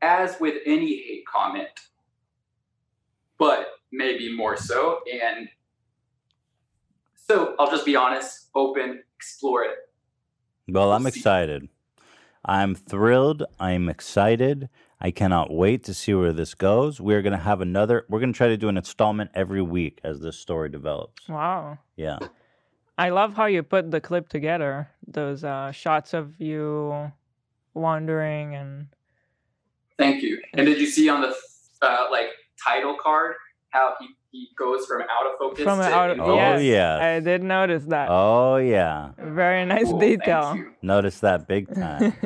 As 0.01 0.39
with 0.39 0.55
any 0.65 0.97
hate 0.97 1.25
comment, 1.25 1.69
but 3.37 3.67
maybe 3.91 4.35
more 4.35 4.57
so. 4.57 4.99
And 5.21 5.49
so 7.15 7.55
I'll 7.59 7.69
just 7.69 7.85
be 7.85 7.95
honest, 7.95 8.49
open, 8.55 9.03
explore 9.15 9.63
it. 9.63 9.75
Well, 10.67 10.91
I'm 10.91 11.07
excited. 11.07 11.69
I'm 12.45 12.75
thrilled. 12.75 13.43
I'm 13.59 13.89
excited. 13.89 14.69
I 15.01 15.11
cannot 15.11 15.51
wait 15.51 15.83
to 15.85 15.93
see 15.93 16.13
where 16.13 16.33
this 16.33 16.53
goes. 16.53 16.99
We're 16.99 17.21
gonna 17.21 17.37
have 17.37 17.61
another. 17.61 18.05
We're 18.09 18.19
gonna 18.19 18.33
try 18.33 18.47
to 18.47 18.57
do 18.57 18.67
an 18.67 18.77
installment 18.77 19.31
every 19.33 19.61
week 19.61 19.99
as 20.03 20.19
this 20.19 20.37
story 20.37 20.69
develops. 20.69 21.27
Wow. 21.27 21.79
Yeah. 21.95 22.19
I 22.97 23.09
love 23.09 23.33
how 23.33 23.45
you 23.45 23.63
put 23.63 23.91
the 23.91 24.01
clip 24.01 24.27
together. 24.27 24.89
Those 25.07 25.43
uh, 25.43 25.71
shots 25.71 26.13
of 26.13 26.39
you 26.39 27.11
wandering 27.73 28.55
and 28.55 28.87
Thank 29.99 30.23
you. 30.23 30.41
And 30.53 30.65
did 30.65 30.79
you 30.79 30.87
see 30.87 31.07
on 31.09 31.21
the 31.21 31.35
uh, 31.83 32.05
like 32.09 32.29
title 32.67 32.97
card 33.01 33.35
how 33.69 33.93
he, 33.99 34.07
he 34.31 34.47
goes 34.57 34.85
from 34.87 35.01
out 35.01 35.27
of 35.31 35.37
focus 35.37 35.63
from 35.63 35.77
to 35.79 35.85
out. 35.85 36.09
in 36.11 36.19
Oh, 36.19 36.25
focus? 36.35 36.63
yes. 36.63 37.01
I 37.01 37.19
did 37.19 37.43
notice 37.43 37.83
that. 37.85 38.07
Oh 38.09 38.55
yeah. 38.57 39.11
Very 39.19 39.63
nice 39.65 39.85
Cool, 39.85 39.99
detail. 39.99 40.57
Notice 40.81 41.19
that 41.19 41.47
big 41.47 41.71
time. 41.75 42.13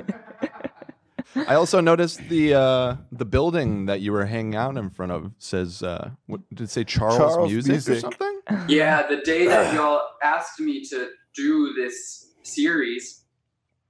I 1.48 1.56
also 1.56 1.80
noticed 1.82 2.20
the 2.30 2.54
uh, 2.54 2.96
the 3.12 3.26
building 3.26 3.88
that 3.88 4.02
you 4.02 4.12
were 4.12 4.26
hanging 4.26 4.56
out 4.56 4.78
in 4.78 4.90
front 4.92 5.12
of 5.12 5.32
says 5.40 5.82
uh, 5.82 6.12
what 6.28 6.42
did 6.54 6.66
it 6.66 6.70
say 6.70 6.84
Charles, 6.84 7.18
Charles 7.18 7.52
Music, 7.52 7.90
or 7.90 8.00
something? 8.00 8.42
Yeah, 8.68 9.08
the 9.08 9.18
day 9.18 9.48
that 9.48 9.74
y'all 9.74 10.04
asked 10.24 10.60
me 10.60 10.86
to 10.92 11.10
do 11.36 11.74
this 11.74 12.34
series, 12.44 13.23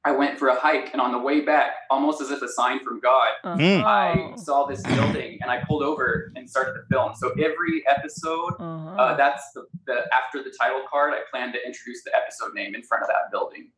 I 0.05 0.11
went 0.11 0.37
for 0.37 0.49
a 0.49 0.55
hike, 0.59 0.91
and 0.91 1.01
on 1.01 1.13
the 1.13 1.17
way 1.19 1.41
back, 1.41 1.71
almost 1.89 2.19
as 2.21 2.29
if 2.29 2.41
a 2.41 2.47
sign 2.49 2.83
from 2.83 2.99
God, 2.99 3.29
Mm. 3.45 3.83
I 3.85 4.35
saw 4.35 4.65
this 4.65 4.81
building, 4.83 5.39
and 5.41 5.49
I 5.49 5.63
pulled 5.63 5.81
over 5.81 6.31
and 6.35 6.49
started 6.49 6.73
to 6.73 6.81
film. 6.91 7.13
So 7.15 7.31
every 7.31 7.83
episode, 7.87 8.55
uh, 8.59 9.15
that's 9.15 9.51
the, 9.53 9.65
the 9.87 10.01
after 10.13 10.43
the 10.43 10.53
title 10.59 10.81
card, 10.91 11.13
I 11.13 11.19
plan 11.31 11.53
to 11.53 11.65
introduce 11.65 12.03
the 12.03 12.11
episode 12.15 12.53
name 12.53 12.75
in 12.75 12.83
front 12.83 13.03
of 13.03 13.07
that 13.09 13.31
building. 13.31 13.69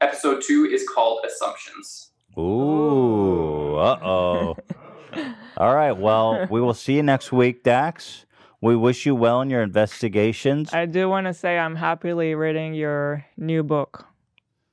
Episode 0.00 0.42
two 0.44 0.64
is 0.64 0.84
called 0.88 1.24
Assumptions. 1.24 2.10
Ooh. 2.36 3.76
Uh 3.76 3.98
oh. 4.02 4.56
All 5.56 5.74
right. 5.74 5.92
Well, 5.92 6.46
we 6.50 6.60
will 6.60 6.74
see 6.74 6.94
you 6.94 7.02
next 7.02 7.32
week, 7.32 7.62
Dax. 7.62 8.26
We 8.60 8.74
wish 8.76 9.06
you 9.06 9.14
well 9.14 9.40
in 9.42 9.50
your 9.50 9.62
investigations. 9.62 10.72
I 10.74 10.86
do 10.86 11.08
want 11.08 11.26
to 11.28 11.34
say 11.34 11.56
I'm 11.58 11.76
happily 11.76 12.34
reading 12.34 12.74
your 12.74 13.24
new 13.36 13.62
book. 13.62 14.06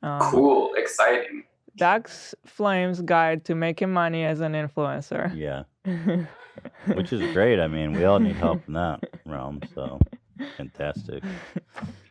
Um, 0.02 0.20
Cool, 0.32 0.74
exciting. 0.76 1.44
Dax 1.78 2.34
Flames 2.46 3.02
Guide 3.02 3.44
to 3.46 3.56
Making 3.56 3.92
Money 3.92 4.24
as 4.24 4.40
an 4.40 4.54
Influencer. 4.54 5.36
Yeah. 5.36 5.64
Which 6.94 7.12
is 7.12 7.34
great. 7.34 7.60
I 7.60 7.68
mean, 7.68 7.94
we 7.94 8.06
all 8.06 8.20
need 8.20 8.36
help 8.36 8.62
in 8.68 8.74
that 8.74 9.02
realm. 9.26 9.62
So 9.74 10.00
fantastic. 10.58 11.24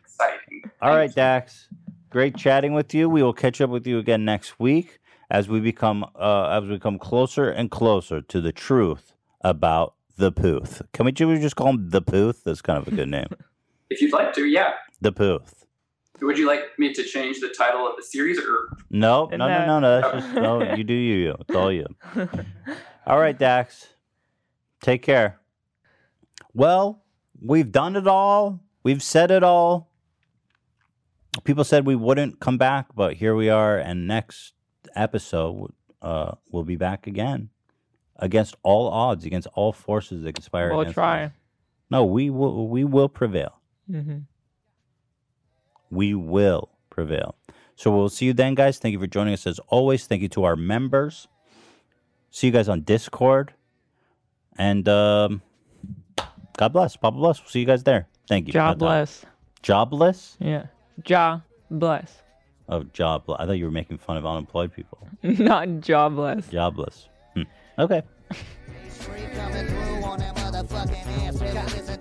Exciting. 0.03 0.71
All 0.81 0.95
right, 0.95 1.13
Dax. 1.13 1.67
Great 2.09 2.37
chatting 2.37 2.73
with 2.73 2.93
you. 2.93 3.09
We 3.09 3.23
will 3.23 3.33
catch 3.33 3.59
up 3.59 3.69
with 3.69 3.87
you 3.87 3.97
again 3.97 4.23
next 4.23 4.59
week 4.59 4.99
as 5.29 5.49
we 5.49 5.59
become 5.59 6.05
uh, 6.15 6.49
as 6.49 6.69
we 6.69 6.79
come 6.79 6.99
closer 6.99 7.49
and 7.49 7.71
closer 7.71 8.21
to 8.21 8.41
the 8.41 8.51
truth 8.51 9.13
about 9.41 9.95
the 10.17 10.31
Pooth. 10.31 10.81
Can 10.93 11.05
we 11.05 11.25
we 11.25 11.39
just 11.39 11.55
call 11.55 11.69
him 11.69 11.89
the 11.89 12.01
Pooth? 12.01 12.43
That's 12.43 12.61
kind 12.61 12.77
of 12.77 12.87
a 12.87 12.95
good 12.95 13.09
name. 13.09 13.27
If 13.89 14.01
you'd 14.01 14.13
like 14.13 14.33
to, 14.33 14.45
yeah. 14.45 14.73
The 15.01 15.11
Pooth. 15.11 15.64
Would 16.21 16.37
you 16.37 16.47
like 16.47 16.77
me 16.77 16.93
to 16.93 17.03
change 17.03 17.39
the 17.39 17.49
title 17.57 17.87
of 17.87 17.95
the 17.97 18.03
series, 18.03 18.39
or 18.39 18.69
No, 18.89 19.27
no, 19.31 19.37
no, 19.37 19.65
no, 19.65 19.79
no. 19.79 20.01
That's 20.01 20.25
just 20.25 20.35
no. 20.35 20.73
You 20.73 20.83
do 20.83 20.93
you. 20.93 21.15
you. 21.15 21.35
It's 21.41 21.55
all 21.55 21.71
you. 21.71 21.85
All 23.07 23.19
right, 23.19 23.37
Dax. 23.37 23.87
Take 24.81 25.03
care. 25.03 25.39
Well, 26.53 27.03
we've 27.39 27.71
done 27.71 27.95
it 27.95 28.07
all. 28.07 28.61
We've 28.83 29.03
said 29.03 29.29
it 29.29 29.43
all. 29.43 29.91
People 31.43 31.63
said 31.63 31.85
we 31.85 31.95
wouldn't 31.95 32.39
come 32.39 32.57
back, 32.57 32.87
but 32.95 33.13
here 33.15 33.35
we 33.35 33.49
are. 33.49 33.77
And 33.77 34.07
next 34.07 34.53
episode, 34.95 35.73
uh, 36.01 36.31
we'll 36.49 36.63
be 36.63 36.77
back 36.77 37.05
again 37.07 37.49
against 38.15 38.55
all 38.63 38.87
odds, 38.87 39.25
against 39.25 39.47
all 39.53 39.71
forces 39.73 40.23
that 40.23 40.33
conspire. 40.33 40.71
We'll 40.71 40.81
against 40.81 40.95
try. 40.95 41.25
us. 41.25 41.31
No, 41.91 42.05
we 42.05 42.29
will. 42.29 42.67
We 42.69 42.83
will 42.83 43.09
prevail. 43.09 43.59
hmm 43.89 44.19
we 45.89 46.13
will 46.13 46.69
prevail. 46.89 47.35
So 47.75 47.91
we'll 47.91 48.09
see 48.09 48.25
you 48.25 48.33
then, 48.33 48.55
guys. 48.55 48.79
Thank 48.79 48.93
you 48.93 48.99
for 48.99 49.07
joining 49.07 49.33
us 49.33 49.45
as 49.45 49.59
always. 49.67 50.07
Thank 50.07 50.21
you 50.21 50.29
to 50.29 50.43
our 50.45 50.55
members. 50.55 51.27
See 52.31 52.47
you 52.47 52.53
guys 52.53 52.69
on 52.69 52.81
Discord. 52.81 53.53
And 54.57 54.87
um, 54.87 55.41
God 56.57 56.69
bless. 56.69 56.95
Papa 56.95 57.17
bless. 57.17 57.41
We'll 57.41 57.49
see 57.49 57.59
you 57.59 57.65
guys 57.65 57.83
there. 57.83 58.07
Thank 58.27 58.47
you. 58.47 58.59
Hot 58.59 58.77
dog. 58.77 58.79
Jobless. 58.79 59.25
Jobless? 59.61 60.37
Yeah. 60.39 60.65
Ja 61.05 61.39
bless. 61.69 62.21
Oh, 62.67 62.83
jobless. 62.93 63.37
I 63.39 63.45
thought 63.45 63.53
you 63.53 63.65
were 63.65 63.71
making 63.71 63.97
fun 63.97 64.17
of 64.17 64.25
unemployed 64.25 64.73
people. 64.73 65.07
Not 65.23 65.81
jobless. 65.81 66.47
Jobless. 66.47 67.09
Hmm. 67.35 67.43
Okay. 67.77 68.01
Motherfucking 70.35 71.05
ass, 71.27 71.94